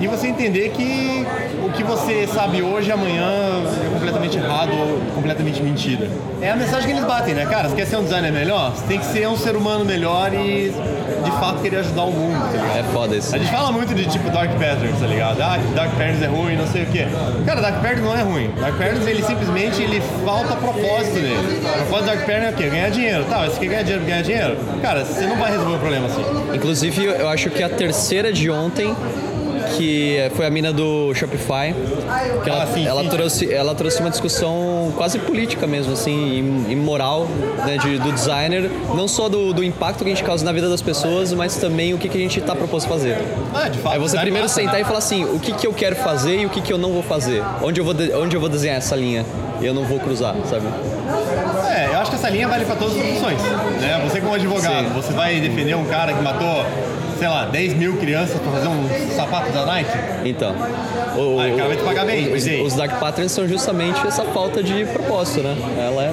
e 0.00 0.06
você 0.06 0.28
entender 0.28 0.70
que 0.70 1.26
o 1.64 1.70
que 1.70 1.82
você 1.82 2.26
sabe 2.26 2.62
hoje, 2.62 2.90
amanhã 2.90 3.28
é 3.84 3.90
completamente 3.92 4.36
errado 4.36 4.70
ou 4.72 5.14
completamente 5.14 5.62
mentira. 5.62 6.08
É 6.40 6.50
a 6.50 6.56
mensagem 6.56 6.86
que 6.86 6.92
eles 6.92 7.04
batem, 7.04 7.34
né, 7.34 7.46
cara? 7.46 7.68
Você 7.68 7.76
quer 7.76 7.86
ser 7.86 7.96
um 7.96 8.02
designer 8.02 8.32
melhor? 8.32 8.72
Você 8.74 8.84
tem 8.86 8.98
que 8.98 9.06
ser 9.06 9.28
um 9.28 9.36
ser 9.36 9.54
humano 9.54 9.84
melhor 9.84 10.32
e 10.34 10.72
de 11.24 11.30
fato 11.32 11.60
querer 11.60 11.78
ajudar 11.78 12.02
o 12.02 12.10
mundo, 12.10 12.40
tá 12.40 12.60
ligado? 12.60 12.78
É 12.78 12.82
foda 12.92 13.16
isso. 13.16 13.34
A 13.34 13.38
gente 13.38 13.50
fala 13.50 13.70
muito 13.70 13.94
de 13.94 14.06
tipo 14.06 14.28
Dark 14.30 14.50
Patterns, 14.52 14.98
tá 14.98 15.06
ligado? 15.06 15.40
Ah, 15.40 15.58
Dark 15.74 15.90
Patterns 15.92 16.22
é 16.22 16.26
ruim, 16.26 16.56
não 16.56 16.66
sei 16.66 16.82
o 16.82 16.86
quê. 16.86 17.06
Cara, 17.46 17.60
Dark 17.60 17.76
Patterns 17.76 18.02
não 18.02 18.16
é 18.16 18.22
ruim. 18.22 18.50
Dark 18.58 18.76
Patterns, 18.76 19.06
ele 19.06 19.22
simplesmente 19.22 19.82
ele 19.82 20.02
falta 20.24 20.56
propósito 20.56 21.14
nele. 21.14 21.36
O 21.36 21.86
propósito 21.86 22.00
do 22.00 22.06
Dark 22.06 22.20
Pattern 22.20 22.46
é 22.46 22.50
o 22.50 22.54
quê? 22.54 22.68
Ganhar 22.68 22.90
dinheiro. 22.90 23.24
Tá, 23.24 23.38
mas 23.38 23.52
você 23.52 23.60
quer 23.60 23.66
ganhar 23.66 23.82
dinheiro 23.82 24.04
ganhar 24.04 24.22
dinheiro? 24.22 24.56
Cara, 24.80 25.04
você 25.04 25.26
não 25.26 25.36
vai 25.36 25.50
resolver 25.50 25.76
o 25.76 25.78
problema 25.78 26.06
assim. 26.06 26.24
Inclusive, 26.54 27.04
eu 27.04 27.28
acho 27.28 27.50
que 27.50 27.62
a 27.62 27.68
terceira 27.68 28.32
de 28.32 28.50
ontem, 28.50 28.94
que 29.76 30.18
foi 30.36 30.46
a 30.46 30.50
mina 30.50 30.72
do 30.72 31.12
Shopify, 31.14 31.74
que 32.42 32.50
ela, 32.50 32.68
ela, 32.86 33.04
Trouxe, 33.10 33.52
ela 33.52 33.74
trouxe 33.74 34.00
uma 34.00 34.10
discussão 34.10 34.92
quase 34.96 35.18
política 35.18 35.66
mesmo, 35.66 35.92
assim, 35.92 36.64
e, 36.68 36.72
e 36.72 36.76
moral 36.76 37.26
né, 37.66 37.76
de- 37.78 37.98
do 37.98 38.12
designer, 38.12 38.70
não 38.94 39.06
só 39.06 39.28
do, 39.28 39.52
do 39.52 39.62
impacto 39.62 39.98
que 40.04 40.10
a 40.10 40.14
gente 40.14 40.24
causa 40.24 40.44
na 40.44 40.52
vida 40.52 40.68
das 40.68 40.80
pessoas, 40.82 41.32
mas 41.32 41.56
também 41.56 41.92
o 41.94 41.98
que, 41.98 42.08
que 42.08 42.16
a 42.16 42.20
gente 42.20 42.38
está 42.40 42.54
proposto 42.54 42.88
fazer. 42.88 43.16
Ah, 43.54 43.68
de 43.68 43.78
fato. 43.78 43.92
Aí 43.94 43.98
você 43.98 44.06
design 44.12 44.22
primeiro 44.24 44.44
massa, 44.44 44.60
sentar 44.60 44.74
né? 44.74 44.80
e 44.80 44.84
falar 44.84 44.98
assim, 44.98 45.24
o 45.24 45.38
que, 45.38 45.52
que 45.52 45.66
eu 45.66 45.72
quero 45.72 45.96
fazer 45.96 46.40
e 46.40 46.46
o 46.46 46.50
que, 46.50 46.60
que 46.60 46.72
eu 46.72 46.78
não 46.78 46.92
vou 46.92 47.02
fazer. 47.02 47.42
Onde 47.62 47.80
eu 47.80 47.84
vou, 47.84 47.94
de- 47.94 48.12
onde 48.14 48.36
eu 48.36 48.40
vou 48.40 48.48
desenhar 48.48 48.76
essa 48.78 48.96
linha 48.96 49.24
e 49.60 49.66
eu 49.66 49.74
não 49.74 49.84
vou 49.84 49.98
cruzar, 50.00 50.34
sabe? 50.48 50.66
É, 51.74 51.88
eu 51.94 51.98
acho 51.98 52.10
que 52.10 52.16
essa 52.16 52.28
linha 52.30 52.48
vale 52.48 52.64
pra 52.64 52.76
todas 52.76 52.96
as 52.96 53.02
funções. 53.02 53.40
Né? 53.80 54.00
Você 54.08 54.20
como 54.20 54.34
advogado, 54.34 54.88
você 54.94 55.12
vai 55.12 55.40
defender 55.40 55.74
um 55.74 55.84
cara 55.84 56.12
que 56.12 56.22
matou, 56.22 56.64
sei 57.22 57.28
lá, 57.28 57.44
10 57.44 57.74
mil 57.74 57.96
crianças 57.98 58.36
pra 58.40 58.50
fazer 58.50 58.66
um 58.66 58.88
sapato 59.14 59.52
da 59.52 59.64
Nike? 59.64 59.96
Então. 60.24 60.56
O, 61.16 61.38
Aí 61.38 61.52
o 61.52 61.56
cara 61.56 61.68
vai 61.68 61.76
te 61.76 61.84
pagar 61.84 62.04
bem, 62.04 62.32
Os, 62.34 62.44
os 62.66 62.74
Dark 62.74 62.98
Patterns 62.98 63.30
são 63.30 63.46
justamente 63.46 64.04
essa 64.04 64.24
falta 64.24 64.60
de 64.60 64.84
propósito, 64.86 65.40
né? 65.44 65.56
Ela 65.78 66.02
é. 66.02 66.12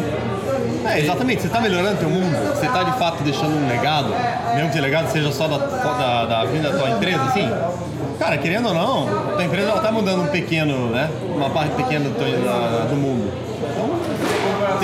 É, 0.85 0.99
exatamente. 0.99 1.41
Você 1.41 1.47
está 1.47 1.59
melhorando 1.61 1.97
teu 1.97 2.09
mundo. 2.11 2.31
Você 2.53 2.67
está 2.67 2.83
de 2.83 2.95
fato 2.99 3.23
deixando 3.23 3.55
um 3.55 3.67
legado, 3.67 4.09
mesmo 4.53 4.69
que 4.69 4.77
esse 4.77 4.81
legado 4.81 5.11
seja 5.11 5.31
só 5.31 5.47
da, 5.47 5.57
só 5.81 5.93
da, 5.93 6.25
da 6.25 6.45
vida 6.45 6.69
da 6.69 6.77
tua 6.77 6.91
empresa, 6.91 7.23
assim. 7.23 7.51
Cara, 8.19 8.37
querendo 8.37 8.67
ou 8.67 8.75
não, 8.75 9.07
tua 9.33 9.43
empresa 9.43 9.69
ela 9.69 9.81
tá 9.81 9.91
mudando 9.91 10.25
um 10.25 10.27
pequeno, 10.27 10.91
né? 10.91 11.09
Uma 11.35 11.49
parte 11.49 11.73
pequena 11.73 12.07
do, 12.07 12.89
do 12.89 12.95
mundo. 12.95 13.48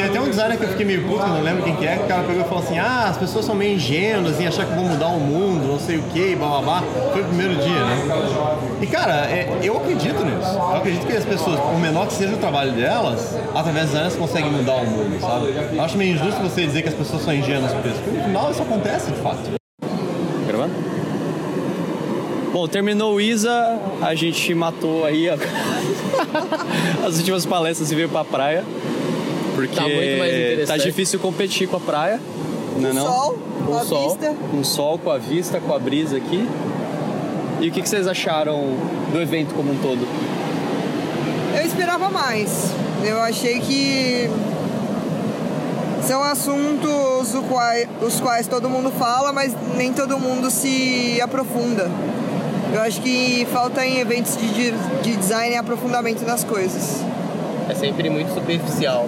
Tem 0.06 0.10
até 0.12 0.22
um 0.22 0.30
designer 0.30 0.58
que 0.58 0.64
eu 0.64 0.70
fiquei 0.70 0.86
meio 0.86 1.04
puto, 1.08 1.26
não 1.26 1.42
lembro 1.42 1.64
quem 1.64 1.76
que 1.76 1.88
é, 1.88 1.96
que 1.98 2.04
o 2.04 2.08
cara 2.08 2.22
pegou 2.24 2.42
e 2.42 2.46
falou 2.46 2.64
assim, 2.64 2.78
ah, 2.78 3.08
as 3.10 3.18
pessoas 3.18 3.44
são 3.44 3.56
meio 3.56 3.74
ingênuas 3.76 4.40
em 4.40 4.46
achar 4.46 4.64
que 4.66 4.74
vão 4.76 4.84
mudar 4.86 5.08
o 5.08 5.20
mundo, 5.20 5.68
não 5.68 5.80
sei 5.80 5.98
o 5.98 6.04
que, 6.04 6.36
blá 6.36 6.48
blá 6.48 6.62
blá. 6.62 6.84
Foi 7.12 7.22
o 7.22 7.26
primeiro 7.26 7.56
dia, 7.56 7.84
né? 7.86 7.98
E 8.82 8.86
cara, 8.88 9.26
é, 9.26 9.60
eu 9.64 9.76
acredito 9.78 10.24
nisso. 10.24 10.48
Eu 10.58 10.76
acredito 10.78 11.08
que 11.08 11.14
as 11.14 11.26
pessoas, 11.26 11.60
por 11.60 11.80
menor 11.80 12.06
que 12.08 12.14
seja 12.14 12.34
o 12.36 12.38
trabalho 12.38 12.72
delas, 12.74 13.36
através 13.56 13.88
designers 13.88 14.16
conseguem 14.16 14.52
mudar 14.52 14.76
o 14.76 14.86
mundo, 14.86 15.20
sabe? 15.20 15.54
Eu 15.76 15.82
acho 15.82 15.98
meio 15.98 16.14
injusto 16.14 16.40
você 16.42 16.66
dizer 16.68 16.84
que 16.84 16.90
as 16.90 16.96
pessoas 16.96 17.24
são 17.24 17.34
ingênuas 17.34 17.74
por 17.74 17.86
isso, 17.90 18.00
porque 18.04 18.18
no 18.20 18.24
final 18.26 18.52
isso 18.52 18.62
acontece 18.62 19.12
de 19.12 19.18
fato. 19.22 19.40
Bom, 22.54 22.68
terminou 22.68 23.16
o 23.16 23.20
ISA, 23.22 23.80
a 24.02 24.14
gente 24.16 24.54
matou 24.54 25.04
aí 25.04 25.30
a- 25.30 25.36
as 27.06 27.18
últimas 27.18 27.46
palestras 27.46 27.92
e 27.92 27.96
veio 27.96 28.08
pra 28.08 28.24
praia. 28.24 28.64
Porque 29.56 29.76
Tá 29.76 29.84
muito 29.84 30.20
mais 30.20 30.34
interessante. 30.34 30.68
tá 30.80 30.84
difícil 30.86 31.20
competir 31.20 31.68
com 31.68 31.78
a 31.78 31.80
praia. 31.80 32.20
Não 32.78 32.90
é 32.90 32.92
Com 32.92 33.00
não? 33.00 33.06
sol, 33.06 33.38
com 33.60 33.66
com 33.72 33.78
a 33.78 33.84
sol, 33.86 34.10
vista. 34.10 34.34
Com 34.52 34.64
sol, 34.64 35.00
com 35.00 35.10
a 35.10 35.18
vista, 35.18 35.60
com 35.60 35.74
a 35.74 35.80
brisa 35.80 36.18
aqui. 36.18 36.48
E 37.62 37.70
o 37.70 37.72
que, 37.72 37.82
que 37.82 37.88
vocês 37.90 38.06
acharam 38.08 38.76
do 39.14 39.22
evento 39.22 39.56
como 39.56 39.72
um 39.72 39.78
todo? 39.78 40.06
Eu 41.58 41.66
esperava 41.66 42.10
mais. 42.10 42.70
Eu 43.04 43.22
achei 43.22 43.60
que 43.62 44.30
são 46.06 46.22
assuntos 46.22 47.34
os 48.02 48.20
quais 48.20 48.48
todo 48.48 48.70
mundo 48.70 48.92
fala, 48.92 49.32
mas 49.34 49.56
nem 49.76 49.92
todo 49.94 50.20
mundo 50.20 50.52
se 50.52 51.20
aprofunda. 51.22 51.90
Eu 52.74 52.82
acho 52.82 53.02
que 53.02 53.48
falta 53.52 53.86
em 53.86 54.00
eventos 54.00 54.36
de, 54.38 54.48
de- 54.54 54.74
de 55.02 55.16
design 55.16 55.56
aprofundamento 55.56 56.24
nas 56.26 56.44
coisas. 56.44 57.00
É 57.70 57.74
sempre 57.74 58.10
muito 58.10 58.34
superficial. 58.34 59.08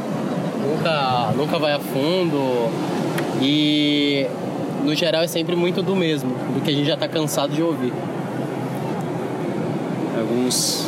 Nunca, 0.67 1.33
nunca 1.35 1.57
vai 1.59 1.73
a 1.73 1.79
fundo. 1.79 2.69
E 3.41 4.25
no 4.83 4.93
geral 4.95 5.21
é 5.23 5.27
sempre 5.27 5.55
muito 5.55 5.81
do 5.81 5.95
mesmo, 5.95 6.31
do 6.53 6.61
que 6.61 6.69
a 6.71 6.73
gente 6.73 6.87
já 6.87 6.97
tá 6.97 7.07
cansado 7.07 7.53
de 7.53 7.61
ouvir. 7.61 7.93
Alguns 10.19 10.87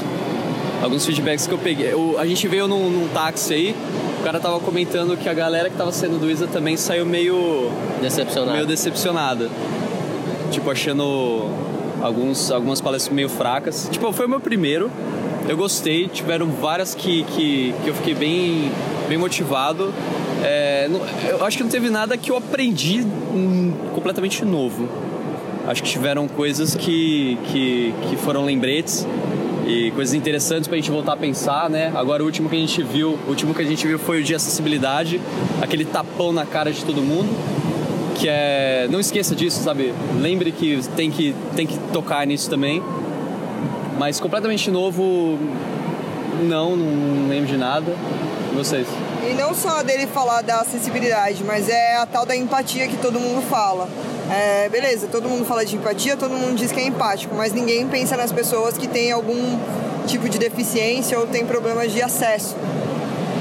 alguns 0.82 1.05
feedbacks 1.05 1.45
que 1.45 1.53
eu 1.53 1.57
peguei. 1.57 1.93
O- 1.93 2.17
a 2.17 2.25
gente 2.25 2.47
veio 2.47 2.67
num, 2.67 2.89
num 2.89 3.07
táxi 3.09 3.53
aí, 3.53 3.75
o 4.19 4.23
cara 4.23 4.39
tava 4.39 4.59
comentando 4.59 5.17
que 5.17 5.27
a 5.27 5.34
galera 5.34 5.69
que 5.69 5.75
tava 5.75 5.91
saindo 5.91 6.17
do 6.17 6.30
ISA 6.32 6.47
também 6.47 6.77
saiu 6.77 7.05
meio. 7.05 7.69
Decepcionada. 8.01 8.53
Meio 8.53 8.65
decepcionada. 8.65 9.49
Tipo, 10.51 10.71
achando 10.71 11.49
alguns, 12.01 12.49
algumas 12.49 12.80
palestras 12.82 13.13
meio 13.13 13.27
fracas. 13.30 13.88
Tipo, 13.91 14.11
foi 14.13 14.25
o 14.25 14.30
meu 14.30 14.39
primeiro. 14.39 14.89
Eu 15.47 15.57
gostei, 15.57 16.07
tiveram 16.07 16.47
várias 16.47 16.95
que, 16.95 17.23
que, 17.23 17.73
que 17.84 17.89
eu 17.89 17.93
fiquei 17.95 18.13
bem, 18.15 18.71
bem 19.10 19.18
motivado. 19.18 19.91
É, 20.43 20.88
eu 21.28 21.43
acho 21.43 21.57
que 21.57 21.64
não 21.64 21.70
teve 21.70 21.89
nada 21.89 22.16
que 22.16 22.32
eu 22.32 22.38
aprendi 22.38 23.01
hum, 23.01 23.74
completamente 23.93 24.45
novo. 24.45 24.88
Acho 25.68 25.84
que 25.84 25.89
tiveram 25.89 26.28
coisas 26.28 26.76
que, 26.76 27.38
que, 27.45 27.93
que 28.07 28.16
foram 28.16 28.45
lembretes 28.45 29.05
e 29.68 29.91
coisas 29.91 30.14
interessantes 30.14 30.68
pra 30.68 30.78
gente 30.78 30.89
voltar 30.89 31.14
a 31.14 31.18
pensar, 31.18 31.70
né? 31.70 31.91
Agora 31.95 32.24
o 32.24 32.26
último 32.26 32.49
que 32.49 32.55
a 32.55 32.60
gente 32.60 32.82
viu, 32.82 33.20
o 33.28 33.30
último 33.30 33.53
que 33.53 33.62
a 33.62 33.66
gente 33.66 33.86
viu 33.86 33.99
foi 33.99 34.22
o 34.22 34.24
de 34.24 34.34
acessibilidade, 34.34 35.20
aquele 35.62 35.86
tapão 35.86 36.32
na 36.32 36.45
cara 36.45 36.72
de 36.72 36.84
todo 36.86 37.01
mundo, 37.01 37.30
que 38.16 38.28
é, 38.28 38.88
não 38.89 38.99
esqueça 38.99 39.36
disso, 39.36 39.62
sabe? 39.62 39.93
Lembre 40.20 40.51
que 40.51 40.80
tem 40.95 41.12
que 41.12 41.36
tem 41.55 41.68
que 41.68 41.78
tocar 41.91 42.26
nisso 42.26 42.49
também. 42.49 42.82
Mas 43.97 44.20
completamente 44.20 44.72
novo, 44.72 45.38
não, 46.47 46.76
não 46.76 47.28
lembro 47.28 47.47
de 47.47 47.57
nada. 47.57 47.95
E 48.52 48.56
vocês? 48.56 48.88
E 49.30 49.34
não 49.34 49.54
só 49.54 49.84
dele 49.84 50.08
falar 50.08 50.41
da 50.41 50.62
acessibilidade, 50.62 51.43
mas 51.43 51.70
é 51.70 51.97
a 51.97 52.06
tal 52.06 52.26
da 52.26 52.36
empatia 52.36 52.88
que 52.88 52.97
todo 52.97 53.20
mundo 53.20 53.41
fala. 53.50 53.88
É, 54.32 54.70
beleza, 54.70 55.08
todo 55.08 55.28
mundo 55.28 55.45
fala 55.45 55.66
de 55.66 55.76
empatia, 55.76 56.16
todo 56.16 56.32
mundo 56.32 56.56
diz 56.56 56.72
que 56.72 56.80
é 56.80 56.86
empático, 56.86 57.34
mas 57.36 57.52
ninguém 57.52 57.88
pensa 57.88 58.16
nas 58.16 58.32
pessoas 58.32 58.78
que 58.78 58.88
têm 58.88 59.12
algum 59.12 59.58
tipo 60.06 60.30
de 60.30 60.38
deficiência 60.38 61.20
ou 61.20 61.26
têm 61.28 61.45
problemas 61.45 61.91
de 61.91 62.02
acesso. 62.02 62.56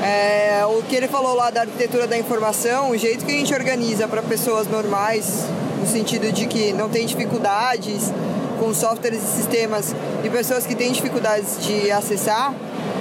É, 0.03 0.65
o 0.67 0.83
que 0.83 0.95
ele 0.95 1.09
falou 1.09 1.35
lá 1.35 1.51
da 1.51 1.63
arquitetura 1.63 2.07
da 2.07 2.17
informação, 2.17 2.91
o 2.91 2.97
jeito 2.97 3.25
que 3.25 3.33
a 3.33 3.35
gente 3.35 3.53
organiza 3.53 4.07
para 4.07 4.23
pessoas 4.23 4.67
normais, 4.69 5.45
no 5.79 5.87
sentido 5.87 6.33
de 6.33 6.47
que 6.47 6.73
não 6.73 6.89
tem 6.89 7.05
dificuldades 7.07 8.13
com 8.59 8.73
softwares 8.73 9.23
e 9.23 9.37
sistemas, 9.37 9.95
e 10.25 10.31
pessoas 10.31 10.67
que 10.67 10.75
têm 10.75 10.93
dificuldades 10.93 11.65
de 11.65 11.91
acessar, 11.91 12.55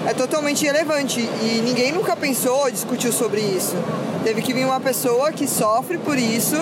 é 0.08 0.14
totalmente 0.14 0.64
irrelevante. 0.64 1.20
E 1.20 1.62
ninguém 1.64 1.92
nunca 1.92 2.16
pensou 2.16 2.62
ou 2.62 2.72
discutiu 2.72 3.12
sobre 3.12 3.42
isso. 3.42 3.76
Teve 4.24 4.42
que 4.42 4.54
vir 4.54 4.66
uma 4.66 4.80
pessoa 4.80 5.32
que 5.34 5.46
sofre 5.46 5.98
por 5.98 6.18
isso, 6.18 6.56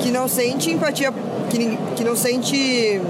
que 0.00 0.10
não 0.10 0.28
sente 0.28 0.70
empatia, 0.70 1.12
que, 1.48 1.78
que 1.96 2.04
não 2.04 2.14
sente 2.14 3.00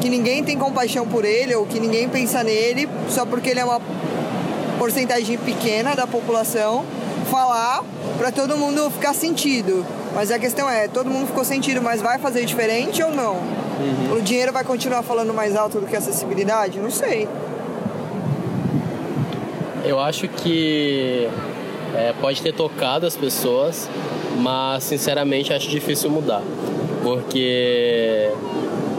que 0.00 0.08
ninguém 0.08 0.44
tem 0.44 0.56
compaixão 0.56 1.06
por 1.08 1.24
ele 1.24 1.56
ou 1.56 1.66
que 1.66 1.80
ninguém 1.80 2.08
pensa 2.08 2.44
nele 2.44 2.88
só 3.10 3.26
porque 3.26 3.50
ele 3.50 3.58
é 3.58 3.64
uma 3.64 3.80
porcentagem 4.78 5.36
pequena 5.36 5.96
da 5.96 6.06
população 6.06 6.84
falar 7.28 7.82
para 8.16 8.30
todo 8.30 8.56
mundo 8.56 8.88
ficar 8.92 9.12
sentido. 9.12 9.84
Mas 10.14 10.30
a 10.30 10.38
questão 10.38 10.70
é, 10.70 10.86
todo 10.86 11.10
mundo 11.10 11.26
ficou 11.26 11.44
sentido, 11.44 11.82
mas 11.82 12.00
vai 12.00 12.18
fazer 12.18 12.44
diferente 12.44 13.02
ou 13.02 13.10
não? 13.10 13.36
O 14.16 14.22
dinheiro 14.22 14.52
vai 14.52 14.64
continuar 14.64 15.02
falando 15.02 15.34
mais 15.34 15.54
alto 15.56 15.80
do 15.80 15.86
que 15.86 15.96
a 15.96 15.98
acessibilidade? 15.98 16.78
Não 16.78 16.90
sei. 16.90 17.28
Eu 19.84 20.00
acho 20.00 20.28
que 20.28 21.28
é, 21.94 22.12
pode 22.20 22.42
ter 22.42 22.52
tocado 22.52 23.06
as 23.06 23.16
pessoas, 23.16 23.88
mas 24.38 24.84
sinceramente 24.84 25.52
acho 25.52 25.68
difícil 25.68 26.10
mudar. 26.10 26.42
Porque 27.02 28.30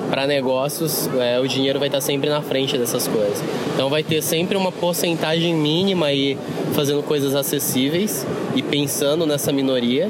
para 0.09 0.25
negócios 0.25 1.07
é, 1.19 1.39
o 1.39 1.47
dinheiro 1.47 1.79
vai 1.79 1.87
estar 1.87 2.01
sempre 2.01 2.29
na 2.29 2.41
frente 2.41 2.77
dessas 2.77 3.07
coisas. 3.07 3.41
Então 3.73 3.89
vai 3.89 4.03
ter 4.03 4.21
sempre 4.21 4.57
uma 4.57 4.71
porcentagem 4.71 5.53
mínima 5.53 6.07
aí 6.07 6.37
fazendo 6.73 7.03
coisas 7.03 7.35
acessíveis 7.35 8.25
e 8.55 8.61
pensando 8.61 9.25
nessa 9.25 9.51
minoria, 9.51 10.09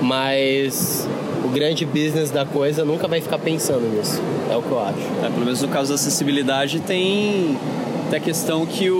mas 0.00 1.08
o 1.44 1.48
grande 1.48 1.84
business 1.84 2.30
da 2.30 2.44
coisa 2.44 2.84
nunca 2.84 3.08
vai 3.08 3.20
ficar 3.20 3.38
pensando 3.38 3.88
nisso. 3.94 4.22
É 4.50 4.56
o 4.56 4.62
que 4.62 4.70
eu 4.70 4.80
acho. 4.80 5.00
É, 5.24 5.28
pelo 5.28 5.44
menos 5.44 5.60
no 5.60 5.68
caso 5.68 5.88
da 5.88 5.96
acessibilidade 5.96 6.80
tem, 6.80 7.58
tem 8.10 8.18
a 8.18 8.22
questão 8.22 8.64
que 8.64 8.90
o, 8.90 8.96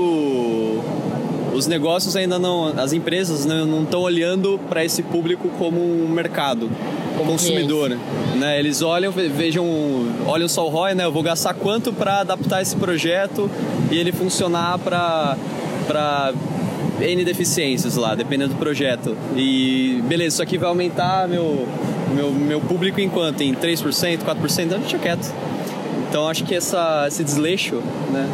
os 1.53 1.67
negócios 1.67 2.17
ainda 2.17 2.39
não, 2.39 2.69
as 2.79 2.93
empresas 2.93 3.45
né, 3.45 3.65
não 3.65 3.83
estão 3.83 4.01
olhando 4.01 4.59
para 4.69 4.85
esse 4.85 5.03
público 5.03 5.49
como 5.59 5.81
um 5.81 6.09
mercado, 6.09 6.71
como 7.17 7.33
consumidor, 7.33 7.91
né? 8.37 8.59
Eles 8.59 8.81
olham, 8.83 9.13
ve- 9.13 9.29
vejam, 9.29 9.65
olham 10.27 10.49
só 10.49 10.67
o 10.67 10.71
ROI, 10.71 10.95
né? 10.95 11.05
Eu 11.05 11.13
vou 11.13 11.23
gastar 11.23 11.55
quanto 11.55 11.93
para 11.93 12.21
adaptar 12.21 12.63
esse 12.63 12.75
projeto 12.77 13.51
e 13.91 13.99
ele 13.99 14.13
funcionar 14.13 14.79
para 14.79 15.37
para 15.87 16.33
N 17.01 17.25
deficiências 17.25 17.97
lá, 17.97 18.15
dependendo 18.15 18.55
do 18.55 18.59
projeto. 18.59 19.17
E 19.37 20.01
beleza, 20.07 20.37
isso 20.37 20.43
aqui 20.43 20.57
vai 20.57 20.69
aumentar 20.69 21.27
meu 21.29 21.67
meu, 22.15 22.31
meu 22.31 22.61
público 22.61 23.01
em 23.01 23.09
quanto? 23.09 23.43
Em 23.43 23.55
3%, 23.55 24.19
4%? 24.19 24.65
Então 24.65 24.79
deixa 24.79 24.99
quieto. 24.99 25.33
Então 26.09 26.29
acho 26.29 26.45
que 26.45 26.55
essa, 26.55 27.05
esse 27.09 27.25
desleixo, 27.25 27.77
né? 28.13 28.29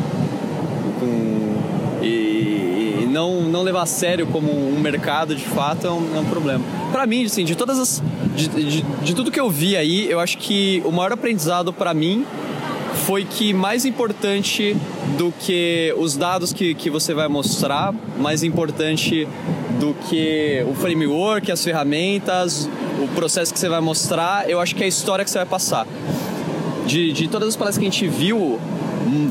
Não, 3.18 3.42
não 3.42 3.62
levar 3.62 3.82
a 3.82 3.86
sério 3.86 4.28
como 4.28 4.48
um 4.52 4.78
mercado 4.78 5.34
de 5.34 5.44
fato 5.44 5.86
é 5.88 5.90
um, 5.90 6.16
é 6.16 6.20
um 6.20 6.24
problema. 6.24 6.64
Pra 6.92 7.04
mim, 7.04 7.24
assim, 7.24 7.44
de 7.44 7.56
todas 7.56 7.78
as. 7.78 8.02
De, 8.36 8.48
de, 8.48 8.82
de 8.82 9.14
tudo 9.14 9.32
que 9.32 9.40
eu 9.40 9.50
vi 9.50 9.76
aí, 9.76 10.08
eu 10.08 10.20
acho 10.20 10.38
que 10.38 10.80
o 10.84 10.92
maior 10.92 11.12
aprendizado 11.12 11.72
pra 11.72 11.92
mim 11.92 12.24
foi 13.06 13.24
que 13.24 13.52
mais 13.52 13.84
importante 13.84 14.76
do 15.16 15.32
que 15.40 15.92
os 15.98 16.16
dados 16.16 16.52
que, 16.52 16.74
que 16.74 16.88
você 16.88 17.12
vai 17.12 17.26
mostrar, 17.26 17.92
mais 18.18 18.44
importante 18.44 19.26
do 19.80 19.94
que 20.08 20.64
o 20.68 20.74
framework, 20.74 21.50
as 21.50 21.64
ferramentas, 21.64 22.68
o 23.02 23.08
processo 23.08 23.52
que 23.52 23.58
você 23.58 23.68
vai 23.68 23.80
mostrar, 23.80 24.48
eu 24.48 24.60
acho 24.60 24.76
que 24.76 24.82
é 24.82 24.86
a 24.86 24.88
história 24.88 25.24
que 25.24 25.30
você 25.30 25.38
vai 25.38 25.46
passar. 25.46 25.86
De, 26.86 27.12
de 27.12 27.28
todas 27.28 27.48
as 27.48 27.56
palestras 27.56 27.78
que 27.78 27.86
a 27.86 27.90
gente 27.90 28.06
viu, 28.08 28.58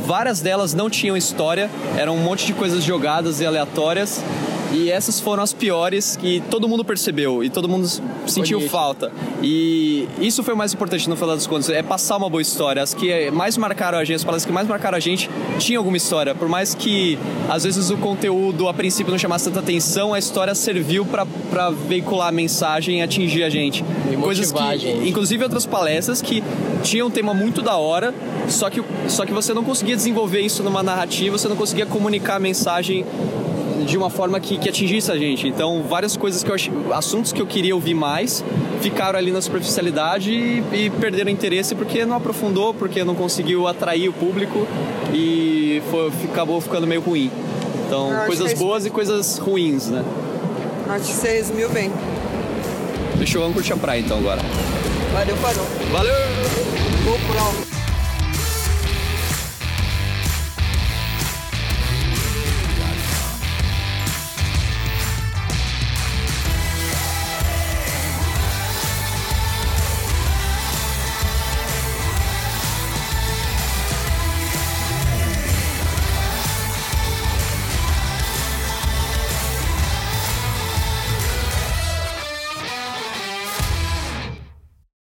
várias 0.06 0.42
delas 0.42 0.74
não 0.74 0.90
tinham 0.90 1.16
história, 1.16 1.70
eram 1.98 2.16
um 2.16 2.22
monte 2.22 2.46
de 2.46 2.54
coisas 2.54 2.84
jogadas 2.84 3.42
e 3.42 3.46
aleatórias. 3.46 4.24
E 4.72 4.92
essas 4.92 5.20
foram 5.20 5.44
as 5.44 5.54
piores 5.54 6.18
que 6.18 6.42
todo 6.50 6.68
mundo 6.68 6.84
percebeu 6.84 7.44
e 7.44 7.50
todo 7.50 7.70
mundo 7.70 7.88
sentiu 8.26 8.60
falta. 8.68 9.12
E 9.42 10.08
isso 10.20 10.44
foi 10.44 10.54
o 10.54 10.58
mais 10.58 10.74
importante 10.74 11.10
no 11.10 11.16
final 11.16 11.36
das 11.36 11.48
contas, 11.48 11.70
é 11.70 11.82
passar 11.82 12.18
uma 12.18 12.30
boa 12.30 12.42
história. 12.42 12.82
As 12.82 12.94
que 12.94 13.32
mais 13.32 13.58
marcaram 13.58 13.98
a 13.98 14.04
gente, 14.04 14.18
as 14.18 14.24
palestras 14.24 14.46
que 14.46 14.52
mais 14.52 14.68
marcaram 14.68 14.98
a 14.98 15.00
gente, 15.00 15.30
tinham 15.58 15.80
alguma 15.80 15.96
história. 15.96 16.36
Por 16.36 16.50
mais 16.50 16.76
que 16.76 17.18
às 17.50 17.64
vezes 17.64 17.90
o 17.90 17.98
conteúdo 17.98 18.68
a 18.68 18.74
princípio 18.74 19.12
não 19.12 19.18
chamasse 19.18 19.46
tanta 19.46 19.60
atenção, 19.62 20.14
a 20.14 20.20
história 20.20 20.54
serviu 20.54 21.06
para 21.06 21.70
veicular 21.70 22.28
a 22.28 22.32
mensagem 22.32 23.00
e 23.00 23.02
atingir 23.02 23.44
a 23.44 23.50
gente. 23.50 23.86
Coisas 24.22 24.52
que, 24.52 24.78
gente. 24.78 25.08
inclusive 25.08 25.44
outras 25.44 25.66
palestras 25.66 26.22
que 26.22 26.44
tinham 26.84 27.08
um 27.08 27.12
tema 27.12 27.34
muito 27.34 27.62
da 27.62 27.78
hora, 27.78 28.14
só 28.50 28.70
que, 28.70 28.82
só 29.08 29.26
que 29.26 29.34
você 29.34 29.54
não 29.54 29.64
conseguia 29.64 29.96
desenvolver 29.96 30.42
isso 30.42 30.64
numa 30.64 30.82
narrativa, 30.82 31.38
você 31.38 31.48
não 31.48 31.56
conseguia 31.56 31.86
comunicar 31.86 32.36
a 32.36 32.40
mensagem 32.40 33.06
de 33.86 33.98
uma 33.98 34.10
forma 34.10 34.40
que, 34.40 34.58
que 34.58 34.68
atingisse 34.68 35.12
a 35.12 35.18
gente. 35.18 35.48
Então, 35.48 35.84
várias 35.88 36.18
coisas 36.18 36.44
que 36.44 36.50
eu 36.50 36.56
achei, 36.56 36.74
assuntos 36.94 37.32
que 37.32 37.42
eu 37.42 37.48
queria 37.48 37.76
ouvir 37.76 37.94
mais, 37.94 38.44
ficaram 38.82 39.18
ali 39.18 39.32
na 39.32 39.42
superficialidade 39.42 40.32
e, 40.32 40.64
e 40.74 40.90
perderam 40.90 41.32
interesse 41.32 41.76
porque 41.76 42.06
não 42.06 42.18
aprofundou, 42.18 42.74
porque 42.74 43.04
não 43.04 43.16
conseguiu 43.16 43.68
atrair 43.68 44.10
o 44.10 44.14
público 44.14 44.68
e 45.14 45.82
foi, 45.90 46.12
acabou 46.32 46.60
ficando 46.60 46.86
meio 46.88 47.02
ruim. 47.02 47.32
Então, 47.86 48.12
Eu 48.12 48.26
coisas 48.26 48.52
é 48.52 48.56
boas 48.56 48.86
e 48.86 48.90
coisas 48.90 49.38
ruins, 49.38 49.88
né? 49.88 50.04
Acho 50.90 51.06
que 51.06 51.14
você 51.14 51.30
resumiu 51.30 51.70
bem. 51.70 51.92
Deixa 53.18 53.38
eu 53.38 53.42
vamos 53.42 53.56
curtir 53.56 53.74
a 53.74 53.78
praia 53.78 54.00
então 54.00 54.18
agora. 54.18 54.42
Valeu, 55.14 55.38
parou. 55.38 55.66
Valeu! 55.92 56.14
Vou 57.04 57.18
pro 57.20 57.67